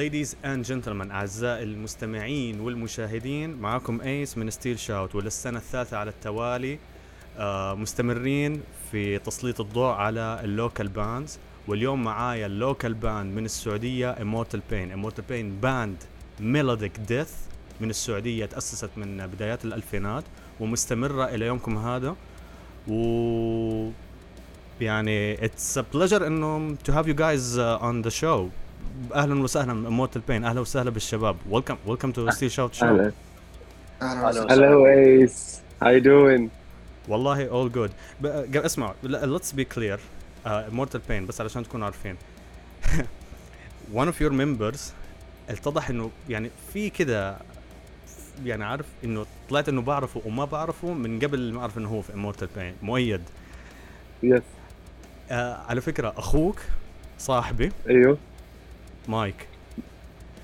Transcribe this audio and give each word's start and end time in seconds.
ladies 0.00 0.34
and 0.44 0.64
gentlemen 0.64 1.10
أعزائي 1.10 1.62
المستمعين 1.62 2.60
والمشاهدين 2.60 3.56
معكم 3.56 4.00
Ace 4.00 4.38
من 4.38 4.50
Steel 4.50 4.78
Shout 4.78 5.14
وللسنة 5.14 5.58
الثالثة 5.58 5.96
على 5.96 6.10
التوالي 6.10 6.78
آه 7.38 7.74
مستمرين 7.74 8.60
في 8.92 9.18
تسليط 9.18 9.60
الضوء 9.60 9.92
على 9.92 10.40
ال 10.44 10.51
local 10.51 10.88
bands. 10.88 11.38
واليوم 11.68 12.04
معايا 12.04 12.46
ال 12.46 12.54
local 12.54 12.94
band 12.94 13.36
من 13.36 13.44
السعودية 13.44 14.14
Immortal 14.14 14.60
Pain. 14.72 14.96
Immortal 14.96 15.22
Pain 15.30 15.62
band 15.62 15.96
melodic 16.40 16.98
death 17.08 17.32
من 17.80 17.90
السعودية 17.90 18.46
تأسست 18.46 18.90
من 18.96 19.26
بدايات 19.26 19.64
الألفينات 19.64 20.24
ومستمرة 20.60 21.24
إلى 21.24 21.46
يومكم 21.46 21.78
هذا. 21.78 22.16
و 22.88 23.90
يعني 24.80 25.36
it's 25.36 25.76
a 25.76 25.82
pleasure 25.94 26.22
انه 26.22 26.74
to 26.74 26.92
have 26.92 27.06
you 27.06 27.14
guys 27.14 27.58
uh, 27.58 27.84
on 27.84 28.08
the 28.08 28.10
show. 28.10 28.50
أهلا 29.14 29.42
وسهلا 29.42 29.88
Immortal 29.90 30.20
Pain 30.28 30.44
أهلا 30.44 30.60
وسهلا 30.60 30.90
بالشباب. 30.90 31.36
Welcome 31.50 31.88
welcome 31.90 32.12
to 32.12 32.30
Steel 32.32 32.50
Shout 32.50 32.74
Show. 32.80 32.82
أهلا. 32.82 33.12
Ace. 35.24 35.60
How 35.82 35.88
you 35.88 36.00
doing? 36.04 36.48
والله 37.08 37.48
all 37.50 37.68
good. 37.74 37.90
ب- 38.20 38.56
ق- 38.56 38.64
اسمع 38.64 38.94
ل- 39.02 39.38
let's 39.38 39.52
be 39.52 39.64
clear. 39.64 39.98
uh, 40.46 40.48
Immortal 40.72 41.00
Pain 41.10 41.26
بس 41.28 41.40
علشان 41.40 41.62
تكونوا 41.62 41.84
عارفين. 41.86 42.16
One 43.94 44.06
of 44.08 44.20
your 44.20 44.30
members 44.32 44.78
اتضح 45.48 45.90
إنه 45.90 46.10
يعني 46.28 46.50
في 46.72 46.90
كده 46.90 47.36
يعني 48.44 48.64
عارف 48.64 48.86
إنه 49.04 49.26
طلعت 49.50 49.68
إنه 49.68 49.82
بعرفه 49.82 50.22
وما 50.26 50.44
بعرفه 50.44 50.92
من 50.92 51.18
قبل 51.18 51.52
ما 51.52 51.60
أعرف 51.60 51.78
إنه 51.78 51.88
هو 51.88 52.02
في 52.02 52.12
Immortal 52.12 52.58
Pain 52.58 52.84
مؤيد. 52.84 53.20
Yes. 54.24 54.42
آه 55.30 55.56
على 55.68 55.80
فكرة 55.80 56.14
أخوك 56.16 56.60
صاحبي. 57.18 57.72
أيوه. 57.88 58.18
مايك. 59.08 59.46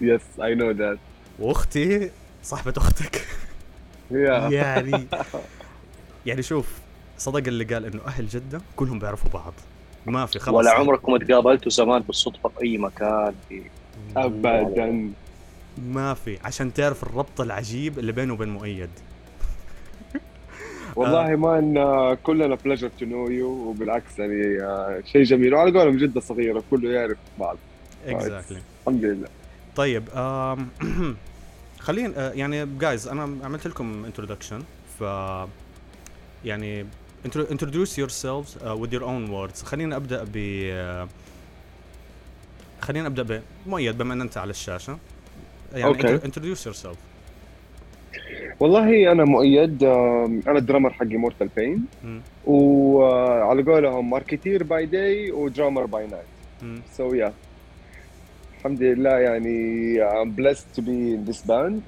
Yes 0.03 0.41
I 0.41 0.55
know 0.59 0.79
that. 0.79 0.99
واختي 1.39 2.11
صاحبة 2.43 2.75
أختك. 2.77 3.27
Yeah. 4.11 4.53
يعني 4.53 5.07
يعني 6.27 6.43
شوف 6.43 6.79
صدق 7.19 7.47
اللي 7.47 7.65
قال 7.65 7.85
إنه 7.85 8.01
أهل 8.07 8.27
جدة 8.27 8.61
كلهم 8.77 8.99
بيعرفوا 8.99 9.31
بعض. 9.31 9.53
ما 10.07 10.27
في 10.27 10.39
خلاص. 10.39 10.57
ولا 10.57 10.71
عمركم 10.71 11.17
تقابلتوا 11.17 11.71
زمان 11.71 12.03
بالصدفة 12.03 12.49
في 12.49 12.63
أي 12.63 12.79
مكان؟ 12.79 13.35
في 13.49 13.63
ابدا. 14.17 15.11
ما 15.79 16.15
في. 16.15 16.39
عشان 16.45 16.73
تعرف 16.75 17.03
الربط 17.03 17.41
العجيب 17.41 17.99
اللي 17.99 18.13
بينه 18.13 18.33
وبين 18.33 18.49
مؤيد. 18.49 18.91
والله 20.97 21.37
man 21.37 21.77
آه، 21.77 22.15
كلنا 22.15 22.57
pleasure 22.57 23.01
to 23.01 23.05
know 23.05 23.31
you 23.31 23.43
وبالعكس 23.45 24.19
يعني 24.19 24.63
آه، 24.63 25.03
شيء 25.13 25.23
جميل. 25.23 25.55
وعلى 25.55 25.79
قولهم 25.79 25.97
جدة 25.97 26.21
صغيرة 26.21 26.63
كله 26.71 26.91
يعرف 26.91 27.17
بعض. 27.39 27.57
exactly 28.07 28.59
الحمد 28.81 29.05
لله. 29.05 29.29
طيب 29.77 30.09
خلينا 31.87 32.13
آه، 32.17 32.33
يعني 32.33 32.67
جايز 32.79 33.09
أنا 33.09 33.23
عملت 33.23 33.67
لكم 33.67 34.05
introduction 34.05 34.63
ف 34.99 35.05
يعني 36.45 36.85
intro- 37.27 37.49
introduce 37.51 37.97
yourselves 37.99 38.51
uh, 38.57 38.77
with 38.81 38.93
your 38.93 39.03
own 39.03 39.31
words. 39.31 39.65
خلينا 39.65 39.97
أبدأ 39.97 40.25
ب 40.25 40.37
آه، 40.37 41.09
خلينا 42.81 43.07
أبدأ 43.07 43.41
بمؤيد 43.67 43.99
بما 43.99 44.15
إن 44.15 44.21
أنت 44.21 44.39
على 44.39 44.51
الشاشة. 44.51 44.99
يعني 45.75 45.95
intro- 45.95 46.23
introduce 46.23 46.73
yourself. 46.73 46.97
والله 48.61 49.13
أنا 49.13 49.25
مؤيد 49.25 49.85
أنا 49.85 50.59
ال 50.59 50.63
drummer 50.63 50.93
حق 50.93 51.07
Immortal 51.07 51.49
Pain. 51.57 51.85
وعلى 52.47 53.63
قولهم 53.63 54.11
marketeer 54.11 54.63
by 54.63 54.87
day 54.87 55.31
و 55.31 55.38
drummer 55.38 55.87
by 55.87 56.07
night. 56.07 56.27
So 56.99 57.15
yeah, 57.15 57.33
الحمد 58.67 58.83
لله 58.83 59.11
يعني 59.11 59.99
I'm 60.03 60.31
blessed 60.31 60.67
to 60.77 60.83
be 60.83 61.15
in 61.15 61.25
this 61.25 61.41
band. 61.51 61.83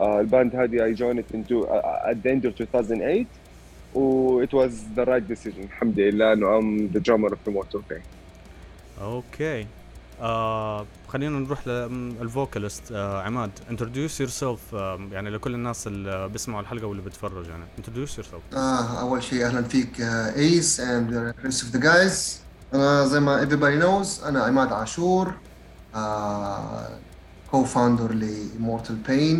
Uh, 0.00 0.02
ال 0.02 0.13
band 0.13 0.56
هذه 0.56 0.92
I 0.92 0.96
joined 0.98 1.18
it 1.18 1.34
into 1.34 1.66
uh, 1.68 2.10
at 2.10 2.22
the 2.22 2.30
end 2.30 2.44
of 2.44 2.60
2008 2.60 3.26
و 3.94 4.44
it 4.44 4.52
was 4.52 4.72
the 4.96 5.04
right 5.04 5.28
decision 5.32 5.64
الحمد 5.64 6.00
لله 6.00 6.32
انه 6.32 6.60
I'm 6.60 6.92
the 6.92 7.00
drummer 7.00 7.32
of 7.32 7.52
Immortal 7.52 7.80
Pain. 7.92 8.02
okay 9.02 9.66
آه 10.20 10.86
خلينا 11.08 11.38
نروح 11.38 11.68
لل 11.68 11.93
vocalist 11.93 12.92
آه 12.92 13.22
عماد 13.22 13.50
introduce 13.70 14.26
yourself 14.26 14.74
آه 14.74 15.00
يعني 15.12 15.30
لكل 15.30 15.54
الناس 15.54 15.86
اللي 15.86 16.28
بيسمعوا 16.28 16.60
الحلقة 16.60 16.86
واللي 16.86 17.02
بتتفرج 17.02 17.46
يعني 17.46 17.64
introduce 17.78 18.10
yourself 18.10 18.56
آه 18.56 19.00
أول 19.00 19.22
شيء 19.22 19.46
أهلا 19.46 19.62
فيك 19.62 20.00
Ace 20.36 20.80
and 20.80 21.10
the 21.10 21.46
rest 21.46 21.62
of 21.62 21.78
the 21.78 21.82
guys 21.82 22.38
أنا 22.74 23.04
زي 23.04 23.20
ما 23.20 23.46
everybody 23.46 23.82
knows 23.82 24.24
أنا 24.26 24.42
عماد 24.42 24.72
عاشور 24.72 25.28
آه 25.28 25.47
co-founder 27.52 28.10
ل 28.12 28.24
Immortal 28.58 28.98
Pain 29.08 29.36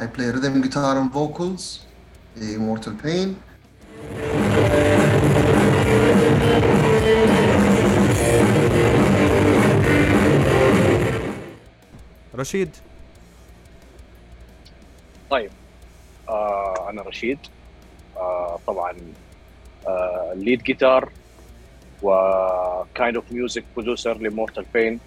I 0.00 0.06
play 0.06 0.28
rhythm 0.34 0.62
guitar 0.62 0.94
and 1.00 1.10
vocals 1.18 1.64
ل 2.36 2.40
Immortal 2.58 2.94
Pain 3.04 3.28
رشيد. 12.34 12.70
طيب 15.30 15.50
آه 16.28 16.90
أنا 16.90 17.02
رشيد. 17.02 17.38
آه 18.16 18.58
طبعا 18.66 18.96
آه 19.88 20.32
lead 20.36 20.62
guitar 20.62 21.12
و 22.02 22.25
kind 22.25 23.16
of 23.16 23.32
music 23.32 23.64
producer 23.76 24.18
ل 24.18 24.23
Immortal 24.23 24.66
Pain. 24.74 25.00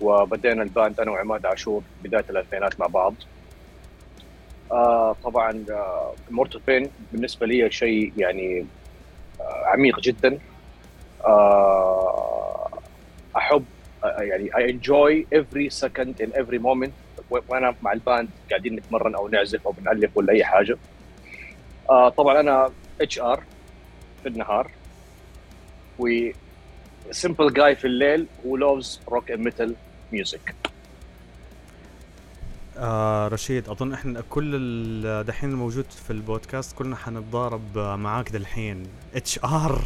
وبدينا 0.00 0.62
ال 0.62 0.70
band 0.70 1.00
أنا 1.00 1.10
وعماد 1.10 1.46
عاشور 1.46 1.82
بداية 2.02 2.24
الألفينات 2.30 2.80
مع 2.80 2.86
بعض. 2.86 3.14
آه 4.72 5.16
طبعا 5.24 5.64
Immortal 6.30 6.60
Pain 6.66 6.90
بالنسبة 7.12 7.46
لي 7.46 7.70
شيء 7.70 8.12
يعني 8.16 8.66
آه 9.40 9.64
عميق 9.66 10.00
جدا. 10.00 10.38
آه 11.26 12.68
أحب 13.36 13.64
آه 14.04 14.20
يعني 14.22 14.50
enjoy 14.50 15.24
every 15.38 15.70
second 15.84 16.24
in 16.24 16.30
every 16.40 16.58
moment 16.58 16.90
و- 17.30 17.38
وأنا 17.48 17.74
مع 17.82 17.92
ال 17.92 17.99
band 17.99 18.28
قاعدين 18.50 18.76
نتمرن 18.76 19.14
أو 19.14 19.28
نعزف 19.28 19.66
أو 19.66 19.72
بنألف 19.72 20.16
ولا 20.16 20.32
أي 20.32 20.44
حاجة. 20.44 20.76
آه 21.90 22.08
طبعا 22.08 22.40
أنا 22.40 22.70
HR 23.00 23.42
في 24.22 24.28
النهار. 24.28 24.70
Simple 27.12 27.50
guy 27.50 27.72
في 27.72 27.84
الليل 27.84 28.26
who 28.44 28.48
loves 28.58 28.86
rock 29.14 29.30
and 29.34 29.40
metal 29.48 29.70
music. 30.12 30.54
آه 32.78 33.28
رشيد 33.28 33.68
أظن 33.68 33.92
إحنا 33.92 34.22
كل 34.30 35.24
دحين 35.26 35.50
الموجود 35.50 35.84
في 36.06 36.10
البودكاست 36.10 36.76
كلنا 36.76 36.96
حنتضارب 36.96 37.78
معاك 37.78 38.30
دالحين 38.30 38.86
اتش 39.14 39.38
ار 39.44 39.84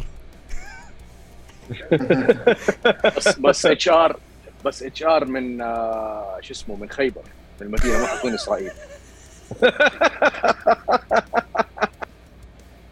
بس 3.17 3.39
بس 3.39 3.65
اتش 3.65 3.89
ار 3.89 4.19
بس 4.65 4.83
اتش 4.83 5.03
ار 5.03 5.25
من 5.25 5.61
آه 5.61 6.37
شو 6.41 6.53
اسمه 6.53 6.75
من 6.75 6.89
خيبر 6.89 7.21
من 7.61 7.67
المدينة 7.67 7.97
ما 8.01 8.07
حكون 8.07 8.33
إسرائيل. 8.33 8.71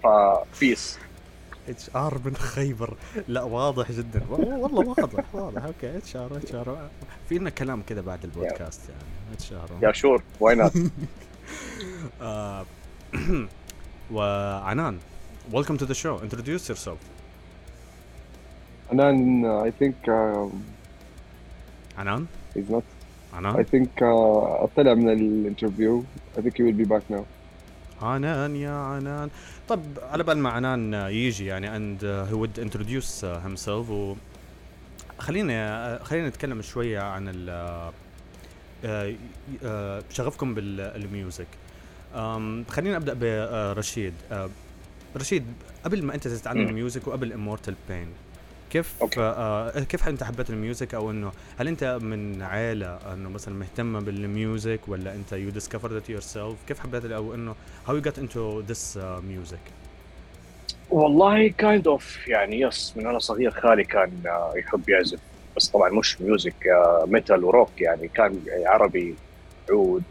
فبيس 0.03 0.97
اتش 1.69 1.95
ار 1.95 2.19
من 2.25 2.35
خيبر. 2.35 2.93
لا 3.27 3.43
واضح 3.43 3.91
جدا. 3.91 4.21
والله 4.29 4.87
واضح 4.87 5.35
واضح. 5.35 5.63
أوكي 5.63 5.97
اتش 5.97 6.15
ار 6.15 6.37
اتش 6.37 6.55
ار 6.55 6.89
في 7.29 7.37
لنا 7.37 7.49
كلام 7.49 7.81
كذا 7.87 8.01
بعد 8.01 8.23
البودكاست 8.23 8.89
يعني. 8.89 9.33
اتش 9.33 9.53
ار 9.53 9.69
يا 9.81 9.91
شور 9.91 10.23
واي 10.39 10.55
نوت 10.55 10.73
وعنان 14.11 14.99
welcome 15.51 15.77
to 15.77 15.85
the 15.85 15.95
show. 15.95 16.19
Introduce 16.27 16.69
yourself. 16.69 16.99
Anan 18.91 19.45
I 19.67 19.71
think 19.79 19.95
um, 20.07 20.51
عنان؟ 21.97 22.25
he's 22.55 22.69
not. 22.69 22.83
I 23.33 23.35
عنان 23.35 23.65
think 23.65 23.89
uh, 23.99 24.67
طلع 24.75 24.93
من 24.93 25.09
ال 25.09 25.18
interview. 25.18 26.03
I 26.37 26.41
think 26.41 26.53
he 26.57 26.63
will 26.63 26.85
be 26.85 26.89
back 26.89 27.15
now. 27.15 27.23
عنان 28.01 28.55
يا 28.55 28.71
عنان. 28.71 29.29
طب 29.67 29.81
على 30.01 30.23
بال 30.23 30.37
ما 30.37 30.49
عنان 30.49 30.93
يجي 30.93 31.45
يعني 31.45 31.97
uh, 31.99 32.29
he 32.29 32.33
would 32.33 32.63
introduce 32.63 33.21
uh, 33.21 33.47
himself 33.47 33.89
و 33.89 34.15
خلينا 35.19 35.99
خلينا 36.03 36.27
نتكلم 36.27 36.61
شوية 36.61 36.99
عن 36.99 37.27
ال 37.27 37.49
آه، 38.85 40.03
شغفكم 40.09 40.53
بال 40.53 40.80
music 40.80 41.47
خلينا 42.69 42.97
أبدأ 42.97 43.13
برشيد 43.73 44.13
آه، 44.31 44.49
رشيد 45.15 45.45
قبل 45.83 46.03
ما 46.03 46.15
أنت 46.15 46.27
تتعلم. 46.27 46.67
ال 46.67 46.74
music 46.74 47.07
وقبل 47.07 47.33
Immortal 47.33 47.75
Pain 47.89 48.07
كيف 48.69 48.93
okay. 49.01 49.19
آه 49.21 49.79
كيف 49.79 50.07
انت 50.07 50.23
حبيت 50.23 50.49
ال 50.49 50.56
music؟ 50.56 50.95
أو 50.95 51.11
إنه 51.11 51.31
هل 51.59 51.67
انت 51.67 51.99
من 52.01 52.41
عائله 52.41 53.13
إنه 53.13 53.29
مثلا 53.29 53.53
مهتمه 53.53 53.99
بالميوزك 53.99 54.79
ولا 54.87 55.15
انت 55.15 55.33
you 55.33 55.51
discovered 55.51 56.01
it 56.03 56.09
yourself 56.09 56.67
كيف 56.67 56.79
حبيت 56.79 57.05
أو 57.05 57.33
إنه 57.33 57.55
you 57.87 58.01
got 58.01 58.17
into 58.17 58.71
this 58.71 58.97
uh, 58.97 59.21
music 59.21 59.71
والله 60.89 61.47
kind 61.47 61.87
of 61.87 62.27
يعني 62.27 62.59
yes 62.59 62.93
من 62.97 63.07
أنا 63.07 63.19
صغير 63.19 63.51
خالي 63.51 63.83
كان 63.83 64.11
آه، 64.25 64.53
يحب 64.55 64.89
يعزف 64.89 65.19
بس 65.55 65.67
طبعا 65.67 65.89
مش 65.89 66.21
music 66.21 66.55
metal 67.05 67.43
و 67.43 67.51
rock 67.51 67.81
يعني 67.81 68.07
كان 68.07 68.39
عربي 68.65 69.15
عود 69.69 70.03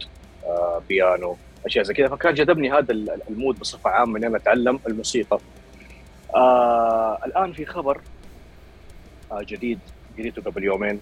آه، 0.45 0.83
بيانو 0.89 1.37
أشياء 1.67 1.85
زي 1.85 1.95
كذا. 1.95 2.09
فكان 2.09 2.35
جذبني 2.35 2.73
هذا 2.73 2.93
ال 3.31 3.36
mood 3.36 3.59
بصفة 3.59 3.91
عامة 3.91 4.19
إني 4.19 4.27
أنا 4.27 4.37
أتعلم 4.37 4.81
الموسيقى. 4.87 5.39
آه 6.35 7.19
الآن 7.27 7.53
في 7.53 7.67
خبر 7.67 7.97
آه 7.97 8.01
جديد 9.33 9.79
قريته 10.19 10.43
قبل 10.43 10.65
يومين 10.65 11.01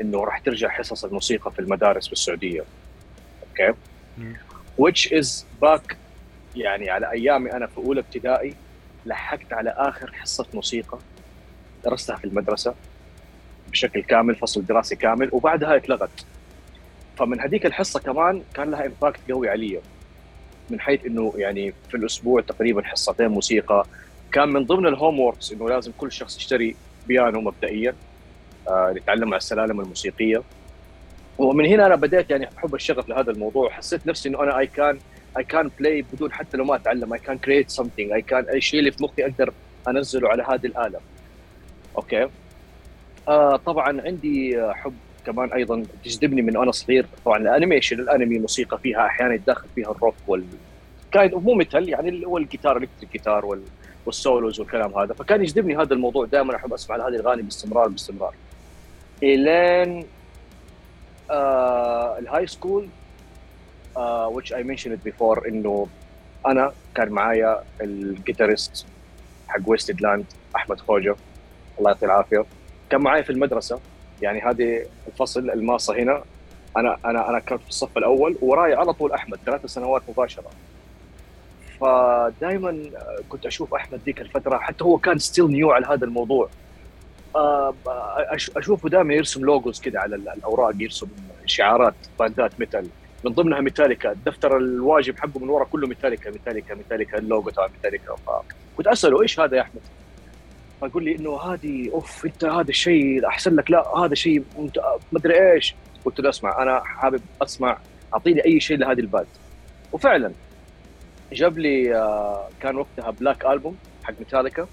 إنه 0.00 0.24
راح 0.24 0.38
ترجع 0.38 0.68
حصص 0.68 1.04
الموسيقى 1.04 1.50
في 1.50 1.58
المدارس 1.58 2.06
في 2.06 2.12
السعودية. 2.12 2.64
okay؟ 3.50 3.74
which 4.80 5.10
is 5.10 5.44
back 5.64 5.94
يعني 6.56 6.90
على 6.90 7.10
أيامي 7.10 7.52
أنا 7.52 7.66
في 7.66 7.78
أولى 7.78 8.00
ابتدائي 8.00 8.54
لحقت 9.06 9.52
على 9.52 9.70
آخر 9.70 10.12
حصة 10.12 10.46
موسيقى 10.54 10.98
درستها 11.84 12.16
في 12.16 12.24
المدرسة 12.24 12.74
بشكل 13.70 14.02
كامل 14.02 14.34
فصل 14.34 14.66
دراسي 14.66 14.96
كامل 14.96 15.28
وبعدها 15.32 15.76
اتلغت. 15.76 16.26
فمن 17.16 17.40
هذيك 17.40 17.66
الحصة 17.66 18.00
كمان 18.00 18.42
كان 18.54 18.70
لها 18.70 18.86
impact 18.86 19.20
قوي 19.30 19.48
علي. 19.48 19.80
من 20.70 20.80
حيث 20.80 21.06
إنه 21.06 21.32
يعني 21.36 21.74
في 21.88 21.96
الأسبوع 21.96 22.40
تقريبا 22.40 22.82
حصتين 22.82 23.28
موسيقى. 23.28 23.86
كان 24.32 24.48
من 24.48 24.64
ضمن 24.64 24.86
ال 24.86 25.20
homeworks 25.20 25.52
إنه 25.52 25.68
لازم 25.68 25.92
كل 25.98 26.12
شخص 26.12 26.36
يشتري 26.36 26.76
بيانو 27.08 27.40
مبدئيا 27.40 27.94
آه 28.68 28.94
يتعلم 28.96 29.28
على 29.28 29.36
السلالم 29.36 29.80
الموسيقية. 29.80 30.42
ومن 31.38 31.66
هنا 31.66 31.86
أنا 31.86 31.96
بديت 31.96 32.30
يعني 32.30 32.48
حب 32.56 32.74
الشغف 32.74 33.08
لهذا 33.08 33.30
الموضوع. 33.30 33.70
حسيت 33.70 34.06
نفسي 34.06 34.28
إنه 34.28 34.42
أنا 34.42 34.58
I 34.58 34.66
can 34.66 34.98
I 35.38 35.44
can 35.44 35.70
play 35.78 36.04
بدون 36.12 36.32
حتى 36.32 36.56
لو 36.56 36.64
ما 36.64 36.76
أتعلم. 36.76 37.12
I 37.12 37.18
can 37.18 37.38
create 37.38 37.70
something 37.70 38.12
I 38.12 38.22
can 38.22 38.44
أي 38.44 38.60
شيء 38.60 38.80
اللي 38.80 38.90
في 38.90 39.02
مخي 39.02 39.22
أقدر 39.24 39.52
أنزله 39.88 40.28
على 40.28 40.42
هذه 40.42 40.66
الآلة. 40.66 41.00
okay؟ 41.96 42.28
آه 43.28 43.56
طبعا 43.56 44.00
عندي 44.00 44.62
حب 44.72 44.94
كمان 45.26 45.52
أيضا 45.52 45.82
تجذبني 46.04 46.42
من 46.42 46.56
وأنا 46.56 46.72
صغير. 46.72 47.06
طبعا 47.24 47.38
ال 47.38 47.44
animation 47.44 48.00
الأنمي 48.00 48.38
موسيقى 48.38 48.78
فيها 48.78 49.06
أحيانا 49.06 49.34
يتداخل 49.34 49.68
فيها 49.74 49.90
الروك 49.90 50.14
وال 50.26 50.44
كان 51.12 51.30
مو 51.34 51.54
metal 51.54 51.88
يعني 51.88 52.26
هو 52.26 52.38
الجيتار 52.38 52.76
electric 52.76 53.12
guitar 53.12 53.46
وال... 53.46 53.62
وال 54.06 54.21
solos 54.21 54.60
والكلام 54.60 54.98
هذا. 54.98 55.14
فكان 55.14 55.42
يجذبني 55.42 55.76
هذا 55.76 55.94
الموضوع 55.94 56.26
دائما. 56.26 56.56
أحب 56.56 56.72
أسمع 56.72 56.96
هذه 56.96 57.08
الأغاني 57.08 57.42
باستمرار 57.42 57.88
باستمرار. 57.88 58.34
إلين 59.22 60.06
آه 61.30 62.18
ال 62.18 62.46
high 62.46 62.63
school 62.63 62.88
uh, 63.96 64.28
which 64.28 64.52
I 64.52 64.62
mentioned 64.62 64.98
before 65.10 65.46
إنه 65.46 65.86
أنا 66.46 66.72
كان 66.94 67.08
معايا 67.08 67.62
الجيتارست 67.80 68.86
حق 69.48 69.60
ويستد 69.66 70.00
لاند 70.00 70.24
أحمد 70.56 70.80
خوجة. 70.80 71.16
الله 71.78 71.90
يعطيه 71.90 72.06
العافية. 72.06 72.44
كان 72.90 73.00
معايا 73.00 73.22
في 73.22 73.30
المدرسة. 73.30 73.80
يعني 74.22 74.40
هذه 74.40 74.86
الفصل 75.06 75.50
الماصه 75.50 75.94
هنا. 75.98 76.22
أنا 76.76 76.98
أنا 77.04 77.30
أنا 77.30 77.38
كنت 77.38 77.62
في 77.62 77.68
الصف 77.68 77.98
الأول 77.98 78.36
وراي 78.42 78.74
على 78.74 78.92
طول 78.92 79.12
أحمد 79.12 79.38
ثلاث 79.46 79.66
سنوات 79.66 80.02
مباشرة. 80.08 80.50
فدائما 81.84 82.90
كنت 83.28 83.46
أشوف 83.46 83.74
أحمد 83.74 84.00
ذيك 84.06 84.20
الفترة 84.20 84.58
حتى 84.58 84.84
هو 84.84 84.98
كان 84.98 85.18
ستيل 85.18 85.46
نيو 85.46 85.70
على 85.70 85.86
هذا 85.86 86.04
الموضوع. 86.04 86.48
آه، 87.36 87.74
أشوفه 88.56 88.88
دائما 88.88 89.14
يرسم 89.14 89.44
لوجوز 89.44 89.80
كده 89.80 90.00
على 90.00 90.16
الأوراق 90.16 90.74
يرسم 90.78 91.06
شعارات 91.46 91.94
باندات 92.18 92.60
ميتال 92.60 92.86
من 93.24 93.32
ضمنها 93.32 93.60
ميتاليكا. 93.60 94.12
الدفتر 94.12 94.56
الواجب 94.56 95.18
حقه 95.18 95.40
من 95.40 95.48
ورا 95.48 95.64
كله 95.64 95.88
ميتاليكا 95.88 96.30
ميتاليكا 96.30 96.74
ميتاليكا 96.74 97.18
اللوجو 97.18 97.50
تبع 97.50 97.66
ميتاليكا. 97.66 98.16
كنت 98.76 98.86
أسأله 98.86 99.22
إيش 99.22 99.40
هذا 99.40 99.56
يا 99.56 99.62
أحمد؟ 99.62 99.80
فيقول 100.80 101.04
لي 101.04 101.16
إنه 101.16 101.40
هذه 101.40 101.90
أوف 101.92 102.26
أنت 102.26 102.44
هذا 102.44 102.70
الشيء 102.70 103.26
أحسن 103.26 103.54
لك. 103.54 103.70
لا 103.70 103.98
هذا 103.98 104.14
شيء 104.14 104.44
ما 105.12 105.18
أدري 105.18 105.52
إيش. 105.52 105.74
قلت 106.04 106.20
له 106.20 106.28
أسمع 106.28 106.62
أنا 106.62 106.80
حابب 106.84 107.20
أسمع 107.42 107.78
أعطيني 108.14 108.44
أي 108.44 108.60
شيء 108.60 108.76
لهذه 108.76 109.00
ال 109.00 109.05
band 109.05 109.26
وفعلا 109.92 110.32
جاب 111.34 111.58
لي 111.58 111.96
آه، 111.96 112.48
كان 112.60 112.76
وقتها 112.76 113.10
Black 113.10 113.46
album 113.46 113.76
حق 114.04 114.14
ميتاليكا 114.18 114.66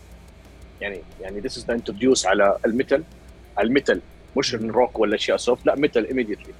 يعني 0.81 1.01
يعني 1.21 1.39
this 1.39 1.57
is 1.57 1.69
introduce 1.69 2.25
على 2.25 2.57
ال 2.65 2.71
metal. 2.71 3.03
ال 3.59 3.66
metal 3.66 4.01
مش 4.37 4.55
الروك 4.55 4.99
ولا 4.99 5.15
أشياء 5.15 5.37
soft 5.37 5.65
لا 5.65 5.75
metal 5.75 6.07
immediately 6.07 6.53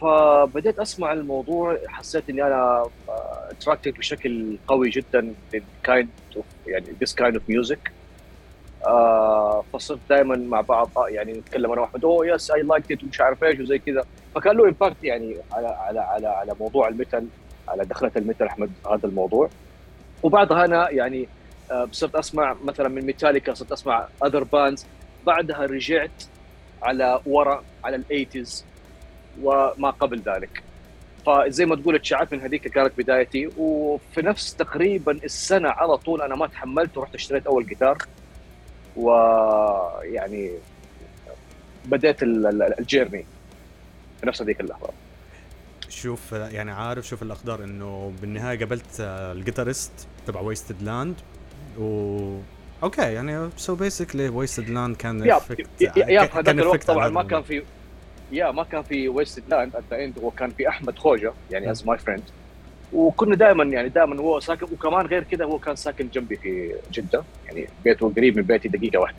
فبديت 0.00 0.78
أسمع 0.78 1.12
الموضوع 1.12 1.78
حسيت 1.86 2.30
إني 2.30 2.42
أنا 2.42 2.86
attracted 3.50 3.94
آه، 3.94 3.98
بشكل 3.98 4.56
قوي 4.66 4.90
جدا 4.90 5.34
kind 5.82 6.08
يعني 6.66 6.86
this 7.00 7.14
kind 7.14 7.34
of 7.34 7.48
music 7.48 7.92
فصرت 9.72 9.98
دائما 10.08 10.36
مع 10.36 10.60
بعض 10.60 10.90
آه، 10.96 11.08
يعني 11.08 11.32
نتكلم 11.32 11.72
أنا 11.72 11.80
وأحمد 11.80 12.04
oh 12.04 12.26
yes 12.26 12.50
I 12.50 12.62
like 12.62 12.92
it 12.92 13.04
ومش 13.04 13.20
عارف 13.20 13.44
إيش 13.44 13.60
وزي 13.60 13.78
كذا. 13.78 14.04
فكان 14.34 14.56
له 14.56 14.64
impact 14.64 15.04
يعني 15.04 15.36
على 15.52 15.66
على 15.66 16.00
على 16.00 16.26
على 16.26 16.54
موضوع 16.60 16.88
ال 16.88 16.93
metal. 16.93 17.26
على 17.68 17.84
دخلة 17.84 18.10
ال 18.16 18.21
metal 18.21 18.46
أحمد 18.46 18.70
هذا 18.92 19.06
الموضوع. 19.08 19.50
وبعدها 20.22 20.64
أنا 20.64 20.90
يعني 20.90 21.28
آه، 21.70 21.88
صرت 21.92 22.14
أسمع 22.14 22.56
مثلا 22.64 22.88
من 22.88 23.02
ميتاليكا 23.02 23.54
صرت 23.54 23.72
أسمع 23.72 24.08
other 24.24 24.44
bands 24.44 24.86
بعدها 25.26 25.66
رجعت 25.66 26.24
على 26.82 27.20
ورا 27.26 27.64
على 27.84 27.96
ال 27.96 28.04
eighties 28.04 28.64
وما 29.42 29.90
قبل 29.90 30.20
ذلك. 30.20 30.62
فزي 31.26 31.66
ما 31.66 31.76
تقول 31.76 31.94
اتشعت 31.94 32.32
من 32.32 32.40
هذيك 32.40 32.68
كانت 32.68 32.92
بدايتي. 32.98 33.50
وفي 33.58 34.22
نفس 34.22 34.54
تقريبا 34.54 35.12
السنة 35.12 35.68
على 35.68 35.96
طول 35.96 36.22
أنا 36.22 36.34
ما 36.34 36.46
تحملت 36.46 36.96
ورحت 36.96 37.14
اشتريت 37.14 37.46
أول 37.46 37.66
جيتار. 37.66 37.98
ويعني 38.96 40.50
بديت 41.84 42.16
ال 42.22 42.33
journey. 42.33 43.24
في 44.20 44.26
نفس 44.26 44.42
هذيك 44.42 44.60
اللحظة. 44.60 44.88
شوف 45.88 46.32
يعني 46.32 46.70
عارف 46.70 47.06
شوف 47.06 47.22
الأقدار. 47.22 47.64
إنه 47.64 48.12
بالنهاية 48.20 48.58
قابلت 48.58 49.00
ال 49.00 49.09
guitarist 49.09 49.92
تبع 50.26 50.40
Wasted 50.40 50.82
Land 50.82 51.14
و 51.78 52.38
okay 52.82 53.02
يعني 53.02 53.50
so 53.56 53.74
basically 53.74 54.28
Wasted 54.28 54.70
Land 54.70 54.96
كان 54.96 55.26
يا 55.26 55.40
يا 55.96 56.20
هذاك 56.20 56.48
الوقت 56.48 56.84
طبعا 56.84 57.08
ما 57.08 57.22
كان 57.22 57.42
في 57.42 57.62
يا 58.32 58.50
ما 58.50 58.64
كان 58.64 58.82
في 58.82 59.08
Wasted 59.08 59.42
Land 59.48 59.76
at 59.76 59.82
the 59.90 60.04
end 60.04 60.18
وكان 60.18 60.50
في 60.50 60.68
أحمد 60.68 60.98
خوجة 60.98 61.32
يعني 61.50 61.70
as 61.70 61.86
my 61.86 61.98
friend 61.98 62.22
وكنا 62.92 63.36
دائما 63.36 63.64
يعني 63.64 63.88
دائما 63.88 64.20
هو 64.20 64.40
ساكن 64.40 64.66
وكمان 64.72 65.06
غير 65.06 65.22
كذا 65.22 65.44
هو 65.44 65.58
كان 65.58 65.76
ساكن 65.76 66.08
جنبي 66.08 66.36
في 66.36 66.74
جدة 66.92 67.24
يعني 67.46 67.68
بيته 67.84 68.12
قريب 68.16 68.36
من 68.36 68.42
بيتي 68.42 68.68
دقيقة 68.68 68.98
واحدة. 68.98 69.18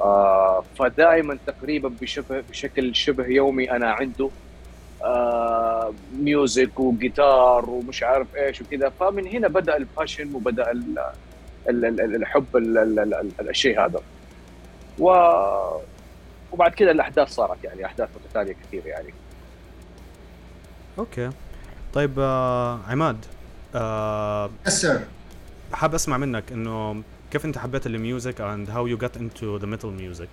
آه 0.00 0.64
فدائما 0.78 1.38
تقريبا 1.46 1.88
بشبه 2.00 2.40
بشكل 2.50 2.94
شبه 2.94 3.26
يومي 3.26 3.70
أنا 3.70 3.92
عنده. 3.92 4.30
music 6.18 6.80
وجيتار 6.80 7.70
ومش 7.70 8.02
عارف 8.02 8.36
إيش 8.36 8.60
وكذا. 8.60 8.88
فمن 8.88 9.26
هنا 9.26 9.48
بدأ 9.48 9.76
ال 9.76 9.83
passion 9.83 10.34
وبدأ 10.34 10.70
ال 10.70 10.98
ال 11.68 11.84
ال 11.84 12.14
الحب 12.14 12.56
ال 12.56 12.78
ال 12.78 13.14
ال 13.40 13.50
الشيء 13.50 13.80
هذا. 13.80 14.00
و 14.98 15.08
وبعد 16.52 16.74
كذا 16.74 16.90
الأحداث 16.90 17.28
صارت 17.28 17.64
يعني 17.64 17.86
أحداث 17.86 18.08
متتاليه 18.16 18.52
كثير 18.52 18.86
يعني. 18.86 19.14
okay. 20.98 21.30
طيب 21.92 22.18
آه 22.18 22.80
عماد 22.88 23.24
آه 23.74 24.50
حاب 25.72 25.94
أسمع 25.94 26.16
منك 26.16 26.52
إنه 26.52 27.02
كيف 27.30 27.44
أنت 27.44 27.58
حبيت 27.58 27.86
ال 27.86 27.95
music 27.95 28.40
and 28.40 28.70
how 28.70 28.86
you 28.86 28.96
get 28.96 29.16
into 29.16 29.56
the 29.56 29.66
metal 29.66 29.90
music 29.90 30.28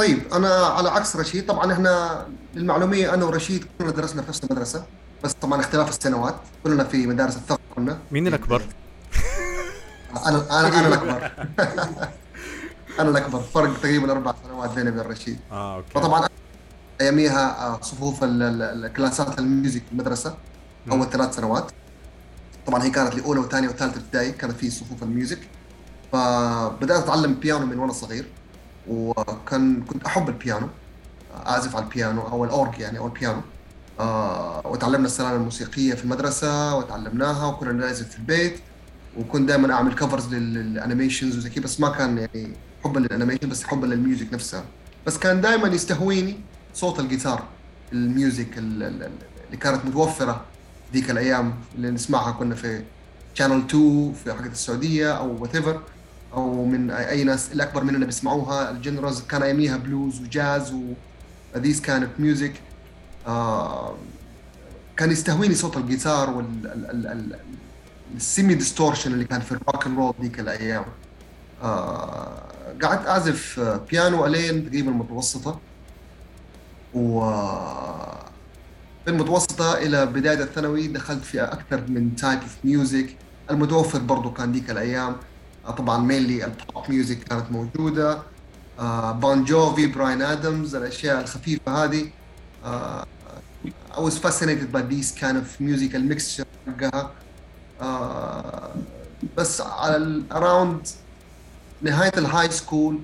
طيب 0.00 0.34
أنا 0.34 0.48
على 0.48 0.88
عكس 0.90 1.16
رشيد 1.16 1.46
طبعا 1.46 1.72
إحنا 1.72 2.26
للمعلومية 2.54 3.14
أنا 3.14 3.24
ورشيد 3.24 3.64
كلنا 3.78 3.90
درسنا 3.90 4.22
في 4.22 4.28
نفس 4.28 4.44
المدرسة 4.44 4.84
بس 5.24 5.32
طبعا 5.32 5.60
اختلاف 5.60 5.88
السنوات 5.88 6.34
كلنا 6.64 6.84
في 6.84 7.06
مدارس 7.06 7.36
الثقافه 7.36 7.60
كنا. 7.76 7.98
مين 8.10 8.26
الأكبر؟ 8.26 8.62
أنا 10.26 10.60
أنا 10.60 10.68
أنا 10.68 10.88
الأكبر. 10.88 11.32
أنا 13.00 13.10
الأكبر 13.10 13.40
فرق 13.40 13.78
تقريبا 13.80 14.12
أربع 14.12 14.34
سنوات 14.44 14.70
بيني 14.70 14.90
وبين 14.90 15.02
رشيد. 15.02 15.38
آه 15.52 15.76
okay. 15.76 15.90
فطبعا 15.94 16.28
أياميها 17.00 17.66
آه، 17.66 17.80
صفوف 17.80 18.18
الكلاسات 18.22 19.38
ال 19.38 19.45
music 19.45 19.82
في 19.86 19.92
المدرسة 19.92 20.34
أول 20.92 21.10
ثلاث 21.10 21.36
سنوات. 21.36 21.72
طبعا 22.66 22.82
هي 22.82 22.90
كانت 22.90 23.14
لأولى 23.14 23.40
وثانية 23.40 23.68
وثالثة 23.68 24.00
ابتدائي 24.00 24.32
كانت 24.32 24.52
في 24.52 24.70
صفوف 24.70 25.02
ال 25.02 25.07
music. 25.07 25.38
فبدأت 26.12 27.02
أتعلم 27.02 27.34
بيانو 27.34 27.66
من 27.66 27.78
وأنا 27.78 27.92
صغير. 27.92 28.39
وكان 28.88 29.82
كنت 29.82 30.04
أحب 30.04 30.28
البيانو 30.28 30.68
اعزف 31.46 31.76
على 31.76 31.84
البيانو 31.84 32.22
أو 32.22 32.44
الأورج 32.44 32.78
يعني 32.78 32.98
أو 32.98 33.06
البيانو. 33.06 33.40
آه 34.00 34.62
وتعلمنا 34.66 35.06
السلالم 35.06 35.36
الموسيقية 35.36 35.94
في 35.94 36.04
المدرسة 36.04 36.76
وتعلمناها 36.76 37.46
وكنا 37.46 37.72
نعزف 37.72 38.08
في 38.08 38.18
البيت 38.18 38.60
وكنت 39.18 39.48
دائما 39.48 39.74
أعمل 39.74 39.94
covers 39.94 40.34
لل 40.34 40.51
animations 40.51 41.36
وزي 41.36 41.50
كذا 41.50 41.64
بس 41.64 41.80
ما 41.80 41.88
كان 41.88 42.18
يعني 42.18 42.52
حبا 42.84 42.98
لل 42.98 43.07
animation 43.07 43.48
بس 43.48 43.64
حبا 43.64 43.86
لل 43.86 43.99
music 43.99 44.32
نفسها. 44.34 44.64
بس 45.06 45.18
كان 45.18 45.40
دائما 45.40 45.68
يستهويني 45.68 46.40
صوت 46.74 47.00
الجيتار 47.00 47.42
ال 47.92 48.03
music 48.03 48.58
اللي 48.58 49.56
كانت 49.60 49.84
متوفرة 49.84 50.44
ذيك 50.94 51.10
الأيام 51.10 51.54
اللي 51.76 51.90
نسمعها 51.90 52.32
كنا 52.32 52.54
في 52.54 52.82
channel 53.34 53.58
2 53.68 54.12
في 54.24 54.32
حقت 54.32 54.52
السعودية 54.52 55.12
أو 55.18 55.42
وات 55.42 55.56
أو 56.32 56.64
من 56.64 56.90
اي 56.90 57.24
ناس 57.24 57.52
اللي 57.52 57.62
أكبر 57.62 57.84
مننا 57.84 58.06
بيسمعوها. 58.06 58.70
ال 58.70 58.77
genres 58.77 59.22
كان 59.22 59.42
أياميها 59.42 59.76
blues 59.76 60.20
و 60.20 60.30
jazz 60.30 60.72
و 60.72 60.82
these 61.56 61.80
kind 61.86 62.02
of 62.02 62.22
music. 62.22 62.52
آه 63.26 63.94
كان 64.96 65.10
يستهويني 65.10 65.54
صوت 65.54 65.76
الجيتار 65.76 66.44
وال 68.14 68.27
semi 68.27 68.54
distortion 68.54 69.12
اللي 69.12 69.24
كان 69.24 69.40
في 69.40 69.52
ال 69.52 69.59
rock 69.59 69.86
and 69.86 69.98
roll 69.98 70.14
ذيك 70.20 70.40
الأيام. 70.40 70.84
آه 71.62 72.42
قعدت 72.82 73.06
أعزف 73.06 73.60
بيانو 73.90 74.26
الين 74.26 74.66
تقريبا 74.66 74.90
المتوسطه 74.90 75.60
و 76.94 77.30
المتوسطة 79.08 79.78
إلى 79.78 80.06
بداية 80.06 80.42
الثانوي 80.42 80.88
دخلت 80.88 81.24
في 81.24 81.40
أكثر 81.40 81.84
من 81.88 82.16
type 82.16 82.40
of 82.40 82.56
music 82.64 83.16
المتوفر 83.50 83.98
برضو 83.98 84.32
كان 84.32 84.52
ديك 84.52 84.70
الأيام. 84.70 85.16
طبعا 85.68 85.98
mainly 85.98 86.44
ال 86.44 86.54
pop 86.54 86.84
music 86.88 87.18
كانت 87.18 87.52
موجودة. 87.52 88.22
Bon 89.12 89.44
Jovi 89.44 89.86
Bryan 89.86 90.22
Adams 90.22 90.74
الأشياء 90.74 91.20
الخفيفة 91.20 91.84
هذه. 91.84 92.10
I 93.92 94.00
was 94.00 94.18
fascinated 94.18 94.72
by 94.72 94.82
these 94.82 95.12
kind 95.12 95.36
of 95.36 95.60
music 95.60 95.94
ال 95.94 96.00
mixture 96.00 96.44
حقها. 96.66 97.10
uh, 97.80 97.84
بس 99.36 99.60
على 99.60 100.22
around 100.32 100.88
نهاية 101.82 102.12
ال 102.18 102.50
high 102.50 102.69
school 102.69 102.98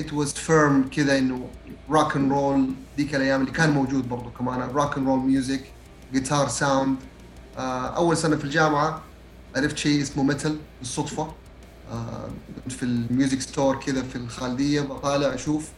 it 0.00 0.04
was 0.04 0.28
firm 0.48 0.88
كذا 0.96 1.18
إنه 1.18 1.48
rock 1.90 2.16
and 2.16 2.32
roll 2.32 2.70
ذيك 2.96 3.14
الأيام 3.14 3.40
اللي 3.40 3.52
كان 3.52 3.70
موجود 3.70 4.08
برضه 4.08 4.30
كمان. 4.38 4.62
ال 4.62 4.69
rock 4.69 4.96
and 4.96 5.08
roll 5.08 5.18
music 5.18 5.64
guitar 6.12 6.48
sound 6.48 6.96
أول 7.58 8.16
سنة 8.16 8.36
في 8.36 8.44
الجامعة 8.44 9.02
عرفت 9.56 9.76
شيء 9.78 10.02
اسمه 10.02 10.22
metal 10.22 10.58
بالصدفة. 10.80 11.22
آه، 11.22 11.34
في 12.68 12.82
ال 12.82 12.92
music 12.92 13.40
store 13.40 13.76
كذا 13.76 14.02
في 14.02 14.16
الخالديه 14.16 14.80
بطالع 14.80 15.34
أشوف 15.34 15.68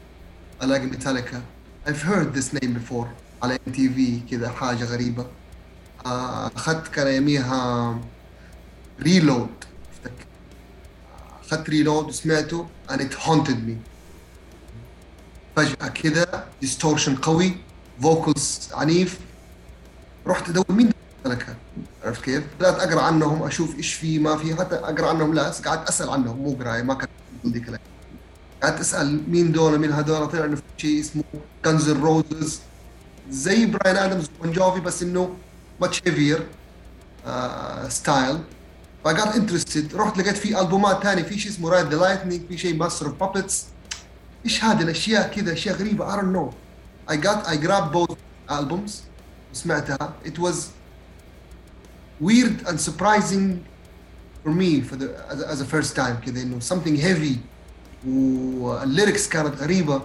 ألاقي 0.62 0.86
ميتاليكا. 0.86 1.42
I've 1.86 2.02
heard 2.02 2.38
this 2.38 2.58
name 2.58 2.72
before 2.78 3.06
على 3.42 3.58
ام 3.66 3.72
تي 3.72 3.88
في 3.88 4.20
كذا 4.30 4.48
حاجة 4.48 4.84
غريبة. 4.84 5.26
آه، 6.06 6.46
أخذت 6.56 6.88
كان 6.88 7.14
يميها 7.14 7.98
ريلود 9.00 9.50
أخذت 11.44 11.70
ريلود 11.70 12.04
وسمعته 12.04 12.66
and 12.88 13.00
it 13.00 13.14
haunted 13.14 13.58
me. 13.68 13.76
فجأة 15.56 15.88
كذا 15.88 16.46
distortion 16.60 17.16
قوي 17.16 17.56
vocals 18.02 18.68
عنيف. 18.72 19.18
رحت 20.26 20.48
أدور 20.48 20.64
مين 20.70 20.90
ميتاليكا؟ 21.24 21.56
عرفت 22.04 22.24
كيف؟ 22.24 22.44
بدات 22.58 22.80
اقرا 22.80 23.02
عنهم 23.02 23.42
أشوف 23.42 23.76
إيش 23.76 23.94
في 23.94 24.18
ما 24.18 24.36
في 24.36 24.54
حتى 24.54 24.74
أقرأ 24.74 25.08
عنهم 25.08 25.34
لا 25.34 25.42
قعدت 25.42 25.88
أسأل 25.88 26.10
عنهم 26.10 26.36
مو 26.36 26.54
قراية 26.54 26.82
ما 26.82 26.94
كان 26.94 27.08
ذيك 27.46 27.80
قعدت 28.62 28.80
اسال 28.80 29.30
مين 29.30 29.52
دول 29.52 29.78
مين 29.78 29.92
هذول 29.92 30.28
طلع 30.28 30.44
إنه 30.44 30.56
في 30.56 30.62
شيء 30.76 31.00
اسمه 31.00 31.24
جانز 31.64 31.90
روزز 31.90 32.60
زي 33.30 33.66
براين 33.66 33.96
آدمز 33.96 34.30
وبون 34.38 34.52
جوفي 34.52 34.80
بس 34.80 35.02
إنه 35.02 35.36
much 35.80 36.02
heavier 36.06 36.46
style 37.88 38.38
فقعدت 39.04 39.36
interested 39.36 39.94
رحت 39.94 40.18
لقيت 40.18 40.36
في 40.36 40.60
ألبومات 40.60 41.02
ثانية 41.02 41.22
في 41.22 41.38
شيء 41.38 41.52
اسمه 41.52 41.70
Ride 41.70 41.86
the 41.86 41.96
Lightning 41.96 42.48
في 42.48 42.58
شيء 42.58 42.76
Master 42.76 43.06
of 43.06 43.14
Puppets 43.14 43.64
إيش 44.44 44.64
هذه 44.64 44.82
الأشياء 44.82 45.28
كذا 45.28 45.52
أشياء 45.52 45.76
غريبة 45.76 46.16
I 46.16 46.20
don't 46.20 46.32
know. 46.32 46.54
I 47.12 47.16
got 47.16 47.46
I 47.46 47.56
grabbed 47.56 47.92
both 47.92 48.16
albums 48.50 48.92
سمعتها 49.52 50.12
it 50.24 50.38
was 50.38 50.54
weird 52.21 52.67
and 52.67 52.79
surprising 52.79 53.65
for 54.43 54.51
me 54.51 54.81
for 54.81 54.95
the 54.95 55.07
as, 55.31 55.41
as 55.41 55.61
a 55.61 55.65
first 55.65 55.95
time 55.95 56.15
كذا 56.25 56.41
انه 56.41 56.59
something 56.59 56.97
heavy 56.97 57.37
والليركس 58.07 59.29
كانت 59.29 59.55
غريبه 59.61 60.01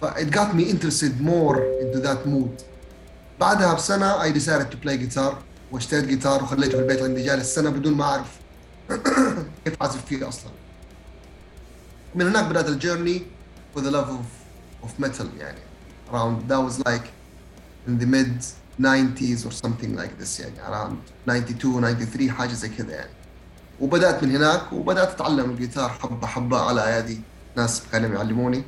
ف 0.00 0.04
it 0.04 0.30
got 0.30 0.54
me 0.54 0.64
interested 0.70 1.20
more 1.20 1.56
into 1.82 2.00
that 2.00 2.26
mood 2.26 2.62
بعدها 3.40 3.74
بسنه 3.74 4.22
I 4.22 4.32
decided 4.32 4.70
to 4.70 4.76
play 4.76 4.96
guitar 4.96 5.34
واشتريت 5.72 6.04
جيتار 6.04 6.42
وخليته 6.42 6.70
في 6.70 6.82
البيت 6.82 7.02
عندي 7.02 7.22
جالس 7.22 7.54
سنه 7.54 7.70
بدون 7.70 7.94
ما 7.94 8.04
اعرف 8.04 8.38
كيف 9.64 9.82
اعزف 9.82 10.04
فيه 10.04 10.28
اصلا 10.28 10.50
من 12.14 12.26
هناك 12.26 12.44
بدات 12.44 12.68
الجيرني 12.68 13.22
for 13.76 13.80
the 13.80 13.90
love 13.90 14.08
of 14.08 14.28
of 14.86 15.04
metal 15.04 15.26
يعني 15.38 15.60
around 16.12 16.48
that 16.48 16.60
was 16.68 16.78
like 16.86 17.06
in 17.86 17.98
the 17.98 18.06
mid 18.06 18.44
90s 18.81 19.45
or 19.45 19.51
something 19.51 19.97
like 19.97 20.23
this 20.23 20.39
يعني 20.39 20.55
around 20.67 20.95
92 21.29 21.81
93 21.81 22.31
حاجة 22.31 22.53
زي 22.53 22.69
كذا 22.69 22.95
يعني. 22.95 23.11
وبدأت 23.79 24.23
من 24.23 24.35
هناك 24.35 24.73
وبدأت 24.73 25.09
أتعلم 25.09 25.49
الجيتار 25.49 25.89
حبة 25.89 26.27
حبة 26.27 26.59
على 26.59 26.87
أيادي 26.87 27.21
ناس 27.55 27.83
كانوا 27.91 28.15
يعلموني. 28.15 28.63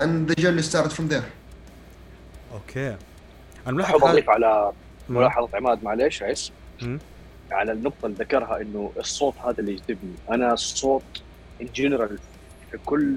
And 0.00 0.30
the 0.30 0.34
journey 0.34 0.62
started 0.62 0.92
from 0.92 1.12
there. 1.12 1.24
okay. 2.52 2.96
أنا 3.66 3.74
ملاحظ 3.76 3.94
أحب 3.94 4.04
أضيف 4.04 4.30
على 4.30 4.72
ملاحظة 5.08 5.48
عماد 5.54 5.84
معليش 5.84 6.22
عيسى. 6.22 6.52
على 7.50 7.72
النقطة 7.72 8.06
اللي 8.06 8.16
ذكرها 8.16 8.60
إنه 8.60 8.92
الصوت 8.98 9.34
هذا 9.44 9.58
اللي 9.58 9.72
يجذبني. 9.72 10.14
أنا 10.30 10.52
الصوت 10.52 11.22
in 11.60 11.68
general 11.74 12.18
في 12.70 12.78
كل 12.86 13.16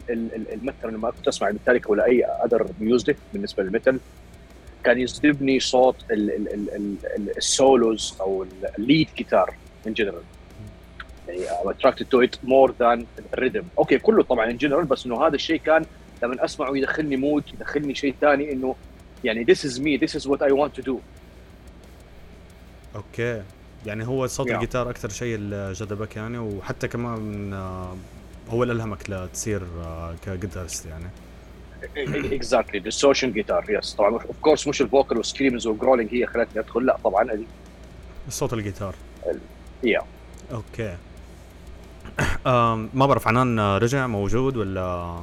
مثلا 0.63 0.91
لما 0.91 1.11
كنت 1.11 1.27
أسمع 1.27 1.51
ميتاليكا 1.51 1.89
ولا 1.89 2.05
أي 2.05 2.25
other 2.25 2.67
music 2.79 3.17
بالنسبة 3.33 3.63
لل 3.63 3.74
metal 3.74 3.99
كان 4.83 4.99
يجذبني 4.99 5.59
صوت 5.59 5.95
ال 7.37 7.51
solos 7.51 8.17
أو 8.21 8.45
ال 8.79 8.85
lead 8.85 9.07
guitar 9.17 9.55
in 9.87 9.93
general 9.93 10.23
يعني 11.27 11.73
attracted 11.73 12.05
to 12.15 12.27
it 12.27 12.35
more 12.47 12.71
than 12.81 13.05
ال 13.33 13.38
rhythm 13.38 13.63
okay 13.77 13.97
كله 13.97 14.23
طبعا 14.23 14.49
in 14.49 14.57
general 14.57 14.85
بس 14.85 15.05
إنه 15.05 15.27
هذا 15.27 15.35
الشيء 15.35 15.59
كان 15.59 15.85
لما 16.23 16.45
أسمعه 16.45 16.77
يدخلني 16.77 17.15
mood 17.17 17.43
يدخلني 17.53 17.95
شيء 17.95 18.15
ثاني 18.21 18.51
إنه 18.51 18.75
يعني 19.23 19.45
this 19.45 19.57
is 19.57 19.79
me 19.79 20.05
this 20.05 20.19
is 20.19 20.27
what 20.27 20.41
I 20.41 20.51
want 20.51 20.81
to 20.81 20.85
do. 20.85 20.95
okay 22.95 23.43
يعني 23.85 24.07
هو 24.07 24.27
صوت 24.27 24.47
yeah. 24.47 24.51
الجيتار 24.51 24.89
أكثر 24.89 25.09
شيء 25.09 25.35
اللي 25.35 25.73
جذبك 25.73 26.15
يعني 26.15 26.37
وحتى 26.37 26.87
كمان 26.87 27.53
آه، 27.53 27.95
هو 28.49 28.63
اللي 28.63 28.73
ألهمك 28.73 29.09
لتصير 29.09 29.61
آه، 29.83 30.15
ك 30.25 30.31
guitarist 30.31 30.85
يعني. 30.85 31.05
exactly 31.97 32.79
distortion 32.79 33.31
guitar 33.31 33.65
yes 33.69 33.93
طبعا 33.93 34.09
of 34.09 34.39
course 34.41 34.67
مش 34.67 34.81
ال 34.81 34.87
vocal 34.87 35.17
وال 35.17 35.28
screams 35.28 35.67
وال 35.67 35.77
growling 35.77 36.13
هي 36.13 36.25
خلتني 36.25 36.61
ادخل 36.61 36.85
لا 36.85 36.97
طبعا 37.03 37.31
هذه 37.31 37.45
صوت 38.29 38.53
الجيتار. 38.53 38.95
yeah 39.83 40.01
okay. 40.51 40.97
ما 42.93 43.05
بعرف 43.05 43.27
عنان 43.27 43.59
رجع 43.59 44.07
موجود 44.07 44.57
ولا؟ 44.57 45.19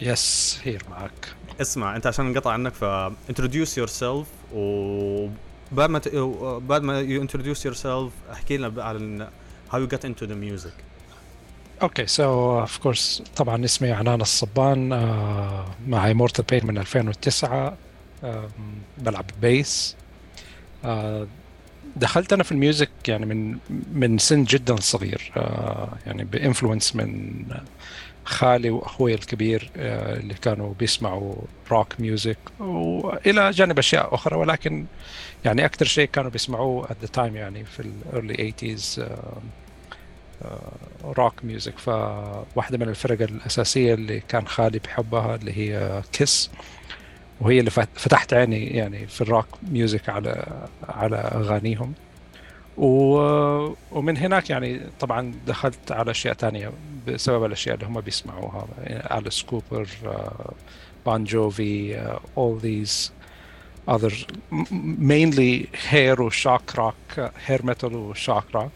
yes 0.00 0.58
here 0.62 0.82
معك. 0.90 1.34
اسمع 1.60 1.96
أنت 1.96 2.06
عشان 2.06 2.26
انقطع 2.26 2.50
عنك 2.50 2.72
ف 2.72 2.84
introduce 3.32 3.82
yourself 3.82 4.54
و 4.54 5.28
بعد 5.72 5.90
ما 5.90 5.98
ت... 5.98 6.08
بعد 6.68 6.82
ما 6.82 7.02
you 7.06 7.28
introduce 7.28 7.60
yourself 7.70 8.32
احكي 8.32 8.56
لنا 8.56 8.82
عن 8.82 9.28
how 9.70 9.76
you 9.76 9.96
got 9.96 10.00
into 10.00 10.26
the 10.26 10.34
music. 10.34 10.85
okay 11.82 12.06
so 12.06 12.60
of 12.60 12.78
course 12.78 13.22
طبعا 13.36 13.64
اسمي 13.64 13.90
عنان 13.90 14.20
الصبان. 14.20 14.90
Uh, 14.90 15.88
معي 15.88 16.14
Immortal 16.14 16.44
Pain 16.44 16.66
من 16.66 16.78
2009 16.78 17.70
uh, 18.22 18.26
بلعب 18.98 19.24
bass 19.40 19.96
uh, 20.84 20.88
دخلت 21.96 22.32
أنا 22.32 22.42
في 22.42 22.52
ال 22.52 22.58
music 22.58 22.90
يعني 23.08 23.26
من 23.26 23.58
من 23.92 24.18
سن 24.18 24.44
جدا 24.44 24.76
صغير. 24.76 25.32
Uh, 25.36 26.06
يعني 26.06 26.24
ب 26.24 26.31
influence 26.31 26.96
من 26.96 27.42
خالي 28.24 28.70
وأخوي 28.70 29.14
الكبير 29.14 29.70
اللي 29.76 30.34
كانوا 30.34 30.74
بيسمعوا 30.78 31.34
rock 31.70 32.00
music 32.00 32.38
وإلى 32.60 33.50
جانب 33.50 33.78
أشياء 33.78 34.14
أخرى. 34.14 34.36
ولكن 34.36 34.86
يعني 35.44 35.64
أكثر 35.64 35.84
شيء 35.84 36.08
كانوا 36.08 36.30
بيسمعوه 36.30 36.86
at 36.86 37.06
the 37.06 37.08
time 37.16 37.34
يعني 37.34 37.64
في 37.64 37.80
ال 37.80 37.92
early 37.92 38.54
80s 38.60 39.00
uh, 39.00 39.06
rock 41.04 41.44
music 41.44 41.78
فواحدة 41.78 42.78
من 42.78 42.88
الفرق 42.88 43.22
الأساسية 43.22 43.94
اللي 43.94 44.20
كان 44.20 44.46
خالي 44.46 44.78
بحبها 44.78 45.34
اللي 45.34 45.52
هي 45.56 46.02
كيس 46.12 46.50
وهي 47.40 47.58
اللي 47.60 47.70
فتحت 47.70 48.34
عيني 48.34 48.66
يعني 48.66 49.06
في 49.06 49.20
ال 49.20 49.25
rock 49.25 49.46
music 49.70 50.08
على 50.08 50.62
على 50.88 51.16
أغانيهم. 51.16 51.92
ومن 52.78 54.16
هناك 54.16 54.50
يعني 54.50 54.80
طبعا 55.00 55.34
دخلت 55.46 55.92
على 55.92 56.10
أشياء 56.10 56.34
تانية 56.34 56.72
بسبب 57.06 57.44
الأشياء 57.44 57.74
اللي 57.74 57.86
هم 57.86 58.00
بيسمعوها. 58.00 58.66
أليس 59.18 59.42
كوبر 59.42 59.88
بون 61.06 61.24
جوفي 61.24 61.98
all 62.36 62.62
these 62.64 63.10
other 63.88 64.12
mainly 65.12 65.66
hair 65.90 66.20
و 66.20 66.29
shock 66.29 66.74
rock 66.76 67.30
hair 67.48 67.60
metal 67.62 67.92
و 67.92 68.01
shock 68.01 68.44
rock 68.54 68.70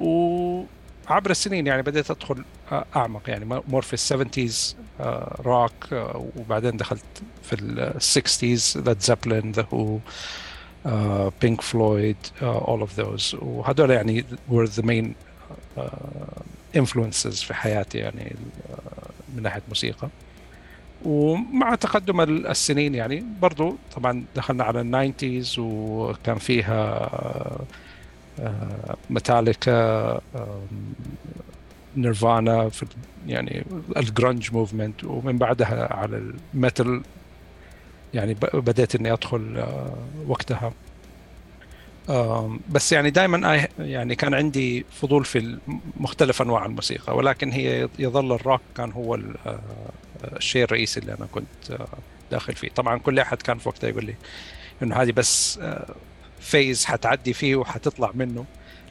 وعبر 0.00 1.30
السنين 1.30 1.66
يعني 1.66 1.82
بديت 1.82 2.10
أدخل 2.10 2.44
أعمق 2.96 3.30
يعني 3.30 3.44
more 3.68 3.82
في 3.82 3.92
ال 3.92 4.00
seventies 4.00 4.76
rock 5.40 5.72
وبعدين 6.36 6.76
دخلت 6.76 7.04
في 7.42 7.56
ال 7.62 7.76
sixties 7.76 8.78
Led 8.78 9.02
Zeppelin 9.02 9.52
The 9.52 9.66
Who 9.74 9.98
بينك 11.42 11.60
فلويد 11.60 12.16
all 12.42 12.80
of 12.80 13.00
those 13.00 13.36
وهذول 13.40 13.90
يعني 13.90 14.24
were 14.50 14.82
main 14.82 15.06
uh, 15.78 15.82
influences 16.76 17.42
في 17.42 17.54
حياتي 17.54 17.98
يعني 17.98 18.36
آه، 18.70 19.10
من 19.36 19.42
ناحية 19.42 19.62
موسيقى. 19.68 20.08
ومع 21.04 21.74
تقدم 21.74 22.20
السنين 22.20 22.94
يعني 22.94 23.24
برضو 23.40 23.76
طبعا 23.96 24.24
دخلنا 24.36 24.64
على 24.64 24.80
ال 24.80 24.89
nineties 24.89 25.58
وكان 25.58 26.38
فيها 26.38 27.10
ميتاليكا 29.10 30.20
نيرفانا 31.96 32.68
في 32.68 32.86
يعني 33.26 33.64
ال 33.96 34.04
grunge 34.04 34.52
movement 34.52 35.04
ومن 35.04 35.38
بعدها 35.38 35.94
على 35.94 36.32
ال 36.54 36.62
metal 36.62 37.02
يعني 38.14 38.36
بديت 38.54 38.94
إني 38.94 39.12
أدخل 39.12 39.58
آه، 39.58 39.94
وقتها. 40.26 40.72
بس 42.70 42.92
يعني 42.92 43.10
دائما 43.10 43.66
يعني 43.78 44.14
كان 44.14 44.34
عندي 44.34 44.84
فضول 44.90 45.24
في 45.24 45.58
مختلف 45.96 46.42
أنواع 46.42 46.66
الموسيقى 46.66 47.16
ولكن 47.16 47.50
هي 47.50 47.88
يظل 47.98 48.32
الروك 48.32 48.60
كان 48.76 48.92
هو 48.92 49.14
آه، 49.46 49.60
الشيء 50.36 50.64
الرئيسي 50.64 51.00
اللي 51.00 51.14
أنا 51.14 51.26
كنت 51.32 51.70
آه، 51.70 51.86
داخل 52.30 52.54
فيه. 52.54 52.68
طبعا 52.68 52.98
كل 52.98 53.18
أحد 53.18 53.42
كان 53.42 53.58
في 53.58 53.68
وقتها 53.68 53.88
يقول 53.88 54.04
لي 54.04 54.14
إنه 54.82 54.96
هذه 54.96 55.12
بس 55.12 55.60
phase 56.40 56.84
حتعدي 56.84 57.32
فيه 57.32 57.56
وحتطلع 57.56 58.10
منه. 58.14 58.44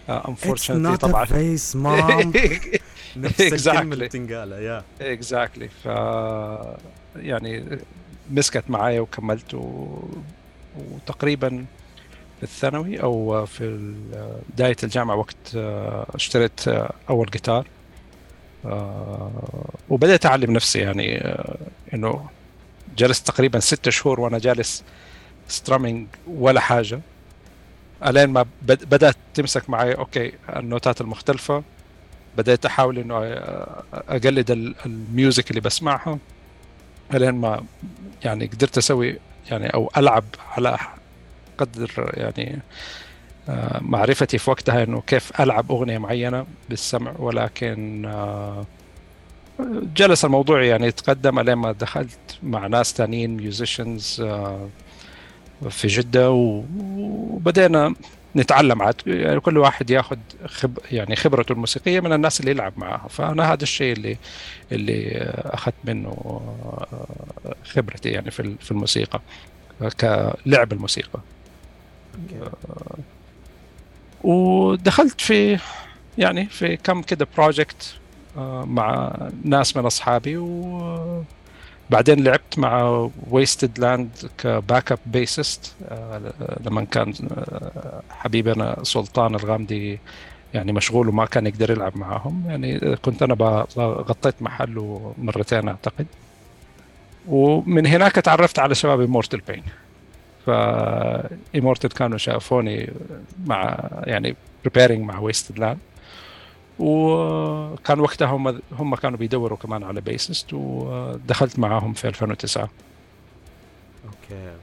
Unfortunately 0.10 0.96
طبعا. 0.96 1.25
phase 1.25 1.75
mom. 1.75 2.34
نفس 3.18 3.41
الكلمة 3.41 3.94
اللي 3.94 4.06
بتنقال 4.08 4.51
يا 4.51 4.84
exactly 5.01 5.70
ف 5.84 5.86
يعني 7.15 7.79
مسكت 8.32 8.63
معايا 8.70 9.00
وكملت 9.00 9.53
و... 9.53 9.88
وتقريبا 10.77 11.65
في 12.38 12.44
الثانوي 12.44 13.01
أو 13.01 13.46
في 13.46 13.94
بداية 14.50 14.75
الجامعة 14.84 15.15
وقت 15.15 15.36
آه، 15.56 16.06
اشتريت 16.15 16.68
آه، 16.68 16.94
أول 17.10 17.29
جيتار 17.29 17.68
وبدأت 19.89 20.25
أعلم 20.25 20.51
نفسي 20.51 20.79
يعني 20.79 21.36
إنه 21.94 22.29
جلست 22.98 23.27
تقريبا 23.27 23.60
ستة 23.60 23.91
شهور 23.91 24.20
وأنا 24.20 24.38
جالس 24.39 24.84
strumming 25.48 26.08
ولا 26.27 26.60
حاجة. 26.60 27.00
ألين 28.08 28.29
ما 28.29 28.46
بدأت 28.62 29.15
تمسك 29.34 29.70
معي 29.70 29.94
okay 29.94 30.34
النوتات 30.56 31.01
المختلفة. 31.01 31.63
بديت 32.38 32.65
أحاول 32.65 33.00
إنه 33.00 33.18
أقلد 33.94 34.51
ال 34.86 34.96
music 34.96 35.50
اللي 35.50 35.62
بسمعها. 35.62 36.18
ألين 37.13 37.36
ما 37.36 37.63
يعني 38.24 38.46
قدرت 38.46 38.77
أسوي 38.77 39.20
يعني 39.51 39.68
أو 39.68 39.91
ألعب 39.98 40.24
على 40.51 40.77
قدر 41.58 42.12
يعني 42.13 42.60
معرفتي 43.82 44.38
في 44.38 44.50
وقتها 44.50 44.84
إنه 44.84 45.01
كيف 45.01 45.41
ألعب 45.41 45.72
أغنية 45.72 45.98
معينة 45.98 46.46
بالسمع. 46.70 47.13
ولكن 47.20 48.12
جلس 49.96 50.25
الموضوع 50.25 50.63
يعني 50.63 50.88
يتقدم. 50.88 51.39
ألين 51.39 51.56
ما 51.56 51.72
دخلت 51.72 52.20
مع 52.44 52.68
ناس 52.68 52.94
ثانيين 52.94 53.38
ميوزيشنز 53.38 54.24
في 55.70 55.88
جدة 55.88 56.32
وبدأنا 56.32 57.94
نتعلم 58.36 58.82
عاد. 58.82 58.96
يعني 59.08 59.39
كل 59.39 59.58
واحد 59.58 59.89
ياخذ 59.89 60.18
خب 60.46 60.80
يعني 60.92 61.16
خبرته 61.16 61.54
الموسيقية 61.54 62.00
من 62.00 62.13
الناس 62.13 62.39
اللي 62.39 62.51
يلعب 62.51 62.74
معاها 62.78 63.08
فأنا 63.10 63.54
هذا 63.54 63.63
الشيء 63.63 63.94
اللي 63.94 64.18
اللي 64.72 65.18
أخذت 65.46 65.75
منه 65.84 66.42
خبرتي 67.63 68.10
يعني 68.10 68.32
في 68.32 68.56
في 68.62 68.72
الموسيقى 68.72 69.22
كلعب 70.00 70.74
الموسيقى. 70.74 71.20
ودخلت 74.24 75.22
في 75.22 75.60
يعني 76.18 76.46
في 76.46 76.77
كم 76.77 77.01
كده 77.01 77.27
project 77.38 77.96
مع 78.66 79.16
ناس 79.44 79.77
من 79.77 79.86
أصحابي 79.86 80.38
و 80.38 81.24
بعدين 81.90 82.24
لعبت 82.24 82.60
مع 82.60 83.10
Wasted 83.29 83.79
Land 83.79 84.09
ك 84.38 84.92
backup 84.92 85.00
bassist 85.05 85.75
لما 86.66 86.84
كان 86.92 87.14
آه، 87.32 88.02
حبيبنا 88.10 88.78
سلطان 88.84 89.36
الغامدي 89.36 90.00
يعني 90.54 90.72
مشغول 90.72 91.10
وما 91.10 91.25
كان 91.25 91.48
يقدر 91.48 91.72
يلعب 91.72 91.98
معاهم 91.98 92.44
يعني 92.48 92.96
كنت 92.96 93.24
أنا 93.24 93.66
غطيت 93.78 94.42
محله 94.42 95.14
مرتين 95.18 95.68
أعتقد. 95.68 96.06
ومن 97.28 97.86
هناك 97.86 98.12
تعرفت 98.12 98.60
على 98.60 98.75
شباب 98.75 99.02
Immortal 99.01 99.42
Pain 99.48 99.64
ف 100.46 100.50
Immortal 101.55 101.90
كانوا 101.90 102.18
شافوني 102.18 102.90
مع 103.46 103.90
يعني 104.04 104.36
preparing 104.64 105.01
مع 105.02 105.20
Wasted 105.20 105.59
Land 105.59 105.77
وكان 106.79 108.00
وقتها 108.00 108.27
هم 108.27 108.61
هم 108.72 108.96
كانوا 108.96 109.18
بيدوروا 109.18 109.57
كمان 109.57 109.83
على 109.83 110.01
bassist 110.01 110.53
ودخلت 110.53 111.59
معاهم 111.59 111.94
في 111.94 112.07
2009 112.07 112.70
أوكي. 114.05 114.53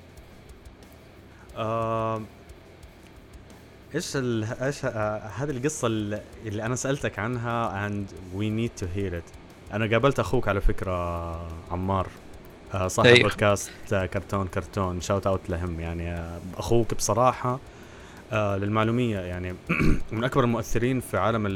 آه 1.56 2.22
إيش 3.94 4.16
ال... 4.16 4.44
إيش 4.62 4.84
آه 4.84 5.18
هذه 5.18 5.50
القصة 5.50 5.86
اللي 5.86 6.22
أنا 6.66 6.76
سألتك 6.76 7.18
عنها 7.18 7.88
and 7.88 8.04
we 8.38 8.44
need 8.44 8.82
to 8.82 8.86
hear 8.96 9.12
it. 9.12 9.32
أنا 9.72 9.86
قابلت 9.86 10.18
أخوك 10.18 10.48
على 10.48 10.60
فكرة 10.60 11.32
عمار. 11.70 12.06
آه 12.74 12.88
صاحب 12.88 13.08
أيوه. 13.08 13.28
بودكاست 13.28 13.92
آه 13.92 14.06
كرتون 14.06 14.46
كرتون. 14.46 15.00
shout 15.00 15.26
out 15.26 15.50
لهم 15.50 15.80
يعني 15.80 16.20
أخوك 16.56 16.94
بصراحة 16.94 17.58
آه 18.32 18.56
للمعلومية 18.56 19.18
يعني 19.18 19.54
من 20.12 20.24
أكبر 20.24 20.44
المؤثرين 20.44 21.00
في 21.00 21.18
عالم 21.18 21.46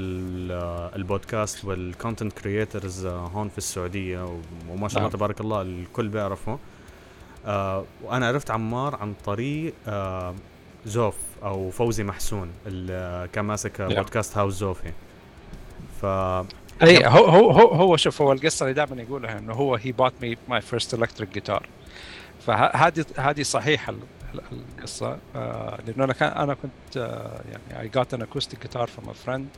آه، 0.50 0.96
البودكاست 0.96 1.64
وال 1.64 1.79
content 1.79 2.32
creators 2.32 3.06
آه 3.06 3.26
هون 3.26 3.48
في 3.48 3.58
السعودية 3.58 4.38
وما 4.68 4.88
شاء 4.88 4.98
الله 4.98 5.08
نعم. 5.08 5.10
تبارك 5.10 5.40
الله 5.40 5.62
الكل 5.62 6.08
بيعرفه 6.08 6.58
آه 7.46 7.84
وأنا 8.02 8.28
عرفت 8.28 8.50
عمار 8.50 8.94
عن 8.94 9.14
طريق 9.24 9.74
آه 9.88 10.34
زوف 10.86 11.16
أو 11.42 11.70
فوزي 11.70 12.04
محسون 12.04 12.50
اللي 12.66 13.28
كان 13.32 13.44
ماسك 13.44 13.80
نعم. 13.80 13.94
Podcast 13.94 14.38
House 14.38 14.54
زوفي 14.54 14.92
ف 16.02 16.06
أي 16.82 17.06
هو 17.06 17.24
هو 17.24 17.50
هو, 17.50 17.68
هو 17.68 17.96
شوف 17.96 18.22
هو 18.22 18.32
القصة 18.32 18.64
اللي 18.64 18.74
دائما 18.74 19.02
يقولها 19.02 19.38
إنه 19.38 19.52
هو 19.52 19.74
he 19.74 19.92
bought 19.92 20.12
me 20.22 20.36
my 20.48 20.60
first 20.60 20.94
electric 20.94 21.28
guitar 21.28 21.66
فهذه 22.46 23.04
هذه 23.16 23.42
صحيحة 23.42 23.94
القصة. 24.34 25.18
آه 25.36 25.78
لأنه 25.86 26.04
أنا 26.04 26.12
كان 26.12 26.28
أنا 26.32 26.54
كنت 26.54 26.96
آه 26.96 27.40
يعني 27.50 27.80
I 27.80 27.88
got 27.88 28.14
an 28.14 28.22
acoustic 28.22 28.62
guitar 28.62 28.86
from 28.86 29.08
a 29.10 29.12
friend 29.12 29.48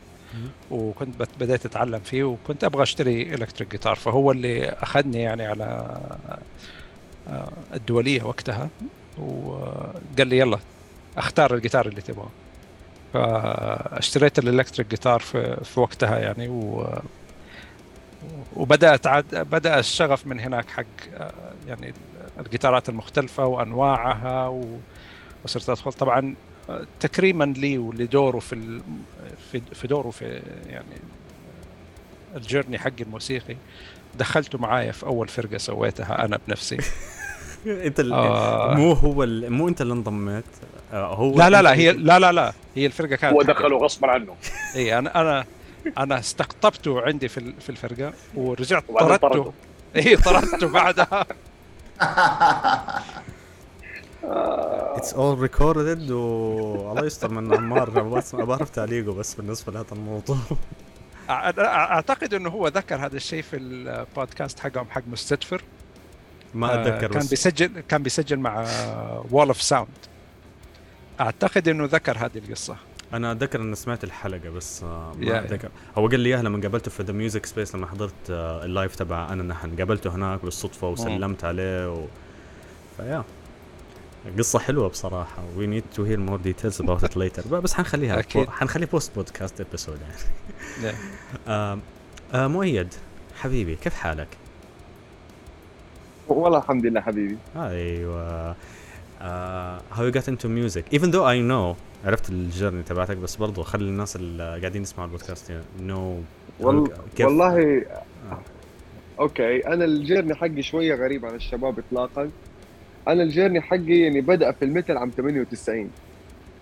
وكنت 0.71 1.15
بديت 1.41 1.67
أتعلم 1.67 2.01
فيه 2.01 2.25
وكنت 2.25 2.65
أبغى 2.65 2.83
أشتري 2.83 3.35
electric 3.35 3.71
guitar 3.71 3.95
فهو 3.97 4.31
اللي 4.33 4.69
أخذني 4.69 5.23
يعني 5.23 5.47
على 5.47 5.65
آه 7.29 7.49
الدولية 7.75 8.23
وقتها. 8.23 8.69
وقال 9.19 10.29
لي 10.29 10.39
يلا 10.39 10.59
أختار 11.19 11.55
الجيتار 11.55 11.87
اللي 11.87 12.01
تبغاه. 12.01 12.29
فاشتريت 13.13 14.39
الالكتريك 14.39 14.87
جيتار 14.91 15.21
في, 15.21 15.65
في 15.65 15.81
وقتها 15.81 16.19
يعني. 16.19 16.49
و 16.49 16.87
وبدأت 18.57 19.07
عاد 19.07 19.25
بدأ 19.35 19.79
الشغف 19.79 20.27
من 20.27 20.41
هناك 20.41 20.71
حق 20.71 20.85
يعني 21.69 21.93
الجيتارات 22.41 22.89
المختلفة 22.89 23.47
وأنواعها 23.47 24.49
و... 24.49 24.79
وصرت 25.45 25.71
أدخل. 25.71 25.93
طبعا 25.93 26.35
تكريما 27.01 27.45
لي 27.45 27.79
ولدوره 27.79 28.39
في 28.39 28.81
في 29.53 29.63
في 29.73 29.89
دوره 29.89 30.11
في 30.11 30.43
يعني 30.67 30.97
الجيرني 32.37 32.79
حقي 32.79 33.03
الموسيقي. 33.03 33.57
دخلته 34.15 34.59
معايا 34.59 34.93
في 34.93 35.07
أول 35.07 35.29
فرقة 35.29 35.59
سويتها 35.59 36.25
أنا 36.25 36.39
بنفسي. 36.49 36.79
أنت 37.67 38.01
آه. 38.01 38.75
مو 38.75 38.93
هو 38.93 39.27
مو 39.27 39.69
أنت 39.69 39.81
اللي 39.81 39.93
انضميت؟ 39.93 40.45
آه 40.93 41.15
هو 41.15 41.39
لا 41.39 41.51
لا 41.51 41.63
لا 41.63 41.75
هي 41.75 41.93
لا 41.93 42.19
لا 42.19 42.33
لا 42.33 42.53
هي 42.75 42.87
الفرقة 42.87 43.17
كانت 43.17 43.35
هو 43.35 43.43
دخله 43.43 43.79
غصبا 43.79 44.09
عنه. 44.09 44.35
اي 44.77 44.99
أنا 44.99 45.21
أنا 45.21 45.45
أنا 45.99 46.19
استقطبته 46.19 47.01
عندي 47.01 47.29
في 47.29 47.53
في 47.61 47.71
الفرقة 47.71 48.13
ورجعت 48.35 48.85
طردته. 48.89 49.53
اي 49.97 50.17
طردته 50.17 50.69
بعدها. 50.69 51.27
it's 54.97 55.15
all 55.15 55.39
recorded 55.39 56.11
والله 56.11 57.05
يستر 57.05 57.31
من 57.31 57.55
عمار. 57.55 58.03
ما 58.33 58.45
بعرف 58.45 58.71
تعليقه 58.71 59.15
بس 59.15 59.35
بالنسبة 59.35 59.73
لهذا 59.73 59.93
الموضوع. 59.93 60.37
أعتقد 61.31 62.35
إنه 62.35 62.51
هو 62.51 62.69
ذكر 62.69 63.07
هذا 63.07 63.17
الشيء 63.17 63.43
في 63.43 63.57
البودكاست 63.57 64.61
حقهم 64.61 64.87
حق 64.91 65.03
مستدفر. 65.07 65.63
ما 66.55 66.83
أتذكر 66.83 67.07
كان 67.07 67.27
بيسجل 67.27 67.81
كان 67.81 68.03
بيسجل 68.03 68.37
مع 68.37 68.67
Wall 69.31 69.49
of 69.49 69.63
Sound 69.63 69.89
أعتقد 71.21 71.69
إنه 71.69 71.85
ذكر 71.85 72.19
هذه 72.19 72.39
القصة. 72.39 72.77
أنا 73.15 73.33
أتذكر 73.33 73.61
إني 73.61 73.75
سمعت 73.75 74.05
الحلقة 74.05 74.51
بس 74.51 74.83
آه، 74.83 75.13
ما 75.19 75.45
أتذكر. 75.45 75.69
هو 75.99 76.09
قال 76.09 76.21
لي 76.21 76.29
إياها 76.29 76.43
لما 76.43 76.61
قابلته 76.61 76.91
في 76.91 77.03
The 77.03 77.13
Music 77.13 77.47
Space 77.47 77.75
لما 77.75 77.87
حضرت 77.87 78.15
آه، 78.31 78.65
ال 78.65 78.71
live 78.71 78.97
تبع 78.97 79.33
أنا 79.33 79.43
نحن. 79.43 79.77
قابلته 79.77 80.15
هناك 80.15 80.45
بالصدفة 80.45 80.89
وسلمت 80.89 81.45
عليه 81.45 81.93
و... 81.95 82.05
ف 82.97 83.02
yeah. 83.02 83.25
قصة 84.39 84.59
حلوة 84.59 84.89
بصراحة 84.89 85.43
we 85.59 85.63
need 85.67 85.97
to 85.99 86.01
hear 86.03 86.19
more 86.31 86.39
details 86.49 86.85
about 86.85 87.05
it 87.09 87.17
later. 87.17 87.49
بس 87.49 87.75
حنخليها 87.75 88.19
أكيد. 88.19 88.49
حنخلي 88.51 88.87
post 88.87 89.15
podcast 89.15 89.61
episode 89.61 89.99
يعني. 90.83 90.97
آم، 91.49 91.81
آه 92.35 92.47
مؤيد 92.47 92.95
حبيبي 93.37 93.77
كيف 93.77 93.95
حالك؟ 93.95 94.29
والله 96.29 96.59
الحمد 96.59 96.87
لله 96.87 97.01
حبيبي. 97.01 97.37
أيوه. 97.57 98.57
آه 99.23 99.79
how 99.95 99.99
you 100.01 100.15
got 100.15 100.25
into 100.29 100.47
music 100.47 100.99
even 100.99 101.07
though 101.11 101.25
I 101.27 101.39
know 101.51 101.77
عرفت 102.05 102.29
ال 102.31 102.37
journey 102.37 102.83
تبعتك 102.83 103.17
بس 103.17 103.37
برضو 103.37 103.63
خلي 103.63 103.85
الناس 103.85 104.17
اللي 104.17 104.59
قاعدين 104.61 104.83
يسمعوا 104.83 105.09
البودكاست 105.09 105.53
know 105.81 106.21
وال... 106.61 106.89
كيف- 107.17 107.27
والله 107.27 107.83
أوكي. 109.21 109.67
أنا 109.67 109.85
ال 109.85 109.91
journey 109.91 110.35
حقي 110.35 110.63
شوية 110.63 110.95
غريب 110.95 111.27
عن 111.27 111.35
الشباب 111.35 111.79
اطلاقا. 111.79 112.31
أنا 113.09 113.23
ال 113.23 113.28
journey 113.28 113.61
حقي 113.61 114.01
يعني 114.01 114.21
بدأ 114.21 114.53
في 114.53 114.65
ال 114.65 114.71
metal 114.71 114.99
عام 114.99 115.11
98 115.17 115.91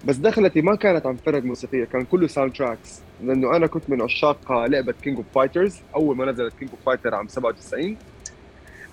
بس 0.05 0.17
دخلتي 0.17 0.61
ما 0.61 0.75
كانت 0.75 1.07
عن 1.07 1.17
فرق 1.17 1.43
موسيقية 1.45 1.85
كان 1.85 2.05
كله 2.05 2.27
soundtracks 2.27 3.01
لأنه 3.25 3.57
أنا 3.57 3.67
كنت 3.67 3.91
من 3.91 4.03
عشاق 4.03 4.53
لعبة 4.53 4.95
King 5.03 5.17
of 5.17 5.27
Fighters 5.35 5.77
أول 5.95 6.17
ما 6.17 6.25
نزلت 6.33 6.55
King 6.59 6.71
of 6.71 6.81
Fighter 6.87 7.15
عام 7.15 7.29
97 7.29 7.97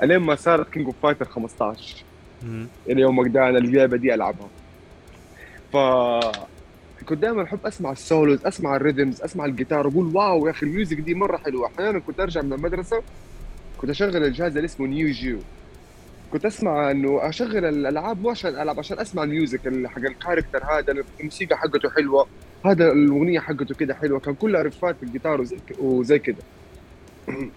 إلين 0.03 0.17
ما 0.17 0.35
صارت 0.35 0.69
King 0.69 0.85
of 0.85 0.95
Fighter 1.03 1.25
15 1.25 1.95
مم. 2.43 2.67
إلى 2.89 3.01
يومك 3.01 3.27
ده 3.27 3.49
أنا 3.49 3.57
اللعبه 3.57 3.97
دي 3.97 4.13
ألعبها. 4.13 4.47
ف 5.73 5.77
كنت 7.09 7.19
دائما 7.19 7.43
أحب 7.43 7.65
أسمع 7.65 7.91
ال 7.91 8.00
solos 8.00 8.45
أسمع 8.45 8.75
ال 8.75 8.81
rhythms 8.81 9.21
أسمع 9.21 9.45
الجيتار 9.45 9.87
أقول 9.87 10.15
wow 10.15 10.45
يا 10.45 10.51
أخي 10.51 10.65
ال 10.65 10.70
music 10.70 10.97
دي 10.97 11.13
مرة 11.13 11.37
حلوة. 11.37 11.67
أحيانا 11.67 11.99
كنت 11.99 12.19
أرجع 12.19 12.41
من 12.41 12.53
المدرسة 12.53 13.03
كنت 13.77 13.89
أشغل 13.89 14.23
الجهاز 14.23 14.55
اللي 14.55 14.65
اسمه 14.65 14.87
Neo 14.87 15.07
Geo. 15.07 15.39
كنت 16.31 16.45
أسمع 16.45 16.91
إنه 16.91 17.29
أشغل 17.29 17.65
الألعاب 17.65 18.21
مو 18.21 18.29
عشان 18.29 18.61
العب 18.61 18.79
عشان 18.79 18.99
أسمع 18.99 19.23
ال 19.23 19.29
music 19.29 19.61
حق 19.87 19.97
ال 19.99 20.06
character 20.06 20.63
هذا 20.63 21.03
الموسيقى 21.19 21.57
حقته 21.57 21.89
حلوة 21.89 22.27
هذا 22.65 22.91
الأغنية 22.91 23.39
حقته 23.39 23.75
كده 23.75 23.93
حلوة. 23.93 24.19
كان 24.19 24.35
كلها 24.35 24.61
riff 24.63 24.95
ات 24.95 25.03
الجيتار 25.03 25.45
وزي, 25.79 26.19
كده. 26.19 26.43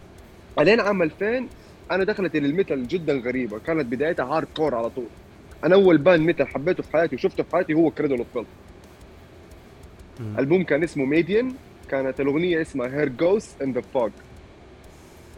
بعدين 0.57 0.81
عام 0.81 1.03
2000 1.03 1.49
أنا 1.91 2.05
دخلت 2.05 2.37
لل 2.37 2.52
metal 2.52 2.89
جدا 2.89 3.13
غريبة 3.19 3.59
كانت 3.59 3.87
بدايتها 3.87 4.25
hardcore 4.25 4.75
على 4.75 4.91
طول. 4.91 5.09
أنا 5.65 5.75
أول 5.75 5.99
band 5.99 6.21
metal 6.27 6.49
حبيته 6.49 6.83
في 6.83 6.93
حياتي 6.93 7.15
وشفته 7.17 7.43
في 7.43 7.53
حياتي 7.53 7.75
هو 7.75 7.91
Cradle 7.91 8.19
of 8.19 8.47
مم. 10.21 10.39
ألبوم 10.39 10.63
كان 10.65 10.83
اسمه 10.83 11.05
Midian 11.05 11.53
كانت 11.89 12.21
الأغنية 12.21 12.61
اسمها 12.63 12.89
Her 12.89 13.09
Ghost 13.09 13.49
in 13.63 13.73
the 13.73 13.81
Fog 13.81 14.11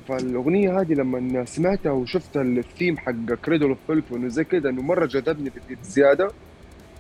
فالأغنية 0.09 0.81
هذه 0.81 0.93
لما 0.93 1.45
سمعتها 1.45 1.93
وشفت 1.93 2.37
الثيم 2.37 2.99
حق 2.99 3.35
Cradle 3.45 3.69
of 3.69 3.79
Filth 3.87 4.13
وإنه 4.13 4.29
زي 4.29 4.45
كده 4.45 4.71
إنه 4.71 4.83
مرة 4.83 5.07
جذبني 5.07 5.51
في 5.51 5.77
زيادة. 5.83 6.31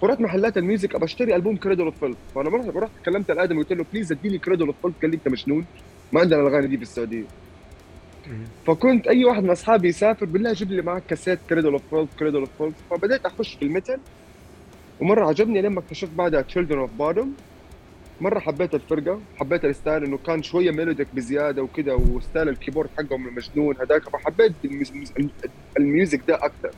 فرحت 0.00 0.20
محلات 0.20 0.56
ال 0.58 0.64
music 0.64 0.94
أبى 0.94 1.04
أشتري 1.04 1.36
ألبوم 1.36 1.56
Cradle 1.56 1.84
of 1.84 1.98
Filth 2.00 2.16
فأنا 2.34 2.48
رحت 2.48 2.68
رحت 2.76 2.90
كلمت 3.04 3.30
الادمي 3.30 3.58
قلت 3.62 3.72
له 3.72 3.84
please 3.92 4.12
اديني 4.12 4.38
Cradle 4.38 4.66
of 4.66 4.74
Filth 4.82 4.94
قال 5.02 5.10
لي 5.10 5.16
أنت 5.16 5.28
مجنون؟ 5.28 5.64
ما 6.12 6.20
عندنا 6.20 6.40
الأغاني 6.40 6.66
دي 6.66 6.76
في 6.76 6.82
السعودية. 6.82 7.24
فكنت 8.66 9.06
أي 9.08 9.24
واحد 9.24 9.42
من 9.42 9.50
أصحابي 9.50 9.88
يسافر 9.88 10.26
بالله 10.26 10.52
جيب 10.52 10.70
لي 10.70 10.82
معك 10.82 11.02
كاسيت 11.08 11.38
Cradle 11.50 11.72
of 11.72 11.82
Filth 11.90 12.14
Cradle 12.18 12.38
of 12.40 12.48
Filth 12.58 12.74
فبديت 12.90 13.26
أخش 13.26 13.54
في 13.54 13.64
ال 13.64 13.70
metal 13.70 14.00
ومرة 15.00 15.26
عجبني 15.28 15.62
لما 15.62 15.78
اكتشفت 15.80 16.12
بعدها 16.12 16.42
Children 16.42 16.78
of 16.78 16.90
Bodom 16.98 17.34
مرة 18.20 18.38
حبيت 18.38 18.74
الفرقة 18.74 19.20
حبيت 19.36 19.64
ال 19.64 19.71
style 19.71 20.04
إنه 20.04 20.18
كان 20.18 20.42
شوية 20.42 20.70
melodic 20.70 21.06
بزيادة 21.14 21.62
وكده 21.62 21.96
و 21.96 22.05
style 22.05 22.48
ال 22.48 22.53
keyboard 22.53 22.88
حقهم 22.98 23.28
المجنون 23.28 23.76
هذاك 23.80 24.02
فحبيت 24.08 24.52
ال 24.64 24.74
mus- 24.74 25.12
ال 25.78 25.85
music 25.85 26.20
ده 26.28 26.34
أكثر 26.34 26.70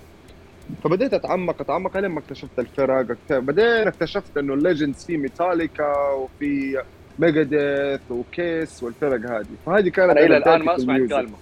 فبديت 0.84 1.14
أتعمق 1.14 1.60
أتعمق 1.60 1.96
لما 1.96 2.18
اكتشفت 2.18 2.58
الفرق 2.58 3.16
بعدين 3.30 3.64
اكتشفت 3.88 4.36
إنه 4.36 4.54
ال 4.54 4.61
legends 4.61 5.04
في 5.04 5.16
ميتاليكا 5.16 5.92
وفي 6.12 6.82
Megadeth 7.18 8.00
و 8.11 8.25
Kiss 8.25 8.83
والفرق 8.83 9.31
هذه. 9.31 9.46
فهذه 9.66 9.88
كانت 9.88 10.11
أنا 10.11 10.20
إلى 10.20 10.37
الآن 10.37 10.62
ما 10.62 10.77
ال 10.76 10.82
music. 10.82 11.12
الكلمة 11.12 11.37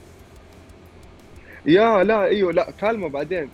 يا 1.67 2.05
لا 2.05 2.25
إيوه 2.25 2.53
لا 2.53 2.71
كالمه 2.81 3.09
بعدين. 3.09 3.49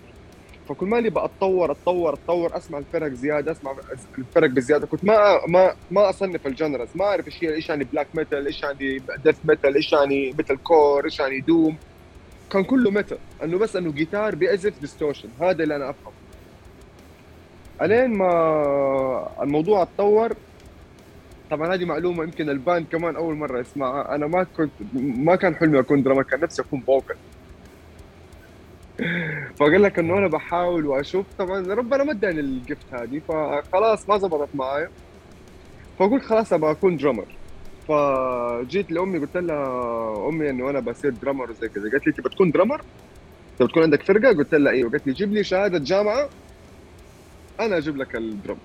فكل 0.68 0.86
ما 0.86 0.96
لي 0.96 1.08
أتطور 1.08 1.70
أتطور 1.70 2.14
أتطور 2.14 2.56
أسمع 2.56 2.78
الفرق 2.78 3.12
زيادة 3.12 3.52
أسمع 3.52 3.74
الفرق 4.18 4.50
بزيادة. 4.50 4.86
كنت 4.86 5.04
ما 5.04 5.46
ما 5.48 5.74
ما 5.90 6.10
أصنف 6.10 6.46
ال 6.46 6.51
genres. 6.51 6.88
ما 6.94 7.04
أعرف 7.04 7.26
إيش 7.26 7.44
هي 7.44 7.54
إيش 7.54 7.68
يعني 7.68 7.84
black 7.84 8.06
metal 8.14 8.46
إيش 8.46 8.62
يعني 8.62 9.02
death 9.24 9.36
metal 9.44 9.74
إيش 9.74 9.92
يعني 9.92 10.32
metalcore 10.38 11.04
إيش 11.04 11.20
يعني 11.20 11.40
doom 11.40 11.76
كان 12.52 12.64
كله 12.64 12.90
metal 12.90 13.18
إنه 13.44 13.58
بس 13.58 13.76
إنه 13.76 13.92
جيتار 13.92 14.34
بيعزف 14.34 14.80
distortion 14.80 15.28
هذا 15.40 15.62
اللي 15.62 15.76
أنا 15.76 15.90
أفهم. 15.90 16.12
ألين 17.82 18.10
ما 18.10 19.28
الموضوع 19.42 19.82
اتطور 19.82 20.32
طبعا 21.50 21.74
هذه 21.74 21.84
معلومة 21.84 22.24
يمكن 22.24 22.50
ال 22.50 22.57
band 22.57 22.86
كمان 22.92 23.16
أول 23.16 23.34
مرة 23.34 23.60
يسمعها. 23.60 24.14
أنا 24.14 24.26
ما 24.26 24.46
كنت 24.56 24.70
ما 24.94 25.36
كان 25.36 25.54
حلمي 25.54 25.78
أكون 25.78 26.02
drummer 26.02 26.22
كان 26.22 26.40
نفسي 26.40 26.62
أكون 26.62 26.80
vocal 26.80 27.16
فقال 29.56 29.82
لك 29.82 29.98
إنه 29.98 30.18
أنا 30.18 30.28
بحاول 30.28 30.86
وأشوف. 30.86 31.26
طبعا 31.38 31.74
ربنا 31.74 32.04
ما 32.04 32.12
اداني 32.12 32.40
ال 32.40 32.51
gift 32.51 32.94
هذه 32.94 33.20
فخلاص 33.28 34.08
ما 34.08 34.18
زبطت 34.18 34.48
معايا. 34.54 34.90
فقلت 35.98 36.24
خلاص 36.24 36.52
أبغى 36.52 36.70
أكون 36.70 36.96
drummer. 36.96 37.26
فجيت 37.88 38.92
لأمي 38.92 39.18
قلت 39.18 39.36
لها 39.36 40.28
أمي 40.28 40.50
إنه 40.50 40.70
أنا 40.70 40.80
بصير 40.80 41.10
drummer 41.10 41.50
وزي 41.50 41.68
كذا. 41.68 41.90
قالت 41.90 42.06
لي 42.06 42.12
تبى 42.12 42.28
تكون 42.28 42.50
drummer؟ 42.50 42.82
تبى 43.58 43.68
تكون 43.68 43.82
عندك 43.82 44.02
فرقة؟ 44.02 44.28
قلت 44.28 44.54
لها 44.54 44.72
أيوه 44.72 44.90
قالت 44.90 45.06
لي 45.06 45.12
جيب 45.12 45.32
لي 45.32 45.44
شهادة 45.44 45.78
جامعة 45.78 46.28
أنا 47.60 47.76
أجيب 47.76 47.96
لك 47.96 48.16
ال 48.16 48.24
drum 48.24 48.58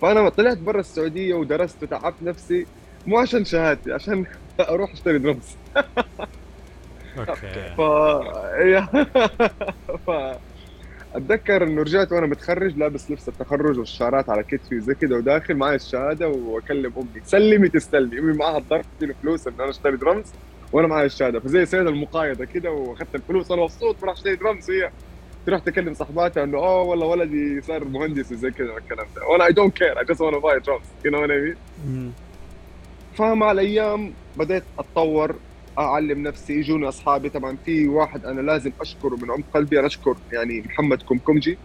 فانا 0.00 0.28
طلعت 0.28 0.58
برا 0.58 0.80
السعودية 0.80 1.34
ودرست 1.34 1.82
وتعبت 1.82 2.22
نفسي 2.22 2.66
مو 3.06 3.18
عشان 3.18 3.44
شهادتي 3.44 3.92
عشان 3.92 4.26
أروح 4.60 4.92
أشتري 4.92 5.18
درمز 5.18 5.56
أوكي. 7.18 7.74
ف 7.76 7.80
ف 10.06 10.10
أتذكر 11.14 11.62
إنه 11.64 11.82
رجعت 11.82 12.12
وأنا 12.12 12.26
متخرج 12.26 12.76
لابس 12.78 13.10
لبس 13.10 13.28
التخرج 13.28 13.78
والشعرات 13.78 14.30
على 14.30 14.42
كتفي 14.42 14.76
وزي 14.76 14.94
كده 14.94 15.16
وداخل 15.16 15.54
معي 15.54 15.74
الشهادة 15.76 16.28
وأكلم 16.28 16.92
أمي 16.96 17.20
سلمي 17.24 17.68
تستلمي. 17.68 18.18
أمي 18.18 18.32
معها 18.32 18.58
الضغط 18.58 18.84
تديني 18.98 19.14
فلوس 19.22 19.46
إن 19.46 19.54
أنا 19.60 19.70
أشتري 19.70 19.96
درمز 19.96 20.32
وأنا 20.72 20.88
معي 20.88 21.06
الشهادة 21.06 21.40
فزي 21.40 21.66
سيد 21.66 21.86
المقايضة 21.86 22.44
كده 22.44 22.70
وأخذت 22.70 23.14
الفلوس 23.14 23.50
أنا 23.50 23.62
مبسوط 23.62 24.00
بروح 24.00 24.12
أشتري 24.12 24.36
درمز 24.36 24.70
وهي 24.70 24.90
تروح 25.50 25.62
تكلم 25.62 25.94
صاحباتها 25.94 26.44
انه 26.44 26.58
اوه 26.58 26.82
والله 26.82 27.06
ولدي 27.06 27.60
صار 27.60 27.84
مهندس 27.84 28.32
وزي 28.32 28.50
كذا 28.50 28.72
والكلام 28.72 29.06
ده. 29.16 29.26
وأنا 29.26 29.46
I 29.46 29.52
don't 29.52 29.76
care 29.76 29.98
I 29.98 30.04
just 30.04 30.20
wanna 30.20 30.38
buy 30.38 30.60
drums 30.60 30.86
you 31.04 31.10
know 31.10 31.20
what 31.20 31.30
I 31.30 31.54
mean. 31.86 32.12
فمع 33.14 33.50
الأيام 33.52 34.12
بديت 34.36 34.62
أتطور 34.78 35.34
أعلم 35.78 36.22
نفسي 36.22 36.52
يجوني 36.52 36.88
أصحابي. 36.88 37.28
طبعا 37.28 37.56
في 37.64 37.88
واحد 37.88 38.24
أنا 38.24 38.40
لازم 38.40 38.72
أشكره 38.80 39.16
من 39.16 39.30
عمق 39.30 39.44
قلبي 39.54 39.78
أنا 39.78 39.86
أشكر 39.86 40.16
يعني 40.32 40.60
محمد 40.60 41.02
كمكمجي. 41.02 41.58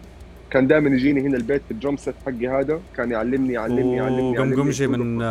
كان 0.50 0.66
دائما 0.66 0.90
يجيني 0.90 1.20
هنا 1.20 1.36
البيت 1.36 1.62
في 1.64 1.70
ال 1.70 1.75
drum 1.75 1.96
set 1.96 2.14
حقي 2.26 2.48
هذا. 2.48 2.80
كان 2.96 3.10
يعلمني 3.10 3.52
يعلمني 3.52 3.96
يعلمني 3.96 4.34
يعلمني. 4.34 4.38
وقمقمجي 4.38 4.86
من 4.86 5.22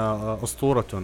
أسطورة. 0.44 1.04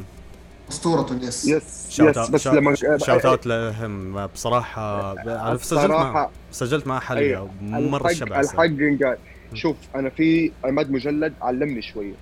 أسطورة 0.72 1.20
yes. 1.22 1.46
yes 1.48 1.88
shout 1.90 2.18
yes 2.18 2.30
بس 2.30 2.48
لما 2.48 2.76
shout 2.76 3.26
out 3.26 3.48
لهم. 3.48 4.28
بصراحة 4.28 5.12
أنا 5.22 5.58
سجلت 5.58 5.90
مع 5.92 6.30
سجلت 6.52 6.88
مع 6.88 7.00
حلقة 7.00 7.20
أيوة. 7.22 7.50
مرة 7.62 7.98
الحق 8.02 8.10
الشبع 8.10 8.40
الحق 8.40 8.56
قال 8.58 9.18
شوف 9.54 9.76
أنا 9.96 10.10
في 10.10 10.52
عماد 10.66 10.92
مجلد 10.92 11.34
علمني 11.42 11.82
شوية 11.82 12.14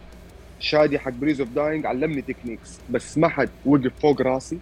شادي 0.59 0.99
حق 0.99 1.11
Breeze 1.11 1.39
of 1.41 1.49
Dying 1.49 1.85
علمني 1.85 2.21
techniques 2.21 2.79
بس 2.89 3.17
ما 3.17 3.27
حد 3.27 3.49
وقف 3.65 3.91
فوق 4.01 4.21
راسي 4.21 4.57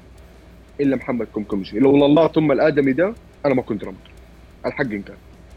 إلا 0.82 0.96
محمد 0.96 1.28
كمكمجي 1.36 1.80
لولا 1.80 2.06
الله 2.06 2.28
ثم 2.28 2.52
الآدمي 2.52 2.94
ده 2.94 3.14
أنا 3.46 3.54
ما 3.54 3.62
كنت 3.62 3.84
drummer 3.84 3.96
الحق 4.66 4.84
كان 4.84 5.04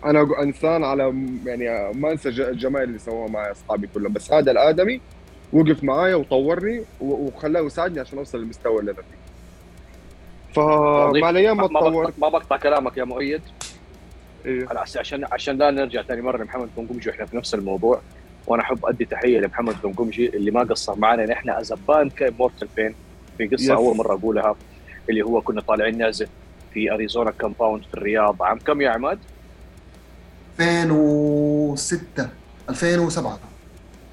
أنا 0.05 0.27
أقو- 0.27 0.40
إنسان 0.40 0.85
على 0.85 1.03
يعني 1.47 1.93
ما 1.99 2.12
أنسى 2.12 2.29
الجمال 2.29 2.83
اللي 2.83 2.99
سووه 2.99 3.29
معي 3.31 3.51
أصحابي 3.53 3.88
كلهم 3.95 4.12
بس 4.12 4.33
هذا 4.33 4.51
الآدمي 4.51 5.01
وقف 5.53 5.85
معايا 5.85 6.15
وطورني 6.15 6.83
وخلاه 7.01 7.61
يساعدني 7.61 8.01
عشان 8.01 8.19
أوصل 8.19 8.39
للمستوى 8.39 8.81
اللي 8.81 8.91
أنا 8.91 9.01
فيه 9.03 9.21
فمع 10.55 11.31
الأيام 11.31 11.57
ما 11.57 11.67
بقطع, 11.67 12.11
ما 12.19 12.29
بقطع 12.29 12.57
كلامك 12.57 12.97
يا 12.97 13.05
مؤيد 13.05 13.43
إيه. 14.47 14.69
على 14.69 14.79
عشان 14.97 15.25
عشان 15.33 15.59
لا 15.59 15.71
نرجع 15.71 16.03
ثاني 16.03 16.23
مرة 16.23 16.43
لمحمد 16.43 16.69
قمقمجي 16.77 17.09
وإحنا 17.11 17.27
في 17.27 17.37
نفس 17.37 17.55
الموضوع 17.55 18.01
وأنا 18.47 18.63
أحب 18.63 18.87
أدي 18.87 19.05
تحية 19.05 19.39
لمحمد 19.39 19.75
قمقمجي 19.83 20.29
اللي 20.29 20.51
ما 20.51 20.61
قصر 20.61 20.99
معنا 20.99 21.27
نحن 21.27 21.51
ازبان 21.51 22.11
كمورتل 22.11 22.69
بين 22.77 22.95
في 23.39 23.47
قصة 23.49 23.67
Yes. 23.75 23.79
أول 23.79 23.97
مرة 23.97 24.15
أقولها 24.15 24.55
اللي 25.11 25.23
هو 25.23 25.41
كنا 25.41 25.61
طالعين 25.61 25.99
نعزف 25.99 26.29
في 26.75 26.93
Arizona 26.92 27.31
compound 27.31 27.83
في 27.85 27.95
الرياض 27.95 28.43
عام 28.43 28.59
كم 28.59 28.81
يا 28.81 28.91
عماد؟ 28.91 29.19
2006 30.61 32.29
2007 32.71 33.39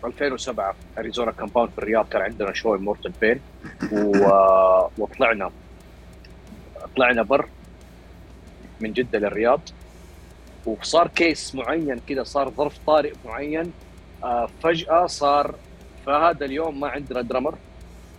2007 0.08 0.76
Arizona 0.98 1.32
compound 1.32 1.72
في 1.72 1.78
الرياض 1.78 2.10
كان 2.10 2.22
عندنا 2.22 2.54
show 2.54 2.78
Immortal 2.78 3.12
Pain 3.22 3.40
و... 3.92 4.30
وطلعنا. 4.98 5.52
طلعنا 6.96 7.22
بر 7.22 7.48
من 8.80 8.94
جدة 8.94 9.20
للرياض. 9.20 9.62
وصار 10.66 11.08
case 11.08 11.56
معين 11.56 12.00
كذا 12.10 12.24
صار 12.24 12.50
ظرف 12.50 12.78
طارئ 12.88 13.14
معين. 13.26 13.72
آه 14.24 14.50
فجأة 14.64 15.06
صار 15.06 15.56
فهذا 16.06 16.46
اليوم 16.46 16.80
ما 16.80 16.88
عندنا 16.88 17.22
drummer. 17.22 17.56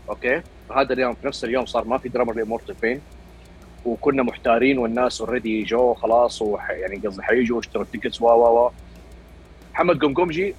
Okay؟ 0.08 0.42
فهذا 0.68 0.92
اليوم 0.92 1.14
في 1.14 1.26
نفس 1.26 1.44
اليوم 1.44 1.66
صار 1.66 1.84
ما 1.84 1.98
في 1.98 2.08
drummer 2.08 2.34
ل 2.36 2.41
Immortal 2.41 2.74
Pain. 2.82 3.00
وكنا 3.84 4.22
محتارين 4.22 4.78
والناس 4.78 5.20
already 5.20 5.62
جو 5.62 5.94
خلاص 5.94 6.42
وح 6.42 6.70
يعني 6.70 6.96
قصدي 6.96 7.22
حيجوا 7.22 7.56
واشتروا 7.56 7.84
ال 7.84 7.89
tickets 7.89 8.22
و 8.22 8.26
و 8.26 8.66
و 8.66 8.70
محمد 9.72 10.04
قمقمجي 10.04 10.54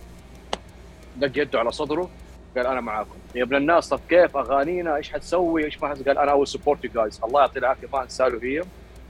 دق 1.19 1.41
يده 1.41 1.59
على 1.59 1.71
صدره 1.71 2.09
قال 2.57 2.67
أنا 2.67 2.81
معاكم. 2.81 3.15
يا 3.35 3.43
ابن 3.43 3.55
الناس 3.55 3.89
طب 3.89 3.99
كيف 4.09 4.37
أغانينا؟ 4.37 4.95
إيش 4.95 5.11
حتسوي؟ 5.11 5.65
إيش 5.65 5.81
ما 5.81 5.87
قال؟ 5.87 6.17
أنا 6.17 6.31
I'll 6.31 6.47
support 6.47 6.85
you 6.85 6.91
guys 6.91 7.21
الله 7.23 7.41
يعطيه 7.41 7.59
العافية 7.59 7.87
ما 7.93 8.03
انسى 8.03 8.23
له 8.23 8.39
هي. 8.43 8.63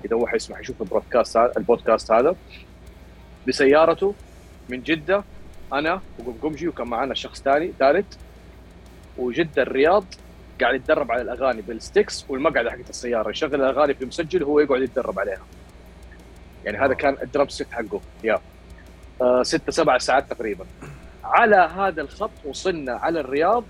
إذا 0.05 0.15
هو 0.15 0.27
حيسمح 0.27 0.59
يشوف 0.59 0.81
البودكاست 0.81 1.37
هذا 1.37 1.51
البودكاست 1.57 2.11
هذا. 2.11 2.35
بسيارته 3.47 4.13
من 4.69 4.81
جدة 4.81 5.23
أنا 5.73 6.01
وقمقمجي 6.19 6.67
وكان 6.67 6.87
معنا 6.87 7.13
شخص 7.13 7.41
ثاني 7.41 7.73
ثالث. 7.79 8.05
وجدة 9.17 9.61
الرياض 9.61 10.05
قاعد 10.61 10.75
يتدرب 10.75 11.11
على 11.11 11.21
الأغاني 11.21 11.61
بالستكس 11.61 12.25
والمقعده 12.29 12.71
حقت 12.71 12.89
السيارة. 12.89 13.29
يشغل 13.29 13.55
الأغاني 13.55 13.93
في 13.93 14.05
مسجل 14.05 14.43
وهو 14.43 14.59
يقعد 14.59 14.81
يتدرب 14.81 15.19
عليها. 15.19 15.45
يعني 16.65 16.77
هذا 16.77 16.93
كان 16.93 17.17
الدرب 17.23 17.51
ست 17.51 17.71
حقه. 17.71 18.01
يا. 18.23 18.39
آه 19.21 19.43
ستة 19.43 19.71
سبع 19.71 19.97
ساعات 19.97 20.33
تقريبا. 20.33 20.65
على 21.29 21.69
هذا 21.77 22.01
الخط 22.01 22.31
وصلنا 22.45 22.93
على 22.93 23.19
الرياض. 23.19 23.63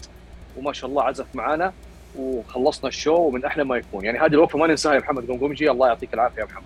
وما 0.58 0.74
شاء 0.74 0.90
الله 0.90 1.04
عزف 1.04 1.28
معانا 1.34 1.74
وخلصنا 2.18 2.88
الشو 2.88 3.16
ومن 3.16 3.46
أحلى 3.46 3.64
ما 3.64 3.78
يكون. 3.78 4.06
يعني 4.06 4.20
هذه 4.20 4.34
الوقفة 4.34 4.60
ما 4.60 4.68
ننساها 4.68 4.94
يا 4.94 5.00
محمد 5.00 5.28
قمقمجي 5.28 5.72
الله 5.72 5.88
يعطيك 5.88 6.14
العافية 6.14 6.42
يا 6.42 6.46
محمد. 6.46 6.64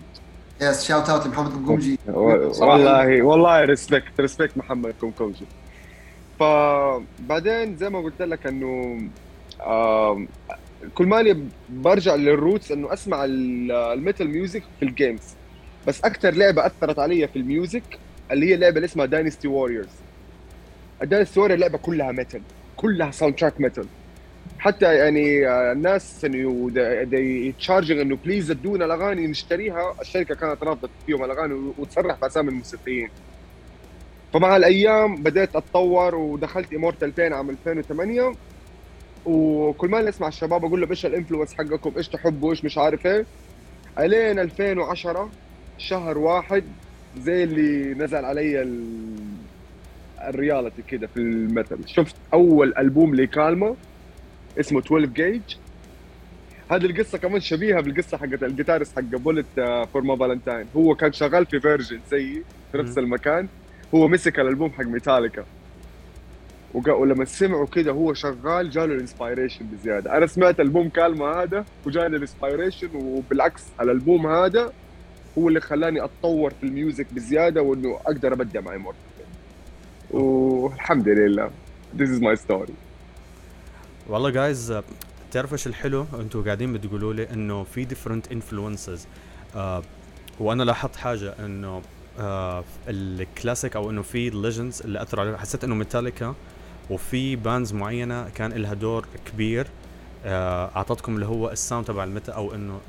yes 0.61 0.87
shout 0.87 1.09
out 1.09 1.27
لمحمد 1.27 1.51
قمقمجي 1.51 1.99
والله 2.07 3.21
والله 3.21 3.61
respect 3.61 4.19
respect 4.19 4.57
محمد 4.57 4.93
قمقمجي 5.01 5.45
فبعدين 6.39 7.77
زي 7.77 7.89
ما 7.89 7.99
قلت 7.99 8.21
لك 8.21 8.47
إنه 8.47 9.01
كل 10.95 11.05
مالي 11.05 11.43
برجع 11.69 12.15
لل 12.15 12.31
roots 12.31 12.71
إنه 12.71 12.93
أسمع 12.93 13.25
ال 13.25 13.43
metal 13.43 14.29
music 14.29 14.63
في 14.79 14.85
ال 14.85 14.94
games 14.94 15.35
بس 15.87 16.03
أكثر 16.05 16.31
لعبة 16.31 16.65
أثرت 16.65 16.99
علي 16.99 17.27
في 17.27 17.35
ال 17.35 17.46
music 17.46 17.99
اللي 18.31 18.49
هي 18.49 18.53
اللعبه 18.53 18.75
اللي 18.75 18.85
اسمها 18.85 19.05
Dynasty 19.05 19.47
Warriors 19.47 20.02
Dynasty 21.03 21.39
Warrior 21.39 21.57
لعبه 21.57 21.77
كلها 21.77 22.11
metal 22.11 22.41
كلها 22.77 23.11
soundtrack 23.11 23.61
metal 23.61 23.85
حتى 24.63 24.95
يعني 24.95 25.47
آه، 25.47 25.71
الناس 25.71 26.25
إنه 26.25 26.71
يتشارجنج 27.47 27.99
إنه 27.99 28.15
بليز 28.15 28.51
ادونا 28.51 28.85
الأغاني 28.85 29.27
نشتريها. 29.27 29.95
الشركة 30.01 30.35
كانت 30.35 30.63
رافضه 30.63 30.89
فيهم 31.05 31.23
الأغاني 31.23 31.53
وتصرح 31.77 32.19
بأسامي 32.21 32.49
الموسيقيين. 32.49 33.09
فمع 34.33 34.55
الأيام 34.55 35.15
بديت 35.15 35.55
أتطور 35.55 36.15
ودخلت 36.15 36.73
امورتال 36.73 37.11
بين 37.11 37.33
عام 37.33 37.49
2008 37.49 38.33
وكل 39.25 39.89
ما 39.89 40.09
اسمع 40.09 40.27
الشباب 40.27 40.65
أقول 40.65 40.81
له 40.81 40.89
إيش 40.89 41.05
الانفلونس 41.05 41.53
حقكم؟ 41.53 41.91
إيش 41.97 42.07
تحبوا؟ 42.07 42.51
إيش 42.51 42.65
مش 42.65 42.77
عارف 42.77 43.05
إيه. 43.05 43.25
إلين 43.99 44.39
2010 44.39 45.29
شهر 45.77 46.17
واحد 46.17 46.63
زي 47.17 47.43
اللي 47.43 47.93
نزل 47.93 48.25
علي. 48.25 48.63
الرياليتي 50.29 50.81
كده 50.87 51.07
في 51.07 51.17
المثل. 51.17 51.77
شفت 51.85 52.15
أول 52.33 52.73
ألبوم 52.77 53.15
لكالما 53.15 53.75
اسمه 54.59 54.79
12 54.79 55.05
جيج 55.05 55.41
هذه 56.71 56.85
القصة 56.85 57.17
كمان 57.17 57.41
شبيهة 57.41 57.81
بالقصة 57.81 58.17
حقت 58.17 58.43
ال 58.43 58.49
guitarist 58.49 58.95
حق 58.95 59.01
Bullet 59.01 59.45
for 59.93 60.01
My 60.01 60.15
Valentine 60.15 60.65
هو 60.75 60.95
كان 60.95 61.11
شغال 61.13 61.45
في 61.45 61.59
Virgin 61.59 61.99
زيي 62.11 62.43
في 62.71 62.77
نفس 62.77 62.97
المكان. 62.97 63.47
هو 63.95 64.07
مسك 64.07 64.39
الالبوم 64.39 64.71
حق 64.71 64.85
ميتاليكا 64.85 65.45
ولما 66.73 67.25
سمعوا 67.25 67.65
كده 67.67 67.91
هو 67.91 68.13
شغال 68.13 68.69
جاله 68.69 68.93
ال 68.95 69.01
inspiration 69.01 69.65
بزيادة. 69.65 70.17
أنا 70.17 70.27
سمعت 70.27 70.59
ألبوم 70.59 70.89
Kalmah 70.89 71.25
هذا 71.43 71.65
وجاني 71.85 72.15
ال 72.15 72.22
inspiration 72.22 72.89
وبالعكس 72.95 73.63
الألبوم 73.81 74.27
هذا 74.27 74.73
هو 75.37 75.47
اللي 75.47 75.61
خلاني 75.61 76.03
أتطور 76.03 76.53
في 76.61 76.63
ال 76.63 76.72
music 76.72 77.13
بزيادة 77.13 77.61
وإنه 77.61 77.99
أقدر 78.05 78.33
أبدع 78.33 78.61
مع 78.61 78.77
Immortal 78.77 78.97
والحمد 80.13 81.09
لله. 81.09 81.49
This 81.97 82.09
is 82.09 82.21
my 82.21 82.35
story. 82.35 82.71
والله 84.07 84.29
guys 84.29 84.81
تعرفوا 85.31 85.53
إيش 85.53 85.67
الحلو؟ 85.67 86.05
أنتم 86.19 86.43
قاعدين 86.43 86.73
بتقولوا 86.73 87.13
لي 87.13 87.29
إنه 87.29 87.63
في 87.63 87.85
different 87.85 88.31
influences 88.31 89.07
آه 89.55 89.83
وأنا 90.39 90.63
لاحظت 90.63 90.95
حاجة 90.95 91.35
إنه 91.39 91.81
آه 92.19 92.63
الكلاسيك 92.87 93.75
أو 93.75 93.89
إنه 93.89 94.01
في 94.01 94.27
ال 94.27 94.34
legends 94.34 94.81
اللي 94.81 95.01
أثروا 95.01 95.25
عليه 95.25 95.37
حسيت 95.37 95.63
إنه 95.63 95.75
ميتاليكا 95.75 96.35
وفي 96.89 97.35
bands 97.35 97.73
معينة 97.73 98.29
كان 98.29 98.51
لها 98.51 98.73
دور 98.73 99.05
كبير. 99.25 99.67
آه 100.25 100.71
أعطتكم 100.75 101.15
اللي 101.15 101.25
هو 101.25 101.51
ال 101.51 101.57
sound 101.57 101.85
تبع 101.85 102.03
ال 102.03 102.08
metal 102.08 102.33
أو 102.33 102.55
إنه 102.55 102.79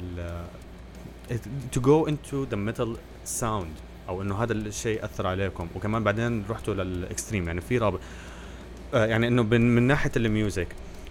to 1.73 1.81
go 1.81 2.07
into 2.07 2.45
the 2.45 2.57
metal 2.57 2.97
sound 3.25 3.73
أو 4.09 4.23
إنه 4.23 4.43
هذا 4.43 4.53
الشيء 4.53 5.05
أثر 5.05 5.27
عليكم. 5.27 5.69
وكمان 5.75 6.05
بعدين 6.05 6.45
رحتوا 6.51 6.75
لل 6.75 6.91
extreme 6.91 7.47
يعني 7.47 7.61
في 7.61 7.79
رابط. 7.79 8.01
آه 8.95 9.07
يعني 9.07 9.29
إنه 9.29 9.43
من 9.43 9.83
ناحية 9.83 10.13
ال 10.17 10.24
music. 10.24 10.69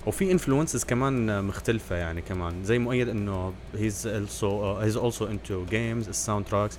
وفي 0.07 0.31
influences 0.31 0.83
كمان 0.83 1.43
مختلفة 1.43 1.95
يعني 1.95 2.21
كمان. 2.21 2.63
زي 2.63 2.79
مؤيد 2.79 3.09
إنه 3.09 3.53
he's 3.75 4.07
also 4.07 4.43
he's 4.43 4.97
also 4.97 5.25
into 5.25 5.65
games 5.65 6.07
ال 6.07 6.45
soundtracks 6.45 6.77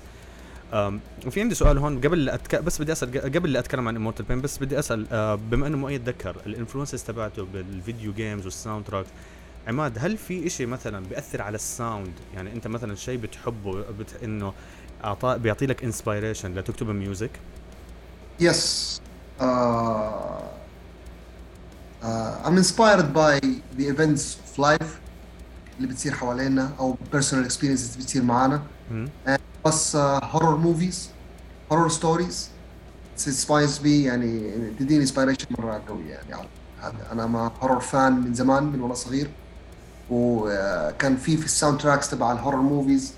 وفي 1.25 1.41
عندي 1.41 1.55
سؤال 1.55 1.77
هون 1.77 2.01
قبل 2.01 2.29
أتك... 2.29 2.55
بس 2.55 2.81
بدي 2.81 2.91
أسأل 2.91 3.33
قبل 3.33 3.53
لا 3.53 3.59
أتكلم 3.59 3.87
عن 3.87 3.95
Immortal 3.95 4.25
Pain 4.25 4.41
بس 4.41 4.57
بدي 4.57 4.79
أسأل 4.79 5.05
uh, 5.05 5.39
بما 5.51 5.67
إنه 5.67 5.77
مؤيد 5.77 6.09
ذكر 6.09 6.35
ال 6.45 6.50
influences 6.50 7.03
تبعته 7.03 7.45
بال 7.53 7.70
video 7.70 8.13
games 8.13 8.36
وال 8.36 8.45
soundtracks 8.45 9.09
عماد 9.67 9.97
هل 9.99 10.17
في 10.17 10.47
إشي 10.47 10.65
مثلا 10.65 11.05
بيأثر 11.05 11.41
على 11.41 11.55
ال 11.55 11.65
sound 11.65 12.13
يعني 12.35 12.53
أنت 12.53 12.67
مثلا 12.67 12.95
شيء 12.95 13.17
بتحبه 13.17 13.81
بت... 13.81 14.23
إنه 14.23 14.53
اعطى 15.05 15.37
بيعطي 15.39 15.65
لك 15.65 15.83
inspiration 15.83 16.55
لتكتب 16.55 16.89
music 16.89 17.31
yes 18.39 19.01
uh, 19.39 19.43
I'm 22.45 22.57
inspired 22.57 23.13
by 23.13 23.39
the 23.77 23.85
events 23.93 24.23
of 24.35 24.59
life 24.59 24.91
اللي 25.77 25.87
بتصير 25.87 26.13
حوالينا 26.13 26.71
أو 26.79 26.95
personal 27.13 27.45
experiences 27.49 27.61
اللي 27.61 27.97
بتصير 27.99 28.23
معانا. 28.23 28.61
بس 29.65 29.95
horror 29.95 30.55
movies 30.57 31.09
horror 31.71 31.89
stories 31.89 32.49
inspires 33.25 33.81
me 33.83 33.85
يعني 33.85 34.53
تديني 34.79 35.01
inspiration 35.01 35.45
مرة 35.49 35.81
قوية 35.87 36.19
يعني. 36.29 36.47
أنا 37.11 37.25
I'm 37.25 37.51
a 37.61 37.64
horror 37.64 37.79
fan 37.79 38.13
من 38.13 38.33
زمان 38.33 38.63
من 38.63 38.81
وأنا 38.81 38.93
صغير. 38.93 39.29
وكان 40.09 41.17
في 41.17 41.37
في 41.37 41.45
ال 41.45 41.79
soundtracks 41.79 42.09
تبع 42.09 42.31
ال 42.31 42.35
horror 42.35 42.57
movies 42.57 43.13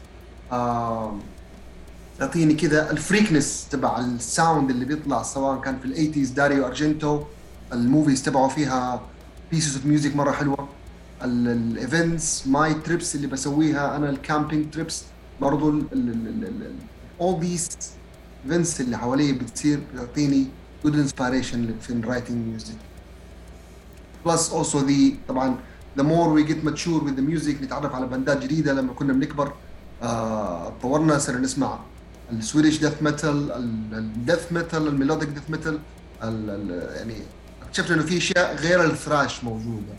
يعطيني 2.19 2.53
كذا 2.53 2.91
ال 2.91 2.98
freakiness 2.98 3.67
تبع 3.71 3.99
ال 3.99 4.11
sound 4.11 4.69
اللي 4.69 4.85
بيطلع 4.85 5.23
سواء 5.23 5.61
كان 5.61 5.79
في 5.79 5.85
ال 5.85 5.90
eighties 5.90 6.29
داريو 6.29 6.65
أرجنتو 6.67 7.23
ال 7.73 7.80
movies 7.80 8.23
تبعه 8.23 8.47
فيها 8.47 9.01
pieces 9.51 9.75
of 9.75 9.85
music 9.85 10.15
مرة 10.15 10.31
حلوة. 10.31 10.67
ال 11.23 11.41
events 11.41 12.47
my 12.47 12.73
trips 12.73 13.15
اللي 13.15 13.27
بسويها 13.27 13.95
أنا 13.95 14.09
ال 14.09 14.17
camping 14.17 14.73
trips 14.73 15.03
برضو 15.41 15.81
all 17.21 17.41
these 17.41 17.75
events 18.47 18.79
اللي 18.79 18.97
حواليه 18.97 19.33
بتصير 19.33 19.79
بتعطيني 19.93 20.47
good 20.85 20.91
inspiration 20.93 21.57
في 21.81 22.01
writing 22.03 22.59
music. 22.59 22.77
Plus 24.27 24.51
also 24.51 24.77
the 24.87 25.13
طبعا 25.27 25.57
the 25.99 26.03
more 26.03 26.29
we 26.37 26.49
get 26.49 26.63
mature 26.63 27.01
with 27.01 27.15
the 27.17 27.31
music 27.31 27.61
نتعرف 27.63 27.95
على 27.95 28.07
بندات 28.07 28.43
جديدة 28.43 28.73
لما 28.73 28.93
كنا 28.93 29.13
بنكبر 29.13 29.53
آه 30.03 30.73
صرنا 30.83 31.39
نسمع 31.39 31.79
ال 32.31 32.37
Swedish 32.37 32.77
death 32.79 33.01
metal 33.01 33.51
ال 33.93 34.03
death 34.03 34.51
metal 34.51 34.87
ال 34.87 34.93
melodic 34.93 35.29
death 35.29 35.49
metal 35.49 35.79
يعني 36.21 37.15
اكتشفنا 37.61 37.95
إنه 37.95 38.03
في 38.03 38.17
أشياء 38.17 38.55
غير 38.55 38.83
ال 38.85 38.94
thrash 38.94 39.43
موجودة. 39.43 39.93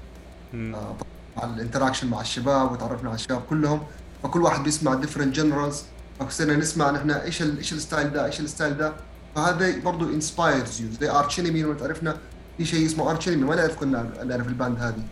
آه 0.55 0.97
ال 1.45 1.50
interaction 1.50 2.09
مع 2.09 2.21
الشباب 2.21 2.73
وتعرفنا 2.73 3.09
على 3.09 3.17
الشباب 3.17 3.43
كلهم. 3.51 3.83
فكل 4.23 4.43
واحد 4.43 4.63
بيسمع 4.63 4.95
different 4.95 5.37
genres 5.37 5.83
فصرنا 6.21 6.57
نسمع 6.57 6.91
نحن 6.91 7.11
إيش 7.11 7.43
إيش 7.43 7.73
ال 7.73 7.80
style 7.80 8.13
ده 8.13 8.27
إيش 8.27 8.41
ال 8.41 8.47
style 8.47 8.77
ده. 8.77 8.93
فهذا 9.35 9.79
برضه 9.79 10.07
inspires 10.07 10.81
you 10.81 10.89
زي 11.01 11.11
Arch 11.11 11.41
Enemy 11.41 11.63
لما 11.63 11.75
تعرفنا 11.75 12.17
في 12.59 12.65
شيء 12.65 12.87
اسمه 12.87 13.11
Arch 13.11 13.29
Enemy 13.29 13.45
ما 13.45 13.55
نعرف 13.57 13.77
كنا 13.77 14.11
نعرف 14.25 14.47
ال 14.47 14.53
band 14.53 14.79
هذه. 14.79 15.03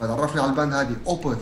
فتعرفنا 0.00 0.42
على 0.42 0.50
ال 0.50 0.54
band 0.54 0.72
هذه 0.72 0.96
Opeth 1.06 1.38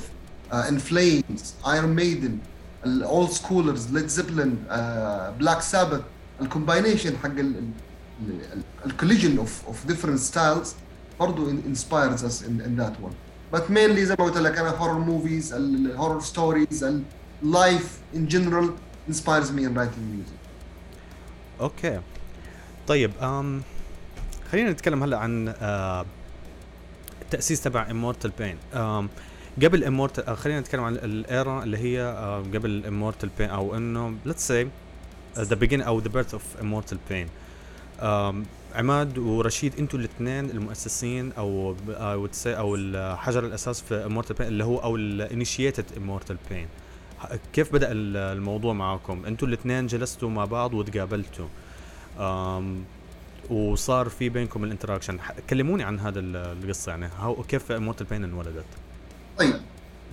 In 0.52 0.78
Flames 0.78 1.54
Iron 1.66 1.90
Maiden 1.90 2.38
ال 2.86 2.97
old 2.97 3.30
schoolers 3.30 3.92
Led 3.92 4.06
Zeppelin 4.06 4.56
Black 5.38 5.60
Sabbath 5.60 6.00
ال 6.40 6.47
combination 6.47 7.16
حق 7.22 7.30
ال 8.86 8.91
collision 8.91 9.38
of 9.38 9.66
of 9.66 9.86
different 9.86 10.18
styles 10.18 10.74
برضه 11.20 11.50
inspires 11.50 12.24
us 12.24 12.42
in 12.42 12.74
that 12.78 12.92
one 13.02 13.12
but 13.54 13.62
mainly 13.70 13.98
زي 14.00 14.16
ما 14.18 14.24
قلت 14.24 14.38
لك 14.38 14.58
أنا 14.58 14.70
horror 14.78 15.06
movies 15.08 15.52
ال 15.54 15.64
horror 15.64 16.20
stories 16.20 17.02
ال 17.42 17.53
life 17.53 17.98
in 18.14 18.30
general 18.32 18.66
inspires 19.10 19.48
me 19.50 19.60
in 19.60 19.74
writing 19.76 20.04
music. 20.14 20.38
أوكي 21.60 22.00
طيب 22.86 23.12
ام 23.22 23.62
خلينا 24.52 24.70
نتكلم 24.70 25.02
هلا 25.02 25.18
عن 25.18 25.54
آه 25.60 26.06
التأسيس 27.22 27.62
تبع 27.62 27.90
Immortal 27.90 28.32
Pain 28.38 28.56
قبل 29.62 29.84
Immortal 29.84 30.26
آه 30.26 30.34
خلينا 30.34 30.60
نتكلم 30.60 30.84
عن 30.84 30.94
ال 30.94 31.11
era 31.11 31.62
اللي 31.62 31.78
هي 31.78 32.00
آه 32.02 32.38
قبل 32.38 32.86
Immortal 32.86 33.30
Pain 33.38 33.50
أو 33.50 33.76
إنه 33.76 34.14
let's 34.24 34.48
say 34.48 34.68
the 35.38 35.54
begin 35.54 35.80
أو 35.82 35.98
the 35.98 36.08
birth 36.08 36.34
of 36.34 36.44
Immortal 36.60 36.98
Pain 37.10 37.28
عماد 38.74 39.18
ورشيد 39.18 39.78
أنتوا 39.78 39.98
الاثنين 39.98 40.50
المؤسسين 40.50 41.32
أو 41.32 41.76
أو 41.88 42.28
أو 42.46 42.74
الحجر 42.74 43.46
الأساس 43.46 43.80
في 43.80 43.94
Immortal 43.94 44.36
Pain 44.36 44.46
اللي 44.46 44.64
هو 44.64 44.78
أو 44.78 44.96
ال 44.96 45.05
initiated 45.05 45.84
Immortal 45.96 46.36
Pain 46.50 46.66
كيف 47.52 47.72
بدأ 47.72 47.88
الموضوع 47.92 48.72
معكم 48.72 49.22
أنتوا 49.26 49.48
الاثنين 49.48 49.86
جلستوا 49.86 50.30
مع 50.30 50.44
بعض 50.44 50.74
وتقابلتوا. 50.74 51.46
وصار 53.50 54.08
في 54.08 54.28
بينكم 54.28 54.64
ال 54.64 54.69
interaction 54.69 55.18
كلموني 55.50 55.82
عن 55.82 56.00
هذا 56.00 56.20
القصة 56.20 56.90
يعني 56.90 57.08
كيف 57.48 57.72
Immortal 57.72 58.06
Pain 58.06 58.24
انولدت؟ 58.24 58.64
طيب. 59.38 59.60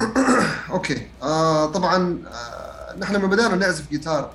أوكي. 0.72 1.08
آه 1.24 1.66
طبعا 1.66 2.24
آه 2.28 2.96
نحن 2.98 3.16
لما 3.16 3.28
بدأنا 3.28 3.56
نعزف 3.56 3.90
جيتار 3.90 4.32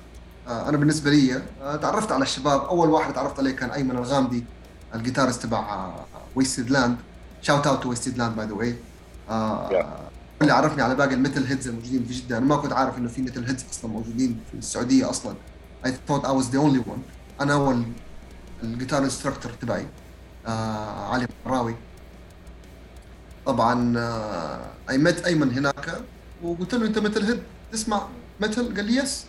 آه 0.47 0.69
أنا 0.69 0.77
بالنسبة 0.77 1.11
لي 1.11 1.41
آه 1.61 1.75
تعرفت 1.75 2.11
على 2.11 2.23
الشباب. 2.23 2.61
أول 2.61 2.89
واحد 2.89 3.13
تعرفت 3.13 3.39
عليه 3.39 3.51
كان 3.51 3.69
أيمن 3.69 3.91
الغامدي 3.97 4.43
ال 4.95 5.00
guitarist 5.00 5.43
تبع 5.43 5.89
Wasted 6.35 6.69
Land 6.69 6.97
shout 7.41 7.67
out 7.67 7.83
to 7.83 7.89
Wasted 7.89 8.17
Land 8.17 8.35
by 8.35 8.45
the 8.47 8.53
way 8.53 8.75
اللي 10.41 10.53
عرفني 10.53 10.81
على 10.81 10.95
باقي 10.95 11.13
ال 11.13 11.47
metalheads 11.47 11.67
الموجودين 11.67 12.05
في 12.05 12.13
جدة. 12.13 12.37
أنا 12.37 12.45
ما 12.45 12.55
كنت 12.55 12.73
عارف 12.73 12.97
إنه 12.97 13.09
في 13.09 13.21
metalheads 13.21 13.65
أصلا 13.71 13.91
موجودين 13.91 14.39
في 14.51 14.57
السعودية 14.57 15.09
أصلا. 15.09 15.35
I 15.85 15.89
thought 15.89 16.23
I 16.25 16.31
was 16.31 16.45
the 16.53 16.57
only 16.59 16.79
one. 16.89 17.01
أنا 17.41 17.53
هو 17.53 17.75
ال 18.63 18.69
guitar 18.69 19.03
instructor 19.03 19.51
تبعي 19.61 19.87
آه 20.47 21.13
علي 21.13 21.27
مراوي. 21.45 21.75
طبعا 23.47 23.93
I 24.89 24.97
met 24.97 25.25
أيمن 25.25 25.51
هناك 25.51 26.01
وقلت 26.43 26.75
له 26.75 26.85
أنت 26.87 26.99
metalhead 26.99 27.39
تسمع 27.71 28.07
metal 28.41 28.75
قال 28.75 28.85
لي 28.85 28.95
yes 28.95 29.25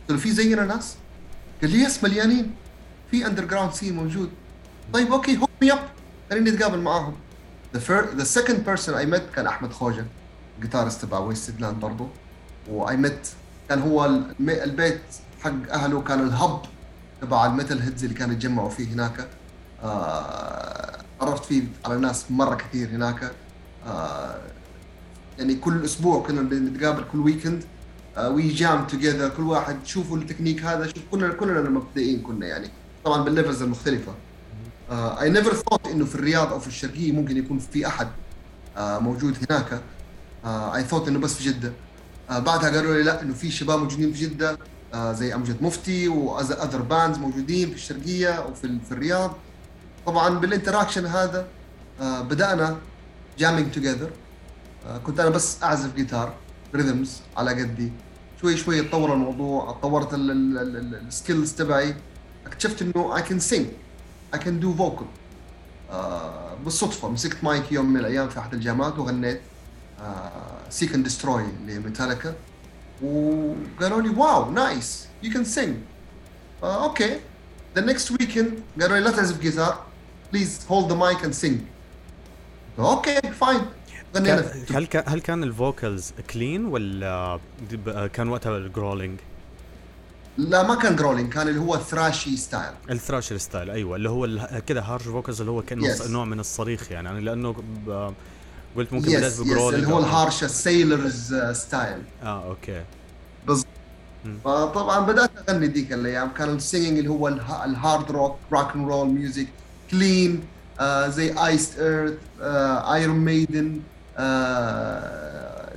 قلت 0.00 0.10
له 0.10 0.16
في 0.16 0.30
زينا 0.30 0.64
ناس؟ 0.64 0.94
قال 1.62 1.70
لي 1.70 1.82
yes 1.82 2.04
مليانين. 2.04 2.54
في 3.10 3.26
underground 3.26 3.72
scene 3.72 3.96
موجود. 3.96 4.30
طيب 4.92 5.12
أوكي 5.12 5.38
hook 5.38 5.50
me 5.62 5.72
up 5.72 5.78
خليني 6.30 6.50
أتقابل 6.50 6.78
معاهم. 6.78 7.14
First 7.74 8.18
the 8.18 8.24
second 8.38 8.66
person 8.66 8.94
I 8.94 9.06
met 9.14 9.34
كان 9.34 9.46
أحمد 9.46 9.72
خوجة 9.72 10.04
guitarist 10.60 11.02
تبع 11.02 11.18
Wasted 11.18 11.60
Land 11.60 11.80
برضه 11.80 12.08
و 12.70 12.96
I 12.96 13.05
met 13.05 13.32
كان 13.68 13.82
هو 13.82 14.04
البيت 14.40 15.00
حق 15.40 15.72
أهله 15.72 16.00
كان 16.00 16.20
ال 16.20 16.31
hub 16.31 16.62
تبع 17.20 17.46
ال 17.46 17.82
metalheads 17.82 18.04
اللي 18.04 18.14
كانوا 18.14 18.34
يتجمعوا 18.34 18.70
فيه 18.70 18.88
هناك. 18.94 19.28
آه 19.82 20.97
عرفت 21.20 21.44
فيه 21.44 21.62
على 21.84 21.98
ناس 21.98 22.24
مرة 22.30 22.54
كثير 22.54 22.88
هناك. 22.88 23.32
آه 23.86 24.38
يعني 25.38 25.54
كل 25.54 25.84
أسبوع 25.84 26.22
كنا 26.22 26.42
نتقابل 26.42 27.04
كل 27.12 27.18
weekend 27.18 27.64
we 28.18 28.48
jam 28.48 28.86
together 28.86 29.28
كل 29.28 29.42
واحد 29.42 29.76
شوفوا 29.86 30.16
التكنيك 30.16 30.64
هذا. 30.64 30.86
شوف 30.86 31.02
كلنا 31.10 31.32
كلنا 31.32 31.70
مبدئين 31.70 32.22
كنا 32.22 32.46
يعني. 32.46 32.70
طبعا 33.04 33.22
بال 33.22 33.32
levels 33.32 33.62
المختلفة. 33.62 34.14
I 34.90 35.30
never 35.30 35.54
thought 35.54 35.86
إنه 35.86 36.04
في 36.04 36.14
الرياض 36.14 36.52
أو 36.52 36.58
في 36.58 36.68
الشرقية 36.68 37.12
ممكن 37.12 37.36
يكون 37.36 37.58
في 37.58 37.86
أحد 37.86 38.06
uh, 38.06 38.80
موجود 38.80 39.36
هناك. 39.50 39.72
اي 40.44 40.84
uh, 40.84 40.86
ثوت 40.86 41.08
إنه 41.08 41.18
بس 41.18 41.34
في 41.34 41.44
جدة. 41.44 41.72
uh, 42.28 42.32
بعدها 42.32 42.70
قالوا 42.70 42.94
لي 42.94 43.02
لا 43.02 43.22
إنه 43.22 43.34
في 43.34 43.50
شباب 43.50 43.78
موجودين 43.78 44.12
في 44.12 44.26
جدة. 44.26 44.58
زي 44.94 45.34
أمجد 45.34 45.62
مفتي 45.62 46.08
و 46.08 46.20
other 46.20 46.82
bands 46.82 47.18
موجودين 47.18 47.68
في 47.70 47.74
الشرقية 47.74 48.46
وفي 48.46 48.78
في 48.88 48.92
الرياض. 48.92 49.36
طبعا 50.06 50.38
بال 50.38 50.48
interaction 50.48 51.06
هذا 51.06 51.46
uh, 52.00 52.02
بدأنا 52.02 52.78
jamming 53.38 53.72
together 53.72 54.10
uh, 54.10 54.88
كنت 55.06 55.20
أنا 55.20 55.30
بس 55.30 55.62
أعزف 55.62 55.94
guitar 55.94 56.34
rhythms 56.74 57.20
على 57.36 57.50
قدي. 57.50 57.92
شوي 58.40 58.56
شوي 58.56 58.82
تطور 58.82 59.12
الموضوع 59.12 59.78
طورت 59.82 60.08
ال 60.14 60.34
skills 60.34 61.52
تبعي. 61.52 61.94
اكتشفت 62.46 62.82
إنه 62.82 63.16
I 63.16 63.22
can 63.22 63.40
sing 63.40 63.66
can 64.34 64.62
do 64.62 64.80
vocal. 64.80 65.04
آه 65.90 66.54
بالصدفة 66.64 67.08
مسكت 67.08 67.44
مايك 67.44 67.72
يوم 67.72 67.92
من 67.92 68.00
الأيام 68.00 68.28
في 68.28 68.38
أحد 68.38 68.54
الجامعات 68.54 68.98
وغنيت. 68.98 69.40
Seek 70.70 70.94
and 70.94 71.06
Destroy 71.06 71.46
ل 71.66 71.73
Metallica 71.73 72.34
وقالوا 73.02 74.02
لي 74.02 74.08
wow 74.08 74.50
nice 74.50 75.06
you 75.22 75.32
can 75.32 75.44
sing 75.44 75.76
أوكي. 76.62 77.20
the 77.76 77.84
next 77.84 78.10
weekend 78.10 78.62
قالوا 78.80 78.96
لي 78.96 79.04
لا 79.04 79.10
تعزف 79.10 79.40
guitar 79.40 79.84
please 80.32 80.60
hold 80.70 80.88
the 80.88 80.94
mic 80.94 81.24
and 81.24 81.32
sing 81.32 81.60
okay 82.78 83.20
fine 83.40 83.60
غنينا 84.16 84.52
هل 84.74 84.86
كان 84.86 85.04
هل 85.06 85.20
كان 85.20 85.42
ال 85.42 85.52
vocals 85.52 86.12
clean 86.30 86.64
ولا 86.64 87.40
كان 88.12 88.28
وقتها 88.28 88.56
ال 88.58 88.64
growling؟ 88.64 89.18
لا 90.38 90.62
ما 90.62 90.74
كان 90.74 90.96
growling 90.96 91.32
كان 91.32 91.48
اللي 91.48 91.60
هو 91.60 91.76
thrashy 91.76 92.36
style 92.36 92.72
ال 92.90 92.96
thrashy 92.96 93.38
style 93.38 93.70
أيوه. 93.70 93.96
اللي 93.96 94.10
هو 94.10 94.48
كذا 94.66 94.80
harsh 94.80 95.02
vocals 95.02 95.40
اللي 95.40 95.52
هو 95.52 95.62
كأنه 95.62 95.94
yes. 95.94 96.10
نوع 96.10 96.24
من 96.24 96.40
الصريخ 96.40 96.92
يعني, 96.92 97.08
يعني 97.08 97.20
لأنه. 97.20 97.54
قلت 98.76 98.92
ممكن 98.92 99.08
بدأت 99.08 99.32
yes, 99.32 99.36
yes. 99.36 99.40
اللي 99.40 99.86
هو 99.86 99.98
ال 99.98 100.06
harsh 100.06 100.44
السيلرز 100.44 101.34
style 101.52 102.02
آه 102.22 102.44
أوكي. 102.48 102.84
بالضبط 103.46 103.66
فطبعا 104.44 105.00
بدأت 105.00 105.30
أغني 105.48 105.66
ذيك 105.66 105.92
الأيام. 105.92 106.30
كان 106.32 106.56
ال 106.56 106.64
sing 106.64 106.98
اللي 106.98 107.10
هو 107.10 107.28
ال 107.28 107.44
hard 107.44 108.10
rock 108.10 108.36
rock 108.52 108.74
and 108.74 108.88
roll 108.88 109.08
music 109.08 109.46
clean 109.90 110.44
زي 111.08 111.46
Iced 111.46 111.78
Earth 111.78 112.14
Iron 112.40 113.18
Maiden 113.18 113.80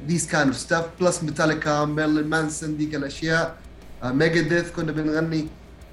these 0.07 0.25
kind 0.31 0.49
of 0.53 0.57
stuff. 0.69 0.85
plus 1.01 1.23
Metallica 1.23 1.85
Marilyn 1.85 2.27
Manson 2.27 2.77
ديك 2.77 2.95
الأشياء. 2.95 3.55
Megadeth 4.03 4.71
كنا 4.71 4.91
بنغني. 4.91 5.47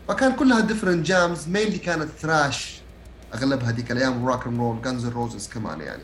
فكان 0.09 0.33
كلها 0.33 0.61
different 0.61 1.07
jams 1.07 1.49
mainly 1.49 1.79
كانت 1.79 2.09
thrash 2.21 2.81
أغلبها 3.35 3.71
هذيك 3.71 3.93
الأيام 3.93 4.27
rock 4.27 4.47
and 4.47 4.59
roll 4.59 4.83
Guns 4.83 5.07
Roses 5.07 5.49
كمان 5.49 5.81
يعني. 5.81 6.03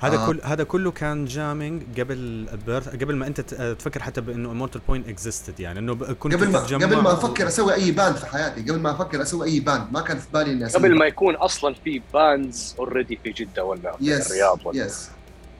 هذا 0.00 0.16
آه. 0.16 0.26
كل 0.26 0.40
هذا 0.44 0.64
كله 0.64 0.90
كان 0.90 1.24
jamming 1.24 2.00
قبل 2.00 2.48
ال 2.52 2.58
birth 2.58 2.88
قبل 2.88 3.16
ما 3.16 3.26
أنت 3.26 3.40
تفكر 3.40 4.02
حتى 4.02 4.20
بأنه 4.20 4.50
Immortal 4.50 4.80
Pain 4.88 5.08
existed 5.08 5.60
يعني 5.60 5.78
إنه 5.78 5.94
كنت 5.94 6.34
قبل 6.34 6.48
ما 6.48 6.58
قبل 6.58 6.96
ما 6.96 7.12
أفكر 7.12 7.48
أسوي 7.48 7.74
أي 7.74 7.90
band 7.90 8.16
في 8.16 8.26
حياتي 8.26 8.62
قبل 8.62 8.80
ما 8.80 8.90
أفكر 8.90 9.22
أسوي 9.22 9.46
أي 9.46 9.60
band 9.60 9.92
ما 9.92 10.00
كان 10.00 10.18
في 10.18 10.26
بالي 10.34 10.52
إني 10.52 10.66
أسوي 10.66 10.80
قبل 10.82 10.98
ما 10.98 11.06
يكون 11.06 11.34
أصلا 11.34 11.74
في 11.84 12.02
bands 12.14 12.74
already 12.78 13.18
في 13.24 13.30
جدة 13.30 13.64
ولا 13.64 13.96
في 13.96 14.18
yes. 14.18 14.26
الرياض 14.26 14.60
ولا 14.64 14.86
yes 14.86 15.08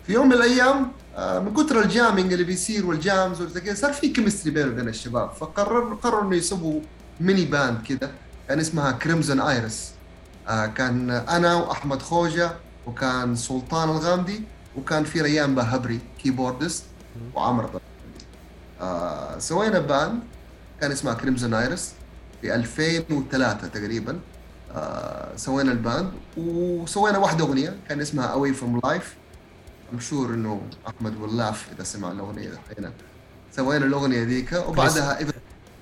في 0.07 0.13
يوم 0.13 0.27
من 0.27 0.33
الأيام 0.33 0.93
آه، 1.17 1.39
من 1.39 1.55
كثر 1.55 1.81
ال 1.81 1.87
jamming 1.87 2.33
اللي 2.33 2.45
بيصير 2.45 2.87
وال 2.87 3.05
jams 3.05 3.43
وزي 3.43 3.61
كذا 3.61 3.75
صار 3.75 3.93
في 3.93 4.09
chemistry 4.09 4.53
بينه 4.53 4.73
وبين 4.73 4.89
الشباب 4.89 5.31
فقرر 5.31 5.95
قرروا 5.95 6.23
إنه 6.23 6.37
يسووا 6.37 6.81
mini 7.21 7.45
band 7.45 7.79
كذا 7.89 8.11
كان 8.49 8.61
اسمها 8.61 8.93
Crimson 8.93 9.41
ايرس 9.41 9.93
آه، 10.49 10.67
كان 10.67 11.11
أنا 11.11 11.55
وأحمد 11.55 12.03
خوجة 12.03 12.51
وكان 12.87 13.37
سلطان 13.37 13.89
الغامدي 13.89 14.43
وكان 14.77 15.05
في 15.05 15.21
ريان 15.21 15.55
بهبري 15.55 16.01
keyboardist 16.23 16.85
وعمر 17.35 17.81
آه 18.81 19.39
سوينا 19.39 19.79
band 19.79 20.21
كان 20.81 20.93
اسمها 20.93 21.15
Crimson 21.15 21.55
ايرس 21.55 21.93
في 22.41 22.55
2003 22.55 23.69
تقريبا 23.69 24.21
آه 24.75 25.37
سوينا 25.37 25.73
ال 25.73 25.81
band 25.81 26.13
وسوينا 26.37 27.19
واحدة 27.19 27.45
أغنية 27.45 27.77
كان 27.89 28.01
اسمها 28.01 28.27
Away 28.27 28.53
from 28.53 28.81
Life 28.85 29.15
I'm 29.93 30.01
sure 30.01 30.35
إنه 30.35 30.61
أحمد 30.89 31.17
ولاف 31.17 31.69
إذا 31.77 31.85
سمع 31.85 32.11
الأغنية 32.13 32.51
هنا. 32.79 32.93
سوينا 33.57 33.87
الأغنية 33.87 34.23
ذيك 34.23 34.53
وبعدها 34.53 35.19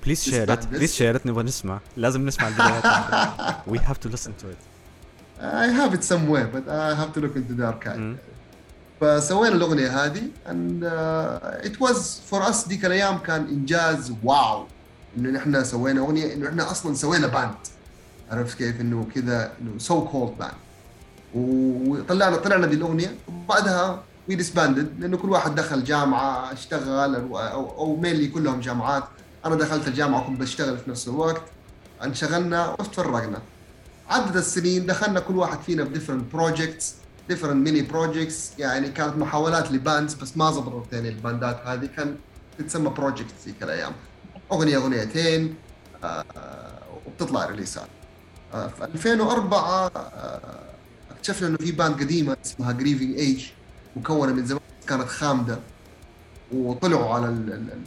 please 0.05 0.23
share 0.23 0.53
it 0.53 0.67
please 0.67 0.93
share 0.93 1.15
it 1.15 1.25
نبغى 1.25 1.43
نسمع. 1.43 1.79
لازم 1.97 2.25
نسمع 2.25 2.47
الفيديوهات. 2.47 3.55
we 3.67 3.79
have 3.79 3.97
to 3.97 4.09
listen 4.09 4.31
to 4.41 4.74
it 5.39 5.43
I 5.43 5.67
have 5.79 5.93
it 5.93 6.03
somewhere 6.03 6.47
but 6.55 6.67
I 6.69 6.95
have 6.95 7.11
to 7.13 7.19
look 7.19 7.35
into 7.35 7.53
the 7.53 7.65
archive. 7.65 8.17
فسوينا 9.01 9.55
الأغنية 9.55 10.05
هذه 10.05 10.23
and 10.45 10.83
uh, 10.83 11.67
it 11.67 11.79
was 11.79 12.21
for 12.29 12.41
us 12.41 12.67
ذيك 12.67 12.85
الأيام 12.85 13.17
كان 13.17 13.41
إنجاز 13.47 14.13
wow 14.23 14.65
إنه 15.17 15.29
نحن 15.29 15.63
سوينا 15.63 16.01
أغنية 16.01 16.33
إنه 16.33 16.49
إحنا 16.49 16.71
أصلا 16.71 16.93
سوينا 16.95 17.27
band 17.27 17.55
عرفت 18.31 18.57
كيف؟ 18.57 18.81
إنه 18.81 19.07
كذا 19.15 19.51
إنه 19.61 19.71
so 19.77 20.05
called 20.07 20.33
band 20.39 20.51
وطلعنا 21.35 22.35
طلعنا 22.35 22.67
دي 22.67 22.75
الأغنية 22.75 23.15
وبعدها 23.27 24.03
we 24.29 24.35
disbanded 24.35 24.99
لأنه 24.99 25.17
كل 25.17 25.29
واحد 25.29 25.55
دخل 25.55 25.83
جامعة 25.83 26.53
اشتغل 26.53 27.15
أو 27.15 27.37
أو 27.77 27.95
mainly 27.95 28.27
كلهم 28.27 28.59
جامعات 28.59 29.03
أنا 29.45 29.55
دخلت 29.55 29.87
الجامعة 29.87 30.21
وكنت 30.21 30.39
بشتغل 30.41 30.77
في 30.77 30.89
نفس 30.89 31.07
الوقت 31.07 31.41
انشغلنا 32.03 32.69
وتفرقنا 32.69 33.39
عدد 34.09 34.37
السنين 34.37 34.85
دخلنا 34.85 35.19
كل 35.19 35.35
واحد 35.37 35.59
فينا 35.59 35.83
ب 35.83 35.88
different 35.88 36.33
projects 36.33 36.95
different 37.29 37.65
mini 37.67 37.81
projects 37.81 38.51
يعني 38.59 38.89
كانت 38.89 39.15
محاولات 39.17 39.71
ل 39.71 39.78
bands 39.78 40.13
بس 40.13 40.37
ما 40.37 40.51
زبطت 40.51 40.93
يعني 40.93 41.09
الباندات 41.09 41.67
هذه. 41.67 41.85
كان 41.97 42.15
تتسمى 42.57 42.89
projects 42.89 43.45
ذيك 43.45 43.63
الأيام. 43.63 43.91
أغنية 44.51 44.77
أغنيتين 44.77 45.55
آه 46.03 46.25
وبتطلع 47.07 47.45
ريليسات 47.45 47.87
آه، 48.53 48.67
في 48.67 48.83
2004 48.83 49.59
آه، 49.95 50.59
اكتشفنا 51.11 51.47
إنه 51.47 51.57
في 51.57 51.71
band 51.71 51.99
قديمة 51.99 52.37
اسمها 52.45 52.71
Grieving 52.71 53.17
Age 53.17 53.45
مكونة 53.95 54.33
من 54.33 54.45
زمان 54.45 54.61
كانت 54.87 55.07
خامدة. 55.07 55.59
وطلعوا 56.53 57.13
على 57.13 57.25
ال 57.25 57.53
ال 57.53 57.71
ال 57.71 57.81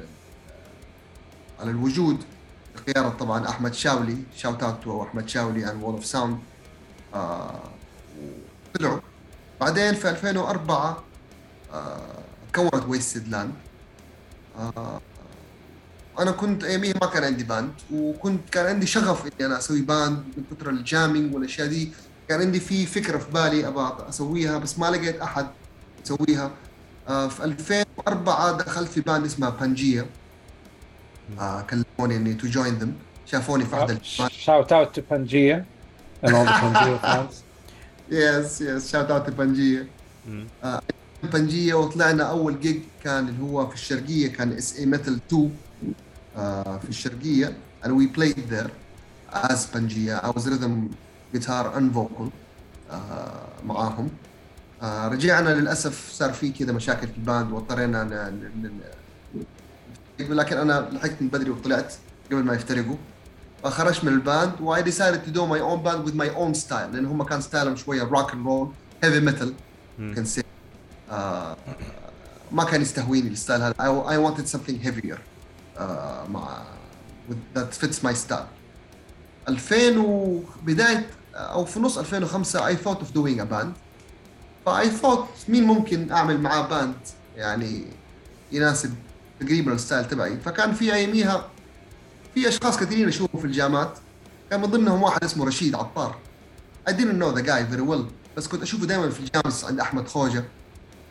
على 1.61 1.71
الوجود. 1.71 2.19
بقياده 2.89 3.09
طبعا 3.09 3.49
أحمد 3.49 3.74
شاولي. 3.74 4.16
shout 4.37 4.62
out 4.62 4.83
to 4.85 5.03
أحمد 5.03 5.28
شاولي 5.28 5.70
and 5.73 5.83
Wall 5.83 5.95
of 5.95 6.07
Sound 6.07 6.39
طلعوا. 8.74 9.01
بعدين 9.61 9.95
في 9.95 10.11
2004 10.11 11.05
آه، 11.72 12.18
كونت 12.55 12.84
Wasted 12.89 13.29
Land 13.29 13.53
أنا 16.18 16.30
كنت 16.30 16.64
أياميها 16.64 16.95
ما 17.03 17.07
كان 17.07 17.24
عندي 17.24 17.45
band 17.45 17.73
وكنت 17.93 18.51
كان 18.51 18.66
عندي 18.66 18.86
شغف 18.86 19.22
إني 19.26 19.47
أنا 19.47 19.59
أسوي 19.59 19.80
band 19.81 20.25
من 20.36 20.45
كثر 20.51 20.70
ال 20.71 20.79
jamming 20.79 21.35
والأشياء 21.34 21.66
دي. 21.68 21.93
كان 22.28 22.41
عندي 22.41 22.61
في 22.61 22.86
فكرة 22.86 23.18
في 23.18 23.30
بالي 23.30 23.66
أبغى 23.68 24.09
أسويها 24.09 24.59
بس 24.59 24.78
ما 24.78 24.91
لقيت 24.91 25.20
أحد 25.20 25.47
يسويها. 26.05 26.51
آه، 27.09 27.28
في 27.28 27.45
2004 27.45 28.53
دخلت 28.53 28.89
في 28.91 29.01
band 29.01 29.25
اسمها 29.24 29.51
بانجيا 29.51 30.07
آه 31.41 31.61
كلموني 31.62 32.16
إني 32.16 32.35
to 32.35 32.47
join 32.47 32.75
them 32.75 32.93
شافوني 33.26 33.64
في 33.64 33.74
أحد 33.76 33.99
shout 34.31 34.73
out 34.73 34.95
to 35.01 35.03
بانجيا. 35.11 35.64
yes 38.11 38.61
yes 38.61 38.93
shout 38.93 39.11
out 39.11 39.31
بانجيا 39.31 39.87
مم. 40.29 40.47
بانجية 41.22 41.74
وطلعنا 41.74 42.22
أول 42.24 42.61
جيج 42.61 42.81
كان 43.05 43.29
اللي 43.29 43.43
هو 43.43 43.66
في 43.66 43.74
الشرقية 43.74 44.29
كان 44.33 44.53
SA 44.53 44.79
Metal 44.79 45.21
2 45.29 45.51
آه، 46.37 46.79
في 46.79 46.89
الشرقية 46.89 47.53
and 47.85 47.89
we 47.89 48.18
played 48.20 48.53
there 48.53 48.70
as 49.35 49.72
بانجية 49.74 50.18
I 50.18 50.26
was 50.31 50.43
rhythm 50.43 50.95
guitar 51.37 51.66
and 51.79 51.97
vocal 51.97 52.29
آه، 52.91 53.49
معاهم 53.64 54.11
آه، 54.83 55.09
رجعنا 55.09 55.51
للأسف 55.55 56.11
صار 56.12 56.33
في 56.33 56.51
كذا 56.53 56.72
مشاكل 56.72 57.07
في 57.09 57.16
ال 57.19 57.25
band 57.25 57.53
واضطرينا 57.53 58.33
لكن 60.21 60.57
أنا 60.57 60.89
لحقت 60.93 61.23
من 61.23 61.29
بدري 61.29 61.51
وطلعت 61.51 61.95
قبل 62.31 62.45
ما 62.45 62.55
يفترقوا. 62.55 62.97
فخرجت 63.62 64.05
من 64.05 64.12
ال 64.12 64.22
band 64.22 64.61
و 64.61 64.77
I 64.77 64.81
decided 64.81 65.25
to 65.27 65.31
do 65.31 65.47
my 65.47 65.61
own 65.61 65.83
band 65.83 66.09
with 66.09 66.14
my 66.14 66.29
own 66.39 66.55
style. 66.55 66.93
لأن 66.93 67.07
هم 67.07 67.23
كان 67.23 67.41
style 67.41 67.66
هم 67.66 67.77
شوية 67.77 68.03
rock 68.03 68.33
and 68.33 68.47
roll 68.47 68.73
heavy 69.03 69.21
metal. 69.21 69.55
كان 69.99 70.25
سي 70.25 70.43
آه 71.11 71.57
ما 72.53 72.64
كان 72.64 72.83
يستهويني 72.83 73.29
ال 73.29 73.34
style 73.34 73.62
هذا. 73.62 73.75
I 74.09 74.19
wanted 74.29 74.49
something 74.49 74.87
heavier. 74.87 75.19
آه 75.79 76.27
مع 76.27 76.62
that 77.57 77.85
fits 77.85 78.05
my 78.05 78.14
style. 78.14 78.49
2000 79.49 79.99
و 79.99 80.43
بداية 80.62 81.07
أو 81.35 81.64
في 81.64 81.81
نص 81.81 81.99
2005 81.99 82.61
I 82.61 82.77
thought 82.77 83.01
of 83.01 83.07
doing 83.14 83.41
a 83.41 83.47
band. 83.53 83.73
ف 84.66 84.69
I 84.69 84.87
thought 85.03 85.49
مين 85.49 85.64
ممكن 85.64 86.12
أعمل 86.12 86.41
معاه 86.41 86.69
band 86.69 86.95
يعني 87.37 87.85
يناسب 88.53 88.95
تقريبا 89.41 89.72
ال 89.73 89.79
style 89.79 90.09
تبعي. 90.09 90.36
فكان 90.36 90.72
في 90.72 90.95
أياميها 90.95 91.49
في 92.34 92.49
أشخاص 92.49 92.78
كثيرين 92.78 93.09
أشوفهم 93.09 93.41
في 93.41 93.47
الجامعات. 93.47 93.99
كان 94.51 94.61
من 94.61 94.66
ضمنهم 94.66 95.03
واحد 95.03 95.24
اسمه 95.24 95.47
رشيد 95.47 95.74
عطار. 95.74 96.18
I 96.89 96.93
didn't 96.93 97.18
know 97.18 97.32
the 97.32 97.43
guy 97.43 97.62
very 97.74 97.91
well 97.91 98.05
بس 98.36 98.49
كنت 98.49 98.62
أشوفه 98.62 98.86
دائما 98.86 99.11
في 99.11 99.20
الجامعة 99.20 99.53
عند 99.64 99.80
أحمد 99.80 100.09
خوجة. 100.09 100.45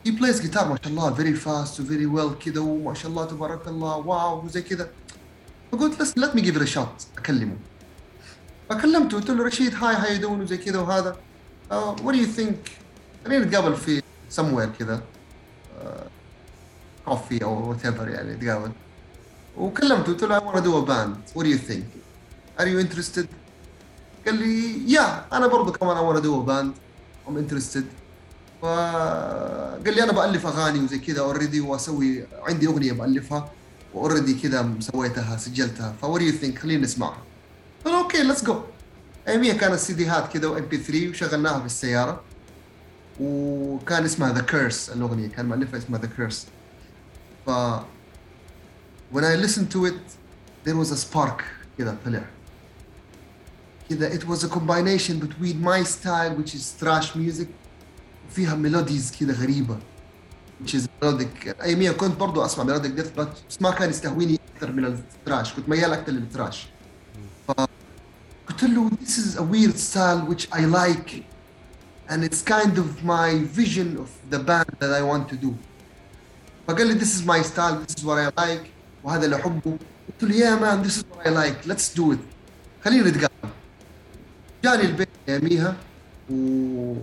He 0.07 0.11
plays 0.11 0.39
guitar 0.41 0.63
ما 0.63 0.78
شاء 0.84 0.88
الله 0.88 1.15
very 1.15 1.36
fast 1.36 1.80
و 1.80 1.84
very 1.84 2.07
well 2.17 2.45
كذا 2.45 2.59
وما 2.59 2.93
شاء 2.93 3.11
الله 3.11 3.25
تبارك 3.25 3.67
الله 3.67 3.97
wow 3.97 4.45
وزي 4.45 4.61
كذا 4.61 4.89
فقلت 5.71 6.01
let's 6.01 6.21
let 6.21 6.36
me 6.36 6.41
give 6.41 6.55
it 6.55 6.61
a 6.61 6.78
shot 6.78 7.17
أكلمه. 7.17 7.55
فكلمته 8.69 9.17
قلت 9.17 9.30
له 9.30 9.43
رشيد 9.43 9.75
hi 9.76 9.95
how 9.95 10.16
you 10.16 10.25
doing 10.25 10.41
وزي 10.41 10.57
كذا 10.57 10.80
وهذا. 10.80 11.15
Uh, 11.71 11.75
what 12.03 12.13
do 12.13 12.17
you 12.17 12.39
think 12.39 12.71
خلينا 13.25 13.45
نتقابل 13.45 13.75
في 13.75 14.01
somewhere 14.36 14.80
كذا 14.80 15.01
coffee 17.08 17.43
or 17.43 17.70
what 17.70 17.86
يعني 17.86 18.34
نتقابل 18.34 18.72
وكلمته 19.58 20.14
قلت 20.14 20.24
له 20.24 20.39
I 20.39 20.43
wanna 20.43 20.62
do 20.62 20.78
a 20.78 20.82
band. 20.82 21.16
What 21.34 21.43
do 21.43 21.49
you 21.49 21.58
think? 21.58 21.86
Are 22.60 22.68
قال 24.26 24.36
لي 24.36 24.91
يا 24.93 25.26
أنا 25.34 25.47
برضو 25.47 25.72
كمان 25.72 25.97
I 25.97 26.01
wanna 26.01 26.22
do 26.22 26.34
a 26.34 26.43
band. 26.49 26.72
فقال 28.62 29.95
لي 29.95 30.03
أنا 30.03 30.12
بألف 30.12 30.45
أغاني 30.45 30.80
وزي 30.80 30.99
كذا 30.99 31.20
already 31.20 31.62
وأسوي 31.62 32.26
عندي 32.43 32.68
أغنية 32.68 32.91
بألفها 32.91 33.51
و 33.93 33.99
already 33.99 34.34
كذا 34.34 34.70
سويتها 34.80 35.38
سجلتها. 35.38 35.93
what 36.01 36.22
you 36.22 36.32
think 36.32 36.60
خلينا 36.60 36.84
نسمعها. 36.84 37.18
قال 37.86 37.93
okay 37.93 38.24
let's 38.24 38.43
go 38.43 38.62
أياميها 39.28 39.53
كانت 39.53 39.80
سيديهات 39.80 40.34
كذا 40.34 40.47
و 40.47 40.66
MP3 40.66 41.10
وشغلناها 41.10 41.60
في 41.60 41.66
السيارة. 41.66 42.22
وكان 43.20 44.03
اسمها 44.03 44.34
The 44.34 44.41
Curse 44.41 44.89
الأغنية 44.89 45.28
كان 45.28 45.45
مؤلفها 45.45 45.80
اسمها 45.80 45.99
The 45.99 46.10
Curse 46.18 46.47
ف 47.47 47.51
when 49.12 49.24
I 49.24 49.37
listened 49.37 49.70
to 49.70 49.87
it 49.87 50.01
there 50.64 50.76
was 50.76 50.91
a 50.93 50.97
spark 50.97 51.43
كذا 51.78 51.97
طلع 52.05 52.24
كذا 53.91 54.11
it 54.11 54.24
was 54.24 54.45
a 54.45 54.49
combination 54.49 55.18
between 55.18 55.61
my 55.61 55.83
style 55.83 56.35
which 56.35 56.55
is 56.55 56.72
thrash 56.83 57.16
music 57.16 57.49
فيها 58.30 58.55
ميلوديز 58.55 59.12
كذا 59.20 59.33
غريبه 59.33 59.78
which 60.62 60.74
is 60.74 60.83
melodic 61.03 61.62
اياميها 61.62 61.93
كنت 61.93 62.20
برضو 62.20 62.45
اسمع 62.45 62.64
ميلوديك 62.64 62.93
ديث 62.93 63.11
بس 63.11 63.28
ما 63.61 63.70
كان 63.70 63.91
يستهويني 63.91 64.41
اكثر 64.57 64.72
من 64.72 64.85
التراش 64.85 65.55
كنت 65.55 65.68
ميال 65.68 65.93
اكثر 65.93 66.12
للتراش 66.12 66.66
قلت 68.49 68.64
له 68.64 68.91
this 68.91 69.18
is 69.18 69.37
a 69.37 69.43
weird 69.43 69.78
style 69.78 70.20
which 70.30 70.49
I 70.53 70.64
like 70.64 71.24
and 72.09 72.24
it's 72.24 72.43
kind 72.43 72.78
of 72.78 73.05
my 73.05 73.30
vision 73.61 73.97
of 73.97 74.09
the 74.30 74.39
band 74.39 74.70
that 74.80 74.93
I 74.93 75.03
want 75.03 75.28
to 75.33 75.37
do 75.37 75.51
فقال 76.68 76.87
لي 76.87 77.01
this 77.01 77.09
is 77.18 77.22
my 77.26 77.43
style 77.43 77.76
this 77.87 77.95
is 78.01 78.05
what 78.05 78.18
I 78.18 78.41
like 78.41 78.66
وهذا 79.05 79.24
اللي 79.24 79.37
احبه 79.37 79.76
قلت 80.20 80.30
له 80.30 80.39
yeah 80.39 80.61
man 80.61 80.87
this 80.89 80.97
is 80.97 81.05
what 81.12 81.26
I 81.26 81.30
like 81.30 81.68
let's 81.72 81.99
do 82.01 82.12
it 82.12 82.18
خلينا 82.85 83.09
نتقابل 83.09 83.55
جاني 84.64 84.83
البيت 84.83 85.09
اياميها 85.28 85.76
و 86.30 86.95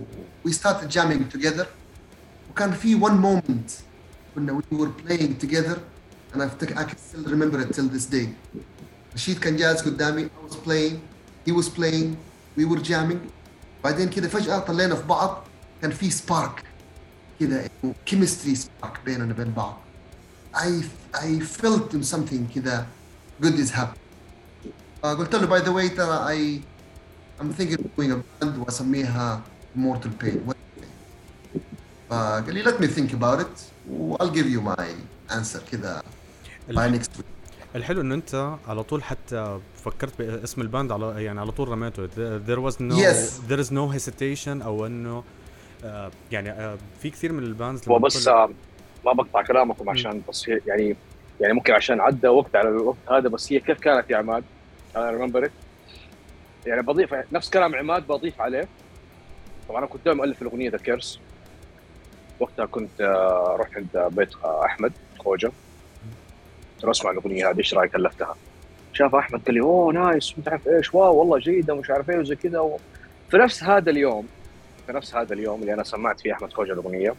we 0.48 0.50
started 0.52 0.90
jamming 0.90 1.36
together 1.36 1.66
وكان 2.50 2.72
في 2.72 3.00
one 3.00 3.22
moment 3.22 3.72
كنا 4.34 4.62
we 4.72 4.76
were 4.76 4.90
playing 5.06 5.46
together 5.46 5.78
and 6.32 6.42
I, 6.42 6.48
think 6.48 6.76
I 6.76 6.84
can 6.84 6.98
still 6.98 7.24
remember 7.24 7.60
it 7.60 7.74
till 7.74 7.88
this 7.88 8.06
day 8.06 8.28
رشيد 9.14 9.38
كان 9.38 9.56
جالس 9.56 9.82
قدامي 9.82 10.24
I 10.24 10.50
was 10.50 10.56
playing 10.56 10.96
he 11.48 11.52
was 11.52 11.68
playing 11.68 12.16
we 12.56 12.64
were 12.64 12.80
jamming 12.80 13.18
بعدين 13.84 14.10
كذا 14.10 14.28
فجأة 14.28 14.58
طلعنا 14.58 14.94
في 14.94 15.06
بعض 15.06 15.44
كان 15.82 15.90
في 15.90 16.10
سبارك 16.10 16.62
كذا 17.39 17.69
chemistry 18.09 18.55
spark 18.57 18.99
بيننا 19.05 19.33
وبين 19.33 19.51
بعض 19.51 19.77
I 20.55 20.83
I 21.15 21.39
felt 21.61 22.03
something 22.05 22.53
كذا 22.55 22.85
good 23.43 23.55
is 23.65 23.69
happening 23.71 24.69
فقلت 25.03 25.35
له 25.35 25.47
by 25.47 25.63
the 25.63 25.71
way 25.71 25.95
ترى 25.97 26.17
I 26.35 26.61
I'm 27.41 27.53
thinking 27.53 27.79
of 27.79 27.85
doing 27.97 28.11
a 28.11 28.43
band 28.45 28.57
واسميها 28.59 29.41
Immortal 29.77 30.23
Pain? 30.23 30.53
فقال 32.09 32.53
لي 32.53 32.63
let 32.63 32.79
me 32.79 32.87
think 32.87 33.13
about 33.13 33.39
it 33.41 33.55
I'll 34.19 34.29
give 34.29 34.47
you 34.49 34.61
my 34.61 34.87
answer 35.35 35.59
كذا 35.71 36.01
by 36.69 36.89
next 36.89 37.17
week 37.17 37.25
الحلو 37.75 38.01
انه 38.01 38.15
انت 38.15 38.57
على 38.67 38.83
طول 38.83 39.03
حتى 39.03 39.59
فكرت 39.85 40.21
باسم 40.21 40.61
ال 40.61 40.67
band 40.67 40.91
على 40.91 41.23
يعني 41.23 41.39
على 41.39 41.51
طول 41.51 41.67
رميته 41.67 42.07
there 42.47 42.71
was 42.71 42.75
no 42.75 42.95
Yes. 42.95 43.41
there 43.49 43.59
is 43.65 43.71
no 43.71 43.97
hesitation 43.97 44.47
أو 44.63 44.85
انه 44.85 45.23
آه، 45.85 46.11
يعني 46.31 46.49
آه، 46.49 46.77
في 46.99 47.09
كثير 47.09 47.33
من 47.33 47.43
ال 47.43 47.51
bands 47.51 47.89
هو 47.89 47.99
بس 47.99 48.27
آه، 48.27 48.49
ما 49.05 49.13
بقطع 49.13 49.41
كلامكم 49.41 49.89
عشان 49.89 50.21
بس 50.29 50.47
يعني 50.47 50.95
يعني 51.41 51.53
ممكن 51.53 51.73
عشان 51.73 52.01
عدى 52.01 52.27
وقت 52.27 52.55
على 52.55 52.69
الوقت 52.69 52.97
هذا 53.11 53.29
بس 53.29 53.53
هي 53.53 53.59
كيف 53.59 53.79
كانت 53.79 54.09
يا 54.09 54.17
عماد؟ 54.17 54.43
I 54.95 55.11
remember 55.11 55.49
يعني 56.65 56.81
بضيف 56.81 57.15
نفس 57.31 57.49
كلام 57.49 57.75
عماد 57.75 58.07
بضيف 58.07 58.41
عليه. 58.41 58.67
طبعا 59.69 59.79
أنا 59.79 59.87
كنت 59.87 60.05
دائما 60.05 60.17
مؤلف 60.17 60.41
الأغنية 60.41 60.69
The 60.69 60.77
Curse 60.77 61.19
وقتها 62.39 62.65
كنت 62.65 63.01
رحت 63.59 63.75
عند 63.75 64.13
بيت 64.15 64.29
أحمد 64.43 64.93
خوجة. 65.19 65.51
له 66.83 66.91
أسمع 66.91 67.11
الأغنية 67.11 67.49
هذه 67.49 67.57
إيش 67.57 67.73
رأيك؟ 67.73 67.95
ألفتها؟ 67.95 68.35
شاف 68.93 69.15
أحمد 69.15 69.41
قال 69.45 69.55
لي 69.55 69.61
oh 69.61 69.93
nice 69.93 70.39
مش 70.39 70.47
عارف 70.47 70.67
إيش؟ 70.67 70.95
wow 70.95 71.15
والله 71.15 71.39
جيدة 71.39 71.75
مش 71.75 71.89
عارف 71.89 72.09
إيه 72.09 72.17
وزي 72.17 72.35
كذا. 72.35 72.59
و... 72.59 72.77
في 73.31 73.37
نفس 73.37 73.63
هذا 73.63 73.91
اليوم 73.91 74.27
في 74.87 74.93
نفس 74.93 75.15
هذا 75.15 75.33
اليوم 75.33 75.61
اللي 75.61 75.73
أنا 75.73 75.83
سمعت 75.83 76.19
فيه 76.19 76.33
أحمد 76.33 76.53
خوجة 76.53 76.73
الأغنية. 76.73 77.15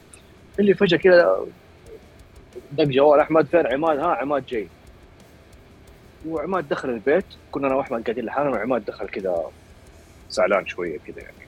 اللي 0.58 0.74
فجأة 0.74 0.98
كذا 0.98 1.46
دق 2.72 2.84
جوال 2.84 3.20
أحمد 3.20 3.46
فين 3.46 3.66
عماد؟ 3.66 3.98
ها 3.98 4.06
عماد 4.06 4.46
جاي. 4.46 4.68
وعماد 6.26 6.68
دخل 6.68 6.88
البيت. 6.88 7.24
كنا 7.52 7.66
أنا 7.66 7.74
وأحمد 7.74 8.02
قاعدين 8.02 8.24
لحالنا 8.24 8.50
وعماد 8.50 8.84
دخل 8.84 9.08
كذا 9.08 9.50
زعلان 10.30 10.66
شوية 10.66 10.98
كذا 10.98 11.22
يعني. 11.22 11.46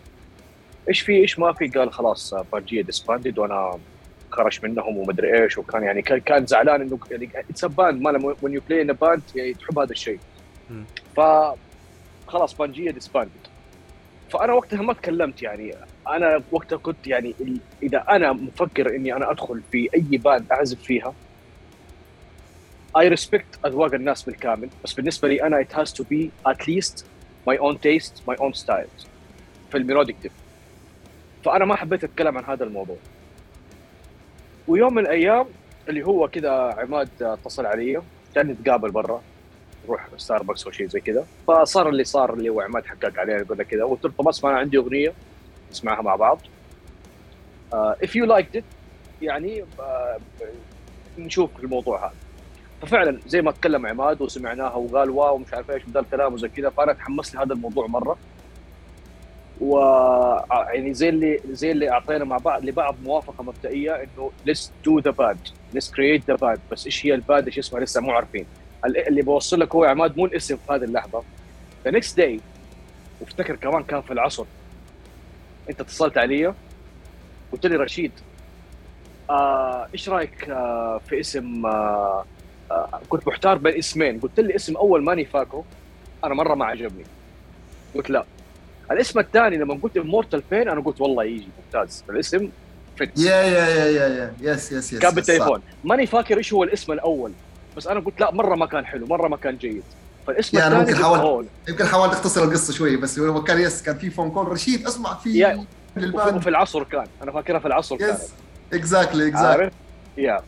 إيش 0.89 1.01
في؟ 1.01 1.13
إيش 1.13 1.39
ما 1.39 1.53
في؟ 1.53 1.69
قال 1.69 1.93
خلاص 1.93 2.35
بانجيه 2.53 2.83
disbanded 2.83 3.39
وأنا 3.39 3.79
خرج 4.31 4.61
منهم 4.63 4.97
ومدري 4.97 5.43
إيش 5.43 5.59
وكان 5.59 5.83
يعني 5.83 6.03
كان 6.03 6.47
زعلان 6.47 6.81
إنه 6.81 6.99
يعني 7.11 7.29
it's 7.51 7.65
band 7.65 8.03
man 8.03 8.35
when 8.43 8.55
you 8.55 8.61
play 8.69 8.83
in 8.83 8.93
band 8.93 9.23
يعني 9.35 9.55
تحب 9.55 9.79
هذا 9.79 9.93
الشيء. 9.93 10.19
ف 11.17 11.21
خلاص 12.29 12.55
بانجيه 12.55 12.91
disbanded 12.91 13.31
فأنا 14.31 14.53
وقتها 14.53 14.83
ما 14.83 14.93
تكلمت 14.93 15.43
يعني. 15.43 15.75
أنا 16.09 16.43
وقتها 16.51 16.77
كنت 16.77 17.07
يعني 17.07 17.35
إذا 17.83 18.05
أنا 18.11 18.33
مفكر 18.33 18.97
إني 18.97 19.17
أنا 19.17 19.31
أدخل 19.31 19.61
في 19.73 19.89
أي 19.95 20.17
band 20.17 20.53
أعزف 20.53 20.83
فيها 20.83 21.15
I 22.99 23.09
respect 23.09 23.47
أذواق 23.67 23.95
الناس 23.95 24.23
بالكامل 24.23 24.69
بس 24.85 24.93
بالنسبة 24.93 25.29
لي 25.29 25.43
أنا 25.43 25.63
it 25.63 25.77
has 25.77 25.89
to 25.93 26.05
be 26.05 26.51
at 26.51 26.61
least 26.61 27.05
my 27.51 27.57
own 27.57 27.77
taste 27.77 28.15
my 28.31 28.37
own 28.37 28.53
styles 28.65 29.07
في 29.71 29.79
ال 29.79 29.84
melodic 29.84 30.17
type 30.23 30.33
فأنا 31.45 31.65
ما 31.65 31.77
حبيت 31.77 32.05
أتكلم 32.05 32.39
عن 32.39 32.45
هذا 32.45 32.65
الموضوع. 32.65 32.97
ويوم 34.69 34.95
من 34.95 35.03
الأيام 35.03 35.47
اللي 35.89 36.07
هو 36.07 36.29
كذا 36.29 36.51
عماد 36.51 37.09
اتصل 37.21 37.67
علي 37.67 38.03
كان 38.35 38.47
نتقابل 38.47 38.91
برا 38.91 39.23
نروح 39.85 40.09
ستاربكس 40.17 40.65
أو 40.65 40.71
شيء 40.71 40.89
زي 40.89 41.01
كذا 41.01 41.27
فصار 41.47 41.89
اللي 41.89 42.05
صار 42.05 42.35
اللي 42.35 42.49
هو 42.49 42.61
عماد 42.61 42.87
حقق 42.87 43.13
يقول 43.29 43.59
لك 43.59 43.67
كذا 43.67 43.85
قلت 43.85 44.05
له 44.05 44.13
طب 44.19 44.29
أسمع 44.29 44.51
أنا 44.51 44.59
عندي 44.59 44.77
أغنية. 44.77 45.13
نسمعها 45.71 46.03
مع 46.03 46.17
بعض. 46.17 46.41
if 47.73 48.17
you 48.17 48.25
liked 48.25 48.57
it 48.57 48.65
يعني 49.23 49.65
آه، 49.81 50.19
نشوف 51.19 51.51
الموضوع 51.63 52.05
هذا. 52.07 52.15
ففعلا 52.83 53.19
زي 53.27 53.43
ما 53.43 53.51
تكلم 53.53 53.87
عماد 53.87 54.23
وسمعناها 54.23 54.75
وقال 54.75 55.11
wow 55.11 55.39
مش 55.39 55.55
عارف 55.55 55.71
إيش 55.71 55.83
وذا 55.89 56.01
الكلام 56.01 56.35
وزي 56.35 56.49
كذا 56.49 56.71
فأنا 56.71 56.93
تحمست 56.93 57.35
لهذا 57.35 57.53
الموضوع 57.53 57.87
مرة. 57.87 58.17
و 59.61 59.79
يعني 60.51 60.95
زي 60.95 61.09
اللي 61.09 61.41
زي 61.51 61.71
اللي 61.71 61.91
أعطينا 61.91 62.25
مع 62.25 62.37
بعض 62.37 62.65
لبعض 62.65 62.95
موافقة 63.05 63.45
مبدئية 63.45 63.93
إنه 63.95 64.31
let's 64.47 64.73
do 64.85 64.99
the 64.99 65.11
band 65.11 65.39
let's 65.75 65.91
create 65.91 66.23
the 66.29 66.35
band 66.37 66.59
بس 66.73 66.87
إيش 66.87 67.07
هي 67.07 67.15
ال 67.15 67.21
band 67.21 67.47
إيش 67.47 67.59
اسمها؟ 67.59 67.81
لسه 67.81 68.01
مو 68.01 68.11
عارفين. 68.13 68.47
ال- 68.85 69.09
اللي 69.09 69.23
بوصل 69.23 69.61
لك 69.61 69.75
هو 69.75 69.85
عماد 69.85 70.17
مو 70.19 70.27
الاسم 70.27 70.57
في 70.57 70.73
هذه 70.73 70.85
اللحظة. 70.85 71.23
the 71.85 71.91
next 71.91 72.17
day 72.17 72.41
وأفتكر 73.21 73.57
كمان 73.57 73.83
كان 73.83 74.03
في 74.03 74.13
العصر. 74.13 74.45
انت 75.71 75.81
اتصلت 75.81 76.19
علي 76.19 76.55
قلت 77.53 77.67
لي 77.67 77.77
رشيد 77.77 78.13
آه 79.31 79.89
إيش 79.95 80.09
رأيك 80.09 80.51
آه 80.51 81.01
في 81.09 81.21
اسم 81.21 81.67
آه 81.67 82.25
آه 82.71 83.01
كنت 83.09 83.29
محتار 83.29 83.59
بين 83.59 83.79
اسمين. 83.79 84.21
قلت 84.21 84.41
لي 84.41 84.57
اسم 84.57 84.77
أول 84.77 85.05
ماني 85.05 85.25
فاكره 85.25 85.65
أنا 86.25 86.35
مرة 86.35 86.55
ما 86.55 86.65
عجبني. 86.65 87.05
قلت 87.95 88.11
لا. 88.11 88.25
الاسم 88.91 89.19
الثاني 89.19 89.57
لما 89.57 89.79
قلت 89.83 89.99
Immortal 89.99 90.43
Pain 90.51 90.69
أنا 90.69 90.81
قلت 90.81 91.01
والله 91.01 91.25
يجي 91.25 91.49
ممتاز. 91.65 92.05
الاسم 92.11 92.49
فت 92.99 93.19
يا 93.19 93.43
يا 93.43 93.69
يا 93.69 93.87
يا 93.87 94.09
يا. 94.09 94.53
يس 94.53 94.73
يس 94.73 94.93
يس 94.93 95.01
كان 95.01 95.15
بالتليفون. 95.15 95.63
ماني 95.85 96.07
فاكر 96.07 96.37
إيش 96.39 96.53
هو 96.53 96.65
الاسم 96.65 96.93
الأول 96.93 97.33
بس 97.77 97.87
أنا 97.87 98.01
قلت 98.01 98.21
لا 98.21 98.33
مرة 98.35 98.55
ما 98.57 98.67
كان 98.67 98.87
حلو 98.87 99.07
مرة 99.07 99.29
ما 99.29 99.37
كان 99.37 99.57
جيد. 99.57 99.83
فالاسم 100.29 100.57
الثاني 100.59 100.75
ممكن 100.79 100.97
حاولت-. 100.97 101.47
يمكن 101.69 101.87
حاولت 101.87 102.13
اختصر 102.13 102.45
القصة 102.45 102.73
شوي 102.73 102.97
بس 102.97 103.19
هو 103.19 103.45
كان 103.45 103.61
yes 103.61 103.83
كان 103.83 103.99
في 103.99 104.11
phone 104.11 104.31
call 104.31 104.49
رشيد 104.49 104.87
اسمع 104.87 105.15
في 105.15 105.59
وفي, 106.15 106.49
العصر 106.49 106.85
كان. 106.85 107.07
أنا 107.23 107.33
فاكرها 107.33 107.59
في 107.59 107.67
العصر 107.67 107.97
yes. 108.01 108.29
exactly 108.73 109.29
exactly 109.29 109.71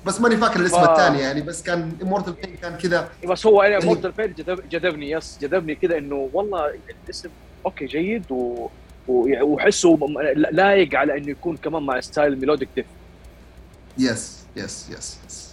بس 0.07 0.21
ماني 0.21 0.37
فاكر 0.37 0.61
الاسم 0.61 0.81
ف- 0.87 0.91
الثاني 0.91 1.19
يعني 1.21 1.41
بس 1.41 1.63
كان 1.63 1.93
Immortal 2.03 2.33
Pain 2.33 2.57
كان 2.63 2.77
كذا 2.79 3.09
بس 3.29 3.47
هو 3.47 3.61
أنا 3.63 3.69
يعني- 3.71 3.85
Immortal 3.87 4.11
Pain 4.13 4.35
جذب 4.39 4.69
جذبني 4.69 5.11
yes. 5.11 5.39
جذبني 5.43 5.75
كذا 5.75 5.99
إنه 5.99 6.29
والله 6.33 6.71
الاسم 7.05 7.29
okay 7.67 7.87
جيد 7.87 8.25
و 8.31 8.69
وحسه 9.09 9.99
لايق 10.37 10.95
على 10.95 11.19
إنه 11.19 11.31
يكون 11.31 11.57
كمان 11.57 11.83
مع 11.83 12.01
style 12.01 12.41
melodic 12.41 12.69
death 12.77 12.87
yes 13.99 14.39
yes 14.57 14.87
yes 14.91 15.19
yes 15.29 15.50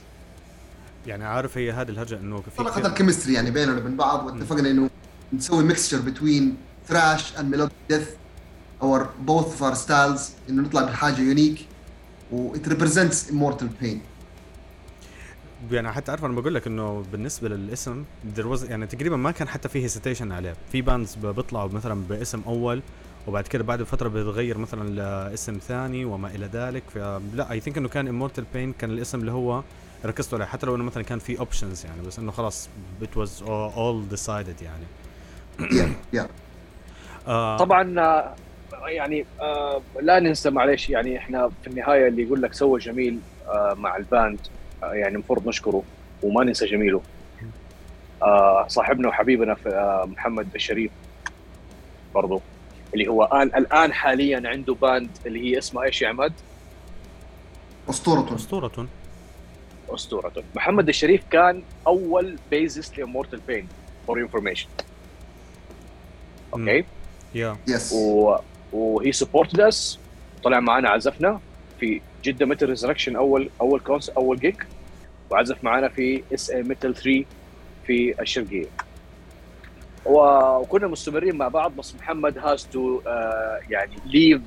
يعني 1.07 1.25
عارف 1.25 1.57
هي 1.57 1.71
هذه 1.71 1.89
الهرجة 1.89 2.19
إنه 2.19 2.41
في 2.41 2.57
طلعت 2.57 2.85
ال 2.85 2.90
chemistry 2.90 3.33
يعني 3.33 3.51
بيننا 3.51 3.77
وبين 3.77 3.97
بعض 3.97 4.25
واتفقنا 4.25 4.71
إنه 4.71 4.89
نسوي 5.33 5.63
mixture 5.63 6.01
between 6.01 6.57
thrash 6.88 7.38
and 7.38 7.51
melodic 7.51 7.75
death 7.89 8.07
or 8.81 9.09
both 9.19 9.43
of 9.43 9.63
our 9.63 9.73
styles 9.73 10.29
إنه 10.49 10.61
نطلع 10.61 10.81
بحاجة 10.81 11.19
unique 11.21 11.65
و 12.31 12.55
it 12.55 12.69
represents 12.69 13.31
immortal 13.31 13.83
pain. 13.83 13.97
يعني 15.71 15.91
حتى 15.91 16.11
عارف 16.11 16.25
أنا 16.25 16.33
بقول 16.33 16.55
لك 16.55 16.67
إنه 16.67 17.05
بالنسبة 17.11 17.49
للاسم 17.49 18.03
there 18.37 18.43
was 18.43 18.69
يعني 18.69 18.87
تقريبا 18.87 19.15
ما 19.15 19.31
كان 19.31 19.47
حتى 19.47 19.69
في 19.69 19.83
hesitation 19.83 20.31
عليه. 20.31 20.55
في 20.71 20.81
bands 20.81 21.15
بيطلعوا 21.15 21.69
مثلا 21.69 22.01
باسم 22.09 22.41
أول 22.47 22.81
وبعد 23.27 23.47
كده 23.47 23.63
بعد 23.63 23.83
فترة 23.83 24.09
بيتغير 24.09 24.57
مثلا 24.57 24.89
لاسم 24.89 25.57
ثاني 25.67 26.05
وما 26.05 26.27
إلى 26.35 26.49
ذلك. 26.53 26.83
فلا 26.93 27.51
I 27.51 27.59
think 27.59 27.77
إنه 27.77 27.87
كان 27.87 28.07
Immortal 28.07 28.45
Pain 28.53 28.73
كان 28.73 28.89
الاسم 28.89 29.19
اللي 29.19 29.31
هو 29.31 29.63
ركزتوا 30.05 30.37
عليه 30.37 30.47
حتى 30.47 30.65
لو 30.65 30.75
إنه 30.75 30.83
مثلا 30.83 31.03
كان 31.03 31.19
في 31.19 31.39
options 31.39 31.85
يعني 31.85 32.01
بس 32.07 32.19
إنه 32.19 32.31
خلاص 32.31 32.69
it 33.01 33.19
was 33.19 33.29
all, 33.41 33.71
all 33.75 34.17
decided 34.17 34.63
يعني. 34.63 34.85
آه. 37.27 37.57
طبعا 37.57 37.99
آه، 37.99 38.35
يعني 38.87 39.25
آه 39.41 39.81
لا 40.01 40.19
ننسى 40.19 40.49
معلش 40.49 40.89
يعني 40.89 41.17
إحنا 41.17 41.51
في 41.61 41.67
النهاية 41.69 42.07
اللي 42.07 42.23
يقول 42.23 42.41
لك 42.41 42.53
سوى 42.53 42.79
جميل 42.79 43.19
آه 43.47 43.73
مع 43.77 43.97
ال 43.97 44.06
band 44.06 44.39
آه 44.83 44.93
يعني 44.93 45.13
المفروض 45.13 45.47
نشكره 45.47 45.83
وما 46.23 46.43
ننسى 46.43 46.65
جميله. 46.65 47.01
آه 48.23 48.67
صاحبنا 48.67 49.07
وحبيبنا 49.07 49.55
في 49.55 49.69
آه 49.69 50.05
محمد 50.05 50.47
الشريف 50.55 50.91
برضو 52.15 52.41
اللي 52.93 53.07
هو 53.07 53.23
الان 53.23 53.47
الآن 53.47 53.93
حاليا 53.93 54.49
عنده 54.49 54.73
band 54.73 55.09
اللي 55.25 55.39
هي 55.51 55.57
اسمها 55.57 55.83
إيش 55.83 56.01
يا 56.01 56.07
عماد؟ 56.09 56.33
اسطورته 57.89 58.35
أسطورة. 58.35 58.87
اسطوره 59.95 60.31
محمد 60.55 60.88
الشريف 60.89 61.21
كان 61.31 61.63
أول 61.88 62.35
bassist 62.51 62.97
ل 62.97 63.02
Immortal 63.02 63.39
Pain 63.47 63.67
for 64.07 64.19
information 64.19 64.67
okay 66.53 66.85
yeah 67.35 67.57
yes 67.67 67.93
و 67.93 68.35
و 68.73 69.11
he 69.11 69.20
supported 69.20 69.59
us 69.59 69.99
طلع 70.43 70.59
معنا 70.59 70.89
عزفنا 70.89 71.39
في 71.79 72.01
جدة 72.23 72.45
Metal 72.45 72.69
Resurrection 72.69 73.15
أول 73.15 73.49
أول 73.61 73.79
كونس 73.79 74.09
أول 74.09 74.39
gig 74.39 74.65
وعزف 75.29 75.63
معنا 75.63 75.88
في 75.89 76.23
SA 76.33 76.49
Metal 76.51 76.95
3 76.95 77.25
في 77.88 78.21
الشرقية. 78.21 78.65
وكنا 80.05 80.88
مستمرين 80.88 81.35
مع 81.35 81.47
بعض 81.47 81.75
بس 81.75 81.95
محمد 81.95 82.38
has 82.38 82.67
to 82.73 83.01
يعني 83.69 83.95
leave 84.05 84.41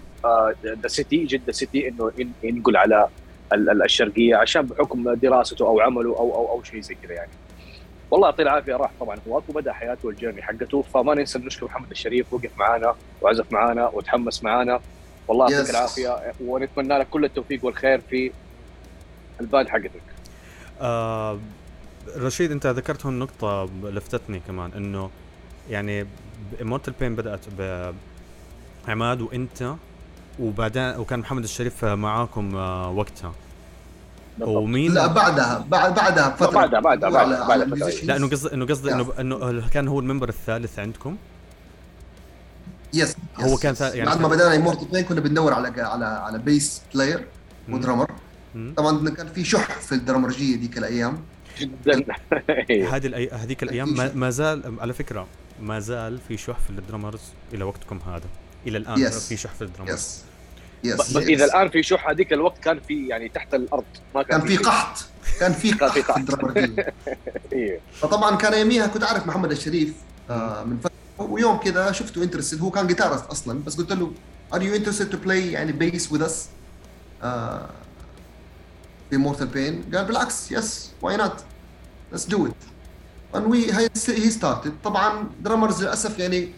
the 0.82 0.88
city 0.88 1.24
جدة 1.24 1.52
city 1.52 1.88
إنه 1.88 2.12
ين- 2.18 2.32
ينقل 2.42 2.76
على 2.76 3.08
الشرقية 3.54 4.36
عشان 4.36 4.62
بحكم 4.62 5.14
دراسته 5.14 5.66
أو 5.66 5.80
عمله 5.80 6.10
أو 6.16 6.34
أو 6.34 6.48
أو 6.52 6.62
شيء 6.62 6.80
زي 6.80 6.94
كذا 7.02 7.12
يعني. 7.12 7.30
والله 8.10 8.28
يعطيه 8.28 8.42
العافية 8.42 8.76
راح 8.76 8.90
طبعا 9.00 9.18
هناك 9.26 9.42
وبدا 9.48 9.72
حياته 9.72 10.06
وال 10.08 10.16
journey 10.16 10.42
حقته 10.42 10.82
فما 10.82 11.14
ننسى 11.14 11.38
نشكر 11.38 11.66
محمد 11.66 11.90
الشريف 11.90 12.32
وقف 12.32 12.50
معانا 12.58 12.94
وعزف 13.22 13.52
معانا 13.52 13.88
وتحمس 13.88 14.44
معانا. 14.44 14.80
والله 15.28 15.52
يعطيك 15.52 15.66
Yes. 15.66 15.70
العافية 15.70 16.32
ونتمنى 16.40 16.98
لك 16.98 17.08
كل 17.10 17.24
التوفيق 17.24 17.64
والخير 17.64 18.00
في 18.00 18.32
ال 19.40 19.46
band 19.46 19.68
حقتك. 19.68 20.02
آه 20.80 21.38
رشيد 22.16 22.50
أنت 22.52 22.66
ذكرت 22.66 23.06
هون 23.06 23.18
نقطة 23.18 23.68
لفتتني 23.84 24.40
كمان 24.40 24.72
إنه 24.72 25.10
يعني 25.70 26.06
Immortal 26.62 26.94
Pain 27.00 27.16
بدأت 27.16 27.40
بعماد 28.86 29.20
وأنت 29.20 29.74
وبعدين 30.40 30.96
وكان 30.96 31.18
محمد 31.18 31.42
الشريف 31.42 31.84
معاكم 31.84 32.56
آه 32.56 32.90
وقتها 32.90 33.32
بالضبط. 34.38 34.56
ومين 34.56 34.94
لا 34.94 35.06
بعدها 35.06 35.64
بعد 35.68 35.94
بعدها 35.94 36.28
بفتره 36.28 36.50
بعدها- 36.50 36.80
بعدها- 36.80 37.10
بعدها- 37.10 37.46
بعدها. 37.48 37.90
لا 38.04 38.16
إنه 38.16 38.28
قصدي 38.28 38.54
إنه 38.54 38.66
قصدي 38.66 38.92
انه. 38.92 39.12
إنه 39.20 39.68
كان 39.68 39.88
هو 39.88 40.00
ال 40.00 40.04
member 40.04 40.28
الثالث 40.28 40.78
عندكم 40.78 41.16
yes 42.94 43.16
هو 43.40 43.54
yes، 43.54 43.60
كان 43.60 43.72
yes. 43.72 43.78
ثا- 43.78 43.82
يعني 43.94 44.10
بعد 44.10 44.20
ما 44.20 44.28
بدأنا 44.28 44.56
Immortal 44.56 44.88
Pain 44.88 45.04
كنا 45.04 45.20
بندور 45.20 45.52
على 45.52 45.80
على 45.82 46.04
على 46.04 46.38
bass 46.38 46.82
player. 46.94 47.24
و 47.68 47.73
drummer. 47.73 48.10
طبعا 48.76 49.10
كان 49.10 49.26
في 49.28 49.44
شح 49.44 49.78
في 49.80 49.92
الدرامرجية 49.94 50.60
ذيك 50.60 50.78
الأيام 50.78 51.18
جدا. 51.58 52.04
هذه 52.94 53.06
الأي... 53.06 53.30
هذيك 53.30 53.62
الأيام 53.62 53.94
ما... 53.96 54.12
ما 54.14 54.30
زال 54.30 54.76
على 54.80 54.92
فكرة 54.92 55.26
ما 55.62 55.78
زال 55.80 56.18
في 56.28 56.36
شح 56.36 56.58
في 56.58 56.70
ال 56.70 56.76
drummers 56.76 57.20
إلى 57.54 57.64
وقتكم 57.64 57.98
هذا 58.06 58.24
إلى 58.66 58.78
الآن 58.78 58.96
Yes. 59.10 59.12
في 59.14 59.36
شح 59.36 59.50
في 59.54 59.62
الدرامرز 59.64 60.18
يس 60.84 60.94
بس 60.94 61.10
يس 61.10 61.16
إذا 61.16 61.44
الآن 61.44 61.68
في 61.68 61.82
شح 61.82 62.08
هذيك 62.08 62.32
الوقت 62.32 62.58
كان 62.58 62.80
في 62.80 63.08
يعني 63.08 63.28
تحت 63.28 63.54
الأرض 63.54 63.84
ما 64.14 64.22
كان, 64.22 64.40
كان 64.40 64.48
في. 64.48 64.56
قحط. 64.56 65.04
كان 65.40 65.52
في 65.52 65.72
قحط 65.72 65.92
في 65.92 66.02
قحط. 66.02 66.56
إيه. 67.52 67.80
فطبعا 67.94 68.36
كان 68.36 68.58
يوميها 68.60 68.86
كنت 68.86 69.02
أعرف 69.02 69.26
محمد 69.26 69.50
الشريف 69.50 69.94
آه 70.30 70.64
من 70.64 70.78
فتره 70.78 71.30
ويوم 71.30 71.56
كذا 71.56 71.92
شفته 71.92 72.22
interested 72.22 72.60
هو 72.60 72.70
كان 72.70 72.86
guitarist 72.86 73.26
أصلا 73.26 73.60
بس 73.66 73.76
قلت 73.76 73.92
له 73.92 74.12
are 74.54 74.62
you 74.62 74.74
interested 74.74 75.10
to 75.10 75.16
play 75.16 75.52
يعني 75.52 75.72
bass 75.72 76.12
with 76.12 76.22
us 76.22 76.48
في 79.10 79.16
Immortal 79.16 79.46
Pain 79.46 79.84
قال 79.94 80.04
بالعكس 80.04 80.52
yes 80.52 80.90
why 81.02 81.16
not 81.16 81.44
let's 82.12 82.26
do 82.26 82.46
it 82.46 82.52
and 83.34 83.46
we 83.52 83.74
he 83.74 84.30
started 84.30 84.72
طبعا 84.84 85.30
drummers 85.40 85.82
للأسف 85.82 86.18
يعني 86.18 86.48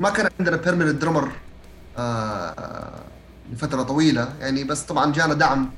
ما 0.00 0.10
كان 0.10 0.28
عندنا 0.40 0.56
permanent 0.56 1.02
drummer 1.02 1.32
لفترة 3.52 3.82
طويلة. 3.82 4.32
يعني 4.40 4.64
بس 4.64 4.82
طبعا 4.82 5.12
جانا 5.12 5.34
دعم 5.34 5.70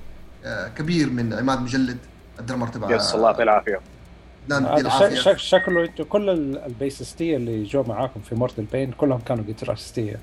آه 0.45 0.69
كبير 0.69 1.11
من 1.11 1.33
عماد 1.35 1.61
مجلد 1.63 1.99
ال 2.39 2.43
drummer 2.43 2.69
تبع 2.69 2.97
yes 2.97 3.15
الله 3.15 3.27
يعطيه 3.27 3.43
العافية. 3.43 3.81
شك- 5.21 5.37
شكله 5.39 5.85
إنتوا 5.85 6.05
كل 6.05 6.31
ال- 6.31 6.59
البيسستية 6.65 7.37
اللي 7.37 7.63
جو 7.65 7.83
معاكم 7.83 8.21
في 8.21 8.35
Immortal 8.35 8.63
Pain 8.73 8.93
كلهم 8.93 9.21
كانوا 9.21 9.45
جيتارستيه 9.45 10.21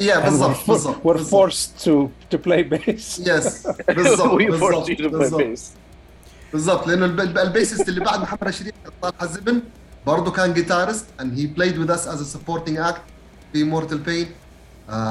yeah 0.00 0.18
بالضبط 0.18 0.56
بالضبط 0.68 0.96
we're 1.04 1.20
forced 1.30 1.84
to 1.84 2.08
to 2.34 2.38
play 2.46 2.62
bass. 2.72 3.28
yes 3.28 3.66
بالضبط 3.96 4.30
بالضبط 6.52 6.86
لأنه 6.86 7.04
الب- 7.04 7.20
الب- 7.20 7.38
ال 7.38 7.44
bassist 7.44 7.88
اللي 7.88 8.00
بعد 8.00 8.20
محمد 8.20 8.44
رشيد 8.44 8.72
طلع 9.02 9.12
الزبن 9.22 9.62
برضه 10.06 10.30
كان 10.30 10.54
guitarist 10.54 11.06
and 11.20 11.24
he 11.24 11.58
played 11.60 11.74
with 11.78 11.90
us 11.90 12.00
as 12.06 12.20
a 12.20 12.36
supporting 12.36 12.78
act 12.92 13.00
في 13.52 13.64
Immortal 13.64 13.98
Pain 13.98 14.26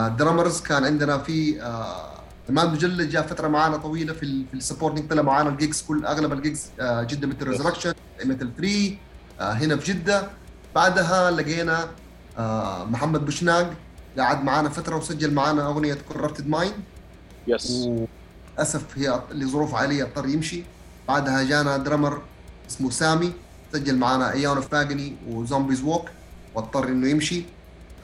drummers 0.08 0.62
كان 0.62 0.84
عندنا 0.86 1.18
في 1.18 1.62
آه، 1.62 2.18
عماد 2.50 2.72
مجلد 2.74 3.10
جاء 3.10 3.28
فترة 3.28 3.48
معانا 3.48 3.78
طويلة 3.78 4.14
في 4.14 4.46
في 4.52 4.54
ال 4.54 4.59
supporting 4.59 5.10
طلع 5.10 5.22
معانا 5.22 5.50
ال 5.50 5.56
gigs 5.56 5.82
كل 5.82 6.06
أغلب 6.06 6.34
ال 6.34 6.40
gigs 6.40 6.66
آه، 6.80 7.04
جدة 7.04 7.28
Metal 7.28 7.48
Resurrection 7.48 7.94
Metal 8.26 8.50
3 8.58 8.98
آه، 9.40 9.52
هنا 9.52 9.78
في 9.78 9.94
جدة. 9.94 10.28
بعدها 10.76 11.32
لقينا 11.32 11.88
آه، 12.38 12.86
محمد 12.86 13.26
بوشناق 13.26 13.74
قعد 14.20 14.44
معانا 14.44 14.70
فترة 14.70 14.96
وسجل 14.96 15.34
معانا 15.34 15.68
أغنية 15.68 15.98
Corrupted 16.14 16.48
Mind 16.48 16.74
yes 17.48 17.88
للاسف 18.58 18.98
هي 18.98 19.22
لظروف 19.32 19.76
عائلية 19.76 20.04
اضطر 20.04 20.28
يمشي. 20.28 20.64
بعدها 21.08 21.44
جانا 21.44 21.78
drummer 21.78 22.22
اسمه 22.70 22.90
سامي 22.90 23.32
سجل 23.74 23.98
معنا 23.98 24.32
Eon 24.32 24.56
of 24.58 24.72
Agony 24.72 25.16
و 25.28 25.34
Zombies 25.35 25.82
Walk 25.84 26.10
واضطر 26.56 26.88
إنه 26.88 27.08
يمشي. 27.08 27.46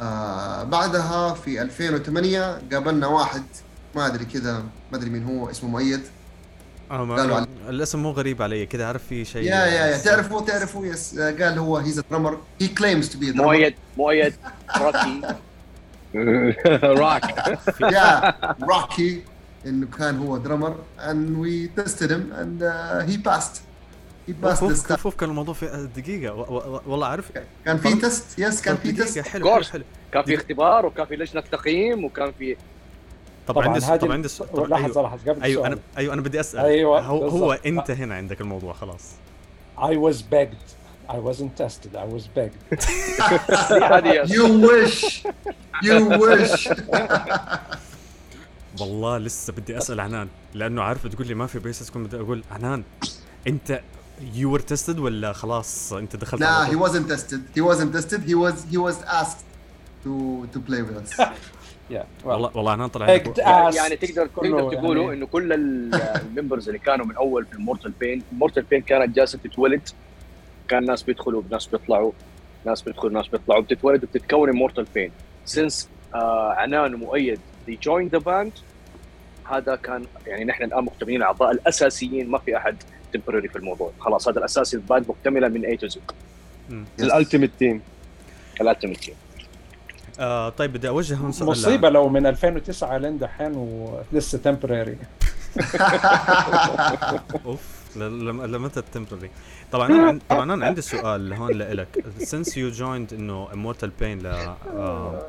آه 0.04 0.64
بعدها 0.64 1.34
في 1.34 1.62
2008 1.62 2.62
قابلنا 2.74 3.08
واحد 3.08 3.44
ما 3.96 4.08
أدري 4.08 4.26
كذا 4.26 4.64
ما 4.92 4.98
أدري 4.98 5.10
مين 5.10 5.24
هو 5.24 5.50
اسمه 5.50 5.70
مؤيد. 5.70 6.02
ما 6.90 7.16
قالوا 7.16 7.36
علي. 7.36 7.48
الاسم 7.70 8.00
مو 8.00 8.12
غريب 8.12 8.42
علي 8.42 8.66
كذا 8.66 8.86
عارف 8.86 9.08
في 9.08 9.26
شيء. 9.26 9.44
يا 9.44 9.66
يا 9.66 9.86
يا 9.86 9.98
تعرفوا 9.98 10.42
تعرفوا 10.42 10.86
يس. 10.86 11.20
قال 11.20 11.58
هو 11.60 11.78
هيز 11.78 12.00
درامر 12.12 12.38
هي 12.62 12.68
كليمز 12.68 13.10
تو 13.10 13.20
بي 13.20 13.32
درامر 13.32 13.46
مؤيد 13.46 13.74
مؤيد 13.98 14.34
روكي 14.78 15.22
راك 16.84 17.24
يا 17.82 18.36
روكي 18.62 19.22
إنه 19.66 19.88
كان 19.98 20.18
هو 20.18 20.38
درامر 20.38 20.76
and 21.00 21.38
we 21.38 21.82
tested 21.82 22.10
him 22.12 22.32
and 22.42 22.64
uh, 22.64 23.02
he 23.10 23.18
passed. 23.30 23.62
Stuff 24.32 24.88
كفوف 24.90 25.16
كان 25.16 25.30
الموضوع 25.30 25.54
في 25.54 25.88
و- 26.30 26.80
والله 26.88 27.08
عارف. 27.08 27.32
كان 27.66 27.78
في 27.78 27.94
تست 27.96 28.40
يس 28.40 28.62
كان 28.62 28.78
في 28.78 28.92
تست. 28.92 29.20
حلو 29.20 29.50
حلو. 29.54 29.64
حلو. 29.64 29.84
كان 30.12 30.24
في 30.24 30.36
اختبار 30.36 30.86
وكان 30.86 31.06
في 31.06 31.16
لجنة 31.16 31.42
تقييم 31.42 32.06
وكان 32.06 32.32
في 32.40 32.56
طب 33.48 33.54
طبعا. 33.54 33.68
عندي 33.68 33.80
س- 33.80 33.84
هذه 33.84 34.00
طب 34.00 34.12
عندي 34.12 34.28
س- 34.28 34.38
طب 34.44 34.70
لحظة 34.70 34.86
أيوه. 35.00 35.08
لحظة 35.08 35.32
قبل 35.32 35.44
أيوه 35.44 35.68
أنا. 35.68 35.80
أيوه 35.98 36.14
أنا 36.14 36.22
بدي 36.22 36.40
أسأل. 36.40 36.60
أيوة، 36.66 37.00
هو 37.02 37.28
هو. 37.28 37.54
انت 37.66 37.92
هنا 37.92 38.16
عندك 38.16 38.42
الموضوع 38.42 38.74
خلاص. 38.74 39.12
I 39.78 39.94
was 40.12 40.16
begged. 40.34 40.68
I 41.10 41.16
wasn't 41.16 41.62
tested. 41.64 41.96
I 41.96 42.06
was 42.16 42.24
begged. 42.38 42.62
You 44.36 44.46
wish. 44.70 45.04
You 45.88 45.98
wish. 46.24 46.70
والله 48.80 49.18
لسه 49.18 49.54
بدي 49.54 49.78
أسأل 49.78 50.00
عنان 50.00 50.28
لأنه 50.54 50.82
عارف 50.82 51.08
بتقول 51.08 51.28
لي 51.28 51.34
ما 51.36 51.48
في 51.48 51.60
بيسس 51.60 51.90
كنت 51.90 52.08
بدي 52.08 52.18
أقول 52.24 52.44
عنان 52.52 52.84
أنت 53.48 53.82
you 54.36 54.52
were 54.54 54.60
tested 54.60 55.00
ولا 55.00 55.34
خلاص 55.34 55.94
انت 55.94 56.16
دخلت 56.16 56.42
لا 56.42 56.66
he 56.68 56.76
wasn't 56.90 57.12
tested. 57.14 57.40
He 57.58 57.62
wasn't 57.62 57.94
tested. 57.98 58.20
He 58.30 58.36
was 58.36 58.74
he 58.74 58.78
was 58.78 58.96
asked 59.22 59.44
to 60.06 60.12
to 60.54 60.60
play 60.70 60.82
with 60.82 60.98
us. 61.04 61.22
والله 62.26 62.52
والله 62.58 62.72
عنان 62.72 62.88
طلع 62.90 63.10
يعني 63.10 63.96
تقدر 63.96 64.28
تقدر 64.28 64.72
تقولوا 64.74 65.04
يعني- 65.04 65.14
إنه 65.14 65.26
كل 65.26 65.54
ال- 65.54 65.96
ال 66.22 66.28
members 66.28 66.68
اللي 66.70 66.80
كانوا 66.80 67.06
من 67.06 67.16
أول 67.16 67.46
في 67.46 67.54
Immortal 67.54 67.92
Pain 68.00 68.24
Immortal 68.32 68.64
Pain 68.64 68.82
كانت 68.82 69.16
جالسة 69.16 69.40
تتولد. 69.44 69.90
كان 70.68 70.86
ناس 70.86 71.04
بيدخلوا 71.04 71.44
ناس 71.52 71.66
بيطلعوا 71.66 72.12
ناس 72.66 72.82
بيدخلوا 72.82 73.14
ناس 73.14 73.28
بيطلعوا 73.28 73.62
بتتولد 73.62 74.04
وبتتكون 74.04 74.50
Immortal 74.50 74.86
Pain 74.94 75.12
since 75.46 75.90
عنان 76.58 76.94
ومؤيد 76.96 77.40
they 77.70 77.74
joined 77.74 78.18
the 78.20 78.24
band 78.24 78.52
هذا 79.52 79.76
كان 79.76 80.06
يعني 80.28 80.46
نحن 80.46 80.64
الآن 80.64 80.84
مكتملين 80.84 81.18
الاعضاء 81.18 81.52
الأساسيين 81.52 82.30
ما 82.30 82.38
في 82.40 82.58
أحد 82.58 82.76
temporary 83.14 83.48
في 83.48 83.56
الموضوع. 83.56 83.92
خلاص 84.00 84.28
هذا 84.28 84.40
الاساسي 84.40 84.76
ال 84.78 84.84
band 84.84 85.06
مكتملة 85.10 85.48
من 85.48 85.66
A 85.66 85.78
to 85.78 85.88
Z 85.88 86.02
الألتيميت 87.00 87.52
تيم 87.60 87.82
الألتيميت 88.62 88.98
تيم 88.98 89.16
آه 90.20 90.50
طيب 90.50 90.74
بدي 90.74 90.88
أوجه 90.90 91.16
هون 91.16 91.32
سؤال 91.32 91.50
مصيبة 91.50 91.90
لو 91.90 92.10
من 92.10 92.26
2009 92.26 92.98
لين 92.98 93.18
دحين 93.20 93.52
ولسه 93.56 94.38
تمبرري 94.38 94.98
أوف 97.46 97.62
ل- 97.96 98.00
لما 98.26 98.44
لما 98.44 98.68
انت 98.68 98.78
ال 98.78 98.83
temporary 98.83 99.30
طبعا 99.72 99.88
أنا 99.88 100.20
طبعا 100.30 100.54
أنا 100.54 100.66
عندي 100.66 100.82
سؤال 100.82 101.34
هون 101.34 101.52
لك 101.52 102.06
since 102.20 102.48
you 102.50 102.78
joined 102.80 103.14
إنه 103.14 103.48
Immortal 103.48 103.90
Pain 104.02 104.24
ل 104.24 104.26
آه 104.26 105.26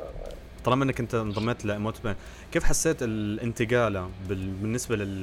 طالما 0.65 0.83
إنك 0.83 0.99
أنت 0.99 1.15
انضميت 1.15 1.65
ل 1.65 1.69
Immortal 1.69 2.03
Pain 2.03 2.15
كيف 2.51 2.63
حسيت 2.63 2.97
الانتقالة 3.03 4.09
بال- 4.29 4.51
بالنسبة 4.61 4.95
لل 4.95 5.21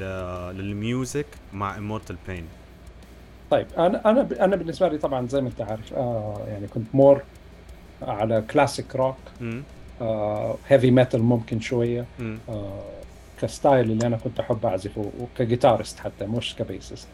لل 0.59 0.78
music 0.78 1.27
مع 1.53 1.77
Immortal 1.77 2.17
Pain 2.29 2.45
طيب 3.51 3.67
أنا 3.79 4.11
أنا 4.11 4.29
أنا 4.41 4.57
بالنسبة 4.57 4.89
لي 4.89 4.99
طبعا 4.99 5.27
زي 5.29 5.41
ما 5.41 5.49
أنت 5.49 5.61
عارف 5.61 5.93
آه 5.95 6.45
يعني 6.49 6.67
كنت 6.67 6.87
more 6.95 7.23
على 8.03 8.43
classic 8.51 8.97
rock 8.97 9.17
heavy 10.69 10.91
metal 10.91 11.23
ممكن 11.23 11.61
شوية 11.61 12.05
آه 12.49 12.83
ك 13.43 13.51
style 13.51 13.91
اللي 13.91 14.07
أنا 14.07 14.17
كنت 14.17 14.41
أحب 14.41 14.67
أعزفه 14.67 15.11
وك 15.21 15.35
guitarist 15.35 15.99
حتى 16.01 16.27
مش 16.27 16.55
ك 16.57 16.63
bassist 16.63 17.09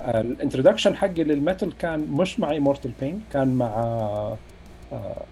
ال 0.00 0.07
introduction 0.07 0.96
حقي 0.96 1.24
لل 1.24 1.38
metal 1.38 1.72
كان 1.78 2.00
مش 2.10 2.40
مع 2.40 2.52
Immortal 2.58 2.92
Pain 3.00 3.22
كان 3.32 3.54
مع 3.54 3.66
آه، 3.66 4.36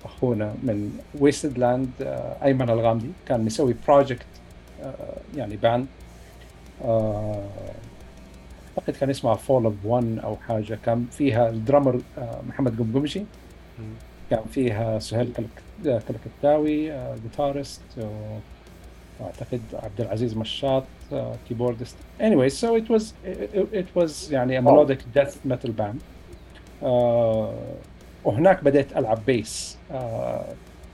أخونا 0.04 0.54
من 0.62 0.98
Wasted 1.20 1.58
Land 1.58 1.90
أيمن 2.44 2.70
الغامدي 2.70 3.10
كان 3.26 3.44
مسوي 3.44 3.74
project 3.88 4.26
يعني 5.36 5.56
band 5.56 5.86
أعتقد 8.78 8.94
كان 9.00 9.10
اسمها 9.10 9.34
Fall 9.34 9.64
of 9.64 9.74
One 9.84 10.18
أو 10.24 10.36
حاجة. 10.36 10.78
كان 10.86 11.06
فيها 11.10 11.48
ال 11.50 11.57
drummer 11.57 12.00
آه، 12.18 12.40
محمد 12.48 12.78
قمقمشي. 12.78 13.22
كان 14.30 14.40
فيها 14.52 14.98
سهيل 14.98 15.32
كلك- 15.32 15.88
آه، 15.88 16.00
كلكتاوي 16.08 16.92
آه، 16.92 17.16
guitarist 17.22 17.80
واعتقد 19.20 19.60
عبد 19.72 20.00
العزيز 20.00 20.36
مشاط 20.36 20.84
آه، 21.12 21.34
keyboardist 21.48 21.96
anyway 22.20 22.50
so 22.52 22.66
it 22.80 22.92
was 22.96 23.02
it, 23.02 23.74
it 23.74 24.00
was 24.02 24.32
يعني 24.32 24.60
a 24.60 24.62
melodic 24.64 25.18
death 25.18 25.34
metal 25.52 25.70
band. 25.80 25.96
آه، 26.82 27.54
وهناك 28.24 28.64
بديت 28.64 28.96
ألعب 28.96 29.18
bass 29.26 29.78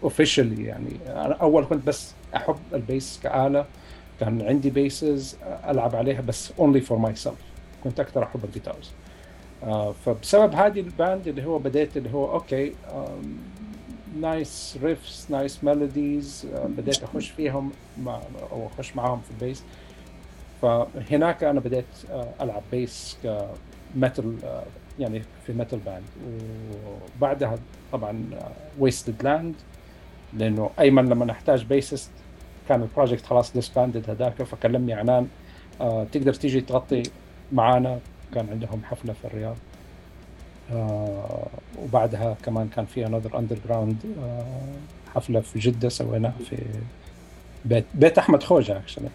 officially 0.03 0.64
يعني. 0.64 0.91
أنا 1.07 1.35
أول 1.35 1.64
كنت 1.64 1.87
بس 1.87 2.12
أحب 2.37 2.57
ال 2.74 2.84
bass 2.84 3.20
كآلة 3.22 3.66
كان 4.20 4.43
عندي 4.43 4.70
basses 4.70 5.37
ألعب 5.68 5.97
عليها 5.97 6.20
بس 6.20 6.53
only 6.53 6.81
for 6.89 6.97
myself. 7.09 7.37
كنت 7.85 8.01
أكثر 8.01 8.22
أحب 8.22 8.45
ال 8.45 8.50
guitars 8.50 8.91
آه، 9.64 9.93
فبسبب 9.93 10.55
هذه 10.55 10.81
ال 10.80 10.90
band 10.90 11.28
اللي 11.29 11.45
هو 11.45 11.59
بديت 11.59 11.97
اللي 11.97 12.12
هو 12.14 12.33
okay 12.32 12.72
nice 14.20 14.78
riffs 14.82 15.26
nice 15.30 15.64
melodies 15.64 16.47
بديت 16.66 17.03
أخش 17.03 17.29
فيهم 17.31 17.70
مع 18.03 18.20
أو 18.53 18.66
أخش 18.66 18.97
معاهم 18.97 19.20
في 19.20 19.31
ال 19.30 19.37
bass 19.37 19.62
فهناك 20.62 21.45
أنا 21.45 21.61
بديت 21.61 21.85
آه، 22.11 22.29
ألعب 22.41 22.62
bass 22.72 23.18
ك 23.95 24.01
metal 24.01 24.37
يعني 24.99 25.22
في 25.47 25.53
metal 25.53 25.78
band 25.78 26.03
وبعدها 27.18 27.59
طبعا 27.92 28.24
Wasted 28.78 29.22
Land 29.22 29.55
لأنه 30.34 30.70
أيمن 30.80 31.09
لما 31.09 31.24
نحتاج 31.24 31.64
bassist 31.64 32.11
كان 32.68 32.82
ال 32.82 32.88
project 32.88 33.26
خلاص 33.26 33.53
disbanded 33.53 34.11
هذاك 34.11 34.42
فكلمني 34.42 34.92
عنان 34.92 35.28
آه 35.80 36.07
تقدر 36.12 36.34
تيجي 36.34 36.61
تغطي 36.61 37.03
معانا؟ 37.53 37.99
كان 38.34 38.47
عندهم 38.51 38.82
حفلة 38.84 39.12
في 39.12 39.24
الرياض. 39.24 39.57
آه 40.72 41.47
وبعدها 41.82 42.36
كمان 42.44 42.68
كان 42.68 42.84
في 42.84 43.07
another 43.07 43.39
underground 43.39 43.97
حفلة 45.14 45.40
في 45.40 45.59
جدة 45.59 45.88
سويناها 45.88 46.34
في 46.51 46.57
بيت 47.64 47.84
بيت 47.94 48.18
أحمد 48.18 48.42
خوجة 48.42 48.76
actually 48.78 49.09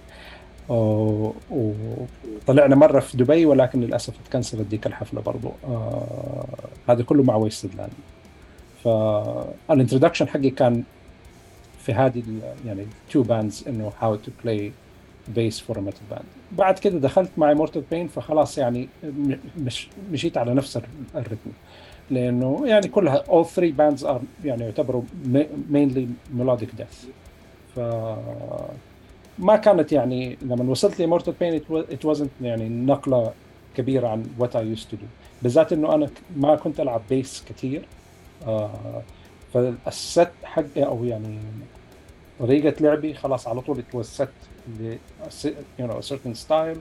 وطلعنا 1.51 2.75
مرة 2.75 2.99
في 2.99 3.17
دبي 3.17 3.45
ولكن 3.45 3.81
للأسف 3.81 4.13
ت 4.29 4.34
cancel 4.34 4.62
ت 4.62 4.67
ديك 4.67 4.87
الحفلة 4.87 5.21
برضو. 5.21 5.51
آه 5.67 6.45
هذا 6.89 7.03
كله 7.03 7.23
مع 7.23 7.35
Wasted 7.35 7.75
Land 7.75 7.91
فال 8.83 9.04
introduction 9.04 10.27
حقي 10.27 10.49
كان 10.49 10.83
في 11.79 11.93
هذه 11.93 12.23
يعني 12.65 12.85
two 13.11 13.23
bands 13.23 13.63
إنه 13.67 13.91
how 13.99 14.15
to 14.15 14.31
play 14.43 14.71
bass 15.27 15.59
for 15.59 15.79
metal 15.79 16.01
band 16.11 16.23
بعد 16.51 16.79
كده 16.79 16.99
دخلت 16.99 17.29
مع 17.37 17.53
Immortal 17.53 17.83
Pain 17.91 18.07
فخلاص 18.07 18.57
يعني 18.57 18.89
مش 19.57 19.87
مشيت 20.11 20.37
على 20.37 20.53
نفس 20.53 20.77
ال- 20.77 20.83
ال 21.15 21.20
rhythm 21.20 21.51
لأنه 22.11 22.61
يعني 22.65 22.87
كلها 22.87 23.23
all 23.23 23.45
three 23.45 23.73
bands 23.79 24.03
are 24.07 24.45
يعني 24.45 24.63
يعتبروا 24.63 25.01
mainly 25.73 26.05
melodic 26.39 26.79
death. 26.81 27.05
ف 27.75 27.79
ما 29.41 29.55
كانت 29.55 29.91
يعني 29.91 30.37
لما 30.41 30.71
وصلت 30.71 31.01
ل 31.01 31.05
Immortal 31.05 31.33
Pain 31.39 31.61
it 31.91 32.07
wasn't 32.07 32.41
يعني 32.41 32.69
نقلة 32.69 33.33
كبيرة 33.75 34.07
عن 34.07 34.25
what 34.39 34.55
I 34.55 34.67
used 34.67 34.91
to 34.91 34.97
do 34.97 35.05
بالذات 35.41 35.73
إنه 35.73 35.95
أنا 35.95 36.09
ما 36.37 36.55
كنت 36.55 36.79
ألعب 36.79 37.01
bass 37.09 37.43
كثير 37.49 37.85
آه 38.47 39.01
فال 39.53 39.84
set 39.84 40.31
حقي 40.43 40.85
أو 40.85 41.05
يعني 41.05 41.37
طريقة 42.39 42.73
لعبي 42.79 43.13
خلاص 43.13 43.47
على 43.47 43.61
طول 43.61 43.83
set 44.19 44.27
ل 44.79 44.95
you 45.79 45.83
know 45.87 45.99
a 45.99 46.07
certain 46.11 46.35
style 46.35 46.77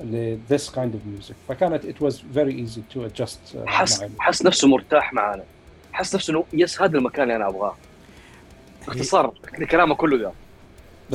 ل 0.00 0.38
this 0.50 0.68
kind 0.68 0.92
of 0.94 1.02
music. 1.18 1.34
فكانت 1.48 1.84
it 1.84 2.04
was 2.04 2.14
very 2.14 2.52
easy 2.52 2.94
to 2.94 2.98
adjust 2.98 3.56
uh, 3.56 3.66
حس. 3.66 4.04
حس 4.18 4.46
نفسه 4.46 4.68
مرتاح 4.68 5.12
معانا. 5.12 5.44
حس 5.92 6.14
نفسه 6.14 6.30
إنه 6.30 6.44
يس 6.52 6.82
هذا 6.82 6.98
المكان 6.98 7.22
اللي 7.22 7.36
أنا 7.36 7.48
أبغاه. 7.48 7.74
باختصار 8.86 9.34
كلامه 9.70 9.94
كله 9.94 10.18
ده 10.18 10.32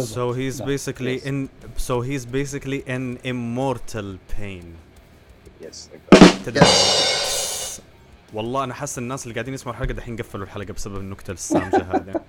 So 0.01 0.33
he's 0.33 0.59
نعم. 0.61 0.67
basically 0.67 1.19
Yes. 1.19 1.25
in 1.25 1.49
so 1.77 2.01
he's 2.01 2.25
basically 2.25 2.83
in 2.87 3.17
immortal 3.23 4.17
pain. 4.37 4.65
يس 5.61 5.89
تدري؟ 6.45 6.65
والله 8.33 8.63
أنا 8.63 8.73
حاسس 8.73 8.97
الناس 8.97 9.23
اللي 9.23 9.33
قاعدين 9.33 9.53
يسمعوا 9.53 9.75
الحلقة 9.77 9.93
دحين 9.93 10.17
قفلوا 10.17 10.43
الحلقة 10.45 10.73
بسبب 10.73 10.95
النكته 10.97 11.31
السامجه 11.31 11.87
هذه 11.91 12.21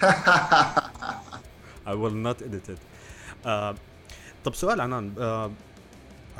I 1.86 1.92
will 1.94 2.14
not 2.26 2.42
edit 2.42 2.68
it. 2.72 2.78
آه 3.46 3.74
طب 4.44 4.54
سؤال 4.54 4.80
عنان. 4.80 5.12
آه 5.18 5.50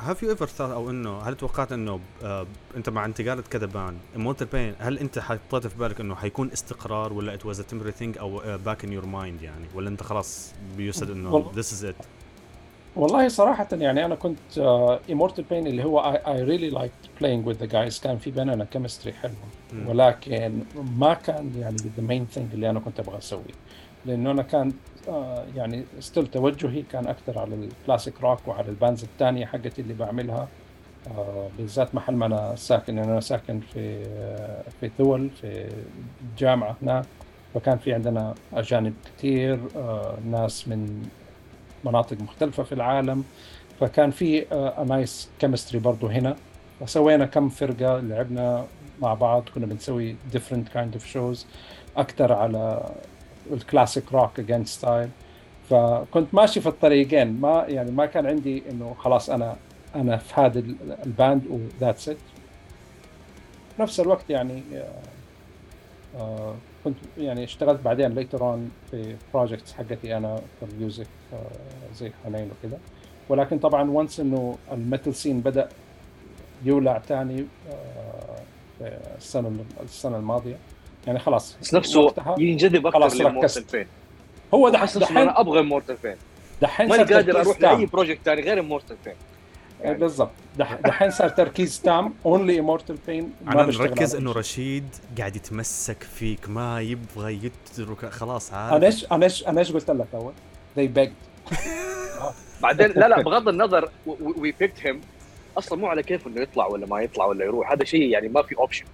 have 0.06 0.22
you 0.22 0.30
ever 0.36 0.46
thought 0.46 0.60
أو 0.60 0.90
إنه 0.90 1.18
هل 1.18 1.36
توقعت 1.36 1.72
إنه 1.72 2.00
آه 2.24 2.46
أنت 2.76 2.88
مع 2.88 3.04
انتقالة 3.04 3.42
كذا 3.42 3.66
بان 3.66 3.98
Immortal 4.16 4.46
Pain 4.52 4.82
هل 4.82 4.98
أنت 4.98 5.18
حطيت 5.18 5.66
في 5.66 5.78
بالك 5.78 6.00
إنه 6.00 6.14
حيكون 6.14 6.50
استقرار 6.52 7.12
ولا 7.12 7.38
was 7.38 7.56
a 7.56 7.62
temporary 7.72 8.02
thing 8.02 8.18
أو 8.18 8.40
uh, 8.40 8.44
back 8.44 8.84
in 8.84 8.88
your 8.88 9.06
mind 9.06 9.42
يعني؟ 9.42 9.66
ولا 9.74 9.88
أنت 9.88 10.02
خلاص 10.02 10.52
بيوسد 10.76 11.10
إنه 11.10 11.52
this 11.52 11.66
is 11.66 11.84
it 11.84 12.04
والله 12.96 13.28
صراحة 13.28 13.68
يعني 13.72 14.04
أنا 14.04 14.14
كنت 14.14 14.38
uh, 14.56 15.12
Immortal 15.12 15.42
Pain 15.50 15.52
اللي 15.52 15.84
هو 15.84 16.12
I, 16.12 16.16
I 16.16 16.40
really 16.50 16.74
liked 16.78 17.22
playing 17.22 17.44
with 17.50 17.64
the 17.64 17.72
guys 17.72 18.02
كان 18.02 18.18
في 18.18 18.30
بيننا 18.30 18.66
chemistry 18.74 19.08
حلوة. 19.08 19.86
ولكن 19.86 20.62
ما 20.98 21.14
كان 21.14 21.52
يعني 21.58 21.76
the 21.76 22.10
main 22.10 22.36
thing 22.36 22.54
اللي 22.54 22.70
أنا 22.70 22.80
كنت 22.80 23.00
أبغى 23.00 23.18
أسويه. 23.18 23.54
لأنه 24.06 24.30
أنا 24.30 24.42
كان 24.42 24.70
uh, 24.70 24.89
يعني 25.56 25.84
style 26.00 26.26
توجهي 26.26 26.82
كان 26.82 27.06
أكثر 27.06 27.38
على 27.38 27.54
ال 27.54 27.62
classic 27.63 28.20
rock 28.20 28.48
وعلى 28.48 28.68
ال 28.68 28.74
bands 28.74 29.02
الثانية 29.04 29.46
حقتي 29.46 29.82
اللي 29.82 29.94
بعملها 29.94 30.48
uh, 31.06 31.10
بالذات 31.58 31.94
محل 31.94 32.14
ما 32.14 32.26
أنا 32.26 32.56
ساكن. 32.56 32.98
أنا 32.98 33.20
ساكن 33.20 33.60
في 33.60 34.04
uh, 34.04 34.70
في 34.80 34.90
ثول 34.98 35.30
في 35.30 35.68
الجامعة 36.30 36.76
هناك 36.82 37.04
فكان 37.54 37.78
في 37.78 37.94
عندنا 37.94 38.34
أجانب 38.52 38.94
كثير 39.18 39.58
ناس 40.24 40.68
من 40.68 41.08
مناطق 41.84 42.20
مختلفة 42.20 42.62
في 42.62 42.72
العالم. 42.72 43.24
فكان 43.80 44.10
في 44.10 44.46
nice 44.86 45.28
chemistry 45.38 45.78
برضو 45.78 46.06
هنا. 46.06 46.36
فسوينا 46.80 47.26
كم 47.26 47.48
فرقة 47.48 48.00
لعبنا 48.00 48.66
مع 49.02 49.14
بعض 49.14 49.48
كنا 49.54 49.66
بنسوي 49.66 50.16
different 50.32 50.76
kind 50.76 50.98
of 50.98 51.14
shows. 51.14 51.38
أكثر 51.96 52.32
على 52.32 52.90
ال 53.52 53.60
classic 53.60 54.12
rock 54.12 54.40
again 54.40 54.64
style 54.64 55.08
فكنت 55.70 56.34
ماشي 56.34 56.60
في 56.60 56.68
الطريقين. 56.68 57.40
ما 57.40 57.64
يعني 57.68 57.90
ما 57.90 58.06
كان 58.06 58.26
عندي 58.26 58.62
إنه 58.70 58.94
خلاص 58.98 59.30
أنا 59.30 59.56
أنا 59.94 60.16
في 60.16 60.40
هذا 60.40 60.58
ال- 60.58 60.76
ال 61.06 61.14
band 61.14 61.42
و 61.50 61.59
that's 61.59 62.08
it 62.08 62.16
نفس 63.80 64.00
الوقت 64.00 64.30
يعني 64.30 64.62
آه، 64.74 64.88
آه، 66.18 66.54
كنت 66.84 66.96
يعني 67.18 67.44
اشتغلت 67.44 67.80
بعدين 67.80 68.14
later 68.14 68.42
on 68.42 68.70
في 68.90 69.16
projects 69.34 69.72
حقتي 69.72 70.16
أنا 70.16 70.36
في 70.36 70.66
ال 70.72 70.78
music 70.78 71.06
آه، 71.32 71.94
زي 71.96 72.12
حنين 72.24 72.50
وكذا 72.50 72.78
ولكن 73.28 73.58
طبعا 73.58 73.90
once 73.90 74.20
إنه 74.20 74.58
ال 74.72 74.79
metal 74.79 75.14
scene 75.14 75.40
بدأ 75.40 75.68
يولع 76.64 76.98
تاني 76.98 77.44
في 78.78 78.98
السنة 79.18 79.52
السنة 79.82 80.16
الماضية. 80.16 80.56
يعني 81.06 81.18
خلاص. 81.18 81.56
بس 81.62 81.74
نفسه 81.74 82.14
ينجذب 82.38 82.90
خلاص 82.90 83.12
أكثر 83.12 83.24
ل 83.28 83.30
Immortal 83.30 83.42
ركزت. 83.62 83.76
Pain 83.76 83.86
هو 84.54 84.68
دحين 84.68 85.16
أنا 85.18 85.40
أبغى 85.40 85.62
Immortal 85.62 85.96
Pain 86.02 86.16
دحين 86.62 86.88
ماني 86.88 87.02
قادر 87.14 87.40
أروح 87.40 87.56
تام. 87.58 87.76
لاي 87.76 87.86
project 87.86 88.20
ثاني 88.24 88.42
غير 88.42 88.62
Immortal 88.62 88.96
Pain 89.04 89.14
إيه 89.84 89.92
بالضبط. 89.92 90.30
دح- 90.58 90.74
دحين 90.74 91.10
صار 91.10 91.28
تركيز 91.28 91.80
تام. 91.80 92.14
only 92.26 92.58
Immortal 92.60 92.96
Pain 93.06 93.32
أنا 93.48 93.62
نركز 93.66 94.14
إنه 94.16 94.32
رشيد 94.32 94.84
قاعد 95.18 95.36
يتمسك 95.36 96.02
فيك 96.02 96.48
ما 96.48 96.80
يبغى 96.80 97.40
يترك. 97.44 98.10
خلاص 98.10 98.52
أنا 98.52 98.60
عارف 98.60 98.82
إيش 98.84 99.06
أنا 99.12 99.24
إيش 99.24 99.46
أنا 99.46 99.58
إيش 99.60 99.72
قلت 99.72 99.90
لك 99.90 100.06
أول؟ 100.14 100.32
they 100.78 100.88
begged. 100.98 101.50
بعدين 102.62 102.86
لا 102.86 103.08
لا 103.08 103.20
بغض 103.22 103.48
النظر 103.48 103.88
we 104.06 104.52
picked 104.60 104.86
him 104.86 105.00
أصلا 105.58 105.78
مو 105.78 105.86
على 105.86 106.02
كيف 106.02 106.26
إنه 106.26 106.40
يطلع 106.40 106.66
ولا 106.66 106.86
ما 106.86 107.00
يطلع 107.00 107.24
ولا 107.24 107.44
يروح. 107.44 107.72
هذا 107.72 107.84
شيء 107.84 108.02
يعني 108.02 108.28
ما 108.28 108.42
في 108.42 108.56
option 108.58 108.84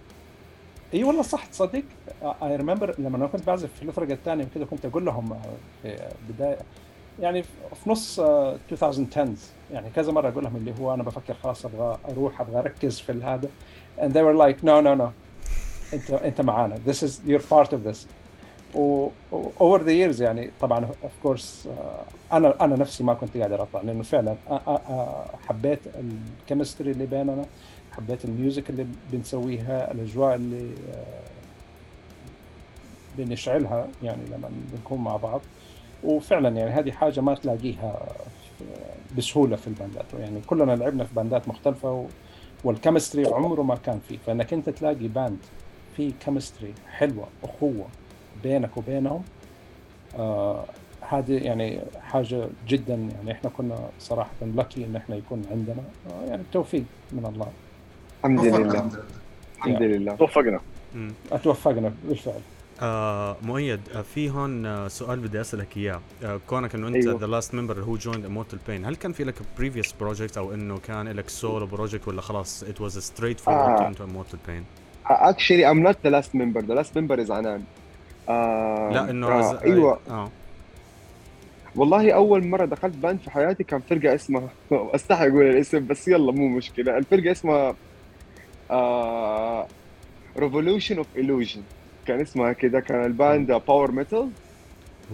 إي 0.94 1.04
والله 1.04 1.22
صح 1.22 1.46
تصدق 1.46 1.82
I 2.22 2.56
remember 2.56 2.94
لما 2.98 3.16
أنا 3.16 3.26
كنت 3.26 3.46
بعزف 3.46 3.70
في 3.74 3.82
الفرقة 3.82 4.12
الثانية 4.12 4.44
وكذا 4.44 4.64
كنت 4.64 4.86
أقول 4.86 5.04
لهم 5.04 5.32
آه، 5.32 5.38
في 5.82 5.96
بداية 6.28 6.58
يعني 7.20 7.42
في 7.42 7.90
نص 7.90 8.20
آه، 8.20 8.56
2010 8.72 9.28
يعني 9.72 9.90
كذا 9.90 10.12
مرة 10.12 10.28
أقول 10.28 10.44
لهم 10.44 10.56
اللي 10.56 10.74
هو 10.80 10.94
أنا 10.94 11.02
بفكر 11.02 11.34
خلاص 11.34 11.66
أبغى 11.66 11.98
أروح 12.10 12.40
أبغى 12.40 12.58
أركز 12.58 13.00
في 13.00 13.12
هذا 13.12 13.48
and 13.98 14.12
they 14.12 14.22
were 14.22 14.36
like 14.46 14.62
no 14.62 14.80
no 14.80 15.02
no 15.02 15.10
أنت 15.94 16.10
أنت 16.10 16.40
معانا. 16.40 16.76
This 16.86 17.02
is 17.02 17.20
you're 17.26 17.46
part 17.54 17.68
of 17.68 17.88
this. 17.88 18.06
و 18.74 19.08
over 19.60 19.78
the 19.78 19.92
years 19.92 20.20
يعني 20.20 20.50
طبعا 20.60 20.88
course 21.24 21.66
آه، 21.66 22.04
أنا 22.32 22.64
أنا 22.64 22.76
نفسي 22.76 23.04
ما 23.04 23.14
كنت 23.14 23.36
قادر 23.36 23.62
اطلع 23.62 23.80
لأنه 23.82 24.02
فعلا 24.02 24.36
آه، 24.50 24.60
آه، 24.66 24.80
آه، 24.88 25.24
حبيت 25.48 25.78
ال 26.40 26.45
chemistry 26.45 26.90
اللي 26.90 27.06
بيننا. 27.06 27.44
حبيت 27.96 28.24
ال 28.24 28.32
music 28.32 28.70
اللي 28.70 28.86
بنسويها 29.12 29.92
الأجواء 29.92 30.34
اللي 30.34 30.70
آه، 30.94 31.22
بنشعلها 33.18 33.88
يعني 34.02 34.22
لما 34.26 34.50
بنكون 34.72 34.98
مع 35.00 35.16
بعض. 35.16 35.40
وفعلا 36.04 36.48
يعني 36.56 36.70
هذه 36.70 36.90
حاجة 36.90 37.20
ما 37.20 37.34
تلاقيها 37.34 38.06
بسهولة 39.18 39.56
في 39.56 39.66
ال 39.66 39.72
bandات. 39.72 40.04
يعني 40.20 40.40
كلنا 40.46 40.72
لعبنا 40.72 41.04
في 41.04 41.14
bandات 41.14 41.48
مختلفة. 41.48 42.06
وال 42.64 42.76
chemistry 42.76 43.26
عمره 43.26 43.62
ما 43.62 43.74
كان 43.74 44.00
فيه. 44.08 44.18
فإنك 44.26 44.52
أنت 44.52 44.70
تلاقي 44.70 45.08
band 45.08 45.38
فيه 45.96 46.12
chemistry 46.24 46.74
حلوة 46.90 47.26
اخوه 47.44 47.86
بينك 48.42 48.76
وبينهم 48.76 49.22
آه 50.18 50.64
هذه 51.00 51.32
يعني 51.44 51.80
حاجة 52.00 52.48
جدا. 52.68 52.94
يعني 52.94 53.32
إحنا 53.32 53.50
كنا 53.50 53.88
صراحة 54.00 54.30
lucky 54.42 54.84
إن 54.84 54.96
إحنا 54.96 55.16
يكون 55.16 55.42
عندنا 55.50 55.82
آه 56.10 56.26
يعني 56.28 56.42
توفيق 56.52 56.84
من 57.12 57.26
الله. 57.26 57.48
الحمد 58.26 58.44
لله. 58.60 58.90
الحمد 59.58 59.82
لله. 59.82 60.14
توفقنا. 60.14 60.60
مم. 60.94 61.12
أتوفقنا. 61.32 61.92
بالفعل 62.04 62.40
آه 62.82 63.36
مؤيد 63.42 63.80
آه 63.94 64.02
في 64.02 64.30
هون 64.30 64.66
آه 64.66 64.88
سؤال 64.88 65.18
بدي 65.20 65.40
أسألك 65.40 65.76
إياه. 65.76 66.00
آه 66.24 66.40
كونك 66.48 66.74
إنه 66.74 66.88
أنت. 66.88 67.06
the 67.08 67.26
last 67.26 67.54
member 67.54 67.80
who 67.80 67.96
joined 67.96 68.24
Immortal 68.24 68.58
Pain 68.68 68.84
هل 68.84 68.96
كان 68.96 69.12
في 69.12 69.24
لك 69.24 69.34
previous 69.58 69.92
project 70.00 70.38
أو 70.38 70.54
إنه 70.54 70.78
كان 70.78 71.08
لك 71.08 71.28
solo 71.28 71.66
project 71.66 72.08
ولا 72.08 72.20
خلاص 72.22 72.62
it 72.64 72.80
was 72.80 72.98
straightforward 72.98 73.80
آه. 73.80 73.88
انتو 73.88 74.04
Immortal 74.04 74.38
Pain 74.48 74.64
actually 75.08 75.64
I'm 75.70 75.88
not 75.88 75.96
the 76.06 76.10
last 76.12 76.30
member. 76.34 76.60
The 76.62 76.74
last 76.80 76.92
member 76.98 77.26
is 77.26 77.30
عنان 77.30 77.62
آه 78.28 78.90
لا 78.92 79.10
إنه 79.10 79.26
آه 79.28 79.52
as- 79.58 79.62
أيوه. 79.62 79.98
آه. 80.10 80.30
والله 81.76 82.10
أول 82.12 82.46
مرة 82.46 82.64
دخلت 82.64 82.96
band 82.96 83.20
في 83.20 83.30
حياتي 83.30 83.64
كان 83.64 83.80
فرقة 83.80 84.14
اسمها 84.14 84.48
أستحي 84.94 85.28
أقول 85.28 85.42
الاسم 85.46 85.86
بس 85.86 86.08
يلا 86.08 86.32
مو 86.32 86.48
مشكلة. 86.48 86.98
الفرقة 86.98 87.32
اسمها 87.32 87.74
آه 88.70 89.66
Revolution 90.38 90.94
of 90.98 91.06
Illusion. 91.20 91.60
كان 92.06 92.20
اسمها 92.20 92.52
كده 92.52 92.80
كان 92.80 93.04
ال 93.04 93.14
band 93.14 93.52
power 93.52 93.90
metal 93.90 94.28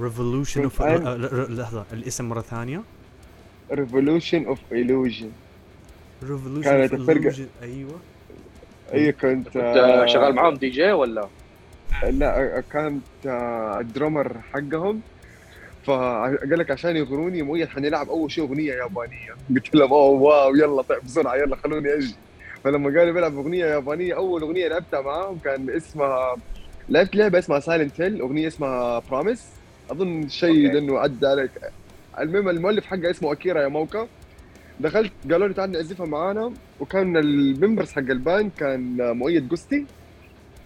Revolution 0.00 0.62
of 0.64 0.82
لحظة 0.82 1.84
الاسم 1.92 2.28
مرة 2.28 2.40
ثانية. 2.40 2.82
Revolution 3.72 4.46
of 4.48 4.58
Illusion. 4.72 5.26
Revolution 6.22 6.62
كانت 6.70 6.92
الفرقة- 6.94 7.62
أيوه. 7.62 8.00
اي 8.94 9.12
كنت 9.12 9.44
كنت 9.48 9.56
آه، 9.56 10.06
شغال 10.06 10.34
معاهم 10.34 10.54
دي 10.54 10.70
جي 10.70 10.92
ولا؟ 10.92 11.28
لا 12.10 12.62
كانت 12.72 13.02
آه، 13.26 13.80
ال 13.80 13.87
drummer 13.87 14.36
حقهم. 14.52 15.00
فقال 15.84 16.58
لك 16.58 16.70
عشان 16.70 16.96
يغروني 16.96 17.42
مؤيد 17.42 17.68
حنلعب 17.68 18.08
أول 18.08 18.30
شيء 18.32 18.44
أغنية 18.44 18.72
يابانية. 18.72 19.34
قلت 19.50 19.74
لهم 19.74 19.92
oh 19.92 20.20
wow 20.22 20.54
يلا 20.56 20.82
طيب 20.82 21.04
بسرعة 21.04 21.34
يلا 21.36 21.56
خلوني 21.56 21.94
أجي. 21.94 22.14
فلما 22.64 22.98
قالوا 22.98 23.12
بيلعب 23.12 23.38
أغنية 23.38 23.64
يابانية 23.66 24.16
أول 24.16 24.42
أغنية 24.42 24.68
لعبتها 24.68 25.00
معاهم 25.00 25.38
كان 25.44 25.70
اسمها 25.70 26.36
لعبت 26.88 27.16
لعبة 27.16 27.38
اسمها 27.38 27.60
Silent 27.60 28.00
Hill 28.00 28.20
أغنية 28.20 28.46
اسمها 28.48 29.02
Promise 29.10 29.46
أظن 29.90 30.28
شيء. 30.28 30.72
لأنه 30.72 30.98
عدى 30.98 31.26
عليك. 31.26 31.50
المهم 32.20 32.48
المؤلف 32.48 32.84
حقها 32.86 33.10
اسمه 33.10 33.32
أكيرا 33.32 33.62
ياماوكا 33.62 34.08
دخلت 34.80 35.12
قالوا 35.30 35.48
لي 35.48 35.54
تعال 35.54 35.72
نعزفها 35.72 36.06
معانا. 36.06 36.52
وكان 36.80 37.16
ال 37.16 37.26
members 37.26 37.92
حق 37.92 37.98
ال 37.98 38.09
band 38.09 38.50
كان 38.58 38.96
مؤيد 39.16 39.50
قستي 39.50 39.86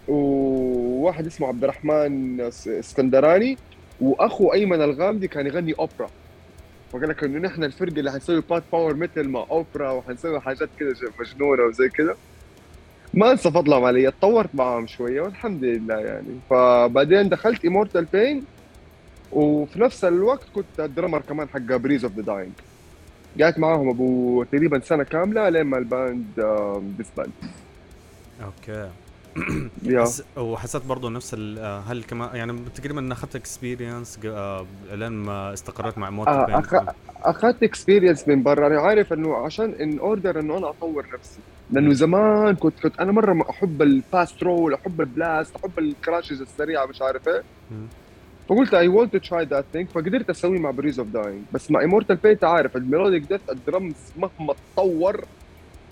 وواحد 0.07 1.25
اسمه 1.25 1.47
عبد 1.47 1.63
الرحمن 1.63 2.41
اس- 2.41 2.67
اسكندراني. 2.67 3.57
وأخو 4.01 4.53
أيمن 4.53 4.81
الغامدي 4.81 5.27
كان 5.27 5.47
يغني 5.47 5.73
أوبرا. 5.79 6.09
وقال 6.93 7.09
لك 7.09 7.23
إنه 7.23 7.39
نحن 7.39 7.63
الفرقه 7.63 7.99
اللي 7.99 8.11
حنسوي 8.11 8.41
بات 8.49 8.63
power 8.71 8.95
metal 8.95 9.27
مع 9.27 9.45
أوبرا 9.51 9.91
وحنسوي 9.91 10.39
حاجات 10.39 10.69
كده 10.79 10.95
مجنونة 11.19 11.63
وزي 11.63 11.89
كده. 11.89 12.15
ما 13.13 13.31
أنسى 13.31 13.51
فضلهم 13.51 13.83
علي 13.83 14.07
اتطورت 14.07 14.49
معاهم 14.53 14.87
شوية 14.87 15.21
والحمد 15.21 15.63
لله 15.63 15.99
يعني. 15.99 16.39
فبعدين 16.49 17.29
دخلت 17.29 17.65
Immortal 17.65 18.05
Pain 18.05 18.43
وفي 19.31 19.81
نفس 19.81 20.03
الوقت 20.03 20.45
كنت 20.55 20.79
ال 20.79 20.84
drummer 20.84 21.21
كمان 21.21 21.49
حق 21.49 21.59
Praise 21.75 22.05
of 22.05 22.15
the 22.15 22.21
Dying 22.21 22.51
قعدت 23.41 23.59
معاهم 23.59 23.89
أبو 23.89 24.43
تقريبا 24.43 24.79
سنة 24.79 25.03
كاملة 25.03 25.49
لين 25.49 25.63
ما 25.63 25.77
ال 25.77 25.87
band 25.87 26.25
disband 26.97 27.31
okay. 28.43 28.89
وحسيت 30.37 30.85
برضه 30.85 31.09
نفس 31.09 31.35
آه، 31.39 31.79
هل 31.79 32.03
كمان 32.03 32.35
يعني 32.35 32.59
تقريبا 32.75 33.13
أخذت 33.13 33.35
experience 33.35 34.19
لين 34.91 35.11
ما 35.11 35.53
استقريت 35.53 35.97
مع 35.97 36.09
Immortal 36.09 36.33
آه، 36.33 36.95
أخذت 37.23 37.63
experience 37.63 38.27
من 38.27 38.43
برا. 38.43 38.67
أنا 38.67 38.81
عارف 38.81 39.13
إنه 39.13 39.35
عشان 39.35 39.73
in 39.73 39.99
order 39.99 40.39
إنه 40.39 40.57
أنا 40.57 40.69
أطور 40.69 41.05
نفسي. 41.13 41.39
لأنه 41.71 41.93
زمان 41.93 42.55
كنت 42.55 42.79
كنت 42.79 42.99
أنا 42.99 43.11
مرة 43.11 43.45
أحب 43.49 43.81
ال 43.81 43.93
fast 43.93 44.43
roll 44.43 44.73
أحب 44.73 45.01
ال 45.01 45.10
blast 45.10 45.55
أحب 45.55 45.79
ال 45.79 45.87
crashes 45.87 46.41
السريعة 46.41 46.85
مش 46.85 47.01
عارف 47.01 47.27
إيه. 47.27 47.43
فقلت 48.49 48.73
I 48.73 48.87
want 48.87 49.15
to 49.15 49.29
try 49.29 49.45
that 49.45 49.65
thing 49.73 49.87
فقدرت 49.89 50.29
أسوي 50.29 50.59
مع 50.59 50.71
Praise 50.71 50.99
of 50.99 51.07
Dying 51.07 51.41
بس 51.51 51.71
مع 51.71 51.83
Immortal 51.83 52.15
Pain 52.15 52.43
عارف 52.43 52.77
ال 52.77 52.83
melodic 52.83 53.23
death 53.23 53.41
ال 53.49 53.57
drums 53.57 53.95
مهما 54.17 54.53
تطور 54.75 55.25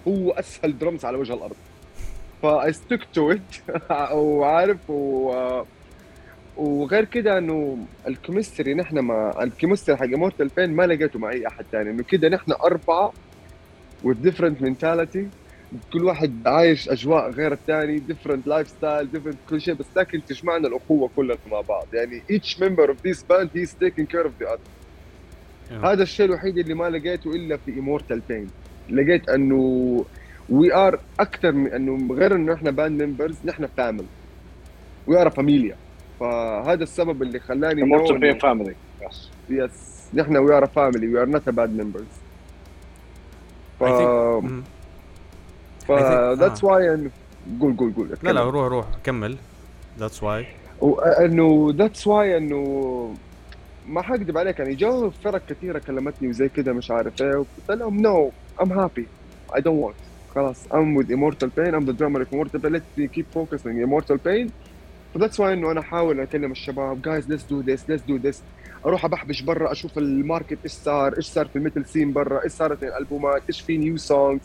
هو 0.07 0.31
أسهل 0.31 0.77
درمز 0.77 1.05
على 1.05 1.17
وجه 1.17 1.33
الأرض. 1.33 1.55
ف 2.41 2.73
I 2.73 2.77
stick 2.77 2.99
to 3.13 3.31
it 3.31 3.39
وعارف 4.13 4.89
و 4.89 5.63
وغير 6.57 7.05
كده 7.05 7.37
إنه 7.37 7.77
ال 8.07 8.14
chemistry 8.14 8.73
نحن 8.73 8.99
مع 8.99 9.43
ال 9.43 9.49
chemistry 9.49 9.97
حق 9.97 10.03
Immortal 10.03 10.47
Pain 10.47 10.69
ما 10.75 10.87
لقيته 10.87 11.19
مع 11.19 11.29
أي 11.29 11.47
أحد 11.47 11.65
ثاني 11.71 11.89
إنه 11.89 12.03
كده 12.03 12.29
نحن 12.29 12.51
أربعة 12.51 13.13
different 14.05 14.65
mentality. 14.65 15.25
كل 15.93 16.03
واحد 16.03 16.47
عايش 16.47 16.89
أجواء 16.89 17.29
غير 17.29 17.51
الثاني 17.51 18.01
different 18.09 18.47
lifestyle 18.47 19.09
different 19.13 19.49
كل 19.49 19.61
شيء. 19.61 19.73
بس 19.73 19.85
لكن 19.95 20.25
تجمعنا 20.25 20.67
الأخوة 20.67 21.09
كلنا 21.15 21.35
مع 21.51 21.61
بعض. 21.61 21.87
يعني 21.93 22.21
each 22.31 22.57
member 22.57 22.89
of 22.89 22.95
this 23.07 23.17
band 23.17 23.49
he 23.55 23.61
is 23.61 23.73
taking 23.83 24.05
care 24.05 24.25
of 24.25 24.43
the 24.43 24.47
other. 24.47 24.69
آه. 25.71 25.91
هذا 25.91 26.03
الشيء 26.03 26.25
الوحيد 26.25 26.57
اللي 26.57 26.73
ما 26.73 26.89
لقيته 26.89 27.31
إلا 27.31 27.57
في 27.57 27.79
Immortal 27.79 28.21
Pain 28.29 28.47
لقيت 28.89 29.29
إنه 29.29 30.05
we 30.49 30.73
are 30.75 30.99
أكثر 31.19 31.51
من 31.51 31.67
إنه 31.73 32.13
غير 32.15 32.35
إنه 32.35 32.53
إحنا 32.53 32.71
band 32.71 33.03
members 33.03 33.35
نحن 33.45 33.67
family 33.77 34.07
we 35.07 35.21
are 35.21 35.29
family 35.29 35.75
فهذا 36.19 36.83
السبب 36.83 37.21
اللي 37.21 37.39
خلاني 37.39 37.81
know 37.97 38.11
Pain 38.13 38.33
إنه- 38.37 38.41
family 38.41 38.75
yes 39.01 39.29
yes 39.49 39.71
نحن 40.13 40.37
we 40.37 40.57
are 40.57 40.65
family 40.65 41.07
we 41.07 41.21
are 41.21 41.25
not 41.29 41.49
band 41.49 41.69
members 41.81 42.05
ف. 43.79 43.83
ف 45.87 45.91
that's 46.39 46.63
آه. 46.63 46.67
why 46.67 46.93
انه 46.93 47.09
قول 47.61 47.77
قول 47.77 47.93
قول. 47.95 48.09
لا 48.23 48.31
لا 48.31 48.43
روح 48.43 48.67
روح. 48.67 48.85
كمل. 49.03 49.37
that's 49.99 50.23
why 50.23 50.45
إنه 51.19 51.73
that's 51.77 52.07
why 52.07 52.37
إنه 52.37 53.15
ما 53.87 54.01
حكذب 54.01 54.37
عليك. 54.37 54.59
يعني 54.59 54.75
جو 54.75 55.09
فرق 55.09 55.41
كثيرة 55.49 55.79
كلمتني 55.79 56.27
وزي 56.27 56.49
كده 56.49 56.73
مش 56.73 56.91
عارف 56.91 57.21
إيه. 57.21 57.35
وقلت 57.35 57.69
لهم 57.79 58.01
no 58.01 58.31
I'm 58.61 58.71
happy 58.73 59.07
I 59.55 59.61
don't 59.61 59.93
want. 59.95 60.04
خلاص 60.35 60.67
I'm 60.67 60.95
with 60.95 61.09
Immortal 61.09 61.49
Pain 61.57 61.73
I'm 61.73 61.85
the 61.85 61.93
drummer 61.93 62.21
of 62.21 62.33
Immortal 62.33 62.59
Pain 62.59 62.73
let 62.73 62.83
me 62.97 63.07
keep 63.07 63.27
Immortal 63.65 64.17
Pain. 64.17 64.51
ف 65.13 65.17
that's 65.17 65.39
why 65.39 65.53
إنه 65.53 65.71
أنا 65.71 65.79
احاول 65.79 66.19
أكلم 66.19 66.51
الشباب 66.51 67.01
guys 67.01 67.29
let's 67.29 67.43
do 67.43 67.59
this 67.61 67.89
let's 67.89 68.03
do 68.03 68.15
this 68.15 68.43
أروح 68.85 69.05
أبحبش 69.05 69.41
برا 69.41 69.71
أشوف 69.71 69.97
ال 69.97 70.06
market 70.06 70.57
إيش 70.63 70.71
صار 70.71 71.17
إيش 71.17 71.25
صار 71.25 71.47
في 71.47 71.55
ال 71.55 71.60
metal 71.60 71.85
scene 71.85 72.13
برا 72.13 72.43
إيش 72.43 72.51
صارت 72.51 72.83
الألبومات 72.83 73.41
إيش 73.49 73.61
في 73.61 73.77
new 73.77 73.97
songs 73.97 74.43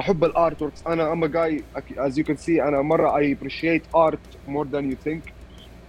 أحب 0.00 0.24
ال 0.24 0.62
artworks 0.62 0.86
أنا 0.86 1.12
I'm 1.12 1.26
a 1.26 1.35
guy 1.35 1.62
as 1.98 2.18
you 2.18 2.24
can 2.24 2.36
see 2.36 2.62
أنا 2.62 2.82
مرة 2.82 3.16
I 3.16 3.32
appreciate 3.32 3.82
art 3.96 4.18
more 4.48 4.66
than 4.66 4.90
you 4.90 4.96
think 5.04 5.22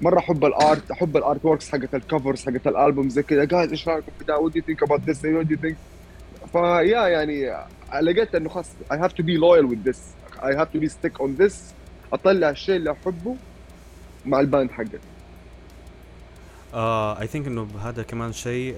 مرة 0.02 0.20
أحب 0.20 0.46
ال 0.46 0.57
art 0.57 0.92
أحب 0.92 1.18
ال 1.18 1.46
artworks 1.46 1.70
حقت 1.70 1.96
ال 1.96 2.03
covers 2.03 2.46
حقت 2.46 2.68
الألبوم 2.68 3.10
زي 3.10 3.24
كذا 3.24 3.44
guys 3.46 3.72
إيش 3.72 3.88
رأيكم 3.88 4.12
في 4.20 4.26
ده؟ 4.26 4.38
what 4.38 4.56
you 4.56 4.62
think 4.62 4.84
about 4.84 5.02
this 5.10 5.26
what 5.26 5.52
you 5.52 5.58
think 5.58 5.78
فيا 6.52 7.08
يعني 7.08 7.56
لقيت 8.02 8.36
إنه 8.36 8.50
خلاص 8.50 8.70
I 8.94 8.96
have 8.96 9.12
to 9.12 9.24
be 9.24 9.38
loyal 9.38 9.68
with 9.72 9.90
this. 9.90 9.98
I 10.40 10.52
have 10.60 10.70
to 10.76 10.80
be 10.80 10.88
stick 10.90 11.20
on 11.22 11.42
this. 11.44 11.54
أطلع 12.14 12.50
الشيء 12.50 12.76
اللي 12.76 12.92
أحبه 12.92 13.36
مع 14.26 14.40
ال 14.40 14.46
band 14.46 14.72
حقتي 14.72 15.00
I 17.22 17.28
think 17.28 17.48
إنه 17.48 17.68
هذا 17.84 18.04
كمان 18.04 18.34
شيء 18.34 18.76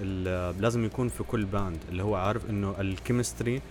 لازم 0.59 0.85
يكون 0.85 1.07
في 1.09 1.23
كل 1.23 1.45
band 1.45 1.77
اللي 1.89 2.03
هو 2.03 2.15
عارف 2.15 2.49
إنه 2.49 2.75
ال 2.79 2.87
chemistry 2.87 3.61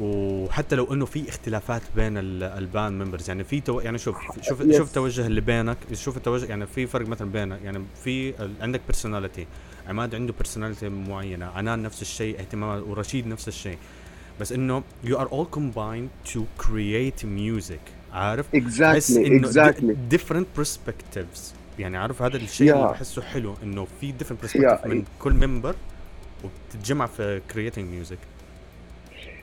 وحتى 0.00 0.76
لو 0.76 0.92
إنه 0.92 1.04
في 1.06 1.28
اختلافات 1.28 1.82
بين 1.96 2.18
ال- 2.18 2.42
ال 2.42 2.54
band 2.54 3.02
members 3.02 3.28
يعني 3.30 3.44
في 3.44 3.60
تو... 3.60 3.80
يعني 3.80 3.98
شوف 3.98 4.16
شوف 4.42 4.62
Yes. 4.62 4.76
شوف 4.76 4.88
التوجه 4.88 5.26
اللي 5.26 5.40
بينك 5.40 5.76
شوف 5.92 6.16
التوجه 6.16 6.46
يعني 6.46 6.66
في 6.66 6.86
فرق 6.86 7.06
مثلا 7.06 7.30
بينك 7.30 7.58
يعني 7.64 7.84
في 8.04 8.34
عندك 8.60 8.80
personality 8.86 9.46
عماد 9.88 10.14
عنده 10.14 10.32
personality 10.32 10.88
معينة 10.88 11.46
عنان 11.46 11.82
نفس 11.82 12.02
الشيء 12.02 12.40
اهتمامات 12.40 12.82
ورشيد 12.82 13.26
نفس 13.26 13.48
الشيء. 13.48 13.78
بس 14.42 14.52
إنه 14.52 14.82
you 15.04 15.16
are 15.16 15.28
all 15.28 15.46
combined 15.56 16.32
to 16.32 16.40
create 16.58 17.24
music. 17.24 17.80
عارف؟ 18.12 18.46
Exactly 18.56 19.40
exactly. 19.40 19.94
different 20.14 20.60
perspectives. 20.60 21.40
يعني 21.78 21.96
عارف 21.96 22.22
هذا 22.22 22.36
الشيء 22.36 22.72
اللي 22.72 22.88
Yeah. 22.88 22.90
بحسه 22.90 23.22
حلو 23.22 23.54
إنه 23.62 23.86
في 24.00 24.12
different 24.12 24.46
perspective 24.46 24.80
Yeah. 24.80 24.86
من 24.86 25.04
كل 25.20 25.32
member 25.46 25.74
وبتتجمع 26.44 27.06
في 27.06 27.40
creating 27.52 28.10
music. 28.10 28.18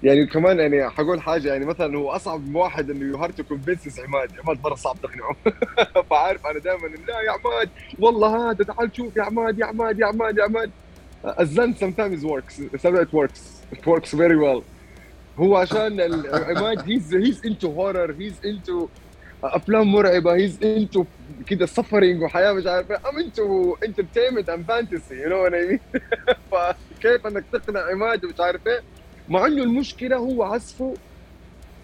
يعني 0.04 0.28
كمان 0.28 0.60
يعني 0.60 0.90
حقول 0.90 1.22
حاجة 1.22 1.48
يعني 1.50 1.66
مثلا 1.66 1.98
هو 1.98 2.12
أصعب 2.12 2.56
واحد 2.56 2.90
إنه 2.90 3.06
you 3.06 3.18
hard 3.18 3.34
to 3.34 3.56
عماد. 4.04 4.32
عماد 4.44 4.60
مرة 4.64 4.76
صعب 4.76 4.98
تقنعه. 5.04 5.36
فعارف 6.10 6.46
أنا 6.46 6.60
دائما 6.60 6.88
لا 6.88 7.22
يا 7.22 7.32
عماد 7.32 7.70
والله 8.00 8.52
هذا 8.52 8.64
تعال 8.64 8.90
شوف 8.98 9.18
يا 9.18 9.24
عماد 9.24 9.60
يا 9.60 9.66
عماد 9.66 10.00
يا 10.00 10.06
عماد 10.06 10.38
يا 10.38 10.44
عماد. 10.44 10.72
الزن 11.40 11.74
sometimes 11.74 12.24
works. 12.24 12.54
Sometimes 12.82 13.00
it 13.00 13.14
works. 13.14 13.40
It 13.76 13.86
works 13.86 14.12
very 14.14 14.38
well. 14.46 14.64
هو 15.40 15.56
عشان 15.56 16.02
ال- 16.02 16.36
عماد 16.36 16.80
he's 16.82 17.14
he's 17.14 17.50
into 17.50 17.68
horror 17.68 18.12
he's 18.20 18.46
into 18.50 18.88
أفلام 19.44 19.92
مرعبة 19.92 20.38
he's 20.48 20.54
into 20.64 21.04
كده 21.48 21.68
suffering 21.68 22.22
وحياة 22.24 22.54
مش 22.54 22.68
عارف 22.68 22.92
إيه 22.92 22.98
entertainment 23.86 24.46
and 24.46 24.72
fantasy 24.72 25.16
you 25.24 25.30
know 25.30 25.44
what 25.46 25.54
I 25.54 25.72
mean 25.72 26.00
فكيف 26.52 27.28
إنك 27.28 27.44
تقنع 27.54 27.80
عماد 27.92 28.26
ومش 28.26 28.40
عارف 28.40 28.68
إيه 28.68 28.82
مع 29.30 29.46
إنه 29.46 29.64
المشكلة 29.64 30.16
هو 30.18 30.44
عزفه 30.44 30.94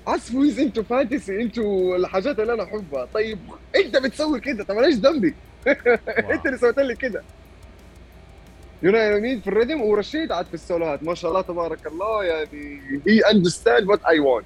عزفه 0.07 0.43
هيز 0.43 0.59
انتو 0.59 0.83
فانتسي 0.83 1.41
انتو 1.41 1.95
الحاجات 1.95 2.39
اللي 2.39 2.53
أنا 2.53 2.63
أحبها. 2.63 3.05
طيب 3.13 3.39
أنت 3.75 3.97
بتسوي 3.97 4.39
كده؟ 4.39 4.63
طب 4.63 4.77
أنا 4.77 4.87
إيش 4.87 4.95
ذنبي؟ 4.95 5.33
أنت 6.33 6.45
اللي 6.45 6.57
سويت 6.57 6.79
لي 6.79 6.95
كده. 6.95 7.23
يو 8.83 8.91
نو 8.91 9.19
مين 9.19 9.41
في 9.41 9.47
الريتم 9.47 9.81
ورشيد 9.81 10.31
عاد 10.31 10.45
في 10.45 10.53
السولوهات. 10.53 11.03
ما 11.03 11.15
شاء 11.15 11.31
الله 11.31 11.41
تبارك 11.41 11.87
الله. 11.87 12.23
يعني 12.23 12.81
هي 13.07 13.19
اندرستاند 13.19 13.87
وات 13.89 14.05
اي 14.05 14.19
وانت 14.19 14.45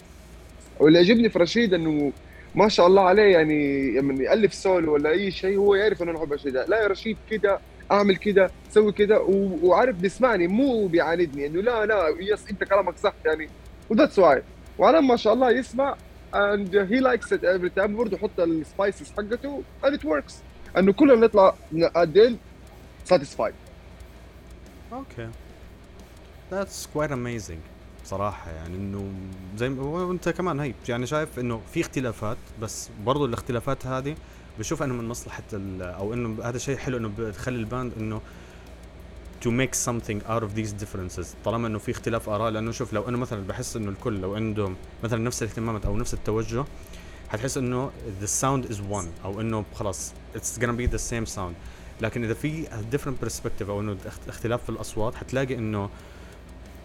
واللي 0.80 1.00
يعجبني 1.00 1.30
في 1.30 1.40
رشيد 1.40 1.74
إنه 1.74 2.12
ما 2.56 2.70
شاء 2.70 2.88
الله 2.88 3.02
عليه. 3.02 3.24
يعني 3.34 3.92
لما 3.92 4.24
يألف 4.24 4.54
سولو 4.54 4.94
ولا 4.94 5.10
أي 5.10 5.32
شيء 5.32 5.58
هو 5.58 5.76
يعرف 5.76 6.04
إنه 6.04 6.28
الشيء 6.34 6.52
ده 6.52 6.66
لا 6.66 6.82
يا 6.82 6.88
رشيد 6.88 7.18
كده 7.32 7.60
أعمل 7.92 8.16
كده 8.16 8.52
سوي 8.72 8.94
و- 9.20 9.68
وعارف 9.68 9.96
بيسمعني 9.96 10.48
مو 10.48 10.88
بيعاندني. 10.88 11.46
إنه 11.46 11.62
لا 11.62 11.86
لا 11.86 12.16
yes 12.20 12.50
أنت 12.52 12.64
كلامك 12.64 12.98
صح 12.98 13.14
يعني. 13.26 13.50
و 13.90 13.94
that's 13.94 14.20
why 14.20 14.44
وعلى 14.78 15.02
ما 15.02 15.16
شاء 15.16 15.34
الله 15.34 15.52
يسمع 15.52 15.96
and 16.34 16.70
he 16.92 17.00
likes 17.02 17.32
it 17.32 17.42
every 17.44 17.70
time. 17.80 17.92
برضه 17.92 18.18
يحط 18.18 18.40
ال 18.40 18.50
spices 18.50 19.12
حقته 19.18 19.62
and 19.84 19.90
it 19.90 20.04
works. 20.04 20.34
إنه 20.78 20.94
كلنا 20.94 21.16
نطلع 21.16 21.56
end 22.18 22.36
satisfied. 23.14 23.69
okay. 24.94 25.30
That's 26.52 26.88
quite 26.98 27.12
amazing. 27.12 27.60
صراحة 28.06 28.52
يعني 28.52 28.76
إنه 28.76 29.12
زي 29.58 29.70
ما 29.70 29.84
وأنت 29.84 30.30
كمان 30.30 30.60
هي 30.60 30.74
يعني 30.90 31.06
شايف 31.06 31.40
إنه 31.40 31.62
في 31.74 31.82
اختلافات 31.82 32.38
بس 32.62 32.90
برضو 33.06 33.26
الاختلافات 33.26 33.86
هذه 33.86 34.16
بشوف 34.60 34.84
إنه 34.84 34.94
من 34.94 35.08
مصلحة 35.08 35.44
أو 35.82 36.14
إنه 36.14 36.44
هذا 36.44 36.58
شيء 36.58 36.78
حلو 36.78 36.98
إنه 36.98 37.12
بتخلي 37.18 37.58
الباند 37.58 37.94
إنه 37.98 38.22
to 39.46 39.50
make 39.50 39.74
something 39.74 40.22
out 40.28 40.44
of 40.44 40.56
these 40.56 40.74
differences. 40.84 41.28
طالما 41.46 41.68
إنه 41.68 41.80
في 41.80 41.92
اختلاف 41.92 42.30
آراء 42.30 42.52
لأنه 42.52 42.72
شوف 42.72 42.94
لو 42.94 43.10
إنه 43.10 43.18
مثلا 43.18 43.48
بحس 43.48 43.76
إنه 43.76 43.90
الكل 43.90 44.22
لو 44.22 44.36
عندهم 44.36 44.76
مثلا 45.04 45.24
نفس 45.24 45.44
الاهتمامات 45.44 45.86
أو 45.86 45.98
نفس 45.98 46.14
التوجه 46.14 46.66
حتحس 47.30 47.58
إنه 47.58 47.92
the 48.22 48.28
sound 48.42 48.72
is 48.72 48.78
one 48.92 49.26
أو 49.26 49.42
إنه 49.42 49.66
خلاص 49.76 50.14
it's 50.36 50.60
gonna 50.62 50.78
be 50.82 50.92
the 50.92 51.02
same 51.12 51.36
sound. 51.36 51.54
لكن 52.02 52.24
إذا 52.24 52.34
في 52.34 52.66
different 52.92 53.26
perspective 53.26 53.70
أو 53.70 53.82
إنه 53.82 53.98
اخت- 54.06 54.30
اختلاف 54.30 54.64
في 54.64 54.70
الأصوات 54.70 55.16
حتلاقي 55.16 55.56
إنه 55.56 55.90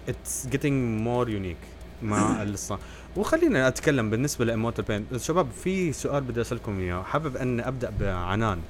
it's 0.08 0.46
getting 0.52 1.04
more 1.06 1.28
unique 1.28 1.64
مع 2.02 2.42
الص... 2.42 2.72
وخلينا 3.16 3.68
أتكلم 3.68 4.10
بالنسبة 4.10 4.44
ل 4.44 4.48
Immortal 4.48 4.84
Pain. 4.84 5.06
شباب 5.16 5.46
في 5.50 5.92
سؤال 5.92 6.24
بدي 6.24 6.40
أسألكم 6.40 6.78
إياه. 6.80 7.02
حابب 7.02 7.36
ان 7.36 7.60
أبدأ 7.60 7.92
بعنان. 8.00 8.60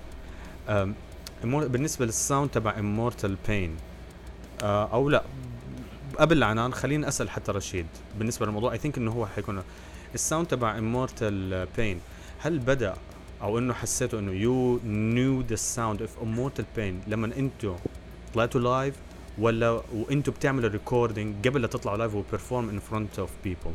بالنسبة 1.44 2.06
لل 2.06 2.19
sound 2.19 2.50
تبع 2.50 2.78
Immortal 2.78 3.36
Pain 3.48 3.76
آه 4.62 4.88
أو 4.92 5.08
لا 5.08 5.22
قبل 6.18 6.42
عنان 6.42 6.74
خليني 6.74 7.08
أسأل 7.08 7.30
حتى 7.30 7.52
رشيد 7.52 7.86
بالنسبة 8.18 8.46
للموضوع. 8.46 8.72
I 8.72 8.78
think 8.78 8.98
إنه 8.98 9.10
هو 9.12 9.26
حيكون 9.26 9.62
ال 10.14 10.20
sound 10.20 10.46
تبع 10.46 10.78
Immortal 10.78 11.66
Pain. 11.76 12.00
هل 12.38 12.58
بدأ 12.58 12.94
أو 13.44 13.58
إنه 13.58 13.74
حسيتوا 13.74 14.18
إنه 14.18 14.32
you 14.32 14.80
knew 14.84 15.40
the 15.40 15.56
sound 15.56 16.00
of 16.00 16.22
Immortal 16.22 16.64
Pain 16.76 17.00
لما 17.06 17.26
أنتوا 17.36 17.76
طلعتوا 18.34 18.60
live 18.60 18.94
ولا 19.38 19.82
وأنتوا 19.94 20.32
بتعملوا 20.32 20.70
recording 20.70 21.48
قبل 21.48 21.62
لا 21.62 21.66
تطلعوا 21.66 21.96
live 21.96 22.14
و 22.14 22.21
perform 22.21 22.68
in 22.68 22.78
front 22.78 23.18
of 23.18 23.30
people 23.44 23.72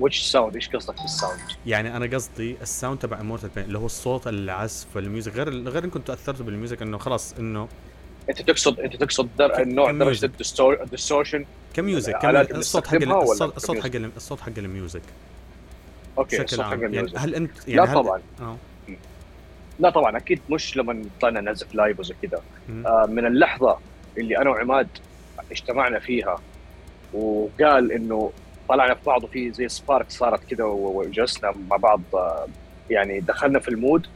وش 0.00 0.20
sound 0.20 0.54
إيش 0.54 0.68
قصدك 0.68 1.02
بال 1.02 1.12
sound؟ 1.12 1.40
يعني 1.66 1.96
أنا 1.96 2.16
قصدي 2.16 2.56
ال 2.62 2.68
sound 2.68 2.98
تبع 2.98 3.20
Immortal 3.20 3.48
Pain 3.48 3.64
اللي 3.64 3.78
هو 3.78 3.86
الصوت 3.86 4.28
العزف 4.28 4.98
ال 4.98 5.04
music 5.04 5.32
غير 5.32 5.68
غير 5.68 5.84
إنكم 5.84 6.00
تأثرتوا 6.00 6.44
بال 6.44 6.55
music 6.55 6.82
إنه 6.82 6.98
خلاص 6.98 7.34
إنه 7.38 7.68
أنت 8.28 8.42
تقصد 8.42 8.80
أنت 8.80 8.96
تقصد 8.96 9.28
در... 9.38 9.62
النوع 9.62 9.90
درجة 9.92 10.30
ال 10.82 10.88
distortion 10.88 11.44
ك 11.74 11.81
music 11.81 12.18
كم 12.18 12.36
الصوت 12.36 12.86
حق 12.86 12.96
الصوت 13.56 13.80
حق 13.80 13.90
الصوت 14.16 14.40
حق 14.40 14.52
الميوزك. 14.58 15.02
أوكي 16.18 16.42
الصوت 16.42 16.60
حق 16.60 16.72
ال 16.72 16.79
music 16.79 17.14
يعني 17.14 17.26
هل 17.26 17.34
أنت 17.34 17.68
يعني 17.68 17.86
لا 17.86 17.94
طبعا. 17.94 18.20
أوه. 18.40 18.56
لا 19.78 19.90
طبعا 19.90 20.16
أكيد 20.16 20.40
مش 20.50 20.76
لما 20.76 21.02
طلعنا 21.20 21.40
نعزف 21.40 21.74
live 21.74 22.00
وزي 22.00 22.14
كذا 22.22 22.42
آه 22.86 23.06
من 23.08 23.26
اللحظة 23.26 23.78
اللي 24.18 24.38
أنا 24.38 24.50
وعماد 24.50 24.88
اجتمعنا 25.50 25.98
فيها 25.98 26.38
وقال 27.12 27.92
إنه 27.92 28.32
طلعنا 28.68 28.94
في 28.94 29.00
بعض 29.06 29.24
وفي 29.24 29.52
زي 29.52 29.68
spark 29.68 30.10
صارت 30.10 30.44
كذا 30.44 30.64
وجلسنا 30.64 31.54
مع 31.70 31.76
بعض 31.76 32.00
آه 32.14 32.46
يعني 32.90 33.20
دخلنا 33.20 33.58
في 33.58 33.68
ال 33.68 33.74
mood. 33.74 34.06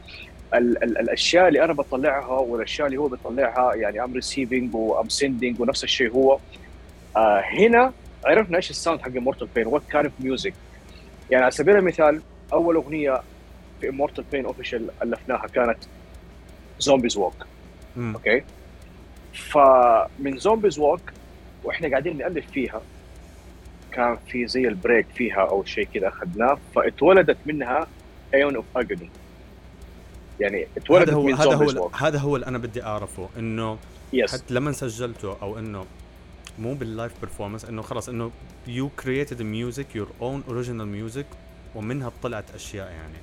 ال 0.53 0.83
ال 0.83 0.97
الأشياء 0.97 1.47
اللي 1.47 1.63
أنا 1.63 1.73
بطلعها 1.73 2.39
والأشياء 2.39 2.87
اللي 2.87 2.97
هو 2.97 3.07
بيطلعها 3.07 3.75
يعني 3.75 4.03
I'm 4.03 4.13
receiving 4.13 4.75
و 4.75 4.84
I'm 4.84 5.09
sending 5.09 5.61
ونفس 5.61 5.83
الشيء 5.83 6.11
هو. 6.11 6.39
آه 7.17 7.41
هنا 7.59 7.93
عرفنا 8.25 8.57
إيش 8.57 8.69
ال 8.69 8.74
sound 8.74 9.01
حق 9.01 9.09
Immortal 9.09 9.47
Pain 9.55 9.67
what 9.67 9.81
kind 9.91 10.05
of 10.05 10.13
music 10.19 10.53
يعني 11.31 11.43
على 11.43 11.51
سبيل 11.51 11.75
المثال 11.75 12.21
أول 12.53 12.75
أغنية 12.75 13.21
في 13.81 13.89
Immortal 13.89 14.23
Pain 14.31 14.45
official 14.45 14.89
ألفناها 15.03 15.47
كانت 15.47 15.77
Zombies 16.79 17.17
Walk 17.17 17.45
okay؟ 17.97 18.43
فمن 19.33 20.37
Zombies 20.37 20.79
Walk 20.79 21.01
وإحنا 21.63 21.89
قاعدين 21.89 22.17
نألف 22.17 22.51
فيها 22.51 22.81
كان 23.91 24.17
في 24.27 24.47
زي 24.47 24.67
ال 24.67 24.74
break 24.74 25.07
فيها 25.15 25.41
أو 25.41 25.63
شيء 25.65 25.87
كذا 25.93 26.07
أخذناه 26.07 26.57
فاتولدت 26.75 27.37
منها 27.45 27.87
Eon 28.33 28.55
of 28.55 28.65
Agony 28.75 29.09
يعني 30.39 30.67
اتولدت 30.77 31.09
هذا 31.09 31.17
هو 31.17 31.23
من 31.23 31.33
هذا 31.33 31.55
هو. 31.55 31.87
هذا 31.87 32.19
هو 32.19 32.35
اللي 32.35 32.47
أنا 32.47 32.57
بدي 32.57 32.83
أعرفه 32.83 33.29
إنه 33.37 33.77
yes 34.13 34.33
حتى 34.33 34.53
لما 34.53 34.71
سجلته 34.71 35.37
أو 35.41 35.59
إنه 35.59 35.85
مو 36.59 36.73
بال 36.73 36.86
live 36.86 37.11
performance 37.21 37.65
إنه 37.65 37.81
خلص 37.81 38.09
إنه 38.09 38.31
you 38.67 38.89
created 38.89 39.41
music 39.41 39.95
your 39.95 40.07
own 40.21 40.43
original 40.47 40.87
music 40.87 41.25
ومنها 41.75 42.11
طلعت 42.23 42.55
أشياء 42.55 42.87
يعني. 42.87 43.17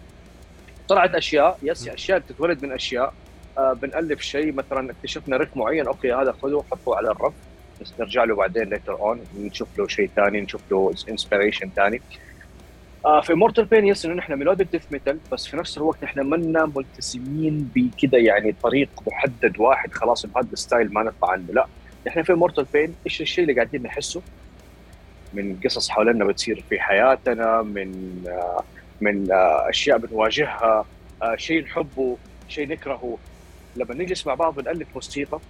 طلعت 0.89 1.14
أشياء 1.14 1.59
yes 1.62 1.89
أشياء 1.89 2.18
بتتولد 2.18 2.64
من 2.64 2.72
أشياء. 2.72 3.14
آه 3.59 3.72
بنألف 3.72 4.20
شيء 4.20 4.53
مثلا 4.53 4.91
اكتشفنا 4.91 5.37
riff 5.37 5.57
معين 5.57 5.87
okay 5.87 6.12
هذا 6.12 6.33
خذه 6.33 6.64
حطه 6.70 6.97
على 6.97 7.11
ال 7.11 7.14
riff. 7.14 7.33
بس 7.80 7.93
نرجع 8.01 8.24
له 8.24 8.35
بعدين 8.35 8.62
later 8.62 8.95
on 8.95 9.20
نشوف 9.39 9.68
له 9.78 9.89
شيء 9.89 10.11
ثاني 10.16 10.41
نشوف 10.41 10.61
له 10.70 10.95
inspiration 11.09 11.70
ثاني. 11.76 12.03
آه 13.05 13.20
في 13.20 13.35
Immortal 13.35 13.64
Pain 13.64 13.87
yes 13.87 14.05
إنه 14.05 14.14
نحن 14.14 14.35
melodic 14.35 14.68
death 14.72 14.83
metal 14.91 15.18
بس 15.33 15.47
في 15.47 15.57
نفس 15.57 15.78
الوقت 15.78 16.05
نحن 16.05 16.20
منا 16.20 16.72
ملتزمين 16.76 17.70
بكذا 17.74 18.18
يعني 18.18 18.55
طريق 18.62 18.89
محدد 19.07 19.59
واحد 19.59 19.93
خلاص 19.93 20.26
بهذا 20.26 20.49
ال 20.53 20.59
style 20.59 20.93
ما 20.93 21.03
نطلع 21.03 21.30
عنه 21.30 21.45
لا. 21.53 21.66
نحن 22.07 22.22
في 22.22 22.34
Immortal 22.35 22.66
Pain 22.72 22.95
إيش 23.07 23.20
الشيء 23.20 23.44
اللي 23.44 23.55
قاعدين 23.55 23.82
نحسه؟ 23.82 24.22
من 25.32 25.61
قصص 25.64 25.90
حولنا 25.90 26.24
بتصير 26.24 26.64
في 26.70 26.80
حياتنا 26.80 27.62
من 27.62 28.22
من 29.00 29.26
أشياء 29.68 29.98
بنواجهها 29.98 30.84
شيء 31.36 31.64
نحبه 31.64 32.16
شيء 32.48 32.68
نكرهه. 32.68 33.18
لما 33.76 33.94
نجلس 33.94 34.26
مع 34.26 34.34
بعض 34.34 34.55
بنالف 34.55 34.88
موسيقى 34.94 35.40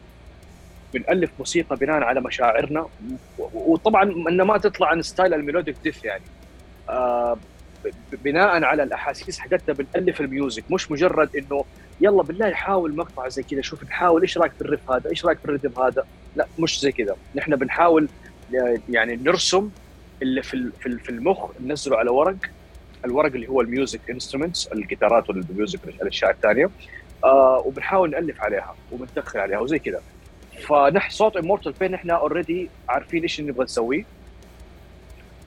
بنألف 0.94 1.30
موسيقى 1.38 1.76
بناء 1.76 2.02
على 2.02 2.20
مشاعرنا 2.20 2.86
وطبعا 3.38 4.02
إنه 4.02 4.44
ما 4.44 4.58
تطلع 4.58 4.88
عن 4.88 5.02
style 5.02 5.34
ال 5.34 5.40
melodic 5.40 5.76
death 5.84 6.04
يعني. 6.04 6.22
آه 6.88 7.36
بناء 8.24 8.64
على 8.64 8.82
الأحاسيس 8.82 9.38
حقتنا 9.38 9.74
بنألف 9.74 10.20
ال 10.20 10.27
music. 10.27 10.64
مش 10.70 10.90
مجرد 10.90 11.36
إنه 11.36 11.64
يلا 12.00 12.22
بالله 12.22 12.52
حاول 12.52 12.96
مقطع 12.96 13.28
زي 13.28 13.42
كذا 13.42 13.60
شوف 13.60 13.84
نحاول 13.84 14.22
إيش 14.22 14.38
رأيك 14.38 14.52
في 14.52 14.60
ال 14.60 14.66
riff 14.66 14.90
هذا؟ 14.90 15.10
إيش 15.10 15.26
رأيك 15.26 15.38
في 15.38 15.44
ال 15.44 15.50
rhythm 15.50 15.82
هذا؟ 15.82 16.06
لا 16.36 16.46
مش 16.58 16.80
زي 16.80 16.92
كذا. 16.92 17.16
نحن 17.34 17.56
بنحاول 17.56 18.08
يعني 18.90 19.16
نرسم 19.16 19.70
اللي 20.22 20.42
في 20.42 20.70
في 20.80 21.10
المخ 21.10 21.50
ننزله 21.60 21.96
على 21.98 22.10
ورق. 22.10 22.36
الورق 23.04 23.32
اللي 23.32 23.48
هو 23.48 23.60
ال 23.60 23.69
music 23.69 24.10
instruments 24.10 24.66
الجيتارات 24.66 25.30
وال 25.30 25.45
music 25.45 25.80
الأشياء 25.84 26.30
الثانية. 26.30 26.70
آه 27.24 27.62
وبنحاول 27.66 28.10
نألف 28.10 28.42
عليها 28.42 28.76
وبندخل 28.92 29.38
عليها 29.38 29.58
وزي 29.58 29.78
كذا. 29.78 30.02
فنحن 30.68 31.10
صوت 31.10 31.36
Immortal 31.36 31.72
Pain 31.72 31.94
إحنا 31.94 32.14
already 32.14 32.70
عارفين 32.88 33.22
إيش 33.22 33.40
نبغى 33.40 33.64
نسويه. 33.64 34.04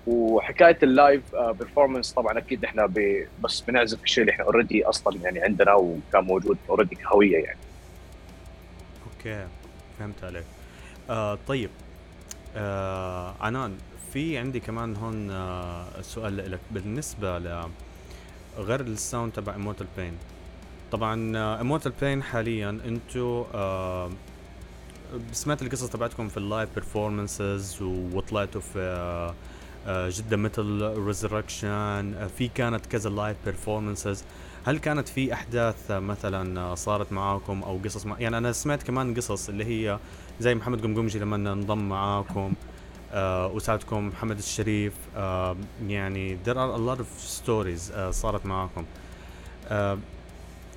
وحكاية 0.07 0.77
ال 0.83 0.94
live 0.94 1.35
performance 1.35 2.11
طبعا 2.13 2.37
أكيد 2.37 2.65
إحنا 2.65 2.85
بس 3.43 3.61
بنعزف 3.61 4.03
الشيء 4.03 4.21
اللي 4.21 4.31
إحنا 4.31 4.45
already 4.45 4.85
أصلا 4.85 5.17
يعني 5.23 5.39
عندنا 5.41 5.73
وكان 5.73 6.23
موجود 6.23 6.57
already 6.69 6.95
كهوية 6.95 7.37
يعني. 7.43 7.59
okay 9.17 9.47
فهمت 9.99 10.23
عليك. 10.23 10.43
آه 11.09 11.37
طيب 11.47 11.69
آه 12.55 13.33
عنان 13.41 13.77
في 14.13 14.37
عندي 14.37 14.59
كمان 14.59 14.95
هون 14.95 15.31
آه 15.31 16.01
سؤال 16.01 16.51
لك 16.51 16.59
بالنسبة 16.71 17.39
ل 17.39 17.69
غير 18.57 18.81
ال 18.81 18.90
sound 18.90 19.31
تبع 19.33 19.55
Immortal 19.55 19.87
Pain 19.97 20.13
طبعا 20.91 21.37
Immortal 21.61 21.91
Pain 22.01 22.23
حاليا 22.23 22.69
أنتم 22.69 23.43
آه 23.53 24.09
سمعت 25.31 25.61
القصص 25.61 25.89
تبعتكم 25.89 26.27
في 26.27 26.37
ال 26.37 26.44
live 26.44 26.69
performances 26.75 27.81
وطلعتوا 27.81 28.61
في 28.61 28.79
آه 28.79 29.33
جدا 29.87 30.35
مثل 30.37 30.93
Resurrection 31.05 32.27
في 32.37 32.47
كانت 32.47 32.85
كذا 32.85 33.09
live 33.09 33.37
performances 33.45 34.23
هل 34.65 34.77
كانت 34.77 35.07
في 35.07 35.33
أحداث 35.33 35.91
مثلا 35.91 36.75
صارت 36.75 37.11
معاكم 37.11 37.63
أو 37.63 37.79
قصص 37.85 38.05
مع؟ 38.05 38.19
يعني 38.19 38.37
أنا 38.37 38.51
سمعت 38.51 38.83
كمان 38.83 39.13
قصص 39.13 39.49
اللي 39.49 39.65
هي 39.65 39.99
زي 40.39 40.55
محمد 40.55 40.81
قمقمجي 40.81 41.19
لما 41.19 41.35
انضم 41.35 41.89
معاكم 41.89 42.53
آه 43.13 43.47
وساعدكم 43.47 44.07
محمد 44.07 44.37
الشريف 44.37 44.93
آه 45.15 45.55
يعني 45.87 46.37
there 46.45 46.55
are 46.55 46.75
a 46.77 46.79
lot 46.89 46.99
of 47.01 47.41
stories 47.45 47.91
آه 47.93 48.11
صارت 48.11 48.45
معاكم. 48.45 48.85
آه 49.67 49.97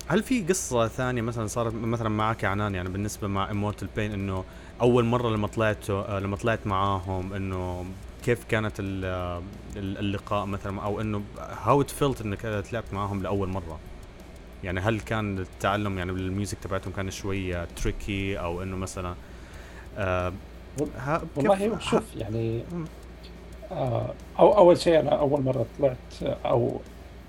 هل 0.07 0.23
في 0.23 0.41
قصة 0.43 0.87
ثانية 0.87 1.21
مثلا 1.21 1.47
صارت 1.47 1.73
مثلا 1.73 2.09
معك 2.09 2.45
عنان؟ 2.45 2.75
يعني 2.75 2.89
بالنسبة 2.89 3.27
مع 3.27 3.51
Immortal 3.51 3.87
Pain 3.95 4.11
إنه 4.11 4.43
أول 4.81 5.05
مرة 5.05 5.29
لما 5.29 5.47
طلعت 5.47 5.89
آه 5.89 6.19
لما 6.19 6.35
طلعت 6.35 6.67
معاهم 6.67 7.33
إنه 7.33 7.85
كيف 8.29 8.43
كانت 8.43 8.73
اللقاء 9.75 10.45
مثلا؟ 10.45 10.81
أو 10.81 11.01
إنه 11.01 11.21
how 11.63 11.81
it 11.81 11.89
felt 11.89 12.21
إنك 12.21 12.41
تلعبت 12.41 12.93
معاهم 12.93 13.23
لأول 13.23 13.49
مرة؟ 13.49 13.79
يعني 14.63 14.79
هل 14.79 14.99
كان 14.99 15.37
التعلم 15.37 15.97
يعني 15.97 16.11
بال 16.11 16.24
music 16.24 16.57
تبعتهم 16.57 16.93
كان 16.93 17.11
شوي 17.11 17.65
tricky 17.65 18.39
أو 18.39 18.63
إنه 18.63 18.77
مثلا 18.77 19.15
آه 19.97 20.33
والله 21.35 21.79
شوف 21.79 22.03
يعني 22.15 22.63
آه 23.71 24.13
أو 24.39 24.57
أول 24.57 24.77
شيء 24.77 24.99
أنا 24.99 25.09
أول 25.09 25.41
مرة 25.41 25.65
طلعت 25.79 26.37
أو 26.45 26.81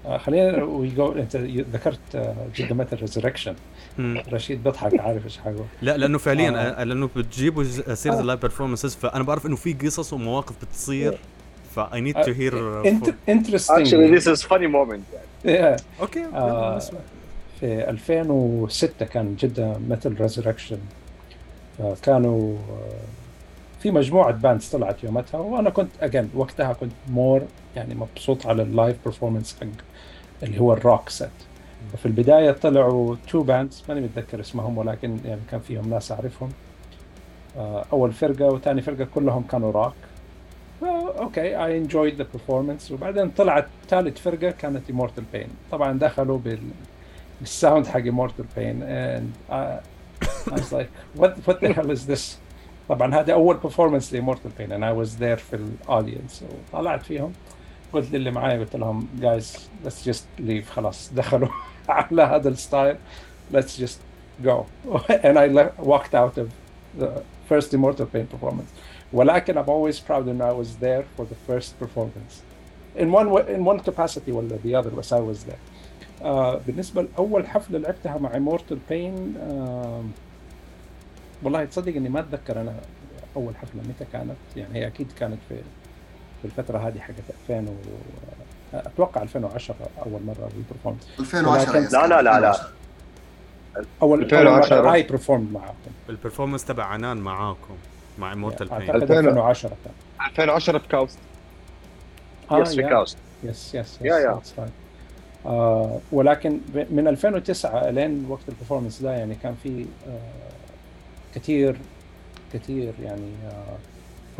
آه 0.07 0.18
خلينا 0.18 0.62
ويجو 0.62 1.12
أنت 1.12 1.36
ذكرت 1.36 2.34
جدا 2.57 2.74
مثل 2.74 2.96
Resurrection 3.01 3.55
رشيد 4.32 4.64
بيضحك 4.64 5.01
عارف 5.01 5.24
إيش 5.24 5.38
حقه 5.38 5.66
لا 5.82 5.96
لأنه 5.96 6.18
فعليا 6.18 6.80
آه. 6.80 6.84
لأنه 6.84 7.11
بتجيبوا 7.16 7.64
سيرة 7.94 8.20
ال 8.20 8.24
live 8.24 8.41
performances 8.41 8.95
فأنا 8.94 9.24
بعرف 9.24 9.46
إنه 9.46 9.57
في 9.57 9.72
قصص 9.72 10.12
ومواقف 10.12 10.55
بتصير 10.62 11.18
ف 11.74 11.80
I 11.80 12.01
need 12.01 12.16
to 12.16 12.32
hear 12.40 12.53
interesting. 13.28 13.80
Actually 13.80 14.09
this 14.16 14.26
is 14.26 14.42
funny 14.42 14.66
moment 14.66 15.03
يعني 15.44 15.76
أوكي 16.01 16.24
آه 16.34 16.78
في 17.61 17.90
2006 17.90 19.07
كان 19.07 19.36
جدا 19.36 19.80
مثل 19.88 20.20
Resurrection 20.20 20.78
كانوا 22.03 22.57
في 23.80 23.90
مجموعة 23.90 24.32
bands 24.33 24.68
طلعت 24.68 25.05
يومتها 25.05 25.40
وأنا 25.40 25.70
كنت 25.70 25.90
again 26.01 26.31
وقتها 26.34 26.72
كنت 26.72 26.92
more 27.09 27.43
يعني 27.76 27.94
مبسوط 27.94 28.46
على 28.46 28.62
ال 28.62 28.69
live 28.69 28.97
performance 29.05 29.57
حق 29.61 29.68
اللي 30.42 30.61
هو 30.61 30.72
ال 30.72 30.80
rock 30.80 31.09
set 31.09 31.28
وفي 31.95 32.07
البداية 32.07 32.51
طلعوا 32.51 33.16
two 33.28 33.43
bands 33.43 33.85
ماني 33.89 34.01
متذكر 34.01 34.41
اسمهم 34.41 34.78
ولكن 34.78 35.18
يعني 35.24 35.41
كان 35.51 35.61
فيهم 35.61 35.91
ناس 35.91 36.12
أعرفهم. 36.12 36.49
أول 37.93 38.12
فرقة 38.12 38.45
وثاني 38.45 38.83
فرقة 38.83 39.05
كلهم 39.14 39.43
كانوا 39.43 39.72
روك 39.72 39.95
أوكي 41.18 41.64
I 41.64 41.78
enjoyed 41.78 42.14
the 42.14 42.26
performance. 42.35 42.93
وبعدين 42.93 43.31
طلعت 43.31 43.66
ثالث 43.89 44.18
فرقة 44.18 44.51
كانت 44.51 44.93
Immortal 44.93 45.37
Pain. 45.37 45.49
طبعا 45.72 45.99
دخلوا 45.99 46.39
بال 46.39 46.61
بال 47.41 47.54
sound 47.54 47.87
حق 47.87 48.01
Immortal 48.01 48.45
Pain. 48.57 48.83
And 48.83 49.53
uh, 49.53 49.81
I 50.51 50.55
was 50.55 50.72
like 50.72 50.91
what 51.20 51.33
what 51.47 51.61
the 51.61 51.72
hell 51.72 51.91
is 51.91 52.07
this? 52.07 52.39
طبعا 52.89 53.14
هذا 53.14 53.33
أول 53.33 53.59
performance 53.61 54.14
ل 54.14 54.18
Immortal 54.18 54.51
Pain 54.59 54.68
and 54.68 54.85
I 54.85 54.93
was 54.93 55.11
there 55.20 55.41
في 55.41 55.57
ال 55.57 55.66
audience 55.66 56.45
وطلعت 56.72 57.03
فيهم. 57.03 57.33
قلت 57.93 58.12
للي 58.12 58.30
معي 58.30 58.59
قلت 58.59 58.76
لهم 58.76 59.09
جايز 59.20 59.68
let's 59.85 60.09
just 60.09 60.26
leave 60.39 60.70
خلاص 60.70 61.12
دخلوا 61.14 61.49
على 61.88 62.22
هذا 62.22 62.49
ال 62.49 62.55
style. 62.55 62.97
let's 63.51 63.81
just 63.81 64.01
go 64.45 64.64
and 65.11 65.37
I 65.37 65.70
walked 65.78 66.14
out 66.14 66.39
of 66.39 66.49
the 66.99 67.22
first 67.49 67.74
Immortal 67.74 68.07
Pain 68.12 68.24
performance 68.24 68.68
ولكن 69.12 69.55
I'm 69.55 69.66
always 69.66 70.09
proud 70.09 70.28
إن 70.28 70.43
I 70.43 70.51
was 70.51 70.76
there 70.81 71.05
for 71.16 71.26
the 71.26 71.37
first 71.47 71.74
performance 71.81 72.43
in 73.01 73.12
one, 73.12 73.38
way, 73.38 73.43
in 73.43 73.80
one 73.80 74.28
or 74.28 74.59
the 74.64 74.84
other, 74.84 74.95
بس 74.95 75.12
I 75.12 75.20
was 75.20 75.45
there 75.45 75.57
بالنسبة 76.66 77.03
لأول 77.03 77.47
حفلة 77.47 77.78
لعبتها 77.78 78.18
مع 78.18 78.36
Immortal 78.37 78.78
Pain 78.89 79.35
والله 81.43 81.64
تصدق 81.64 81.97
إني 81.97 82.09
ما 82.09 82.20
أتذكر 82.20 82.61
أنا 82.61 82.74
أول 83.36 83.57
حفلة 83.57 83.82
متى 83.82 84.05
كانت, 84.12 84.36
يعني 84.57 84.78
هي 84.78 84.86
أكيد 84.86 85.12
كانت 85.12 85.38
في 85.49 85.55
في 86.43 86.45
الفترة 86.45 86.78
هذه 86.78 86.99
حقت 86.99 87.14
2000 87.51 87.68
و 87.70 87.74
أتوقع 88.74 89.22
2010 89.22 89.74
أول 90.07 90.20
مرة 90.26 90.45
we 90.45 90.62
performed 90.70 90.99
2010 91.20 91.70
ولكن- 91.70 91.84
yes، 91.85 91.93
لا 91.95 92.07
لا 92.07 92.22
لا 92.22 92.41
لا. 92.41 92.51
2010. 93.76 93.86
أول 94.03 94.22
2010. 94.22 94.76
اول 94.76 94.84
مره 94.84 94.95
اي 94.95 95.03
بيرفورمد 95.03 95.53
معاكم. 95.53 95.74
ال 96.09 96.13
performance 96.13 96.64
تبع 96.64 96.84
عنان 96.84 97.16
معاكم 97.16 97.74
مع 98.18 98.32
Immortal 98.33 98.68
Pain 98.68 98.76
اعتقد 98.91 99.03
2000. 99.03 99.18
2010 99.18 99.68
كان 99.68 99.93
2010 100.30 100.78
في 100.78 100.88
كاوست 100.88 101.18
yes 102.53 102.74
في 102.74 102.82
كاوست. 102.82 103.18
yes 103.45 103.74
yes 103.74 103.99
Yeah, 103.99 104.03
yeah. 104.03 104.41
يس 104.43 104.55
آه 105.47 105.99
ولكن 106.12 106.61
من 106.91 107.09
2009 107.09 107.91
لين 107.91 108.26
وقت 108.28 108.41
ال 108.49 108.53
performance 108.53 109.03
ده 109.03 109.12
يعني 109.12 109.34
كان 109.34 109.55
في 109.62 109.86
آه 110.09 110.18
كثير 111.34 111.76
كثير 112.53 112.93
يعني 113.03 113.30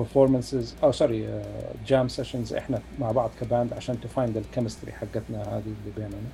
performances. 0.05 0.85
أو 0.85 0.93
sorry 0.93 1.43
jam 1.87 2.09
sessions 2.09 2.55
إحنا 2.55 2.81
مع 2.99 3.11
بعض 3.11 3.31
ك 3.41 3.47
band 3.47 3.73
عشان 3.73 4.01
ت 4.01 4.08
find 4.08 4.37
ال 4.37 4.42
chemistry 4.42 4.93
حقتنا 4.93 5.43
هذه 5.43 5.63
اللي 5.67 5.95
بيننا. 5.97 6.31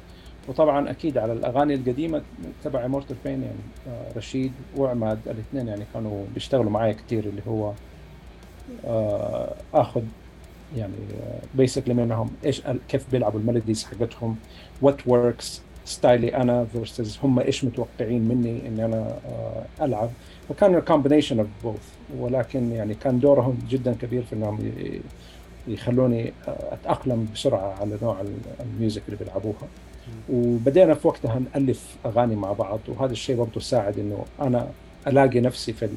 وطبعا 0.49 0.91
أكيد 0.91 1.19
على 1.19 1.33
الأغاني 1.33 1.75
القديمة 1.75 2.23
تبع 2.65 2.87
Immortal 2.87 3.17
Pain 3.25 3.43
يعني 3.43 3.57
آه، 3.89 4.19
رشيد 4.19 4.53
وعماد 4.77 5.19
الاثنين 5.27 5.69
يعني 5.69 5.85
كانوا 5.95 6.25
بيشتغلوا 6.35 6.71
معايا 6.71 6.93
كثير 6.93 7.25
اللي 7.25 7.43
هو 7.49 7.73
آه، 8.87 9.55
آخذ 9.75 10.03
يعني 10.77 10.95
basically 11.55 11.95
منهم 11.95 12.31
إيش 12.45 12.63
كيف 12.89 13.11
بيلعبوا 13.13 13.41
ال 13.41 13.46
melodies 13.46 13.85
حقتهم 13.85 14.37
what 14.83 14.97
works 15.07 15.63
style 15.85 16.28
ي 16.28 16.37
أنا 16.37 16.65
versus 16.65 17.19
هم 17.23 17.39
إيش 17.39 17.65
متوقعين 17.65 18.29
مني 18.29 18.69
إني 18.69 18.85
أنا 18.85 19.19
آه، 19.27 19.85
ألعب. 19.85 20.11
فكان 20.49 20.81
combination 20.81 21.39
of 21.39 21.49
both 21.65 21.89
ولكن 22.19 22.73
يعني 22.73 22.95
كان 22.95 23.21
دورهم 23.21 23.59
جدا 23.71 23.95
كبير 24.03 24.23
في 24.23 24.33
إنهم 24.35 24.73
يخلوني 25.69 26.33
آه، 26.49 26.75
أتأقلم 26.75 27.29
بسرعة 27.35 27.75
على 27.81 27.99
نوع 28.03 28.21
ال- 28.21 28.35
ال 28.61 28.68
music 28.68 29.03
اللي 29.09 29.17
بيلعبوها. 29.17 29.67
وبدينا 30.33 30.95
في 30.95 31.09
وقتها 31.09 31.39
نألف 31.55 31.97
أغاني 32.07 32.37
مع 32.37 32.53
بعض 32.53 32.79
وهذا 32.89 33.13
الشيء 33.13 33.37
برضه 33.37 33.61
ساعد 33.61 33.99
إنه 33.99 34.25
أنا 34.41 34.69
ألاقي 35.07 35.41
نفسي 35.41 35.73
في 35.73 35.85
ال 35.85 35.91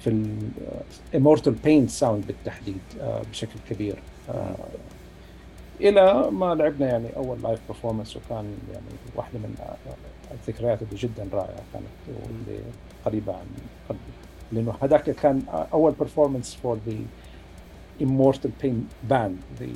في 0.00 0.26
ال 1.12 1.16
Immortal 1.16 1.52
Pain 1.52 1.88
sound 1.88 2.26
بالتحديد 2.26 2.78
آه، 3.00 3.22
بشكل 3.30 3.58
كبير. 3.70 3.96
آه، 4.30 4.54
إلى 5.80 6.30
ما 6.30 6.54
لعبنا 6.54 6.86
يعني 6.86 7.06
أول 7.16 7.42
live 7.42 7.58
performance 7.68 8.16
وكان 8.16 8.44
يعني 8.72 8.84
واحدة 9.16 9.38
من 9.38 9.54
الذكريات 10.32 10.82
اللي 10.82 10.96
جدا 10.96 11.26
رائعة 11.32 11.60
كانت 11.72 11.84
واللي 12.08 12.60
قريبة 13.04 13.32
عن 13.32 13.46
قلبي 13.88 14.00
لأنه 14.52 14.74
هذاك 14.82 15.10
كان 15.10 15.42
أول 15.72 15.92
performance 15.92 16.54
for 16.62 16.78
the 16.86 16.96
Immortal 18.00 18.50
Pain 18.64 18.78
band 19.10 19.60
the 19.60 19.70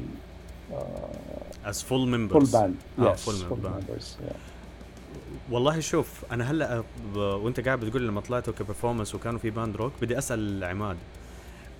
uh, 0.72 1.70
full 1.70 1.92
full 1.92 2.15
members 2.15 2.56
band 2.56 2.70
آه، 2.98 3.14
yes 3.14 3.18
full 3.18 3.32
full 3.32 3.64
band. 3.64 3.66
members 3.66 4.04
yeah. 4.28 4.34
والله 5.50 5.80
شوف 5.80 6.24
أنا 6.32 6.50
هلأ 6.50 6.80
ب- 7.14 7.16
وأنت 7.16 7.60
قاعد 7.60 7.80
بتقول 7.80 8.08
لما 8.08 8.20
طلعتوا 8.20 8.52
ك 8.52 8.57
performance 8.57 9.14
وكانوا 9.14 9.38
في 9.38 9.50
band 9.50 9.76
rock 9.76 9.92
بدي 10.02 10.18
أسأل 10.18 10.64
عماد 10.64 10.96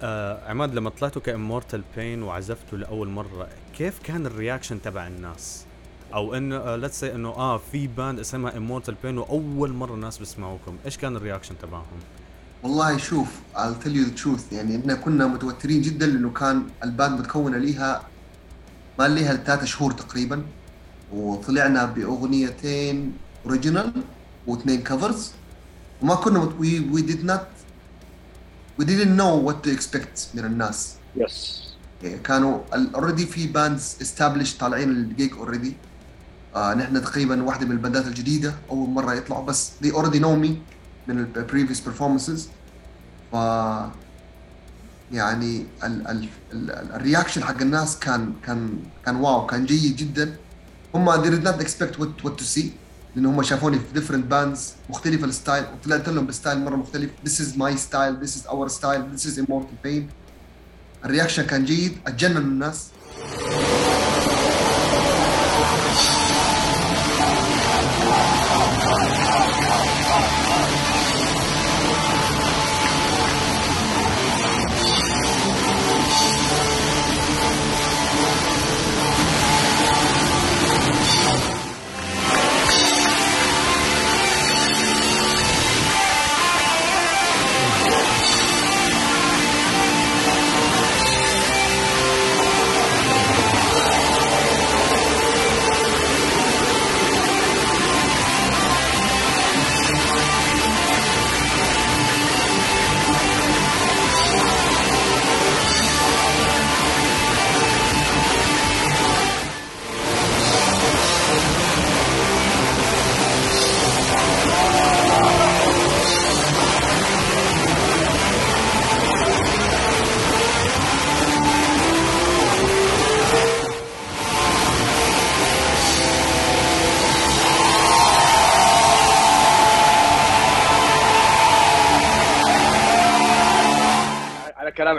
آه 0.02 0.48
عماد 0.50 0.74
لما 0.74 0.90
طلعتوا 0.90 1.22
ك 1.22 1.29
Immortal 1.29 1.82
Pain 1.96 2.22
وعزفتوا 2.22 2.78
لأول 2.78 3.08
مرة 3.08 3.48
كيف 3.78 3.98
كان 4.02 4.26
ال 4.26 4.32
reaction 4.32 4.82
تبع 4.82 5.06
الناس 5.06 5.66
أو 6.14 6.34
إنه 6.34 6.76
let's 6.76 7.00
see 7.00 7.14
إنه 7.14 7.28
آه 7.28 7.58
في 7.72 7.86
band 7.86 8.18
اسمها 8.18 8.56
Immortal 8.56 8.96
Pain 9.02 9.18
وأول 9.18 9.72
مرة 9.72 9.94
الناس 9.94 10.18
بيسمعوكم. 10.18 10.76
إيش 10.84 10.98
كان 10.98 11.16
ال 11.16 11.20
reaction 11.20 11.54
تبعهم؟ 11.62 11.98
والله 12.62 12.96
شوف 12.96 13.28
I'll 13.54 13.84
tell 13.84 13.94
you 13.94 14.04
the 14.10 14.22
truth. 14.22 14.52
يعني 14.52 14.80
إحنا 14.80 14.94
كنا 14.94 15.26
متوترين 15.26 15.82
جدا 15.82 16.06
لأنه 16.06 16.30
كان 16.30 16.62
ال 16.84 16.91
band 16.91 17.20
متكونة 17.20 17.58
ليها 17.58 18.02
ما 18.98 19.08
ليها 19.08 19.36
ثلاثة 19.36 19.64
شهور 19.64 19.92
تقريبا. 19.92 20.42
وطلعنا 21.12 21.84
بأغنيتين 21.84 23.12
original 23.46 23.92
واثنين 24.46 24.82
covers 24.82 25.32
وما 26.02 26.14
كنا 26.14 26.38
مت... 26.38 26.50
we, 26.60 26.96
we 26.96 27.02
did 27.10 27.30
not 27.30 27.44
we 28.80 28.84
didn't 28.84 29.16
know 29.20 29.48
what 29.48 29.66
to 29.66 29.78
expect 29.78 30.34
من 30.34 30.44
الناس. 30.44 30.94
yes 31.16 31.64
يعني 32.02 32.18
كانوا 32.18 32.60
already 32.94 33.26
في 33.26 33.46
bands 33.46 33.96
established 34.02 34.54
طالعين 34.54 34.90
ال 34.90 35.01
gig 35.01 35.32
already 35.32 35.74
آه 36.54 36.74
نحن 36.74 37.02
تقريبا 37.02 37.42
واحدة 37.42 37.66
من 37.66 37.72
ال 37.72 37.78
band 37.78 38.00
ات 38.00 38.06
الجديدة 38.06 38.54
أول 38.70 38.88
مرة 38.88 39.14
يطلعوا 39.14 39.44
بس 39.44 39.70
they 39.82 39.90
already 39.90 40.20
know 40.20 40.36
me 40.44 40.50
من 41.08 41.18
ال 41.18 41.46
previous 41.50 41.78
performances. 41.78 42.40
ف 43.32 43.34
يعني 45.12 45.66
ال 45.84 46.06
ال 46.06 46.28
ال 46.52 46.70
ال 46.70 46.78
reaction 46.78 47.44
حق 47.44 47.60
الناس 47.60 47.98
كان 47.98 48.32
كان 48.46 48.78
كان 49.06 49.16
wow 49.16 49.46
كان 49.46 49.66
جيد 49.66 49.96
جدا. 49.96 50.36
هم 50.94 51.22
they 51.22 51.26
did 51.26 51.44
not 51.44 51.60
expect 51.64 51.98
what, 51.98 52.24
what 52.24 52.38
to 52.38 52.44
see 52.44 52.66
لأن 53.16 53.26
هم 53.26 53.42
شافوني 53.42 53.78
في 53.78 54.00
different 54.00 54.32
bands 54.32 54.90
مختلفه 54.90 55.24
ال 55.24 55.30
style. 55.30 55.64
وطلعت 55.74 56.08
لهم 56.08 56.26
ب 56.26 56.32
style 56.32 56.64
مرة 56.64 56.76
مختلف. 56.76 57.10
This 57.24 57.40
is 57.40 57.56
my 57.56 57.76
style 57.76 58.24
this 58.24 58.36
is 58.36 58.46
our 58.46 58.68
style 58.68 59.02
this 59.14 59.24
is 59.26 59.38
Immortal 59.38 59.86
Pain. 59.86 60.02
الرياكشن 61.04 61.42
كان 61.42 61.64
جيد 61.64 61.98
اتجنن 62.06 62.36
الناس. 62.36 62.88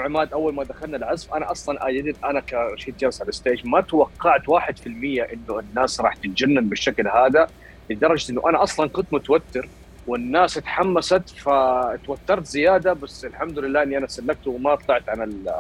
عماد 0.06 0.34
أول 0.34 0.54
ما 0.54 0.64
دخلنا 0.64 0.98
العزف 0.98 1.34
أنا 1.34 1.52
أصلا 1.52 1.80
didn't- 1.80 2.26
أنا 2.26 2.40
كرشيد 2.40 2.98
جالس 2.98 3.22
على 3.22 3.30
ال 3.30 3.36
stage 3.36 3.68
ما 3.68 3.82
توقعت 3.82 4.50
1% 4.50 5.24
إنه 5.34 5.60
الناس 5.60 6.02
راح 6.02 6.16
تتجنن 6.16 6.70
بالشكل 6.70 7.08
هذا 7.08 7.48
لدرجة 7.90 8.32
إنه 8.32 8.50
أنا 8.50 8.64
أصلا 8.64 8.90
كنت 8.90 9.14
متوتر 9.14 9.70
والناس 10.08 10.54
تحمست 10.54 11.30
فتوترت 11.30 12.46
زيادة 12.46 12.94
بس 12.94 13.26
الحمد 13.26 13.60
لله 13.60 13.84
إني 13.84 13.98
أنا 13.98 14.08
سلكت 14.08 14.48
وما 14.48 14.76
طلعت 14.76 15.10
عن 15.10 15.22
ال 15.22 15.52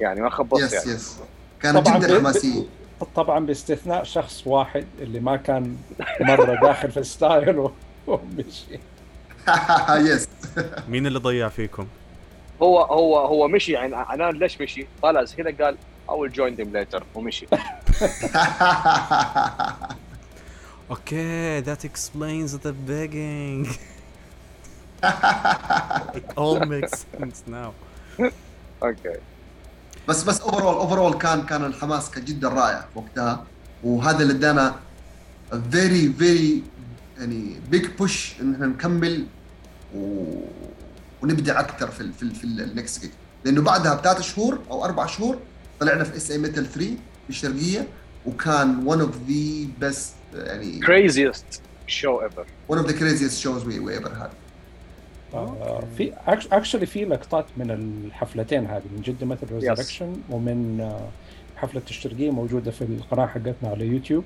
يعني 0.00 0.20
ما 0.20 0.30
خبصت 0.30 0.62
yes 0.64 0.72
يعني. 0.74 0.90
yes 0.96 1.18
طبعاً 1.62 1.98
جدا 1.98 2.18
حماسيين 2.18 2.66
طبعا 3.16 3.46
باستثناء 3.46 4.04
شخص 4.04 4.46
واحد 4.46 4.84
اللي 5.00 5.20
ما 5.20 5.36
كان 5.36 5.76
مرة 6.20 6.60
داخل 6.62 6.90
في 6.90 6.96
ال 7.00 7.11
style 7.11 7.68
ومشي. 8.06 8.78
يس 10.08 10.28
مين 10.88 11.06
اللي 11.06 11.18
ضيع 11.18 11.48
فيكم؟ 11.48 11.86
هو 12.62 12.80
هو 12.82 13.18
هو 13.18 13.48
مشي 13.48 13.72
يعني 13.72 13.96
عنان 13.96 14.38
ليش 14.38 14.60
مشي؟ 14.60 14.86
طلع 15.02 15.24
هنا 15.38 15.64
قال 15.64 15.76
I 16.08 16.12
will 16.12 16.32
join 16.34 16.54
them 16.60 16.68
later 16.74 17.02
ومشي 17.14 17.46
Okay, 20.90 21.62
that 21.68 21.82
explains 21.84 22.58
the 22.58 22.72
begging. 22.90 23.62
it 26.18 26.26
all 26.36 26.60
makes 26.60 27.06
sense 27.18 27.42
now. 27.46 27.72
أوكي 28.82 29.16
بس 30.08 30.22
بس 30.22 30.40
overall 30.40 30.74
overall 30.74 31.14
كان 31.14 31.42
كان 31.42 31.64
الحماس 31.64 32.10
كان 32.10 32.24
جدا 32.24 32.48
رائع 32.48 32.84
وقتها 32.94 33.44
وهذا 33.84 34.22
اللي 34.22 34.32
ادانا 34.32 34.74
very 35.70 36.12
very 36.12 36.62
يعني 37.18 37.60
big 37.70 37.86
push 37.86 38.34
إن 38.40 38.54
إحنا 38.54 38.66
نكمل 38.66 39.26
و... 39.94 40.24
ونبدع 41.24 41.60
أكثر 41.60 41.90
في 41.90 42.00
ال 42.00 42.12
في 42.12 42.22
ال 42.22 42.34
في 42.34 42.44
ال 42.44 42.56
next 42.56 43.02
gig 43.02 43.10
لأنه 43.44 43.62
بعدها 43.62 43.94
بثلاث 43.94 44.20
شهور 44.20 44.58
أو 44.70 44.84
أربع 44.84 45.06
شهور 45.06 45.38
طلعنا 45.80 46.04
في 46.04 46.16
SA 46.16 46.30
Metal 46.30 46.66
3 46.66 46.78
في 47.24 47.30
الشرقيه 47.30 47.86
وكان 48.26 48.84
one 48.86 49.00
of 49.00 49.30
the 49.30 49.84
best 49.84 50.36
يعني 50.36 50.80
craziest 50.80 51.60
show 51.88 52.20
ever. 52.28 52.44
one 52.74 52.78
of 52.78 52.86
the 52.86 52.94
craziest 52.94 53.40
shows 53.42 53.64
we, 53.64 53.78
we 53.78 53.92
ever 54.00 54.10
had. 54.22 54.30
آه، 55.34 55.84
في 55.98 56.12
actually 56.52 56.86
في 56.86 57.04
لقطات 57.04 57.46
من 57.56 57.70
الحفلتين 57.70 58.66
هذه 58.66 58.82
من 58.96 59.02
جده 59.02 59.26
مثل 59.26 59.46
Resurrection 59.52 60.16
ومن 60.30 60.80
آه، 60.80 61.08
حفلة 61.56 61.82
الشرقية 61.90 62.30
موجودة 62.30 62.70
في 62.70 62.82
القناة 62.82 63.26
حقتنا 63.26 63.68
على 63.70 63.86
يوتيوب 63.86 64.24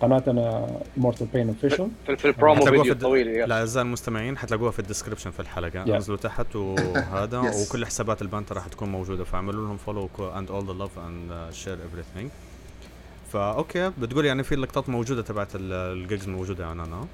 قناتنا 0.00 0.66
Mortal 0.96 1.26
Pain 1.26 1.48
official 1.48 1.88
في, 2.06 2.16
في 2.16 2.24
البرومو 2.24 2.64
فيديو 2.64 2.84
في 2.84 2.90
الطويل 2.92 3.28
الد... 3.28 3.36
yes. 3.36 3.48
لاعزائي 3.48 3.86
المستمعين 3.86 4.38
حتلاقوها 4.38 4.70
في 4.70 4.78
ال 4.78 4.82
description 4.82 5.30
في 5.30 5.40
الحلقة 5.40 5.84
Yeah. 5.84 5.88
انزلوا 5.88 6.16
تحت 6.18 6.56
وهذا 6.56 7.42
Yes. 7.42 7.68
وكل 7.68 7.86
حسابات 7.86 8.22
الباند 8.22 8.54
راح 8.54 8.66
تكون 8.68 8.88
موجودة 8.88 9.24
فاعملوا 9.24 9.66
لهم 9.66 9.76
follow 9.76 10.08
and 10.20 10.50
all 10.50 10.66
the 10.66 10.72
love 10.72 10.98
and 10.98 11.52
share 11.52 11.78
everything 11.82 12.30
فا 13.32 13.52
okay 13.52 13.90
بتقول 13.98 14.24
يعني 14.24 14.42
في 14.42 14.54
اللقطات 14.54 14.88
موجودة 14.88 15.22
تبعت 15.22 15.54
ال- 15.54 15.72
ال 15.72 15.83
gigs 15.83 16.28
موجودة 16.28 16.64
يعني 16.64 16.82
أنا 16.82 17.06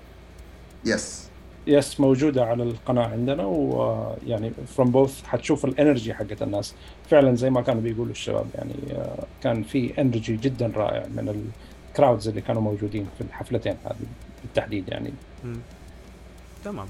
yes 0.85 1.29
yes 1.67 2.01
موجودة 2.01 2.45
على 2.45 2.63
القناة 2.63 3.07
عندنا 3.07 3.45
ويعني 3.45 4.53
from 4.77 4.91
both 4.91 5.23
حتشوف 5.25 5.65
ال 5.65 5.72
energy 5.72 6.15
حقت 6.15 6.43
الناس 6.43 6.75
فعلا 7.11 7.35
زي 7.35 7.51
ما 7.51 7.61
كانوا 7.63 7.83
بيقولوا 7.83 8.13
الشباب 8.13 8.47
يعني 8.55 8.75
آه، 8.93 9.25
كان 9.43 9.63
في 9.63 10.01
energy 10.01 10.37
جدا 10.37 10.73
رائع 10.77 11.07
من 11.17 11.29
ال 11.95 11.99
crowds 11.99 12.29
اللي 12.29 12.41
كانوا 12.41 12.63
موجودين 12.63 13.09
في 13.19 13.25
الحفلتين 13.25 13.77
هذه 13.85 14.07
بالتحديد 14.43 14.89
يعني. 14.89 15.13
مم. 15.45 15.59
تمام. 16.65 16.87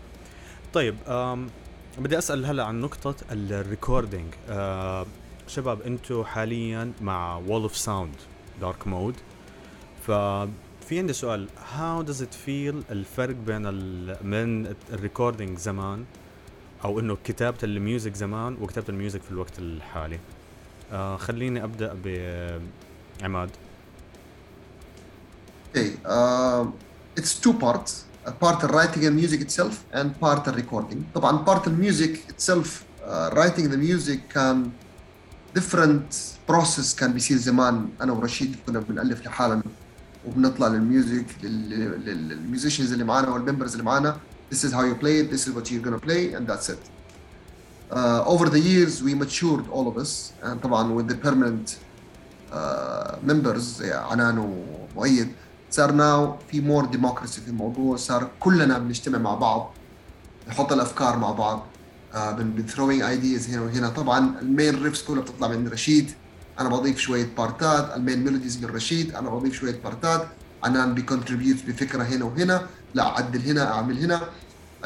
طيب 0.74 0.94
بدي 1.98 2.18
أسأل 2.18 2.46
هلا 2.46 2.64
عن 2.64 2.80
نقطة 2.80 3.14
ال 3.32 3.41
recording. 3.41 4.34
أه 4.48 5.06
شباب 5.48 5.82
أنتم 5.82 6.24
حاليا 6.24 6.92
مع 7.00 7.36
Wall 7.36 7.62
of 7.62 7.76
Sound 7.76 8.14
Dark 8.60 8.86
Mode 8.86 9.14
ففي 10.02 10.98
عندي 10.98 11.12
سؤال 11.12 11.48
how 11.74 12.06
does 12.06 12.18
it 12.18 12.34
feel 12.46 12.90
الفرق 12.90 13.34
بين 13.34 13.66
ال 13.66 14.16
من 14.22 14.74
الريكوردينج 14.92 15.58
زمان 15.58 16.04
أو 16.84 17.00
إنه 17.00 17.16
كتابة 17.24 17.58
ال 17.62 17.71
music 17.71 18.14
زمان 18.14 18.56
وكتابة 18.60 18.86
ال 18.88 18.94
music 18.94 19.22
في 19.22 19.30
الوقت 19.30 19.58
الحالي؟ 19.58 20.18
آه 20.92 21.16
خليني 21.16 21.64
أبدأ 21.64 21.96
بعماد 23.20 23.50
Okay, 25.73 25.89
um, 26.15 26.73
it's 27.19 27.33
two 27.45 27.53
parts. 27.65 27.91
A 28.25 28.31
part 28.31 28.59
the 28.61 28.67
writing 28.67 29.05
and 29.07 29.15
music 29.15 29.39
itself 29.41 29.73
and 29.93 30.07
part 30.19 30.43
the 30.45 30.51
recording. 30.61 31.03
طبعا 31.15 31.45
part 31.45 31.63
the 31.63 31.69
music 31.69 32.29
itself 32.29 32.83
uh, 33.05 33.29
writing 33.35 33.69
the 33.69 33.77
music 33.77 34.19
كان 34.33 34.71
different 35.57 36.13
process 36.51 36.95
كان 36.95 37.13
بيصير 37.13 37.37
زمان 37.37 37.89
انا 38.01 38.11
ورشيد 38.11 38.55
كنا 38.67 38.79
بنالف 38.79 39.25
لحالنا 39.25 39.63
وبنطلع 40.27 40.67
للميوزك 40.67 41.25
لل- 41.43 41.69
لل- 42.05 42.29
للميوزيشنز 42.29 42.91
اللي 42.91 43.03
معانا 43.03 43.29
والممبرز 43.29 43.71
اللي 43.71 43.83
معانا 43.83 44.17
this 44.53 44.57
is 44.57 44.71
how 44.73 44.81
you 44.83 44.95
play 45.03 45.19
it 45.23 45.31
this 45.35 45.47
is 45.47 45.51
what 45.55 45.71
you're 45.71 45.85
gonna 45.89 46.05
play 46.09 46.33
and 46.35 46.47
that's 46.47 46.69
it 46.69 46.79
uh, 47.91 48.23
over 48.33 48.45
the 48.49 48.59
years 48.59 49.03
we 49.03 49.13
matured 49.23 49.65
all 49.71 49.87
of 49.87 49.97
us 49.97 50.31
and 50.43 50.61
طبعا 50.63 51.01
with 51.01 51.07
the 51.11 51.15
permanent 51.27 51.69
uh, 52.51 53.15
members 53.27 53.59
زي 53.59 53.93
عنان 53.93 54.37
ومؤيد 54.95 55.31
صار 55.74 55.92
now 55.92 56.36
في 56.50 56.60
more 56.60 56.84
democracy 56.84 57.40
في 57.40 57.48
الموضوع 57.48 57.96
صار 57.96 58.30
كلنا 58.40 58.78
بنجتمع 58.78 59.18
مع 59.18 59.34
بعض 59.34 59.70
نحط 60.48 60.72
الأفكار 60.72 61.18
مع 61.18 61.30
بعض. 61.30 61.66
آه 62.14 62.32
been 62.32 62.66
throwing 62.66 63.02
ideas 63.02 63.50
هنا 63.50 63.60
وهنا. 63.60 63.88
طبعا 63.88 64.40
ال 64.40 64.49
main 64.49 64.82
riffs 64.82 65.02
كلها 65.02 65.22
بتطلع 65.22 65.48
من 65.48 65.68
رشيد. 65.68 66.10
أنا 66.60 66.68
بضيف 66.68 66.98
شوية 66.98 67.28
بارتات 67.38 67.96
ال 67.96 68.02
main 68.02 68.24
melodies 68.24 68.64
من 68.64 68.70
رشيد. 68.70 69.14
أنا 69.14 69.30
بضيف 69.30 69.54
شوية 69.54 69.80
بارتات 69.84 70.26
عنان 70.64 70.94
بي 70.94 71.04
contribute 71.04 71.56
بفكرة 71.66 72.02
هنا 72.02 72.24
وهنا. 72.24 72.66
لا 72.94 73.06
أعدل 73.06 73.40
هنا 73.40 73.72
أعمل 73.72 73.98
هنا. 73.98 74.20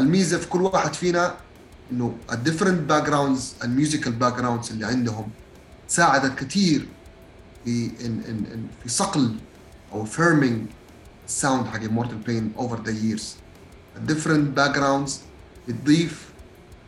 الميزة 0.01 0.39
في 0.39 0.48
كل 0.48 0.62
واحد 0.62 0.94
فينا 0.94 1.35
إنه 1.93 2.15
ال 2.33 2.89
different 2.89 3.07
backgrounds 3.07 3.55
ال 3.65 4.12
musical 4.12 4.37
backgrounds 4.37 4.70
اللي 4.70 4.86
عندهم 4.86 5.28
ساعدت 5.89 6.39
كثير 6.39 6.89
في 7.65 7.90
إن 8.01 8.23
إن 8.28 8.44
إن 8.52 8.66
في 8.82 8.89
صقل 8.89 9.35
أو 9.93 10.05
firming 10.05 10.66
ال 11.29 11.35
sound 11.35 11.66
حق 11.67 11.83
Mortal 11.83 12.16
Pain 12.16 12.53
over 12.57 12.83
the 12.83 12.91
years 12.91 13.35
ال 13.97 14.57
different 14.57 14.75
backgrounds 14.75 15.20
بتضيف 15.69 16.29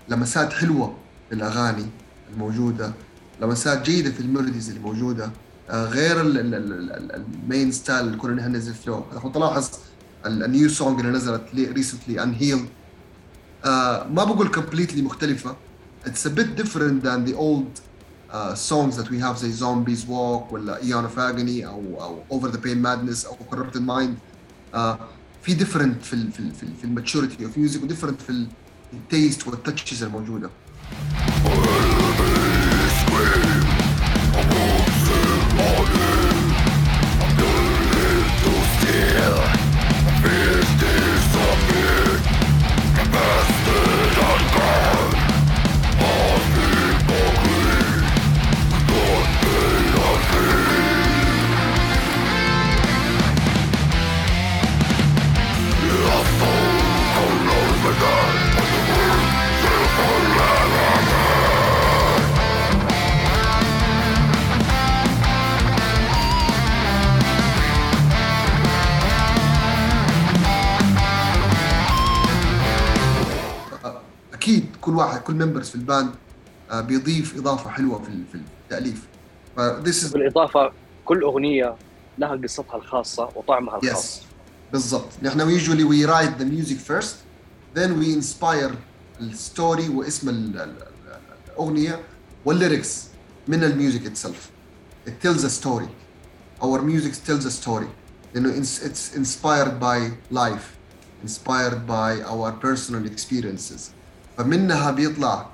لمسات 0.08 0.52
حلوة 0.52 0.96
للأغاني 1.32 1.86
الموجودة 2.32 2.92
لمسات 3.42 3.82
جيدة 3.82 4.10
في 4.10 4.20
ال 4.20 4.26
melodies 4.26 4.68
اللي 4.68 4.80
موجودة 4.80 5.30
آه، 5.70 5.84
غير 5.84 6.20
ال 6.20 6.51
main 6.51 7.72
style 7.72 8.06
اللي 8.06 8.16
كنا 8.16 8.48
ننزل 8.48 8.74
فيه. 8.74 8.90
لو 8.90 9.30
تلاحظ 9.34 9.68
ال 10.26 10.37
new 10.37 10.68
song 10.68 11.00
اللي 11.00 11.12
نزلت 11.12 11.42
recently 11.54 12.22
انهيل 12.22 12.68
ما 13.64 14.24
بقول 14.24 14.48
completely 14.48 15.02
مختلفة. 15.02 15.56
A 16.06 16.08
bit 16.08 16.56
different 16.56 17.02
than 17.02 17.24
the 17.28 17.34
old 17.34 17.80
uh, 18.32 18.54
songs 18.54 18.96
that 18.96 19.10
we 19.10 19.18
have 19.18 19.36
زي 19.36 19.52
Zombies 19.52 20.04
Walk 20.06 20.52
ولا 20.52 20.78
Eon 20.80 21.04
of 21.04 21.18
Agony 21.18 21.64
أو 21.64 21.82
أو 22.00 22.40
Over 22.40 22.48
the 22.52 22.58
Pain 22.58 22.82
Madness 22.82 23.26
أو 23.26 23.36
Mind. 23.74 24.14
uh, 24.16 24.29
في 25.42 25.56
different 25.58 26.04
في 26.04 26.12
ال 26.12 26.32
في 26.32 26.40
ال 26.40 26.52
في, 26.54 26.62
ال 26.62 26.76
في 26.80 26.84
ال 26.84 26.91
maturity 26.91 27.44
of 27.44 27.58
music 27.58 27.82
و 27.82 27.86
different 27.86 28.22
في 28.22 28.46
ال 28.92 29.01
taste 29.01 29.46
وال 29.46 29.59
touches 29.59 30.02
الموجودة. 30.02 30.50
أكيد 40.24 40.99
كل 75.30 75.46
members 75.46 75.68
في 75.68 75.74
ال 75.74 75.81
band 75.81 76.10
آه، 76.70 76.80
بيضيف 76.80 77.36
إضافة 77.36 77.70
حلوة 77.70 78.02
في 78.02 78.08
ال- 78.08 78.24
في 78.32 78.34
التأليف. 78.64 79.06
ف 79.56 79.60
this 79.60 80.04
is 80.08 80.12
بالإضافة 80.12 80.72
كل 81.04 81.22
أغنية 81.22 81.74
لها 82.18 82.36
قصتها 82.36 82.76
الخاصة 82.76 83.28
وطعمها 83.36 83.76
الخاص. 83.82 84.18
Yes. 84.18 84.22
بالضبط. 84.72 85.08
نحن 85.22 85.58
usually 85.58 85.84
we 85.84 86.06
write 86.10 86.38
the 86.42 86.44
music 86.44 86.78
first 86.90 87.14
then 87.74 87.90
we 88.00 88.14
inspire 88.22 88.70
ال 89.20 89.32
story 89.32 89.88
واسم 89.88 90.28
ال- 90.28 90.56
ال- 90.56 90.60
ال- 90.60 91.50
الأغنية 91.52 92.00
وال 92.44 92.59
lyrics 92.59 93.04
من 93.48 93.64
ال 93.64 93.72
music 93.72 94.12
itself. 94.14 94.50
It 95.08 95.26
tells 95.26 95.44
a 95.44 95.50
story. 95.64 95.88
Our 96.64 96.82
music 96.82 97.12
tells 97.28 97.44
a 97.46 97.64
story. 97.64 97.86
لأنه 98.34 98.62
it's, 98.62 98.82
it's 98.82 99.16
inspired 99.16 99.80
by 99.80 100.10
life 100.36 100.76
inspired 101.26 101.86
by 101.86 102.22
our 102.32 102.52
personal 102.52 103.04
experiences. 103.12 103.80
فمنها 104.40 104.90
بيطلع 104.90 105.46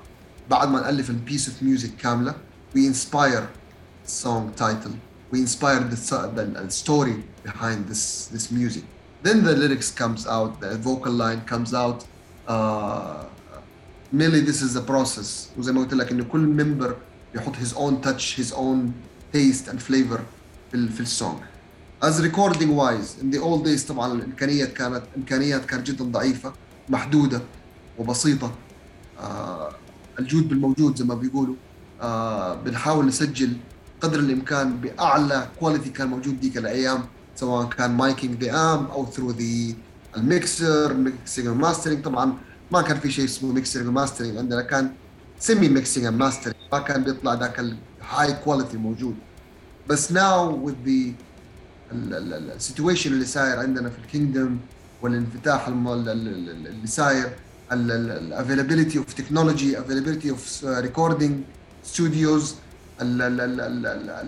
بعد 0.49 0.67
ما 0.69 0.81
نألف 0.81 1.09
ال 1.09 1.16
piece 1.16 1.49
of 1.49 1.63
music 1.63 1.89
كاملة. 1.95 2.35
We 2.75 2.79
inspire 2.79 3.43
the, 4.05 5.97
so- 5.97 6.31
the, 6.35 6.43
the 6.45 6.71
story 6.83 7.15
behind 7.43 7.79
this 7.89 8.27
this 8.33 8.49
music. 8.51 8.83
Then 9.23 9.43
the 9.43 9.53
lyrics 9.61 9.89
comes 9.91 10.25
out 10.25 10.51
the 10.61 10.77
vocal 10.77 11.13
line 11.23 11.41
comes 11.51 11.73
out. 11.73 12.05
mainly 14.13 14.39
this 14.41 14.63
is 14.63 14.77
a 14.77 14.79
process 14.79 15.49
وزي 15.57 15.71
ما 15.71 15.81
قلت 15.81 15.93
لك 15.93 16.11
انه 16.11 16.23
كل 16.23 16.39
member 16.39 16.95
بيحط 17.33 17.55
his 17.55 17.73
own 17.73 18.01
touch 18.01 18.39
his 18.39 18.53
own 18.53 18.91
taste 19.33 19.69
and 19.69 19.79
flavor 19.79 20.19
في 20.71 20.87
في 20.87 20.99
ال 21.01 21.37
songs 22.03 22.21
recording 22.21 22.71
wise 22.77 23.15
in 23.21 23.31
the 23.31 23.39
old 23.39 23.63
days 23.63 23.85
طبعا 23.85 24.13
الإمكانيات 24.13 24.73
كانت 24.73 25.03
إمكانيات 25.17 25.65
كانت 25.65 25.87
جدا 25.87 26.03
ضعيفة 26.03 26.53
محدودة 26.89 27.41
وبسيطة. 27.97 28.51
الجود 30.19 30.49
بالموجود 30.49 30.95
زي 30.95 31.05
ما 31.05 31.15
بيقولوا. 31.15 31.55
آه 32.01 32.55
بنحاول 32.55 33.05
نسجل 33.05 33.53
قدر 34.01 34.19
الإمكان 34.19 34.77
بأعلى 34.77 35.47
quality 35.59 35.89
كان 35.89 36.07
موجود 36.07 36.39
ديك 36.39 36.57
الأيام 36.57 37.05
سواء 37.35 37.65
كان 37.69 37.91
miking 37.91 38.43
the 38.43 38.51
amp 38.73 38.85
أو 38.85 39.05
through 39.05 39.31
the 39.31 39.75
ال 40.17 40.30
mixer 40.30 40.93
mixing 40.93 41.47
mastering 41.47 42.03
طبعا 42.03 42.37
ما 42.71 42.81
كان 42.81 42.99
في 42.99 43.11
شيء 43.11 43.25
اسمه 43.25 43.51
mixing 43.53 43.87
mastering 43.87 44.37
عندنا 44.37 44.61
كان 44.61 44.91
semi 45.39 45.69
mixing 45.69 46.05
mastering 46.05 46.57
ما 46.73 46.79
كان 46.79 47.03
بيطلع 47.03 47.33
ذاك 47.33 47.59
ال 47.59 48.33
high 48.33 48.49
quality 48.49 48.77
موجود. 48.77 49.15
بس 49.89 50.11
now 50.11 50.69
with 50.69 50.87
the 50.87 51.11
ال 51.93 52.05
situation 52.05 53.13
اللي 53.13 53.25
صاير 53.25 53.59
عندنا 53.59 53.89
في 53.89 53.99
ال 53.99 54.06
kingdom 54.06 54.57
والانفتاح 55.01 55.67
اللي 55.67 56.87
صاير 56.87 57.29
ال 57.71 57.81
availability 57.81 58.97
of 58.97 59.13
technology 59.13 59.79
availability 59.79 60.29
of 60.29 60.65
recording 60.65 61.43
studios 61.83 62.55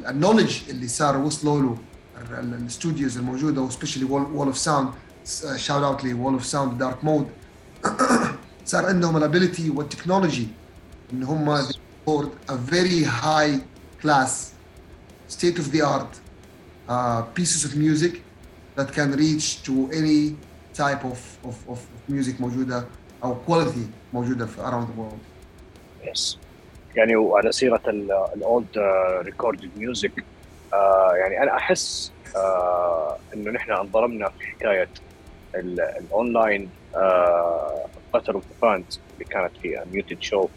ال 0.10 0.14
knowledge 0.14 0.58
اللي 0.70 0.88
صار 0.88 1.18
وصلوا 1.18 1.62
له 1.62 1.78
الاستوديوز 2.40 3.18
الموجودة 3.18 3.62
و 3.62 3.66
specially 3.66 4.04
Wall 4.06 4.48
of 4.48 4.58
Sound 4.58 4.90
shout 5.56 5.84
out 5.84 6.04
ل 6.04 6.14
Wall 6.14 6.34
of 6.34 6.46
Sound 6.46 6.78
Dark 6.78 7.04
Mode 7.04 7.28
صار 8.66 8.86
عندهم 8.86 9.18
ال 9.18 9.24
ability 9.24 9.70
والتكنولوجي 9.70 10.48
إن 11.14 11.24
هم 11.24 11.62
record 11.62 12.28
a 12.50 12.56
very 12.72 13.04
high 13.04 13.60
class 14.02 14.32
state 15.28 15.60
of 15.60 15.72
the 15.72 15.82
art 15.82 16.14
uh, 16.90 17.22
pieces 17.38 17.66
of 17.66 17.76
music 17.76 18.14
that 18.76 18.92
can 18.98 19.12
reach 19.12 19.64
to 19.64 19.74
any 19.92 20.36
type 20.74 21.04
of, 21.04 21.20
of, 21.50 21.56
of 21.70 21.80
music 22.10 22.42
موجودة. 22.42 22.86
أو 23.24 23.36
quality 23.48 23.80
موجودة 24.14 24.46
في 24.46 24.58
around 24.62 24.86
the 24.86 25.00
world. 25.00 26.10
yes 26.12 26.38
يعني 26.96 27.16
وعلى 27.16 27.52
سيرة 27.52 27.82
ال 28.36 28.44
old 28.44 28.68
recorded 29.22 29.70
music 29.78 30.12
يعني 31.16 31.44
أنا 31.44 31.58
أحس 31.58 32.12
آه، 32.36 33.18
إنه 33.34 33.52
نحن 33.52 33.72
انظلمنا 33.72 34.30
في 34.30 34.48
حكاية 34.48 34.88
ال- 35.56 35.82
الاونلاين 35.82 36.70
battle 38.14 38.36
of 38.36 38.44
fans 38.62 39.00
اللي 39.14 39.26
كانت 39.26 39.52
في 39.62 39.82
muted 39.94 40.22
show 40.22 40.48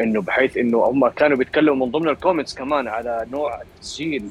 إنه 0.00 0.22
بحيث 0.22 0.56
إنه 0.56 0.78
هم 0.84 1.08
كانوا 1.08 1.36
بيتكلموا 1.36 1.86
من 1.86 1.92
ضمن 1.92 2.08
ال 2.08 2.13
comments 2.13 2.54
كمان 2.54 2.88
على 2.88 3.26
نوع 3.30 3.62
التسجيل 3.62 4.28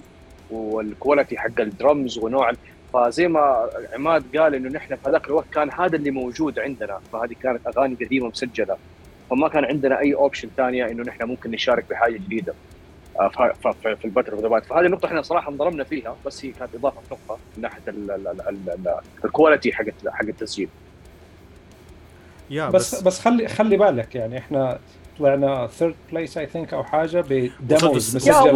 وال 0.52 0.71
quality 0.71 1.38
حق 1.38 1.60
الدرمز 1.60 2.18
ونوع 2.18 2.50
فزي 2.94 3.28
ما 3.28 3.70
عماد 3.94 4.38
قال 4.38 4.56
إنه 4.56 4.70
نحن 4.70 4.96
في 4.96 5.10
هذاك 5.10 5.28
الوقت 5.28 5.46
كان 5.54 5.72
هذا 5.72 5.96
اللي 5.96 6.12
موجود 6.12 6.60
عندنا 6.60 7.00
فهذه 7.14 7.36
كانت 7.44 7.68
أغاني 7.68 7.96
قديمة 7.96 8.28
مسجلة. 8.28 8.78
فما 9.30 9.48
كان 9.50 9.66
عندنا 9.66 10.00
أي 10.00 10.14
option 10.14 10.50
ثانية 10.58 10.86
إنه 10.86 11.04
نحن 11.04 11.24
ممكن 11.24 11.52
نشارك 11.52 11.86
بحاجة 11.90 12.14
جديدة. 12.14 12.54
آه، 13.20 13.28
في 13.84 14.06
ال 14.06 14.10
battle 14.10 14.32
of 14.32 14.64
فهذه 14.68 14.86
النقطه 14.86 15.06
إحنا 15.06 15.22
صراحة 15.22 15.52
انضربنا 15.52 15.84
فيها 15.84 16.16
بس 16.26 16.46
هي 16.46 16.52
كانت 16.52 16.76
إضافة 16.76 17.02
نقطة 17.12 17.40
من 17.58 17.62
ناحية 17.62 17.82
ال- 17.88 18.12
ال- 18.12 18.28
ال- 18.28 18.42
ال- 18.50 18.70
ال- 18.70 19.00
الكواليتي 19.26 19.74
حق 19.74 19.84
حق 20.08 20.26
التسجيل. 20.26 20.70
يا 22.50 22.70
بس 22.70 22.96
بس, 22.96 23.02
بس 23.02 23.20
خلي 23.20 23.48
خلي 23.48 23.78
بالك 23.78 24.16
يعني 24.16 24.38
إحنا 24.38 24.80
طلعنا 25.26 25.68
third 25.68 25.96
place 26.12 26.38
I 26.38 26.48
think 26.48 26.74
أو 26.74 26.84
حاجة 26.84 27.22
ب 27.22 27.38
demos 27.38 28.16
مسجله. 28.16 28.52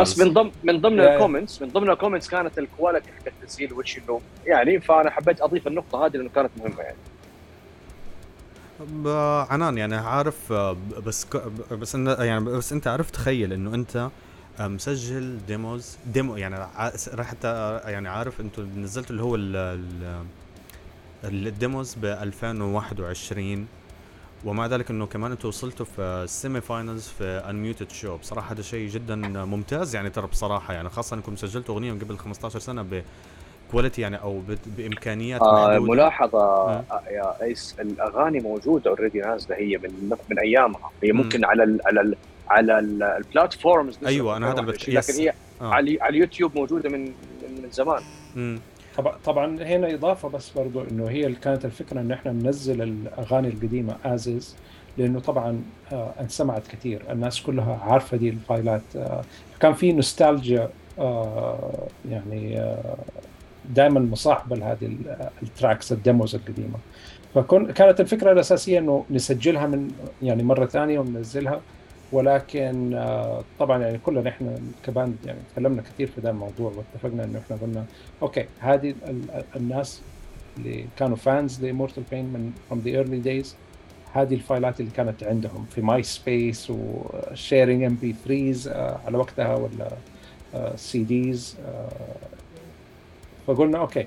بس 0.00 0.18
من 0.18 0.32
ضمن 0.32 0.50
من 0.64 0.80
ضمن 0.80 1.00
الكومنتس 1.00 1.62
من 1.62 1.68
ضمن 1.68 1.90
الكومنتس 1.90 2.28
كانت 2.28 2.58
الكواليتي 2.58 3.06
حق 3.08 3.26
التسجيل 3.42 3.72
وش 3.72 3.98
إنه 3.98 4.20
يعني 4.46 4.80
فأنا 4.80 5.10
حبيت 5.10 5.40
أضيف 5.40 5.66
النقطة 5.66 6.06
هذه 6.06 6.16
لأنه 6.16 6.30
كانت 6.34 6.50
مهمة 6.58 6.80
يعني. 6.82 6.96
عنان 9.50 9.78
يعني 9.78 9.96
عارف 9.96 10.52
بس 11.06 11.26
بس 11.72 11.94
يعني 11.94 12.44
بس 12.44 12.72
أنت 12.72 12.86
عرفت 12.86 13.14
تخيل 13.14 13.52
إنه 13.52 13.74
أنت 13.74 14.08
آه، 14.60 14.68
مسجل 14.68 15.38
demos 15.46 15.98
demo 16.06 16.36
يعني 16.36 16.66
حتى 17.18 17.48
آه، 17.48 17.90
يعني 17.90 18.08
عارف 18.08 18.40
أنتوا 18.40 18.64
نزلتوا 18.76 19.10
اللي 19.10 19.22
هو 19.22 19.34
ال- 19.34 19.56
ال- 21.24 21.46
ال 21.46 21.54
demos 21.54 21.94
ب 21.94 22.04
2021 22.04 23.66
ومع 24.46 24.66
ذلك 24.66 24.90
إنه 24.90 25.06
كمان 25.06 25.30
أنتوا 25.30 25.48
وصلتوا 25.48 25.86
في 25.86 26.00
ال 26.02 26.14
semi 26.14 26.60
finals 26.60 27.08
في 27.08 27.24
Unmuted 27.24 27.90
show 27.90 28.16
بصراحة 28.16 28.52
هذا 28.52 28.62
شيء 28.62 28.88
جدا 28.88 29.16
ممتاز 29.44 29.94
يعني 29.94 30.10
ترى 30.10 30.26
بصراحة 30.26 30.74
يعني 30.74 30.88
خاصة 30.88 31.16
إنكم 31.16 31.36
سجلتوا 31.36 31.74
أغنية 31.74 31.92
من 31.92 31.98
قبل 31.98 32.18
15 32.18 32.58
سنة 32.58 33.02
بكواليتي 33.70 34.02
يعني 34.02 34.16
أو 34.22 34.42
بإمكانيات 34.66 35.42
آه 35.42 35.78
ملاحظة 35.78 36.38
آه. 36.38 36.84
آه. 36.90 37.02
yes 37.10 37.74
الأغاني 37.80 38.40
موجودة 38.40 38.90
already 38.90 39.20
نازلة 39.20 39.56
هي 39.56 39.78
من 39.78 40.10
من 40.30 40.38
أيامها 40.38 40.90
هي 41.02 41.12
مم. 41.12 41.20
ممكن 41.20 41.44
على 41.44 41.62
ال 41.64 41.80
على 41.86 42.00
ال 42.00 42.16
على 42.48 42.78
ال- 42.78 43.02
ال 43.02 43.12
platforms 43.12 43.98
أيوة، 44.06 44.36
أنا 44.36 44.52
هذا 44.52 44.60
اللي 44.60 44.72
2021 44.72 45.00
بت- 45.00 45.10
لكن. 45.10 45.20
هي 45.22 45.32
آه. 45.60 45.74
على 45.74 46.08
اليوتيوب 46.08 46.56
موجودة 46.56 46.88
من 46.90 47.04
من 47.42 47.70
زمان 47.70 48.02
مم. 48.36 48.58
طبعا 48.96 49.16
طبعا 49.24 49.62
هنا 49.62 49.94
إضافة 49.94 50.28
بس 50.28 50.50
برضو 50.50 50.80
إنه 50.82 51.08
هي 51.08 51.32
كانت 51.32 51.64
الفكرة 51.64 52.00
إن 52.00 52.12
إحنا 52.12 52.32
ننزل 52.32 52.82
الأغاني 52.82 53.48
القديمة 53.48 53.96
as 54.04 54.30
is 54.30 54.56
لأنه 54.98 55.20
طبعا 55.20 55.62
آه 55.92 56.14
انسمعت 56.20 56.66
كثير 56.66 57.02
الناس 57.12 57.42
كلها 57.42 57.76
عارفة 57.82 58.16
دي 58.16 58.28
ال 58.28 58.37
file 58.37 58.73
ات 58.73 58.82
آه 58.96 59.24
كان 59.60 59.72
في 59.74 59.92
نوستالجيا 59.92 60.68
آه 60.98 61.88
يعني 62.04 62.66
دائما 63.64 64.00
مصاحبة 64.00 64.56
لهذه 64.56 64.86
ال- 64.86 65.30
ال 65.42 65.49
tracks 65.49 65.92
ال 65.92 65.99
demos 65.99 66.34
القديمة. 66.34 66.78
فكانت 67.34 68.00
الفكرة 68.00 68.32
الأساسية 68.32 68.78
إنه 68.78 69.06
نسجلها 69.10 69.66
من 69.66 69.90
يعني 70.22 70.42
مرة 70.42 70.66
ثانية 70.66 70.98
وننزلها. 70.98 71.64
ولكن 72.12 72.94
آه، 72.94 73.42
طبعا 73.58 73.82
يعني 73.82 73.98
كلنا 73.98 74.30
إحنا 74.30 74.58
ك 74.84 74.90
band 74.90 75.16
يعني 75.24 75.38
تكلمنا 75.52 75.82
كثير 75.82 76.06
في 76.06 76.20
ذا 76.20 76.30
الموضوع 76.30 76.72
واتفقنا 76.76 77.24
إنه 77.24 77.38
إحنا 77.38 77.56
قلنا 77.56 77.84
okay 78.22 78.44
هذه 78.60 78.94
ال- 79.08 79.44
الناس 79.56 80.00
اللي 80.58 80.84
كانوا 80.98 81.16
fans 81.16 81.64
ل 81.64 81.68
Immortal 81.68 82.02
Pain 82.10 82.24
من 82.24 82.52
from 82.70 82.74
the 82.74 82.92
early 82.96 83.26
days 83.28 83.54
هذه 84.16 84.34
ال 84.34 84.42
file 84.42 84.72
ات 84.72 84.80
اللي 84.80 84.90
كانت 84.96 85.24
عندهم 85.24 85.66
في 85.74 85.80
MySpace 85.82 86.70
و 86.70 86.84
sharing 86.84 87.82
MP 87.82 88.14
3 88.24 88.96
على 89.06 89.18
وقتها 89.18 89.54
ولا 89.54 89.88
CDs 90.76 91.56
فقلنا 93.46 93.78
okay 93.78 94.06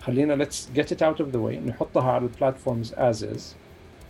خلينا 0.00 0.32
let's 0.32 0.70
get 0.74 0.92
it 0.92 1.02
out 1.02 1.20
of 1.20 1.30
the 1.30 1.38
way 1.38 1.58
نحطها 1.60 2.12
على 2.12 2.24
ال 2.24 2.31
platforms 2.31 2.94
as 2.96 3.24
is 3.24 3.54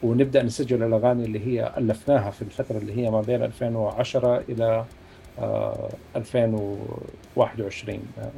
ونبدأ 0.03 0.43
نسجل 0.43 0.83
الأغاني 0.83 1.25
اللي 1.25 1.47
هي 1.47 1.73
ألفناها 1.79 2.31
في 2.31 2.43
الفترة 2.43 2.79
اللي 2.79 2.97
هي 3.07 3.11
ما 3.11 3.21
بين 3.21 3.43
2010 3.43 4.43
إلى 4.49 4.85
آه، 5.39 5.89
2021 6.17 8.03
آه، 8.19 8.31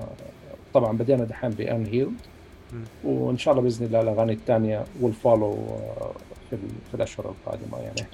طبعا 0.74 0.92
بدينا 0.96 1.24
دحين 1.24 1.50
ب 1.50 1.86
Unhealed. 1.86 2.12
وإن 3.04 3.38
شاء 3.38 3.52
الله 3.54 3.62
بإذن 3.64 3.86
الله 3.86 4.00
الأغاني 4.00 4.32
الثانية 4.32 4.84
will 5.00 5.21
follow 5.21 5.52
في 6.50 6.56
ال- 6.56 6.58
في 6.90 6.94
الأشهر 6.94 7.26
القادمة 7.26 7.78
يعني 7.78 7.94
إحنا. 8.00 8.10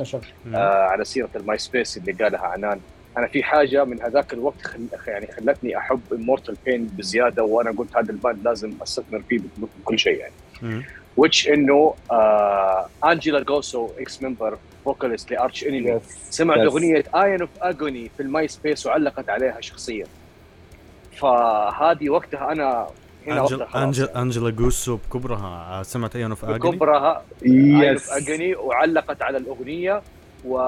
آه 0.55 0.83
على 0.85 1.05
سيرة 1.05 1.29
ال 1.37 1.59
MySpace 1.59 1.97
اللي 1.97 2.13
قالها 2.13 2.41
عنان 2.41 2.81
أنا 3.19 3.27
في 3.27 3.43
حاجة 3.43 3.85
من 3.85 4.03
هذاك 4.03 4.33
الوقت 4.33 4.63
خل... 4.63 4.81
يعني 5.07 5.27
خلتني 5.27 5.79
أحب 5.79 6.01
Immortal 6.13 6.57
Pain 6.67 6.87
بزيادة 6.87 7.43
وأنا 7.45 7.71
قلت 7.71 7.97
هذا 7.97 8.11
ال 8.13 8.19
band 8.19 8.45
لازم 8.45 8.73
أستثمر 8.83 9.23
فيه 9.29 9.41
بكل 9.85 9.99
شيء 9.99 10.19
يعني 10.19 10.33
مم. 10.63 10.83
Which 11.21 11.49
إنه 11.49 11.95
Angela 13.05 13.89
Gossow 13.99 14.17
ex 14.17 14.23
member 14.23 14.59
vocalist 14.85 15.31
ل 15.31 15.38
Arch 15.38 15.65
Enemy 15.65 16.01
سمعت 16.31 16.59
Yes. 16.59 16.73
أغنية 16.73 17.05
Eon 17.15 17.41
of 17.41 17.51
Agony 17.61 18.11
في 18.17 18.23
ال 18.23 18.49
MySpace 18.49 18.87
وعلقت 18.87 19.29
عليها 19.31 19.61
شخصيا. 19.61 20.07
فهذه 21.13 22.11
وقتها 22.11 22.53
أنا 22.53 22.87
هنا 23.27 23.41
Angel 23.41 23.63
Angel. 23.63 24.09
Angela 24.09 24.51
Gossow 24.51 24.97
بكبرها. 24.97 25.83
سمعت 25.83 26.17
Eon 26.17 26.31
of 26.31 26.45
Agony 26.45 26.59
بكبرها 26.59 27.23
Eon 27.47 27.75
of 27.75 28.03
yes 28.03 28.13
Agony 28.13 28.55
وعلقت 28.57 29.23
على 29.23 29.39
الأغنية. 29.39 30.03
و 30.45 30.61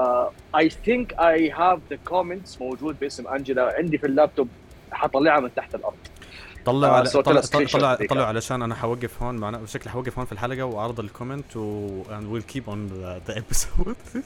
I 0.57 0.69
think 0.69 1.13
I 1.13 1.51
have 1.51 1.79
the 1.89 1.97
comments 2.05 2.61
موجود 2.61 2.99
باسم 2.99 3.27
Angela 3.27 3.73
عندي 3.77 3.97
في 3.97 4.07
اللابتوب 4.07 4.47
حطلعها 4.91 5.39
من 5.39 5.53
تحت 5.55 5.75
الأرض. 5.75 5.97
طلع 6.65 6.87
آه، 6.87 6.91
على 6.91 7.09
طلع 7.09 7.41
طلع. 7.41 7.95
طلع 7.95 8.27
علشان 8.27 8.61
أنا 8.61 8.75
حوقف 8.75 9.23
هون 9.23 9.35
معنا 9.35 9.65
شكلي 9.65 9.91
حوقف 9.91 10.17
هون 10.17 10.25
في 10.25 10.31
الحلقة 10.31 10.63
وأعرض 10.65 10.99
ال 10.99 11.06
comment 11.06 11.57
و 11.57 12.03
and 12.03 12.23
we'll 12.33 12.53
keep 12.53 12.63
on 12.67 12.77
the, 12.91 13.31
the 13.31 13.35
episode. 13.35 14.17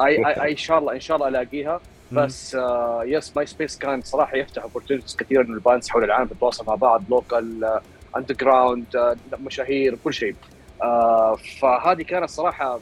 أي 0.00 0.42
أي 0.42 0.52
ان 0.52 0.56
شاء 0.56 0.78
الله 0.78 0.92
ان 0.92 1.00
شاء 1.00 1.16
الله 1.16 1.28
الاقيها 1.28 1.80
بس 2.12 2.54
آه 2.54 3.02
yes 3.04 3.36
MySpace 3.36 3.78
كان 3.78 4.02
صراحة 4.02 4.36
يفتح 4.36 4.62
opportunities 4.62 5.16
كثيره 5.16 5.42
انه 5.42 5.54
ال 5.54 5.60
bands 5.60 5.88
حول 5.88 6.04
العالم 6.04 6.28
تتواصل 6.28 6.66
مع 6.66 6.74
بعض 6.74 7.02
local 7.10 7.80
underground 8.16 9.16
مشاهير 9.40 9.98
كل 10.04 10.14
شيء. 10.14 10.34
آه 10.82 11.38
فهذه 11.60 12.02
كانت 12.02 12.30
صراحة 12.30 12.78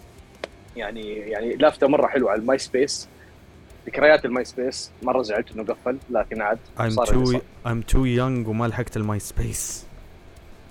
يعني 0.77 1.13
يعني 1.13 1.57
لافته 1.57 1.87
مرة 1.89 2.07
حلوة 2.07 2.31
على 2.31 2.41
ال 2.41 2.59
MySpace. 2.59 3.09
ذكريات 3.87 4.25
ال 4.25 4.45
MySpace. 4.45 4.91
مرة 5.03 5.23
زعلت 5.23 5.53
إنه 5.53 5.65
قفل 5.65 5.99
لكن 6.11 6.43
عاد 6.43 6.59
I'm 6.79 6.83
too 6.83 7.25
صار. 7.25 7.41
I'm 7.67 7.83
too 7.93 8.19
young 8.19 8.49
وما 8.49 8.67
لحقت 8.67 8.97
الماي 8.97 9.19
سبيس. 9.19 9.87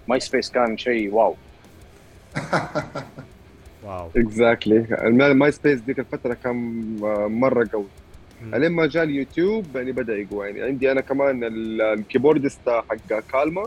MySpace 0.08 0.52
كان 0.52 0.78
شيء 0.78 1.14
wow. 1.14 1.36
wow. 3.84 4.10
exactly 4.18 4.86
ال 5.02 5.52
MySpace 5.52 5.80
ذيك 5.80 6.00
الفترة 6.00 6.34
كان 6.44 6.56
مرة 7.32 7.70
قوي. 7.74 7.86
مم. 8.44 8.56
الين 8.56 8.72
ما 8.72 8.86
جاء 8.88 9.04
اليوتيوب 9.04 9.66
يعني 9.76 9.92
بدأ 9.92 10.16
يقوى. 10.18 10.48
يعني 10.48 10.62
عندي 10.62 10.92
أنا 10.92 11.02
كمان 11.02 11.44
ال- 11.44 11.82
ال 11.82 11.89
keyboardist 11.89 12.70
حق 12.70 13.20
كالما. 13.32 13.64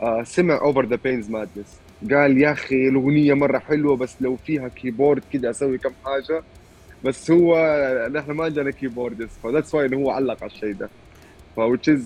آه، 0.00 0.22
سمع 0.22 0.54
Over 0.60 0.86
the 0.86 0.96
Pain's 1.04 1.30
Madness 1.30 1.76
قال 2.10 2.38
يا 2.38 2.52
أخي 2.52 2.88
الأغنية 2.88 3.34
مرة 3.34 3.58
حلوة 3.58 3.96
بس 3.96 4.16
لو 4.20 4.36
فيها 4.36 4.68
keyboard 4.68 5.22
كده 5.32 5.50
أسوي 5.50 5.78
كم 5.78 5.90
حاجة. 6.04 6.42
بس 7.04 7.30
هو 7.30 7.56
نحن 8.12 8.30
ما 8.30 8.44
عندنا 8.44 8.70
keyboardist 8.70 9.30
ف 9.42 9.47
that's 9.47 9.74
why 9.74 9.86
إنه 9.86 9.96
هو 9.96 10.10
علق 10.10 10.42
على 10.42 10.52
الشيء 10.52 10.72
ده. 10.72 10.88
ف 11.56 11.60
which 11.60 11.94
is 11.94 12.00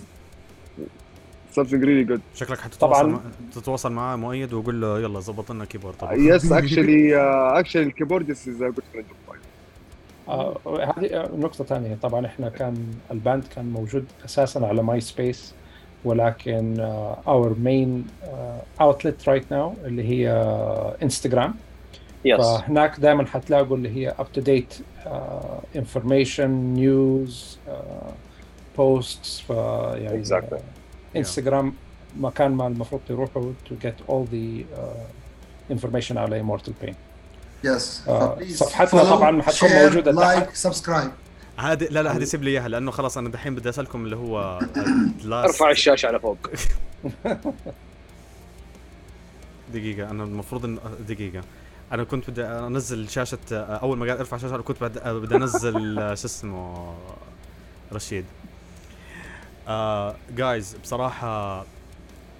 something 1.54 1.80
really 1.80 2.12
good. 2.12 2.20
شكلك 2.34 2.58
حتتواصل 2.60 2.78
طبعاً. 2.78 3.02
مع... 3.02 3.20
تتواصل 3.54 3.92
معاه 3.92 4.16
مؤيد 4.16 4.52
وقول 4.52 4.80
له 4.80 5.00
يلا 5.00 5.20
ظبط 5.20 5.52
لنا 5.52 5.64
keyboard 5.64 5.94
طبعا. 5.96 6.14
Yes 6.14 6.42
actually 6.62 7.12
uh, 7.14 7.64
actually 7.64 7.76
ال 7.76 7.82
keyboardist 7.82 8.48
is 8.48 8.60
a 8.62 8.76
good 8.76 8.84
friend 8.94 9.04
of 9.04 9.32
mine. 9.32 9.38
آه، 10.28 10.58
هذه 10.66 11.06
آه، 11.06 11.30
نقطة 11.36 11.64
ثانية. 11.64 11.94
طبعا 12.02 12.26
إحنا 12.26 12.48
كان 12.48 12.76
ال 13.10 13.17
band 13.17 13.44
كان 13.54 13.64
موجود 13.64 14.04
أساسا 14.24 14.58
على 14.58 14.82
MySpace 14.82 15.54
ولكن 16.04 16.80
our 17.26 17.54
main 17.58 18.06
outlet 18.80 19.28
right 19.28 19.52
now 19.52 19.74
اللي 19.84 20.08
هي 20.08 20.30
انستغرام 21.02 21.54
yes 22.24 22.40
فهناك 22.40 23.00
دائما 23.00 23.26
حتلاقوا 23.26 23.76
اللي 23.76 23.88
هي 23.96 24.14
up 24.18 24.32
to 24.32 24.40
date 24.40 24.74
information 25.76 26.50
news 26.50 27.58
posts 28.78 29.40
فيعني 29.40 30.24
Exactly. 30.24 30.56
انستغرام 31.16 31.74
مكان 32.16 32.50
ما 32.50 32.66
المفروض 32.66 33.00
تروحوا 33.08 33.52
get 33.84 34.10
all 34.10 34.24
the 34.32 34.64
uh, 34.76 35.74
information 35.74 36.16
على 36.16 36.42
Immortal 36.44 36.86
Pain. 36.86 36.94
yes 37.64 38.02
آه، 38.08 38.38
صفحتنا 38.48 39.04
طبعاً 39.04 39.42
حتكون 39.42 39.70
موجودة 39.70 40.12
like. 40.12 40.54
subscribe 40.54 41.10
هذه 41.56 41.84
لا 41.90 42.02
لا 42.02 42.16
هذه 42.16 42.24
سيب 42.24 42.42
لي 42.42 42.50
إياها 42.50 42.68
لأنه 42.68 42.90
خلاص 42.90 43.18
أنا 43.18 43.28
دحين 43.28 43.54
بدي 43.54 43.68
أسألكم 43.68 44.04
اللي 44.04 44.16
هو 44.16 44.60
ارفع 45.32 45.70
الشاشة 45.70 46.06
على 46.06 46.20
فوق. 46.20 46.38
دقيقة 49.74 50.10
أنا 50.10 50.24
المفروض 50.24 50.64
إن 50.64 50.78
دقيقة. 51.08 51.42
أنا 51.92 52.04
كنت 52.04 52.30
بدي 52.30 52.44
أنزل 52.44 53.08
شاشة 53.08 53.38
أول 53.52 53.98
ما 53.98 54.06
قال 54.06 54.18
أرفع 54.18 54.48
أنا 54.48 54.62
كنت 54.62 54.82
بدي 54.84 55.00
بدي 55.20 55.36
أنزل 55.36 55.94
شو 55.96 56.26
اسمه 56.26 56.94
رشيد. 57.92 58.24
آه 59.68 60.16
جايز 60.36 60.76
بصراحة 60.82 61.64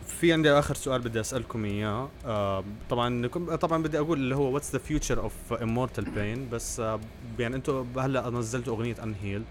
في 0.06 0.32
عندي 0.32 0.50
آخر 0.50 0.74
سؤال 0.74 1.00
بدي 1.00 1.20
أسألكم 1.20 1.64
إياه. 1.64 2.08
آه 2.26 2.64
طبعا 2.90 3.26
طبعا 3.56 3.82
بدي 3.82 3.98
أقول 3.98 4.18
اللي 4.18 4.36
هو 4.36 4.54
what's 4.54 4.72
the 4.72 4.78
future 4.78 5.20
of 5.20 5.32
Immortal 5.54 6.08
Pain 6.08 6.48
بس 6.50 6.80
آه 6.80 7.00
يعني 7.38 7.56
أنتم 7.56 7.86
هلأ 7.98 8.30
نزلتوا 8.30 8.76
أغنية 8.76 8.96
Unhealed 9.02 9.42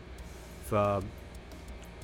ف 0.72 0.76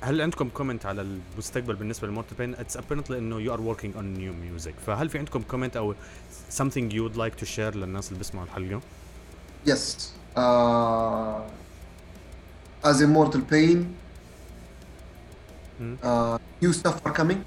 هل 0.01 0.21
عندكم 0.21 0.49
كومنت 0.49 0.85
على 0.85 1.01
المستقبل 1.01 1.75
بالنسبه 1.75 2.07
لمورتال 2.07 2.37
بين 2.37 2.55
اتس 2.55 2.77
ابيرنتلي 2.77 3.17
انه 3.17 3.39
يو 3.39 3.53
ار 3.53 3.61
وركينج 3.61 3.95
اون 3.95 4.13
نيو 4.13 4.33
ميوزك 4.33 4.73
فهل 4.87 5.09
في 5.09 5.17
عندكم 5.17 5.41
كومنت 5.41 5.77
او 5.77 5.95
something 6.57 6.91
you 6.93 7.01
would 7.09 7.17
like 7.17 7.43
to 7.43 7.45
share 7.55 7.75
للناس 7.75 8.07
اللي 8.07 8.17
بيسمعوا 8.17 8.45
الحلقه 8.45 8.81
Yes. 9.65 9.83
Uh, 10.35 11.39
as 12.89 12.97
Immortal 13.07 13.41
Pain, 13.53 13.77
Hmm. 15.79 15.95
uh, 16.03 16.37
new 16.61 16.71
stuff 16.79 16.97
are 17.07 17.15
coming, 17.19 17.39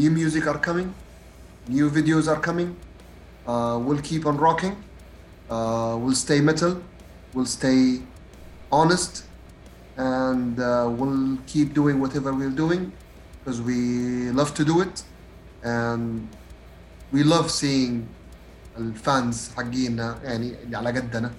new 0.00 0.10
music 0.20 0.44
are 0.52 0.58
coming, 0.68 0.88
new 1.76 1.86
videos 1.98 2.26
are 2.32 2.40
coming. 2.48 2.70
Uh, 3.52 3.76
we'll 3.86 4.04
keep 4.10 4.22
on 4.30 4.36
rocking. 4.48 4.74
Uh, 5.54 5.94
we'll 6.02 6.20
stay 6.26 6.40
metal. 6.50 6.72
We'll 7.34 7.52
stay 7.60 7.80
honest, 8.78 9.12
and 9.98 10.58
uh, 10.60 10.88
we'll 10.98 11.38
keep 11.46 11.68
doing 11.74 12.00
whatever 12.00 12.30
we're 12.34 12.56
doing 12.64 12.92
because 13.38 13.60
we 13.62 13.78
love 14.40 14.50
to 14.54 14.64
do 14.64 14.80
it, 14.80 15.02
and 15.62 16.28
we 17.12 17.22
love 17.22 17.50
seeing 17.50 18.06
الفانز 18.78 19.50
حقينا 19.56 20.18
يعني 20.24 20.62
اللي 20.62 20.76
على 20.76 20.90
قدنا 20.90 21.30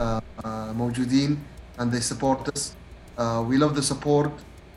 آه، 0.00 0.22
آه، 0.44 0.72
موجودين 0.72 1.38
and 1.78 1.84
they 1.92 2.00
support 2.12 2.48
us. 2.54 2.60
Uh, 3.18 3.42
we 3.48 3.56
love 3.56 3.74
the 3.76 3.82
support. 3.92 4.30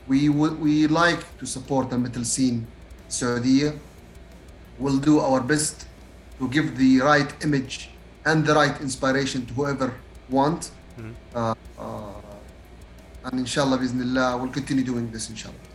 We 0.08 0.28
w- 0.28 0.56
we 0.66 0.86
like 0.86 1.22
to 1.40 1.46
support 1.46 1.90
the 1.90 1.98
metal 1.98 2.24
scene 2.24 2.58
Saudiya. 3.08 3.72
We'll 4.78 4.98
do 5.10 5.14
our 5.20 5.40
best 5.40 5.76
to 6.38 6.48
give 6.48 6.66
the 6.82 7.00
right 7.00 7.30
image 7.46 7.90
and 8.24 8.44
the 8.48 8.54
right 8.54 8.76
inspiration 8.86 9.40
to 9.48 9.52
whoever 9.58 9.88
want. 10.38 10.60
Mhm. 10.98 11.12
Uh, 11.34 11.54
uh, 11.84 12.09
and 13.25 13.33
inshallah 13.33 13.77
بإذن 13.77 14.01
الله 14.01 14.37
we'll 14.41 14.53
continue 14.57 14.83
doing 14.85 15.15
this 15.17 15.29
inshallah. 15.29 15.71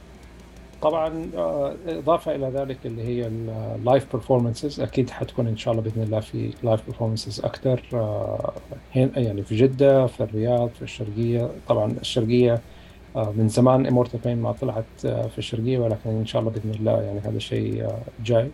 طبعا 0.83 1.31
آه، 1.37 1.75
إضافة 1.89 2.35
إلى 2.35 2.49
ذلك 2.55 2.79
اللي 2.85 3.03
هي 3.03 3.27
ال 3.27 3.43
live 3.43 4.07
performances 4.13 4.81
أكيد 4.81 5.11
حتكون 5.11 5.47
إن 5.47 5.57
شاء 5.57 5.73
الله 5.73 5.83
بإذن 5.85 6.03
الله 6.03 6.21
في 6.21 6.51
live 6.63 6.81
performances 6.87 7.41
أكثر 7.41 7.83
هنا 8.97 9.19
يعني 9.19 9.43
في 9.43 9.57
جدة 9.57 10.07
في 10.07 10.21
الرياض 10.23 10.69
في 10.69 10.83
الشرقية. 10.83 11.51
طبعا 11.69 11.93
الشرقية 12.01 12.61
آه، 13.17 13.33
من 13.37 13.49
زمان 13.49 13.87
Immortal 13.87 14.21
Pain 14.25 14.43
ما 14.43 14.53
طلعت 14.53 14.85
آه، 15.05 15.27
في 15.27 15.39
الشرقية 15.39 15.79
ولكن 15.79 16.11
إن 16.11 16.27
شاء 16.27 16.41
الله 16.41 16.53
بإذن 16.53 16.71
الله 16.71 17.03
يعني 17.03 17.21
هذا 17.21 17.39
شيء 17.39 17.85
آه، 17.85 17.99
جاي. 18.25 18.51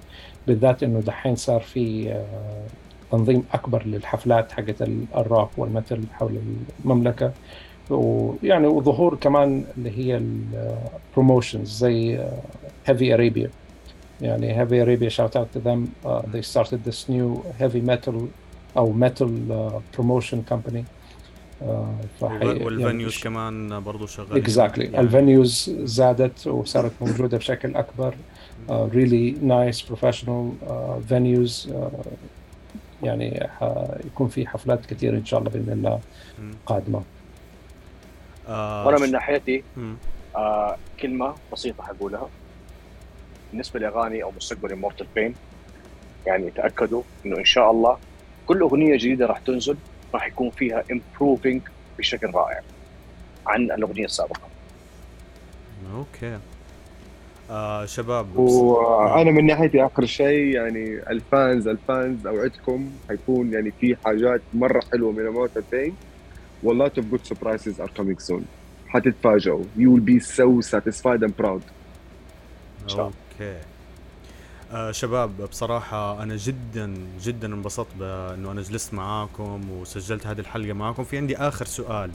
بالذات 0.46 0.82
إنه 0.82 1.00
دحين 1.00 1.36
صار 1.36 1.60
في 1.60 2.12
آه، 2.12 2.66
تنظيم 3.12 3.44
أكبر 3.52 3.86
للحفلات 3.86 4.52
حقت 4.52 4.82
ال- 4.82 5.04
ال 5.16 5.23
rock 5.23 5.50
وال 5.56 5.69
metal 5.69 6.00
حول 6.12 6.38
المملكة. 6.84 7.32
ويعني 7.90 8.66
وظهور 8.66 9.14
كمان 9.16 9.64
اللي 9.78 9.90
هي 9.98 10.16
ال 11.10 11.16
promotions 11.16 11.68
زي 11.70 12.24
Heavy 12.86 13.14
Arabia 13.14 13.50
يعني 14.20 14.60
هيفي 14.60 14.82
shout 15.10 15.30
out 15.30 15.46
to 15.56 15.60
them. 15.68 16.06
Uh, 16.06 16.22
they 16.32 16.42
started 16.54 16.78
this 16.90 17.08
new 17.08 17.42
heavy 17.60 17.80
metal 17.90 18.14
أو 18.76 18.94
metal 19.00 19.30
company. 20.52 20.82
Uh, 21.62 21.64
فحي- 22.20 22.64
وال 22.64 22.76
venues 22.76 23.12
يعني 23.12 23.22
كمان 23.22 23.80
برضو 23.80 24.06
شغالين. 24.06 24.44
Exactly. 24.44 24.78
يعني 24.78 25.00
ال 25.00 25.10
venues 25.10 25.70
زادت 25.82 26.46
وصارت 26.46 26.92
موجودة 27.00 27.38
بشكل 27.38 27.74
أكبر. 27.76 28.14
Professional 29.88 30.68
uh, 30.68 31.12
venues. 31.12 31.68
Uh, 31.70 32.06
يعني 33.02 33.48
حيكون 33.60 34.28
في 34.28 34.46
حفلات 34.46 34.86
كثير 34.86 35.14
إن 35.14 35.24
شاء 35.24 35.40
الله 35.40 35.50
بإذن 35.50 35.72
الله. 35.72 36.00
قادمة. 36.66 37.02
آه 38.48 38.86
وأنا 38.86 38.98
من 38.98 39.10
ناحيتي. 39.10 39.64
آه 40.36 40.76
كلمة 41.00 41.34
بسيطة 41.52 41.82
حقولها. 41.82 42.28
بالنسبة 43.50 43.80
لأغاني 43.80 44.22
أو 44.22 44.32
مستقبل 44.36 44.76
Immortal 44.76 45.06
Pain 45.14 45.34
يعني 46.26 46.50
تأكدوا 46.50 47.02
إنه 47.26 47.38
إن 47.38 47.44
شاء 47.44 47.70
الله 47.70 47.98
كل 48.46 48.60
أغنية 48.60 48.96
جديدة 48.96 49.26
راح 49.26 49.38
تنزل 49.38 49.76
راح 50.14 50.26
يكون 50.26 50.50
فيها 50.50 50.82
improving 50.92 51.58
بشكل 51.98 52.30
رائع 52.34 52.60
عن 53.46 53.60
الأغنية 53.62 54.04
السابقة. 54.04 54.48
أوكي. 55.94 56.38
آه 57.50 57.84
شباب 57.84 58.36
وأنا 58.36 59.30
من 59.30 59.46
ناحيتي 59.46 59.86
آخر 59.86 60.04
شيء 60.06 60.46
يعني 60.54 61.10
ال 61.10 61.22
fans 61.22 61.68
ال 61.68 61.80
fans 61.80 62.26
أوعدكم 62.26 62.90
حيكون 63.08 63.52
يعني 63.52 63.72
في 63.80 63.96
حاجات 64.04 64.40
مرة 64.54 64.82
حلوة 64.92 65.12
من 65.12 65.28
Immortal 65.28 65.58
Pain 65.72 65.96
والله 66.62 66.88
of 66.88 67.04
good 67.14 67.26
surprises 67.32 67.80
are 67.80 67.90
coming 68.00 68.18
soon. 68.18 68.42
حتتفاجئوا. 68.88 69.64
You 69.76 69.88
will 69.90 70.04
be 70.04 70.20
so 70.24 70.68
satisfied 70.70 71.22
and 71.22 71.32
proud. 71.42 71.62
أوكي. 72.90 73.60
آه 74.72 74.90
شباب 74.90 75.42
بصراحة 75.42 76.22
أنا 76.22 76.36
جدا 76.36 76.94
جدا 77.22 77.54
انبسطت 77.54 77.94
بأنه 77.98 78.52
أنا 78.52 78.62
جلست 78.62 78.94
معاكم 78.94 79.70
وسجلت 79.70 80.26
هذه 80.26 80.40
الحلقة 80.40 80.72
معاكم. 80.72 81.04
في 81.04 81.16
عندي 81.16 81.36
آخر 81.36 81.64
سؤال. 81.64 82.10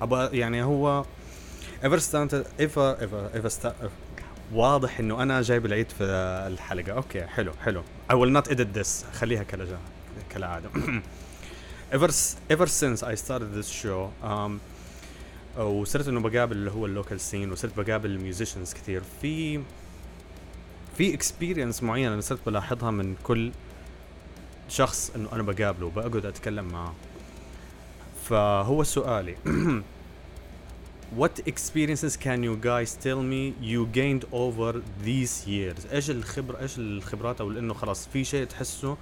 أبغى 0.00 0.38
يعني 0.38 0.62
هو 0.62 1.04
ever 1.84 1.98
since 1.98 2.44
ever 2.60 3.00
ever 3.00 3.30
ever 3.34 3.72
واضح 4.52 5.00
إنه 5.00 5.22
أنا 5.22 5.42
جايب 5.42 5.66
العيد 5.66 5.90
في 5.90 6.04
الحلقة. 6.52 6.92
أوكي 6.92 7.26
حلو 7.26 7.52
حلو. 7.64 7.82
I 8.12 8.14
will 8.14 8.42
not 8.42 8.50
edit 8.52 8.78
this. 8.78 9.04
خليها 9.14 9.42
كالعادة 9.42 9.78
كالعادة. 10.30 10.68
ever 11.92 12.66
since 12.66 13.02
I 13.02 13.14
started 13.14 13.54
this 13.54 13.68
show 13.68 14.10
um, 14.22 14.60
وصرت 15.58 16.08
إنه 16.08 16.20
بقابل 16.20 16.56
اللي 16.56 16.70
هو 16.70 16.86
ال 16.86 16.92
local 16.92 17.20
scene 17.20 17.52
وصرت 17.52 17.80
بقابل 17.80 18.10
ال 18.10 18.16
musicians 18.16 18.74
كثير 18.74 19.02
في 19.22 19.60
في 20.96 21.14
experience 21.14 21.82
معينة 21.82 22.14
أنا 22.14 22.20
صرت 22.20 22.38
بلاحظها 22.46 22.90
من 22.90 23.16
كل 23.22 23.52
شخص 24.68 25.12
إنه 25.16 25.28
أنا 25.32 25.42
بقابله 25.42 25.90
بقعد 25.90 26.26
أتكلم 26.26 26.64
معاه. 26.64 26.94
فهو 28.24 28.82
سؤالي 28.82 29.36
What 31.20 31.38
experiences 31.46 32.16
can 32.16 32.42
you 32.42 32.56
guys 32.56 32.96
tell 33.06 33.22
me 33.22 33.54
you 33.60 33.86
gained 33.86 34.24
over 34.32 34.82
these 35.04 35.46
years؟ 35.46 35.92
إيش 35.92 36.10
الخبرة 36.10 36.60
إيش 36.60 36.78
الخبرات؟ 36.78 37.40
أو 37.40 37.50
إنه 37.50 37.74
خلاص 37.74 38.08
في 38.08 38.24
شيء 38.24 38.44
تحسوا 38.44 38.96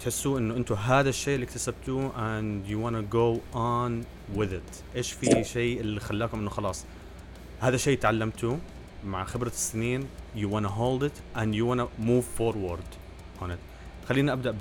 تحسوا 0.00 0.38
إنه 0.38 0.56
أنتم 0.56 0.74
هذا 0.74 1.08
الشيء 1.08 1.34
اللي 1.34 1.44
اكتسبتوه 1.44 2.10
and 2.10 2.68
you 2.68 2.76
wanna 2.76 3.02
go 3.14 3.40
on 3.54 4.04
with 4.38 4.52
it. 4.52 4.96
إيش 4.96 5.12
في 5.12 5.44
شيء 5.44 5.80
اللي 5.80 6.00
خلاكم 6.00 6.38
إنه 6.38 6.50
خلاص 6.50 6.84
هذا 7.60 7.76
شيء 7.76 7.98
تعلمتوه 7.98 8.58
مع 9.04 9.24
خبرة 9.24 9.48
السنين. 9.48 10.08
You 10.36 10.48
wanna 10.48 10.68
hold 10.68 11.02
it 11.02 11.38
and 11.40 11.54
you 11.54 11.64
wanna 11.66 11.86
move 12.04 12.24
forward 12.38 12.88
on 13.42 13.50
it. 13.50 13.58
خلينا 14.08 14.32
أبدأ 14.32 14.56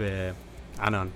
بعنان. 0.80 1.10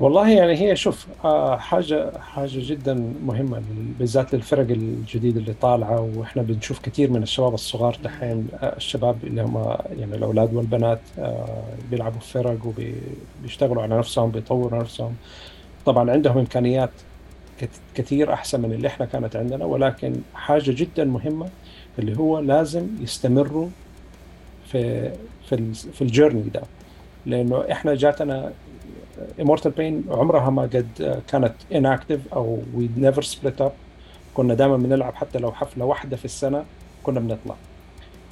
والله 0.00 0.28
يعني 0.30 0.52
هي 0.60 0.76
شوف 0.76 1.06
آه، 1.24 1.56
حاجة 1.56 2.18
حاجة 2.18 2.50
جدا 2.54 2.94
مهمة 3.24 3.62
بالذات 3.98 4.34
للفرق 4.34 4.66
الجديده 4.70 5.40
اللي 5.40 5.52
طالعة 5.52 6.00
وإحنا 6.16 6.42
بنشوف 6.42 6.78
كثير 6.80 7.10
من 7.10 7.22
الشباب 7.22 7.54
الصغار 7.54 7.98
دحين 8.04 8.48
آه، 8.62 8.76
الشباب 8.76 9.16
اللي 9.24 9.42
هم 9.42 9.76
يعني 9.98 10.14
الأولاد 10.14 10.54
والبنات 10.54 11.00
آه، 11.18 11.62
بيلعبوا 11.90 12.20
في 12.20 12.32
فرق 12.32 12.58
وبيشتغلوا 13.42 13.82
على 13.82 13.98
نفسهم 13.98 14.30
بيطوروا 14.30 14.80
نفسهم. 14.80 15.14
طبعا 15.86 16.10
عندهم 16.10 16.38
إمكانيات 16.38 16.90
كثير 17.94 18.32
أحسن 18.32 18.60
من 18.60 18.72
اللي 18.72 18.88
إحنا 18.88 19.06
كانت 19.06 19.36
عندنا 19.36 19.64
ولكن 19.64 20.22
حاجة 20.34 20.70
جدا 20.70 21.04
مهمة 21.04 21.50
اللي 21.98 22.18
هو 22.18 22.38
لازم 22.38 22.86
يستمروا 23.00 23.68
في 24.72 25.10
في 25.48 25.74
في 25.74 26.02
ال 26.02 26.07
journey 26.07 26.42
ده. 26.42 26.62
لأنه 27.26 27.64
إحنا 27.72 27.94
جاتنا 27.94 28.52
Immortal 29.40 29.70
Pain 29.70 30.04
عمرها 30.10 30.50
ما 30.50 30.62
قد 30.62 31.22
كانت 31.28 31.54
inactive 31.72 32.20
أو 32.32 32.58
we 32.74 32.88
never 32.96 33.22
split 33.22 33.60
up 33.60 33.72
كنا 34.34 34.54
دائما 34.54 34.76
بنلعب 34.76 35.14
حتى 35.14 35.38
لو 35.38 35.52
حفلة 35.52 35.84
واحدة 35.84 36.16
في 36.16 36.24
السنة 36.24 36.64
كنا 37.02 37.20
بنطلع. 37.20 37.54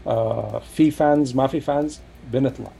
آه 0.06 0.60
في 0.74 0.90
fans 0.90 1.36
ما 1.36 1.46
في 1.46 1.60
fans 1.60 2.00
بنطلع. 2.32 2.70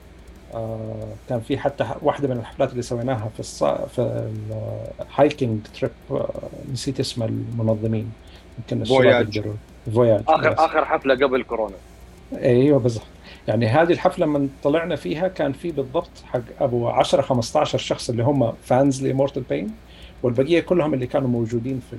آه 0.55 1.09
كان 1.29 1.41
في 1.41 1.59
حتى 1.59 1.87
واحدة 2.03 2.29
من 2.29 2.37
الحفلات 2.37 2.71
اللي 2.71 2.83
سويناها 2.83 3.29
في 3.35 3.41
الص... 3.41 3.65
في 3.65 4.31
ال 5.01 5.09
hiking 5.09 5.59
trip 5.75 5.93
آه 6.11 6.31
نسيت 6.73 7.01
اسم 7.01 7.23
المنظمين. 7.23 8.13
يمكن 8.59 8.85
Voyage 8.85 9.45
Voyage 9.95 10.23
اخر 10.29 10.55
آخر 10.65 10.85
حفلة 10.85 11.15
قبل 11.15 11.43
كورونا. 11.43 11.77
أيوه 12.33 12.79
بالضبط. 12.79 13.05
يعني 13.49 13.67
هذه 13.67 13.93
الحفلة 13.93 14.27
لما 14.27 14.49
طلعنا 14.63 14.97
فيها 14.97 15.29
كان 15.29 15.53
في 15.53 15.71
بالضبط 15.71 16.11
حق 16.25 16.41
أبو 16.61 16.89
10 16.89 17.23
15 17.23 17.79
شخص 17.79 18.11
اللي 18.11 18.23
هم 18.23 18.53
fans 18.65 19.07
ل 19.07 19.11
Immortal 19.11 19.43
Pain 19.43 19.71
والبقية 20.23 20.61
كلهم 20.61 20.95
اللي 20.95 21.07
كانوا 21.07 21.29
موجودين 21.29 21.81
في 21.91 21.97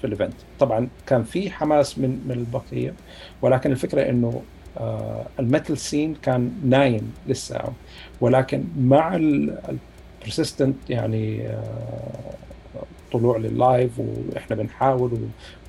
في 0.00 0.06
ال 0.06 0.11
event 0.11 0.34
طبعا 0.60 0.88
كان 1.06 1.22
في 1.24 1.50
حماس 1.50 1.98
من 1.98 2.08
من 2.28 2.34
البقية 2.34 2.94
ولكن 3.42 3.72
الفكرة 3.72 4.10
إنه 4.10 4.42
آه 4.78 5.26
ال 5.38 5.45
metal 5.45 5.78
scene 5.78 6.14
كان 6.22 6.52
نايم 6.64 7.12
لسه. 7.26 7.60
ولكن 8.20 8.64
مع 8.80 9.16
ال 9.16 9.31
persistent 9.31 10.76
يعني 10.90 11.48
آه 11.48 12.34
طلوع 13.12 13.36
لل 13.38 13.55
live 13.55 13.90
وإحنا 13.98 14.56
بنحاول 14.56 15.18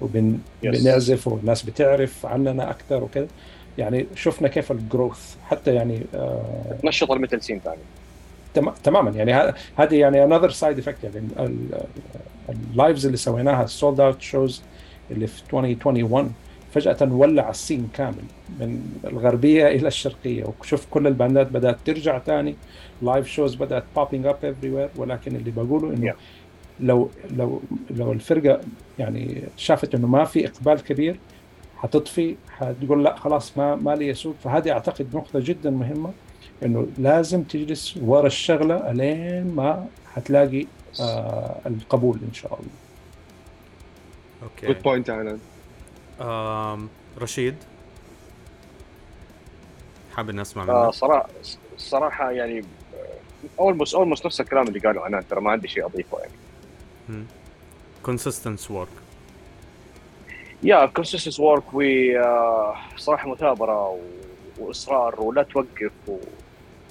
وبنعزف 0.02 1.28
والناس 1.28 1.64
بتعرف 1.64 2.26
عننا 2.26 2.70
أكثر 2.70 3.04
وكذا 3.04 3.28
يعني 3.80 4.06
شفنا 4.16 4.48
كيف 4.48 4.72
ال 4.72 4.81
growth 4.81 5.36
حتى 5.50 5.74
يعني 5.74 6.02
آه 6.16 6.78
نشط 6.84 7.12
ال 7.12 7.17
metal 7.17 7.44
scene 7.44 7.60
ثاني. 7.60 8.74
تماما. 8.84 9.12
يعني 9.12 9.54
هذه 9.76 9.96
يعني 9.96 10.24
another 10.24 10.50
side 10.50 10.80
effect 10.80 11.04
يعني 11.04 11.28
ال 12.50 12.59
lives 12.59 13.06
اللي 13.06 13.18
سويناها 13.18 13.64
ال 13.64 13.71
sold 13.71 14.00
out 14.00 14.22
shows 14.22 14.62
اللي 15.12 15.28
في 15.28 15.42
2021 15.44 16.34
فجأة 16.74 17.14
ولع 17.14 17.50
ال 17.50 17.56
scene 17.56 17.90
كامل 17.94 18.24
من 18.60 19.00
الغربية 19.04 19.68
إلى 19.68 19.88
الشرقية. 19.88 20.44
وشوف 20.62 20.86
كل 20.92 21.08
ال 21.08 21.14
bandات 21.14 21.48
بدأت 21.48 21.78
ترجع 21.86 22.20
ثاني 22.20 22.56
live 23.02 23.28
shows 23.28 23.56
بدأت 23.56 23.84
popping 23.96 24.26
up 24.26 24.36
everywhere 24.46 24.90
ولكن 24.96 25.36
اللي 25.36 25.52
بقوله 25.52 25.90
إنه 25.90 26.12
yeah. 26.12 26.16
لو 26.80 27.10
لو 27.38 27.62
لو 27.90 28.12
الفرقة 28.12 28.62
يعني 29.00 29.44
شافت 29.58 29.96
إنه 29.96 30.08
ما 30.08 30.26
في 30.26 30.48
إقبال 30.48 30.84
كبير 30.84 31.20
حتطفي 31.82 32.36
حتقول 32.50 33.04
لا 33.04 33.16
خلاص 33.16 33.58
ما 33.58 33.76
ما 33.76 33.96
لي 33.96 34.14
سوق. 34.14 34.36
فهذه 34.44 34.72
أعتقد 34.72 35.16
نقطة 35.16 35.40
جدا 35.40 35.70
مهمة 35.70 36.12
إنه 36.64 36.88
لازم 36.98 37.44
تجلس 37.44 37.98
ورا 37.98 38.28
الشغلة 38.28 38.92
الين 38.92 39.56
ما 39.56 39.88
حتلاقي 40.16 40.66
آه 41.00 41.56
القبول 41.66 42.20
إن 42.28 42.34
شاء 42.34 42.54
الله. 42.54 42.72
أوكي. 44.44 44.68
good 44.68 44.84
point 44.84 45.38
رشيد؟ 47.18 47.56
حابب 50.16 50.32
نسمع 50.32 50.64
منك. 50.64 50.72
آه 50.74 50.92
صراحة 50.92 51.30
صراحة 51.78 52.32
يعني 52.32 52.64
almost 53.60 53.96
almost 53.96 54.26
نفس 54.26 54.42
الكلام 54.42 54.68
اللي 54.68 54.80
قاله 54.80 55.02
عنان 55.02 55.28
ترى 55.28 55.42
ما 55.42 55.52
عندي 55.52 55.68
شيء 55.68 55.86
أضيفه 55.86 56.18
يعني. 56.20 57.26
consistence 58.04 58.72
work 58.72 58.88
yeah 60.64 60.86
consistence 60.86 61.40
work 61.40 61.64
و 61.74 61.84
صراحة 62.98 63.30
مثابرة 63.30 64.00
وإصرار 64.58 65.22
ولا 65.22 65.44
توقف 65.44 65.92
و 66.08 66.18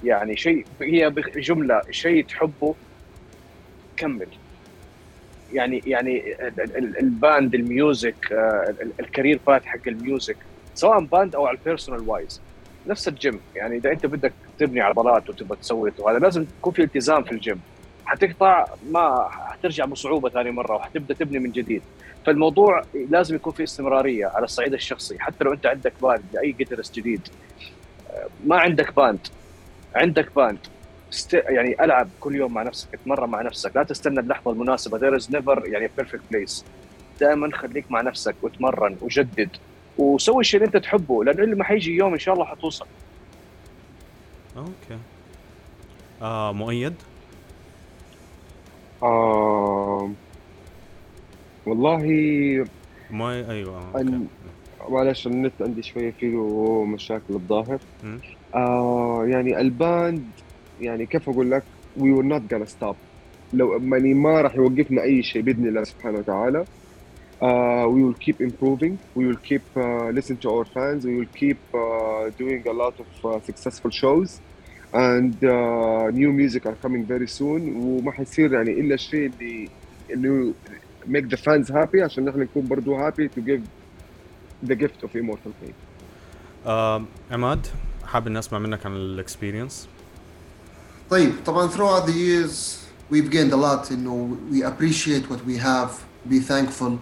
يعني 0.03 0.37
شيء 0.37 0.65
هي 0.81 1.09
بجمله 1.09 1.81
شيء 1.91 2.25
تحبه 2.25 2.75
كمل. 3.97 4.27
يعني 5.53 5.83
يعني 5.85 6.35
ال 6.77 6.93
band 6.93 7.55
ال 7.55 7.68
music 7.68 8.31
آه، 8.31 8.75
ال 8.99 9.05
career 9.05 9.39
path 9.47 9.65
حق 9.65 9.87
ال 9.87 9.95
music 9.95 10.37
سواء 10.75 10.99
band 10.99 11.35
أو 11.35 11.47
على 11.47 11.57
ال 11.57 11.63
personal 11.63 12.09
wise 12.09 12.41
نفس 12.87 13.07
الجيم. 13.07 13.39
يعني 13.55 13.77
إذا 13.77 13.91
أنت 13.91 14.05
بدك 14.05 14.33
تبني 14.59 14.81
عضلات 14.81 15.29
وتبغى 15.29 15.57
تسوي 15.57 15.91
وهذا 15.99 16.19
لازم 16.19 16.45
يكون 16.59 16.73
في 16.73 16.83
التزام 16.83 17.23
في 17.23 17.31
الجيم. 17.31 17.61
حتقطع 18.05 18.65
ما 18.91 19.29
حترجع 19.31 19.85
بصعوبة 19.85 20.29
ثاني 20.29 20.51
مرة 20.51 20.75
وحتبدأ 20.75 21.13
تبني 21.13 21.39
من 21.39 21.51
جديد. 21.51 21.81
فالموضوع 22.25 22.83
لازم 23.09 23.35
يكون 23.35 23.53
في 23.53 23.63
استمرارية 23.63 24.25
على 24.25 24.45
الصعيد 24.45 24.73
الشخصي 24.73 25.19
حتى 25.19 25.43
لو 25.43 25.53
أنت 25.53 25.65
عندك 25.65 25.93
band 26.01 26.23
لأي 26.33 26.51
guitarist 26.51 26.95
جديد. 26.95 27.27
ما 28.45 28.57
عندك 28.57 28.95
band 28.95 29.27
عندك 29.95 30.35
band 30.35 30.59
است... 31.11 31.33
يعني 31.33 31.83
ألعب 31.83 32.09
كل 32.19 32.35
يوم 32.35 32.53
مع 32.53 32.63
نفسك 32.63 32.87
اتمرن 32.93 33.29
مع 33.29 33.41
نفسك. 33.41 33.75
لا 33.75 33.83
تستنى 33.83 34.19
اللحظة 34.19 34.51
المناسبة. 34.51 34.99
There 34.99 35.21
is 35.21 35.25
never 35.25 35.67
يعني 35.67 35.89
perfect 35.97 36.21
place 36.31 36.65
دائما 37.19 37.57
خليك 37.57 37.91
مع 37.91 38.01
نفسك 38.01 38.35
وتمرن 38.41 38.97
وجدد 39.01 39.49
وسوي 39.97 40.39
الشيء 40.39 40.59
اللي 40.59 40.67
أنت 40.67 40.77
تحبه 40.77 41.23
لأنه 41.23 41.43
اللي 41.43 41.55
ما 41.55 41.63
حيجي 41.63 41.95
يوم 41.95 42.13
إن 42.13 42.19
شاء 42.19 42.33
الله 42.33 42.45
حتوصل. 42.45 42.85
أوكي. 44.57 44.99
آه 46.21 46.53
مؤيد؟ 46.53 46.93
آه 49.03 50.11
والله 51.69 52.03
ما 53.11 53.51
أيوه 53.51 54.01
أن... 54.01 54.27
معلش 54.89 55.27
النت 55.27 55.53
عندي 55.61 55.83
شوية 55.83 56.11
فيه 56.11 56.37
مشاكل 56.85 57.33
الظاهر. 57.33 57.79
آه 58.55 59.25
يعني 59.27 59.61
ال 59.61 59.73
band 59.73 60.23
يعني 60.81 61.05
كيف 61.05 61.29
أقول 61.29 61.51
لك 61.51 61.63
we 61.97 62.11
will 62.11 62.25
not 62.25 62.41
gonna 62.53 62.63
stop 62.63 62.95
لو 63.53 63.81
يعني 63.93 64.13
ما 64.13 64.41
راح 64.41 64.55
يوقفنا 64.55 65.03
أي 65.03 65.23
شيء 65.23 65.41
بإذن 65.41 65.67
الله 65.67 65.83
سبحانه 65.83 66.17
وتعالى. 66.17 66.65
uh, 67.41 67.85
we 67.89 68.03
will 68.03 68.19
keep 68.25 68.41
improving. 68.41 68.99
We 69.15 69.27
will 69.27 69.41
keep 69.49 69.63
uh, 69.75 70.09
listen 70.09 70.37
to 70.37 70.47
our 70.55 70.65
fans. 70.65 71.05
We 71.05 71.15
will 71.19 71.33
keep 71.33 71.59
uh, 71.73 72.29
doing 72.37 72.67
a 72.67 72.73
lot 72.73 72.95
of 72.99 73.25
uh, 73.25 73.39
successful 73.41 73.91
shows. 73.91 74.39
And 74.93 75.35
uh, 75.43 76.09
new 76.11 76.31
music 76.33 76.65
are 76.65 76.75
coming 76.75 77.05
very 77.05 77.27
soon. 77.27 77.61
وما 77.75 78.11
حيصير 78.11 78.53
يعني 78.53 78.71
إلا 78.71 78.95
الشيء 78.95 79.31
اللي 79.39 79.69
انه 80.13 80.53
make 81.08 81.28
the 81.28 81.36
fans 81.36 81.68
happy 81.68 82.00
عشان 82.02 82.24
نحن 82.24 82.40
نكون 82.40 82.68
برضو 82.68 82.98
happy 83.10 83.28
to 83.36 83.40
give 83.40 83.62
the 84.68 84.74
gift 84.74 85.04
of 85.04 85.14
immortal 85.14 85.52
pain. 85.62 85.74
Uh, 86.66 87.02
عماد 87.30 87.66
حابب 88.06 88.28
نسمع 88.28 88.58
منك 88.58 88.86
عن 88.86 88.96
الاكسبيرينس. 88.96 89.88
طيب 91.10 91.32
طبعا 91.46 91.68
throughout 91.68 92.06
the 92.06 92.12
years 92.12 92.78
we've 93.10 93.30
gained 93.30 93.52
a 93.52 93.56
lot 93.56 93.92
انه 93.92 94.36
we 94.52 94.62
appreciate 94.62 95.30
what 95.30 95.40
we 95.46 95.58
have 95.58 95.90
be 96.30 96.40
thankful 96.40 96.92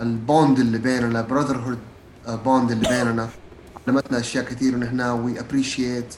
البوند 0.00 0.58
اللي 0.58 0.78
بيننا 0.78 1.26
brotherhood 1.30 1.78
bond 2.44 2.70
اللي 2.70 2.88
بيننا 2.88 3.28
علمتنا 3.88 4.18
اشياء 4.20 4.44
كثير 4.44 4.74
ونحن 4.74 5.26
we 5.26 5.38
appreciate 5.38 6.16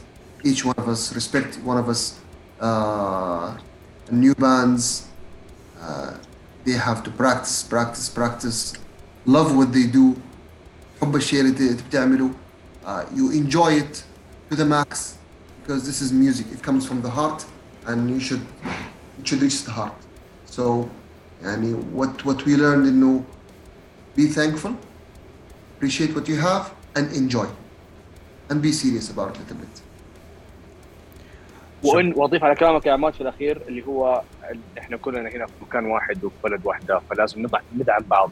each 0.48 0.64
one 0.64 0.74
of 0.82 0.88
us 0.88 1.14
respect 1.14 1.58
one 1.66 1.76
of 1.76 1.88
us 1.88 2.14
uh, 2.60 3.50
new 4.10 4.34
bands 4.34 5.02
uh, 5.82 6.12
they 6.64 6.72
have 6.72 7.02
to 7.02 7.10
practice 7.10 7.62
practice 7.62 8.08
practice 8.08 8.74
love 9.26 9.56
what 9.56 9.72
they 9.72 9.86
do 9.86 10.14
حب 11.00 11.16
الشيء 11.16 11.40
اللي 11.40 11.76
بتعمله 11.88 12.30
uh, 12.84 13.04
you 13.14 13.30
enjoy 13.30 13.72
it 13.72 14.02
to 14.50 14.56
the 14.56 14.64
max 14.64 15.18
because 15.70 15.86
this 15.86 16.00
is 16.00 16.12
music. 16.12 16.46
It 16.52 16.62
comes 16.62 16.84
from 16.84 17.00
the 17.00 17.10
heart, 17.10 17.44
and 17.86 18.10
you 18.10 18.18
should 18.18 18.44
it 19.20 19.28
should 19.28 19.40
reach 19.40 19.62
the 19.62 19.70
heart. 19.70 19.94
So, 20.46 20.90
يعني 21.44 21.74
what 21.92 22.24
what 22.24 22.44
we 22.44 22.56
learned 22.56 22.86
إنه 22.86 23.22
be 24.16 24.26
thankful, 24.26 24.76
appreciate 25.76 26.14
what 26.14 26.26
you 26.28 26.36
have, 26.36 26.74
and 26.96 27.12
enjoy, 27.12 27.46
and 28.48 28.60
be 28.60 28.72
serious 28.72 29.10
about 29.10 29.36
it 29.36 29.36
a 29.36 29.42
little 29.42 29.56
bit. 29.58 29.82
وان 31.85 32.13
وأضيف 32.15 32.43
على 32.43 32.55
كلامك 32.55 32.85
يا 32.85 32.91
عماد 32.93 33.13
في 33.13 33.21
الأخير 33.21 33.61
اللي 33.67 33.87
هو 33.87 34.21
إحنا 34.79 34.97
كلنا 34.97 35.29
هنا 35.29 35.45
في 35.45 35.51
مكان 35.61 35.85
واحد 35.85 36.23
وفي 36.23 36.35
بلد 36.43 36.61
واحدة 36.65 36.99
فلازم 37.09 37.41
ندع- 37.47 37.61
ندعم 37.77 38.01
بعض. 38.07 38.31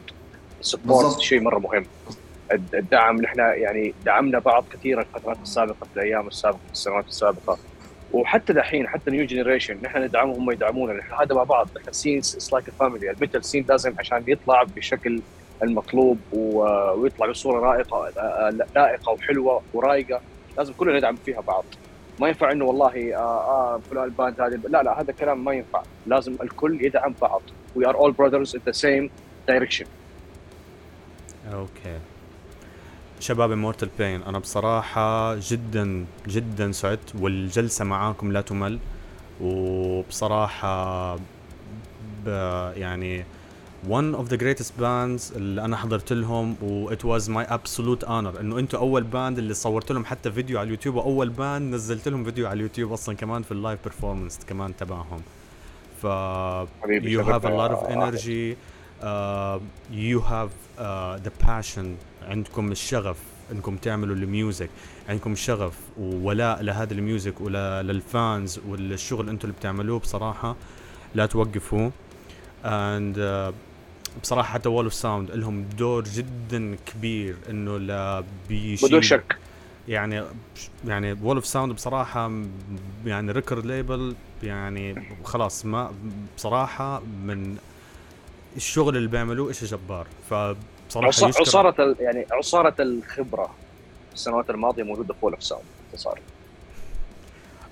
ال 0.60 0.67
support. 0.67 1.20
شيء 1.20 1.40
مرة 1.40 1.58
مهم. 1.58 1.84
الد- 2.52 2.74
الدعم 2.74 3.16
نحن 3.16 3.38
يعني 3.38 3.94
دعمنا 4.04 4.38
بعض 4.38 4.64
في 4.82 4.94
الفترات 4.94 5.36
السابقة 5.42 5.84
في 5.84 5.96
الأيام 5.96 6.26
السابقة 6.26 6.58
في 6.66 6.72
السنوات 6.72 7.06
السابقة. 7.08 7.58
وحتى 8.12 8.52
دحين 8.52 8.88
حتى 8.88 9.10
new 9.10 9.26
generation 9.26 9.78
نحن 9.82 10.02
ندعمهم 10.02 10.36
هم 10.42 10.50
يدعمونا. 10.50 10.92
نحن 10.92 11.14
هذا 11.14 11.34
مع 11.34 11.42
بعض. 11.42 11.68
نحن 11.80 11.92
scene 11.92 12.18
it's 12.18 12.52
like 12.52 12.70
family 12.70 13.10
ال 13.10 13.16
metal 13.16 13.44
scene 13.44 13.64
لازم 13.68 13.94
عشان 13.98 14.24
يطلع 14.26 14.62
بالشكل 14.62 15.22
المطلوب 15.62 16.18
ويطلع 16.32 17.26
بصورة 17.30 17.60
رائقة 17.60 18.08
لائقة 18.76 19.12
وحلوة 19.12 19.62
ورايقة. 19.72 20.20
لازم 20.58 20.72
كلنا 20.72 20.98
ندعم 20.98 21.16
فيها 21.16 21.40
بعض. 21.40 21.64
ما 22.20 22.28
ينفع 22.28 22.52
انه 22.52 22.64
والله 22.64 23.14
آه 23.16 23.18
آه 23.18 23.80
فلان 23.90 24.04
ال 24.04 24.11
band 24.11 24.40
هذه 24.40 24.60
لا 24.68 24.82
لا 24.82 25.00
هذا 25.00 25.10
الكلام 25.10 25.44
ما 25.44 25.52
ينفع. 25.52 25.82
لازم 26.06 26.36
الكل 26.42 26.84
يدعم 26.84 27.14
بعض. 27.22 27.42
We 27.78 27.82
are 27.82 27.94
all 27.94 28.12
brothers 28.12 28.54
in 28.54 28.60
the 28.68 28.72
same 28.72 29.10
direction. 29.50 29.86
Okay. 31.52 31.98
شباب 33.20 33.52
Immortal 33.52 33.88
Pain 33.98 34.22
أنا 34.22 34.38
بصراحة 34.38 35.34
جدا 35.34 36.06
جدا 36.28 36.72
سعدت 36.72 37.14
والجلسة 37.20 37.84
معاكم 37.84 38.32
لا 38.32 38.40
تمل. 38.40 38.78
وبصراحة 39.40 41.18
يعني 42.76 43.24
one 43.88 44.14
of 44.14 44.28
the 44.28 44.36
greatest 44.36 44.72
bands 44.80 45.36
اللي 45.36 45.64
أنا 45.64 45.76
حضرت 45.76 46.12
لهم 46.12 46.56
و 46.62 46.90
it 46.94 46.98
was 46.98 47.28
my 47.28 47.44
absolute 47.50 48.04
honor. 48.04 48.40
إنه 48.40 48.58
أنتم 48.58 48.78
أول 48.78 49.02
band 49.02 49.38
اللي 49.38 49.54
صورت 49.54 49.92
لهم 49.92 50.04
حتى 50.04 50.32
فيديو 50.32 50.58
على 50.58 50.66
اليوتيوب 50.66 50.94
وأول 50.94 51.28
band 51.28 51.74
نزلت 51.74 52.08
لهم 52.08 52.24
فيديو 52.24 52.46
على 52.46 52.56
اليوتيوب 52.56 52.92
أصلا 52.92 53.14
كمان 53.14 53.42
في 53.42 53.52
ال 53.52 53.57
live 53.57 53.78
performance 53.84 54.38
كمان 54.48 54.76
تبعهم. 54.76 55.22
ف 56.02 56.06
you 56.86 57.20
have 57.20 57.44
a 57.44 57.54
lot 57.60 57.70
of 57.70 57.90
energy 57.90 58.56
uh, 59.02 59.58
you 59.92 60.20
have 60.20 60.50
uh, 60.78 61.18
the 61.26 61.46
passion. 61.46 61.86
عندكم 62.28 62.72
الشغف 62.72 63.16
إنكم 63.52 63.76
تعملوا 63.76 64.16
ال 64.16 64.24
music. 64.24 64.70
عندكم 65.08 65.34
شغف 65.34 65.78
وولاء 65.98 66.62
لهذا 66.62 66.94
ال 66.94 67.02
music 67.02 67.40
ولل 67.40 67.91
fans 67.91 68.60
والشغل 68.68 69.28
أنتم 69.28 69.48
اللي 69.48 69.58
بتعملوه 69.58 69.98
بصراحة 69.98 70.56
لا 71.14 71.26
توقفوا 71.26 71.90
and 72.64 73.16
uh, 73.16 73.52
بصراحة 74.22 74.52
حتى 74.54 74.68
Wall 74.68 74.84
of 74.84 74.94
Sound 74.94 75.30
لهم 75.30 75.62
دور 75.78 76.04
جدا 76.04 76.76
كبير 76.86 77.36
إنه 77.50 77.78
لا 77.78 78.24
بيشيل 78.48 78.88
بدون 78.88 79.02
شك. 79.02 79.36
يعني 79.88 80.22
يعني 80.86 81.12
Wall 81.12 81.36
of 81.36 81.46
Sound 81.46 81.72
بصراحة 81.72 82.32
يعني 83.06 83.32
record 83.32 83.66
label 83.66 84.14
يعني 84.42 85.02
خلاص 85.24 85.66
ما 85.66 85.92
بصراحة 86.36 87.00
من 87.24 87.56
الشغل 88.56 88.96
اللي 88.96 89.08
بيعملوه 89.08 89.52
شيء 89.52 89.68
جبار. 89.68 90.06
فبصراحة 90.30 91.08
عصا- 91.08 91.28
يشكر 91.28 91.42
يعني 92.00 92.26
عصارة 92.32 92.74
الخبرة 92.80 93.50
السنوات 94.14 94.50
الماضية 94.50 94.82
موجودة 94.82 95.14
في 95.14 95.20
Wall 95.20 95.32
of 95.32 95.42
Sound 95.42 95.64
باختصار 95.92 96.20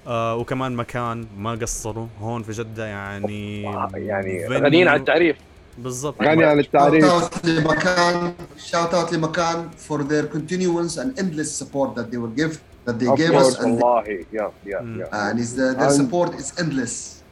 آه 0.06 0.36
وكمان 0.36 0.76
مكان 0.76 1.26
ما 1.38 1.50
قصروا 1.52 2.06
هون 2.20 2.42
في 2.42 2.52
جدة 2.52 2.86
يعني 2.86 3.62
يعني 3.94 4.46
غنيين 4.46 4.88
عن 4.88 5.00
التعريف. 5.00 5.36
بالضبط 5.78 6.22
غني 6.22 6.44
عن 6.44 6.56
Shout 6.62 6.66
التعريف 6.66 7.04
out 7.04 7.44
لمكان 7.44 8.34
shout 8.70 8.92
out 8.94 9.12
لمكان 9.12 9.70
for 9.88 9.98
their 9.98 10.26
continuance 10.36 10.96
and 10.98 11.18
endless 11.18 11.50
support 11.62 11.94
that 11.96 12.10
they 12.10 12.18
will 12.18 12.36
give 12.42 12.58
that 12.86 12.98
they 12.98 13.16
gave 13.16 13.34
us 13.34 13.58
and, 13.58 13.64
والله 13.64 14.04
يا 14.32 14.50
يا 14.66 14.80
مم. 14.80 15.00
يا 15.00 15.06
and 15.32 15.38
is 15.38 15.54
the, 15.56 15.74
their 15.78 15.88
And- 15.88 15.92
support 15.92 16.34
is 16.40 16.52
endless. 16.60 17.22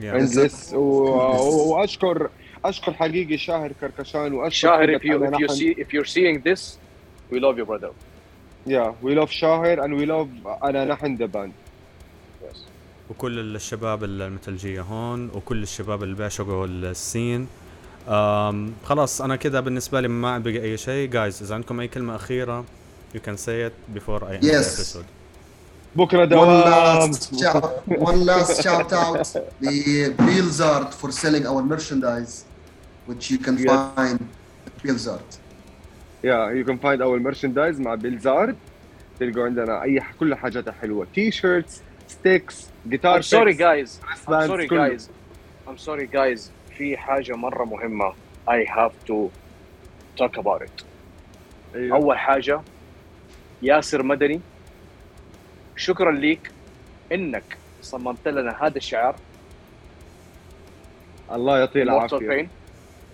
Yeah. 0.00 0.14
endless. 0.14 0.72
واشكر 0.74 2.30
اشكر 2.64 2.92
حقيقي 2.92 3.38
شاهر 3.38 3.72
كركشان 3.80 4.32
واشكر 4.32 4.58
شاهر 4.68 4.98
if 4.98 5.02
you 5.02 5.24
if 5.24 5.40
you 5.40 5.48
see 5.56 5.80
if 5.82 5.92
you're 5.92 6.10
seeing 6.14 6.40
this 6.50 6.76
we 7.32 7.40
love 7.40 7.58
you 7.58 7.64
brother 7.66 7.90
Yeah, 8.66 8.92
we 9.02 9.14
love 9.20 9.30
شاهر 9.30 9.76
and 9.86 9.92
we 10.00 10.06
love 10.06 10.46
انا 10.64 10.84
نحن 10.84 11.16
the 11.16 11.26
band 11.26 11.52
yes. 12.42 12.56
وكل 13.10 13.56
الشباب 13.56 14.04
الميتلجية 14.04 14.80
هون 14.80 15.30
وكل 15.34 15.62
الشباب 15.62 16.02
اللي 16.02 16.14
بيعشقوا 16.14 16.66
ال 16.66 16.79
scene 16.79 17.46
خلاص 18.84 19.20
أنا 19.20 19.36
كده 19.36 19.60
بالنسبة 19.60 20.00
لي 20.00 20.08
ما 20.08 20.38
بقى 20.38 20.62
أي 20.62 20.76
شيء. 20.76 21.10
guys 21.10 21.42
إذا 21.42 21.54
عندكم 21.54 21.80
أي 21.80 21.88
كلمة 21.88 22.16
أخيرة 22.16 22.64
you 23.14 23.20
can 23.20 23.36
say 23.36 23.66
it 23.66 23.72
before 23.88 24.30
I 24.30 24.40
yes 24.42 24.98
بكرة 25.96 26.24
دوام. 26.24 26.48
one 26.48 26.60
last 26.60 27.40
shout 27.40 27.72
one 27.88 28.24
last 28.24 28.60
shout 28.60 28.92
out 28.92 29.26
لبيلزارد 29.60 30.90
for 30.90 31.10
selling 31.10 31.46
our 31.46 31.62
merchandise 31.62 32.44
which 33.08 33.24
you 33.30 33.38
can 33.46 33.68
find 33.68 34.18
بيلزارد 34.84 35.20
yeah 36.26 36.50
you 36.54 36.64
can 36.70 36.76
find 36.76 37.00
our 37.00 37.30
merchandise 37.30 37.80
مع 37.80 37.94
بيلزارد 37.94 38.56
تلقوا 39.20 39.44
عندنا 39.44 39.82
أي 39.82 40.02
كل 40.20 40.34
حاجات 40.34 40.68
حلوة. 40.68 41.06
T-shirts 41.14 41.80
sticks 42.08 42.66
guitar 42.88 43.20
sorry 43.20 43.52
guys 43.52 44.00
sorry 44.46 44.66
guys 44.66 45.10
I'm 45.68 45.76
sorry 45.76 46.06
guys 46.06 46.50
في 46.80 46.96
حاجة 46.96 47.36
مرة 47.36 47.64
مهمة. 47.64 48.14
I 48.48 48.64
have 48.64 48.92
to 49.06 49.30
talk 50.16 50.40
about 50.42 50.62
it. 50.62 50.84
أيوه. 51.74 51.96
أول 51.96 52.18
حاجة 52.18 52.60
ياسر 53.62 54.02
مدني 54.02 54.40
شكرا 55.76 56.12
ليك 56.12 56.50
إنك 57.12 57.58
صممت 57.82 58.28
لنا 58.28 58.66
هذا 58.66 58.76
الشعار. 58.76 59.16
الله 61.32 61.58
يعطيه 61.58 61.82
العافية. 61.82 62.48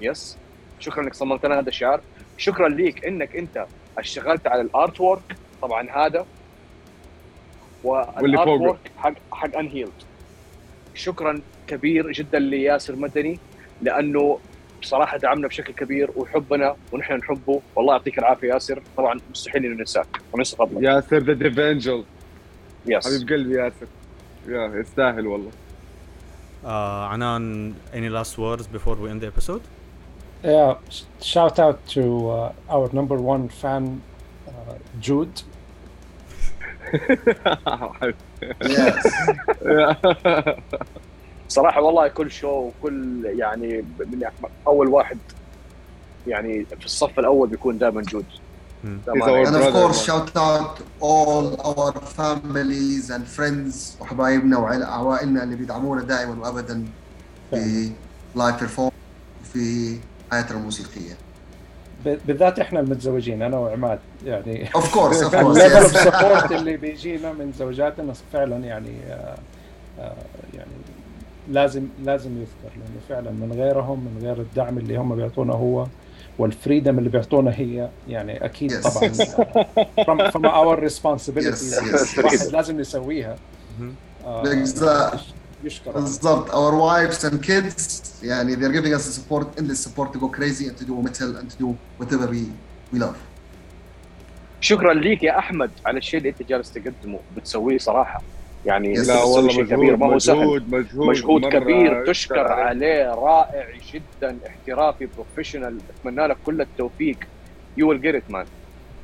yes 0.01 0.39
شكرا 0.81 1.05
انك 1.05 1.15
صممت 1.15 1.47
لنا 1.47 1.59
هذا 1.59 1.69
الشعار. 1.69 2.01
شكرا 2.39 2.69
ليك 2.69 3.05
إنك 3.05 3.37
أنت 3.37 3.67
اشتغلت 3.99 4.47
على 4.47 4.61
ال 4.61 5.01
artwork 5.01 5.37
طبعا 5.63 5.91
هذا 5.91 6.27
واللي 7.85 8.37
فوقه. 8.37 8.51
work 8.51 8.91
حق 8.97 9.15
حق 9.33 9.57
Unhealed 9.57 9.93
شكرا 10.95 11.41
كبير 11.67 12.13
جدا 12.13 12.39
لياسر 12.39 12.97
مدني. 12.97 13.39
لأنه 13.83 14.39
بصراحة 14.83 15.17
دعمنا 15.17 15.49
بشكل 15.49 15.73
كبير 15.73 16.11
ويحبنا 16.17 16.77
ونحن 16.93 17.13
نحبه. 17.13 17.61
والله 17.77 17.93
يعطيك 17.93 18.19
العافية 18.19 18.49
ياسر. 18.49 18.83
طبعا 18.97 19.21
مستحيل 19.31 19.65
انه 19.65 19.77
ننساك 19.79 20.07
وننسى 20.33 20.57
فضلك 20.57 20.83
ياسر 20.83 21.19
the 21.19 21.33
ديفنجل 21.33 22.05
yes 22.87 23.07
حبيب 23.07 23.29
قلبي 23.29 23.55
ياسر. 23.55 23.87
يا 24.49 24.81
يستاهل 24.81 25.27
والله. 25.27 25.51
uh, 26.65 26.69
عنان 27.13 27.75
any 27.93 28.09
last 28.09 28.39
words 28.39 28.67
before 28.67 28.97
we 28.97 29.09
end 29.11 29.21
the 29.21 29.27
episode? 29.27 29.63
Yeah, 30.45 30.75
sh- 30.91 31.05
shout 31.33 31.59
out 31.59 31.79
to 31.95 32.03
uh, 32.31 32.75
our 32.75 32.89
number 32.99 33.17
one 33.35 33.49
fan, 33.63 33.85
uh, 34.49 34.53
Jude. 35.01 35.43
Yes. 38.63 39.05
صراحة 41.49 41.81
والله 41.83 42.09
كل 42.09 42.31
show 42.31 42.49
وكل 42.49 43.25
يعني 43.39 43.85
من 43.99 44.23
أول 44.67 44.89
واحد 44.89 45.19
يعني 46.27 46.65
في 46.81 46.85
الصف 46.87 47.19
الأول 47.19 47.49
بيكون 47.49 47.79
دائما 47.79 48.03
جود 48.03 48.25
our 48.85 49.47
and 49.47 49.57
of 49.57 49.73
course, 49.73 49.99
man. 49.99 50.07
shout 50.09 50.31
out 50.37 50.75
all 51.01 51.47
our 51.71 51.93
families 52.21 53.11
and 53.11 53.25
friends 53.39 54.01
وحبايبنا 54.01 54.59
وعوائلنا 54.59 55.43
اللي 55.43 55.57
بيدعمونا 55.57 56.03
دائما 56.03 56.47
وابدا 56.49 56.85
في 57.51 57.91
live 58.37 58.57
perform 58.61 58.91
وفي 59.43 59.99
حياتنا 60.31 60.59
الموسيقية. 60.59 61.15
ب- 62.05 62.19
بالذات 62.27 62.59
إحنا 62.59 62.81
المتزوجين 62.81 63.43
أنا 63.43 63.57
وعماد 63.59 63.99
يعني 64.25 64.67
course. 64.67 65.35
ال 65.35 65.42
level 65.42 65.77
of. 65.77 65.97
support 65.97 66.53
اللي 66.53 66.77
بيجينا 66.77 67.33
من 67.33 67.53
زوجاتنا 67.59 68.13
فعلا 68.33 68.57
يعني 68.57 68.97
آه، 69.09 69.37
آه، 69.99 70.03
يعني 70.03 70.17
لازم 71.49 71.87
لازم 72.05 72.31
يذكر 72.31 72.77
لأنه 72.77 73.01
فعلا 73.09 73.31
من 73.31 73.53
غيرهم 73.53 74.01
من 74.01 74.23
غير 74.27 74.41
الدعم 74.41 74.79
اللي 74.79 74.97
هم 74.97 75.15
بيعطونا 75.15 75.53
هو 75.53 75.87
وال 76.39 76.52
freedom 76.52 76.99
اللي 76.99 77.11
بيعطونا 77.11 77.51
هي 77.55 77.89
يعني 78.09 78.45
أكيد 78.45 78.73
Yes. 78.73 78.89
طبعا 78.89 79.13
from, 80.05 80.31
from 80.33 80.45
our 80.45 80.81
responsibilities 80.89 81.75
Yes, 81.75 82.17
yes. 82.17 82.25
واحد 82.25 82.39
لازم 82.53 82.81
يسويها. 82.81 83.37
آه،. 84.25 85.13
يشكر 85.65 85.91
بالضبط 85.91 86.51
our 86.51 86.75
wives 86.75 87.25
and 87.25 87.47
kids 87.47 88.03
يعني 88.23 88.57
they're 88.57 88.73
giving 88.83 88.95
us 88.99 89.03
the 89.07 89.21
support 89.21 89.47
endless 89.61 89.81
support 89.89 90.13
to 90.13 90.19
go 90.19 90.29
crazy 90.29 90.67
and 90.69 90.77
to 90.77 90.85
do 90.85 91.03
metal 91.03 91.37
and 91.41 91.51
to 91.51 91.57
do 91.65 91.69
whatever 92.01 92.27
we 92.31 92.43
we 92.95 92.99
love. 92.99 93.17
شكرا 94.61 94.95
ليك 94.95 95.23
يا 95.23 95.39
أحمد 95.39 95.71
على 95.87 95.99
الشيء 95.99 96.19
اللي 96.19 96.29
أنت 96.29 96.43
جالس 96.43 96.73
تقدمه 96.73 97.19
بتسويه 97.37 97.79
صراحة 97.79 98.23
يعني 98.67 98.93
لا 98.95 99.23
والله 99.23 99.47
مجهود 99.47 99.69
كبير 99.75 99.97
ما 99.97 100.07
هو 100.07 100.19
سهل. 100.19 100.37
مجهود 100.37 100.75
مجهود 100.75 101.07
مجهود 101.09 101.45
كبير 101.53 102.07
تشكر 102.07 102.47
عليه 102.53 103.11
رائع 103.15 103.67
جدا 103.93 104.37
احترافي 104.47 105.07
professional 105.17 105.79
أتمنى 106.01 106.27
لك 106.27 106.37
كل 106.47 106.61
التوفيق. 106.61 107.17
you 107.77 107.89
will 107.89 108.01
get 108.01 108.15
it 108.15 108.31
man 108.31 108.47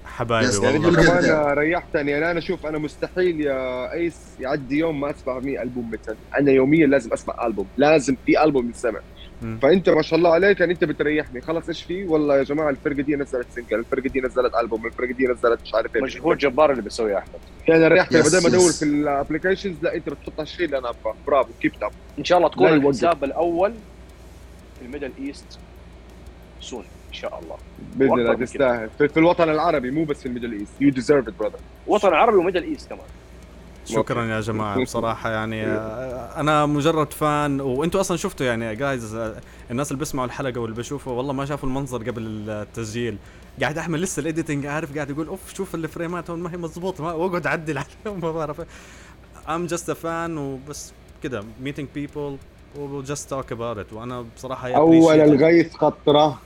حبايبي 0.04 0.52
يعني 0.62 0.78
والله. 0.78 1.06
كمان. 1.06 1.58
ريحتني. 1.58 2.10
يعني 2.10 2.30
أنا 2.30 2.38
أشوف 2.38 2.66
أنا 2.66 2.78
مستحيل 2.78 3.40
يا 3.40 3.92
أيس 3.92 4.16
يعدي 4.40 4.78
يوم 4.78 5.00
ما 5.00 5.10
أسمع 5.10 5.38
100 5.38 5.62
ألبوم 5.62 5.90
metal 5.90 6.16
أنا 6.38 6.50
يوميا 6.50 6.86
لازم 6.86 7.12
أسمع 7.12 7.46
ألبوم. 7.46 7.66
لازم 7.76 8.16
في 8.26 8.44
ألبوم 8.44 8.66
ينسمع 8.66 8.90
مم. 8.90 9.11
فأنت 9.62 9.88
ما 9.88 10.02
شاء 10.02 10.18
الله 10.18 10.30
عليك 10.30 10.60
يعني 10.60 10.72
أنت 10.72 10.84
بتريحني. 10.84 11.40
خلاص 11.40 11.68
إيش 11.68 11.82
في؟ 11.82 12.04
والله 12.04 12.38
يا 12.38 12.42
جماعة 12.42 12.70
الفرقة 12.70 13.02
دي 13.02 13.16
نزلت 13.16 13.46
single 13.54 13.78
الفرقة 13.78 14.08
دي 14.08 14.20
نزلت 14.20 14.54
ألبوم. 14.54 14.86
الفرقة 14.86 15.12
دي 15.12 15.26
نزلت 15.26 15.62
مش 15.62 15.74
عارف 15.74 15.96
إيه. 15.96 16.02
مجهود 16.02 16.38
جبار 16.38 16.70
اللي 16.70 16.82
بيسويه 16.82 17.18
أحمد. 17.18 17.40
يعني 17.68 17.88
ريحتني. 17.88 18.22
Yes, 18.22 18.26
بدل 18.26 18.42
ما 18.42 18.48
أدور. 18.48 18.72
في 18.72 18.84
ال 18.84 18.91
applications 18.91 19.76
لا 19.82 19.94
أنت 19.94 20.08
بتحط 20.08 20.40
الشيء 20.40 20.66
اللي 20.66 20.78
أنا 20.78 20.88
أبغاه. 20.88 21.14
برافو. 21.26 21.50
keep 21.60 21.72
up 21.82 21.92
إن 22.18 22.24
شاء 22.24 22.38
الله 22.38 22.48
تكون. 22.48 22.68
الحساب 22.68 23.24
الأول 23.24 23.72
في 24.78 24.86
ال 24.86 24.90
Middle 24.90 25.12
East 25.20 25.58
soon 26.60 26.84
إن 27.08 27.12
شاء 27.12 27.38
الله. 27.38 27.56
بإذن 27.96 28.12
الله. 28.12 28.34
تستاهل. 28.34 28.88
في, 28.98 29.08
في 29.08 29.16
الوطن 29.16 29.50
العربي 29.50 29.90
مو 29.90 30.04
بس 30.04 30.20
في 30.20 30.26
ال 30.26 30.30
Middle 30.30 30.52
East. 30.52 30.72
you 30.80 30.90
deserve 30.90 31.28
it 31.28 31.34
brother 31.38 31.58
وطن 31.86 32.14
عربي 32.14 32.36
و 32.36 32.40
Middle 32.40 32.62
East 32.62 32.88
كمان. 32.88 33.06
شكرا 33.84 34.24
يا 34.24 34.40
جماعة 34.40 34.80
بصراحة 34.84 35.30
يعني 35.30 35.66
آه، 35.66 36.40
أنا 36.40 36.66
مجرد 36.66 37.12
fan 37.12 37.60
وأنتم 37.60 37.98
أصلا 37.98 38.16
شفتوا 38.16 38.46
يعني 38.46 38.76
guys 38.76 39.14
الناس 39.70 39.90
اللي 39.90 39.98
بيسمعوا 39.98 40.26
الحلقة 40.26 40.60
واللي 40.60 40.76
بيشوفوا 40.76 41.12
والله 41.12 41.32
ما 41.32 41.44
شافوا 41.46 41.68
المنظر 41.68 41.98
قبل 42.10 42.22
التسجيل. 42.50 43.16
قاعد 43.60 43.78
احمد 43.78 43.98
لسه 43.98 44.20
ال 44.20 44.26
editing 44.26 44.66
عارف 44.66 44.94
قاعد 44.94 45.10
يقول 45.10 45.26
أوف 45.26 45.54
شوف 45.54 45.74
ال 45.74 45.82
frames 45.82 46.30
هون 46.30 46.38
ما 46.40 46.52
هي 46.52 46.56
مضبوطة 46.56 47.04
ما- 47.04 47.12
واقعد 47.12 47.46
أعدل 47.46 47.78
عليهم 48.06 48.20
ما 48.20 48.32
بعرف. 48.32 48.60
I'm 49.46 49.70
just 49.74 49.84
a 49.88 49.94
fan 50.04 50.30
وبس 50.30 50.92
كده. 51.22 51.40
Meeting 51.64 51.86
people 51.98 52.38
we'll 52.76 53.10
just 53.12 53.28
talk 53.28 53.50
about 53.52 53.78
it. 53.78 53.92
وأنا 53.92 54.24
بصراحة 54.36 54.70
أول. 54.76 55.20
الغيث 55.20 55.74
خطرة. 55.74 56.38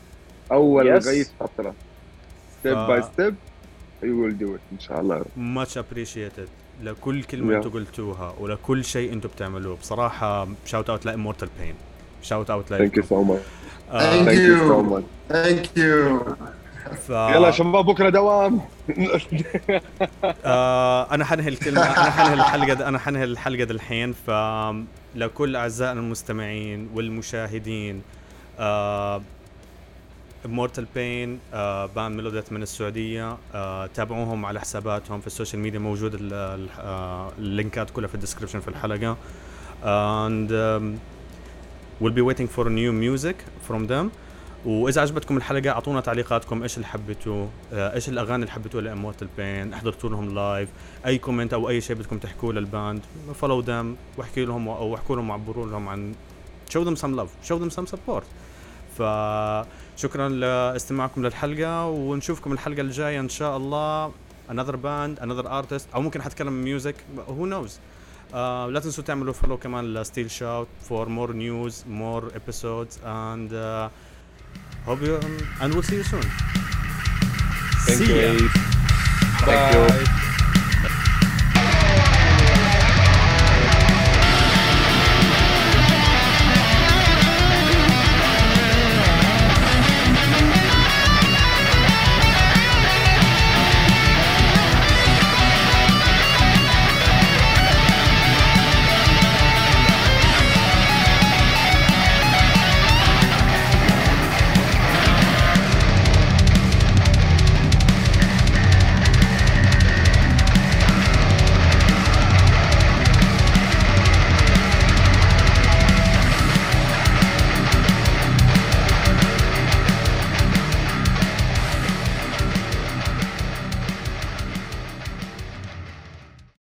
أول 0.53 0.85
Yes. 0.85 1.07
الغيث 1.07 1.31
خطرة. 1.41 1.75
step 2.61 2.77
by 2.77 3.03
step 3.03 3.35
you 4.03 4.23
will 4.25 4.39
do 4.39 4.55
it 4.55 4.61
إن 4.73 4.79
شاء 4.79 5.01
الله. 5.01 5.25
Much 5.65 5.71
appreciated. 5.77 6.66
لكل 6.83 7.23
كلمة 7.25 7.53
Yeah. 7.53 7.57
أنتم 7.57 7.71
قلتوها 7.71 8.35
ولكل 8.41 8.85
شيء 8.85 9.13
أنتم 9.13 9.29
بتعملوه 9.29 9.77
بصراحة 9.77 10.49
shout 10.67 10.91
out 10.91 11.07
ل 11.07 11.12
Immortal 11.12 11.49
Pain 11.61 11.75
شاوت 12.23 12.51
اوت 12.51 12.67
ثانك 12.69 12.97
يو 12.97 13.03
سو 13.03 13.23
ماتش 13.23 13.43
ثانك 13.93 14.33
يو 14.33 14.59
سو. 14.59 14.83
ماتش 14.83 15.05
Thank 15.33 15.67
you. 15.79 16.33
ف... 17.07 17.11
يلا 17.11 17.51
شباب 17.51 17.85
بكرة 17.87 18.09
دوام 18.09 18.61
آه 20.45 21.15
أنا 21.15 21.25
حنهي 21.25 21.49
الكلمة 21.49 21.83
أنا 21.83 22.11
حنهي 22.11 22.35
الحلقة. 22.35 22.89
أنا 22.89 22.99
حنهي 22.99 23.25
الحلقة 23.25 23.65
د 23.65 23.71
الحين 23.71 24.13
فلكل 24.13 25.57
أعزائنا 25.57 26.01
المستمعين 26.01 26.91
والمشاهدين 26.95 28.03
Immortal 28.59 30.87
Pain 30.95 31.39
آه 31.55 31.87
band 31.87 32.17
melodeath 32.17 32.53
من 32.53 32.63
السعودية 32.63 33.37
آه 33.55 33.87
تابعوهم 33.87 34.47
على 34.47 34.61
حساباتهم 34.61 35.21
في 35.21 35.27
ال 35.27 35.32
social 35.32 35.63
media 35.63 35.79
موجود 35.79 36.33
آه 36.33 37.33
ال 37.39 37.48
links 37.48 37.91
كلها 37.91 38.09
في 38.09 38.15
ال 38.15 38.19
description 38.19 38.61
في 38.61 38.69
الحلقة. 38.69 39.17
And 39.83 40.51
um, 40.51 41.01
we'll 42.01 42.17
be 42.21 42.23
waiting 42.23 42.49
for 42.49 42.65
new 42.71 42.93
music 42.93 43.37
from 43.69 43.87
them. 43.87 44.11
وإذا 44.67 45.01
عجبتكم 45.01 45.37
الحلقة 45.37 45.71
أعطونا 45.71 46.01
تعليقاتكم 46.01 46.63
إيش 46.63 46.77
اللي 46.77 46.87
حبيتوه 46.87 47.49
آه، 47.73 47.95
إيش 47.95 48.09
الأغاني 48.09 48.43
اللي 48.43 48.51
حبيتوها 48.51 48.83
ل 48.83 48.88
Immortal 48.88 49.29
Pain 49.37 49.75
حضرتوا 49.75 50.11
لهم 50.11 50.35
live 50.35 50.69
أي 51.07 51.19
comment 51.19 51.53
أو 51.53 51.69
أي 51.69 51.81
شيء 51.81 51.97
بدكم 51.97 52.19
تحكوه 52.19 52.53
لل 52.53 52.70
band 52.70 53.03
follow 53.35 53.61
them 53.61 53.97
واحكي 54.17 54.45
لهم 54.45 54.69
أو 54.69 54.95
احكوا 54.95 55.17
لهم 55.17 55.31
وعبروا 55.31 55.67
لهم 55.67 55.89
عن 55.89 56.15
show 56.71 56.85
them 56.85 56.97
some 56.97 57.17
love 57.19 57.49
show 57.49 57.59
them 57.59 57.71
some 57.79 57.87
support. 57.87 58.25
فشكرا 59.97 60.29
لاستماعكم 60.29 61.27
للحلقه 61.27 61.87
ونشوفكم 61.87 62.53
الحلقة 62.53 62.81
الجايه 62.81 63.21
ان 63.21 63.29
شاء 63.29 63.57
الله 63.57 64.13
another 64.51 64.75
band 64.75 65.23
another 65.23 65.47
artist 65.49 65.95
أو 65.95 66.03
ممكن 66.03 66.23
حتكلم 66.23 66.65
music 66.65 66.95
who 67.29 67.51
knows 67.53 67.71
آه 68.35 68.67
لا 68.67 68.81
تنسوا 68.81 69.05
تعملوا 69.05 69.33
فولو 69.33 69.57
كمان 69.57 69.95
لستيل 69.95 70.31
شاوت 70.31 70.69
for 70.89 71.07
more 71.07 71.31
news 71.33 71.73
more 71.89 72.25
episodes 72.35 72.95
and 73.05 73.53
uh, 73.53 73.89
hope 74.87 75.01
you 75.03 75.21
and 75.61 75.75
we'll 75.75 75.83
see 75.83 75.97
you 75.97 76.05
soon 76.13 76.27
Thank 77.87 77.99
See 77.99 78.09
you 78.09 78.17
ya. 78.17 78.49
Thank 79.47 79.75
you 79.75 80.36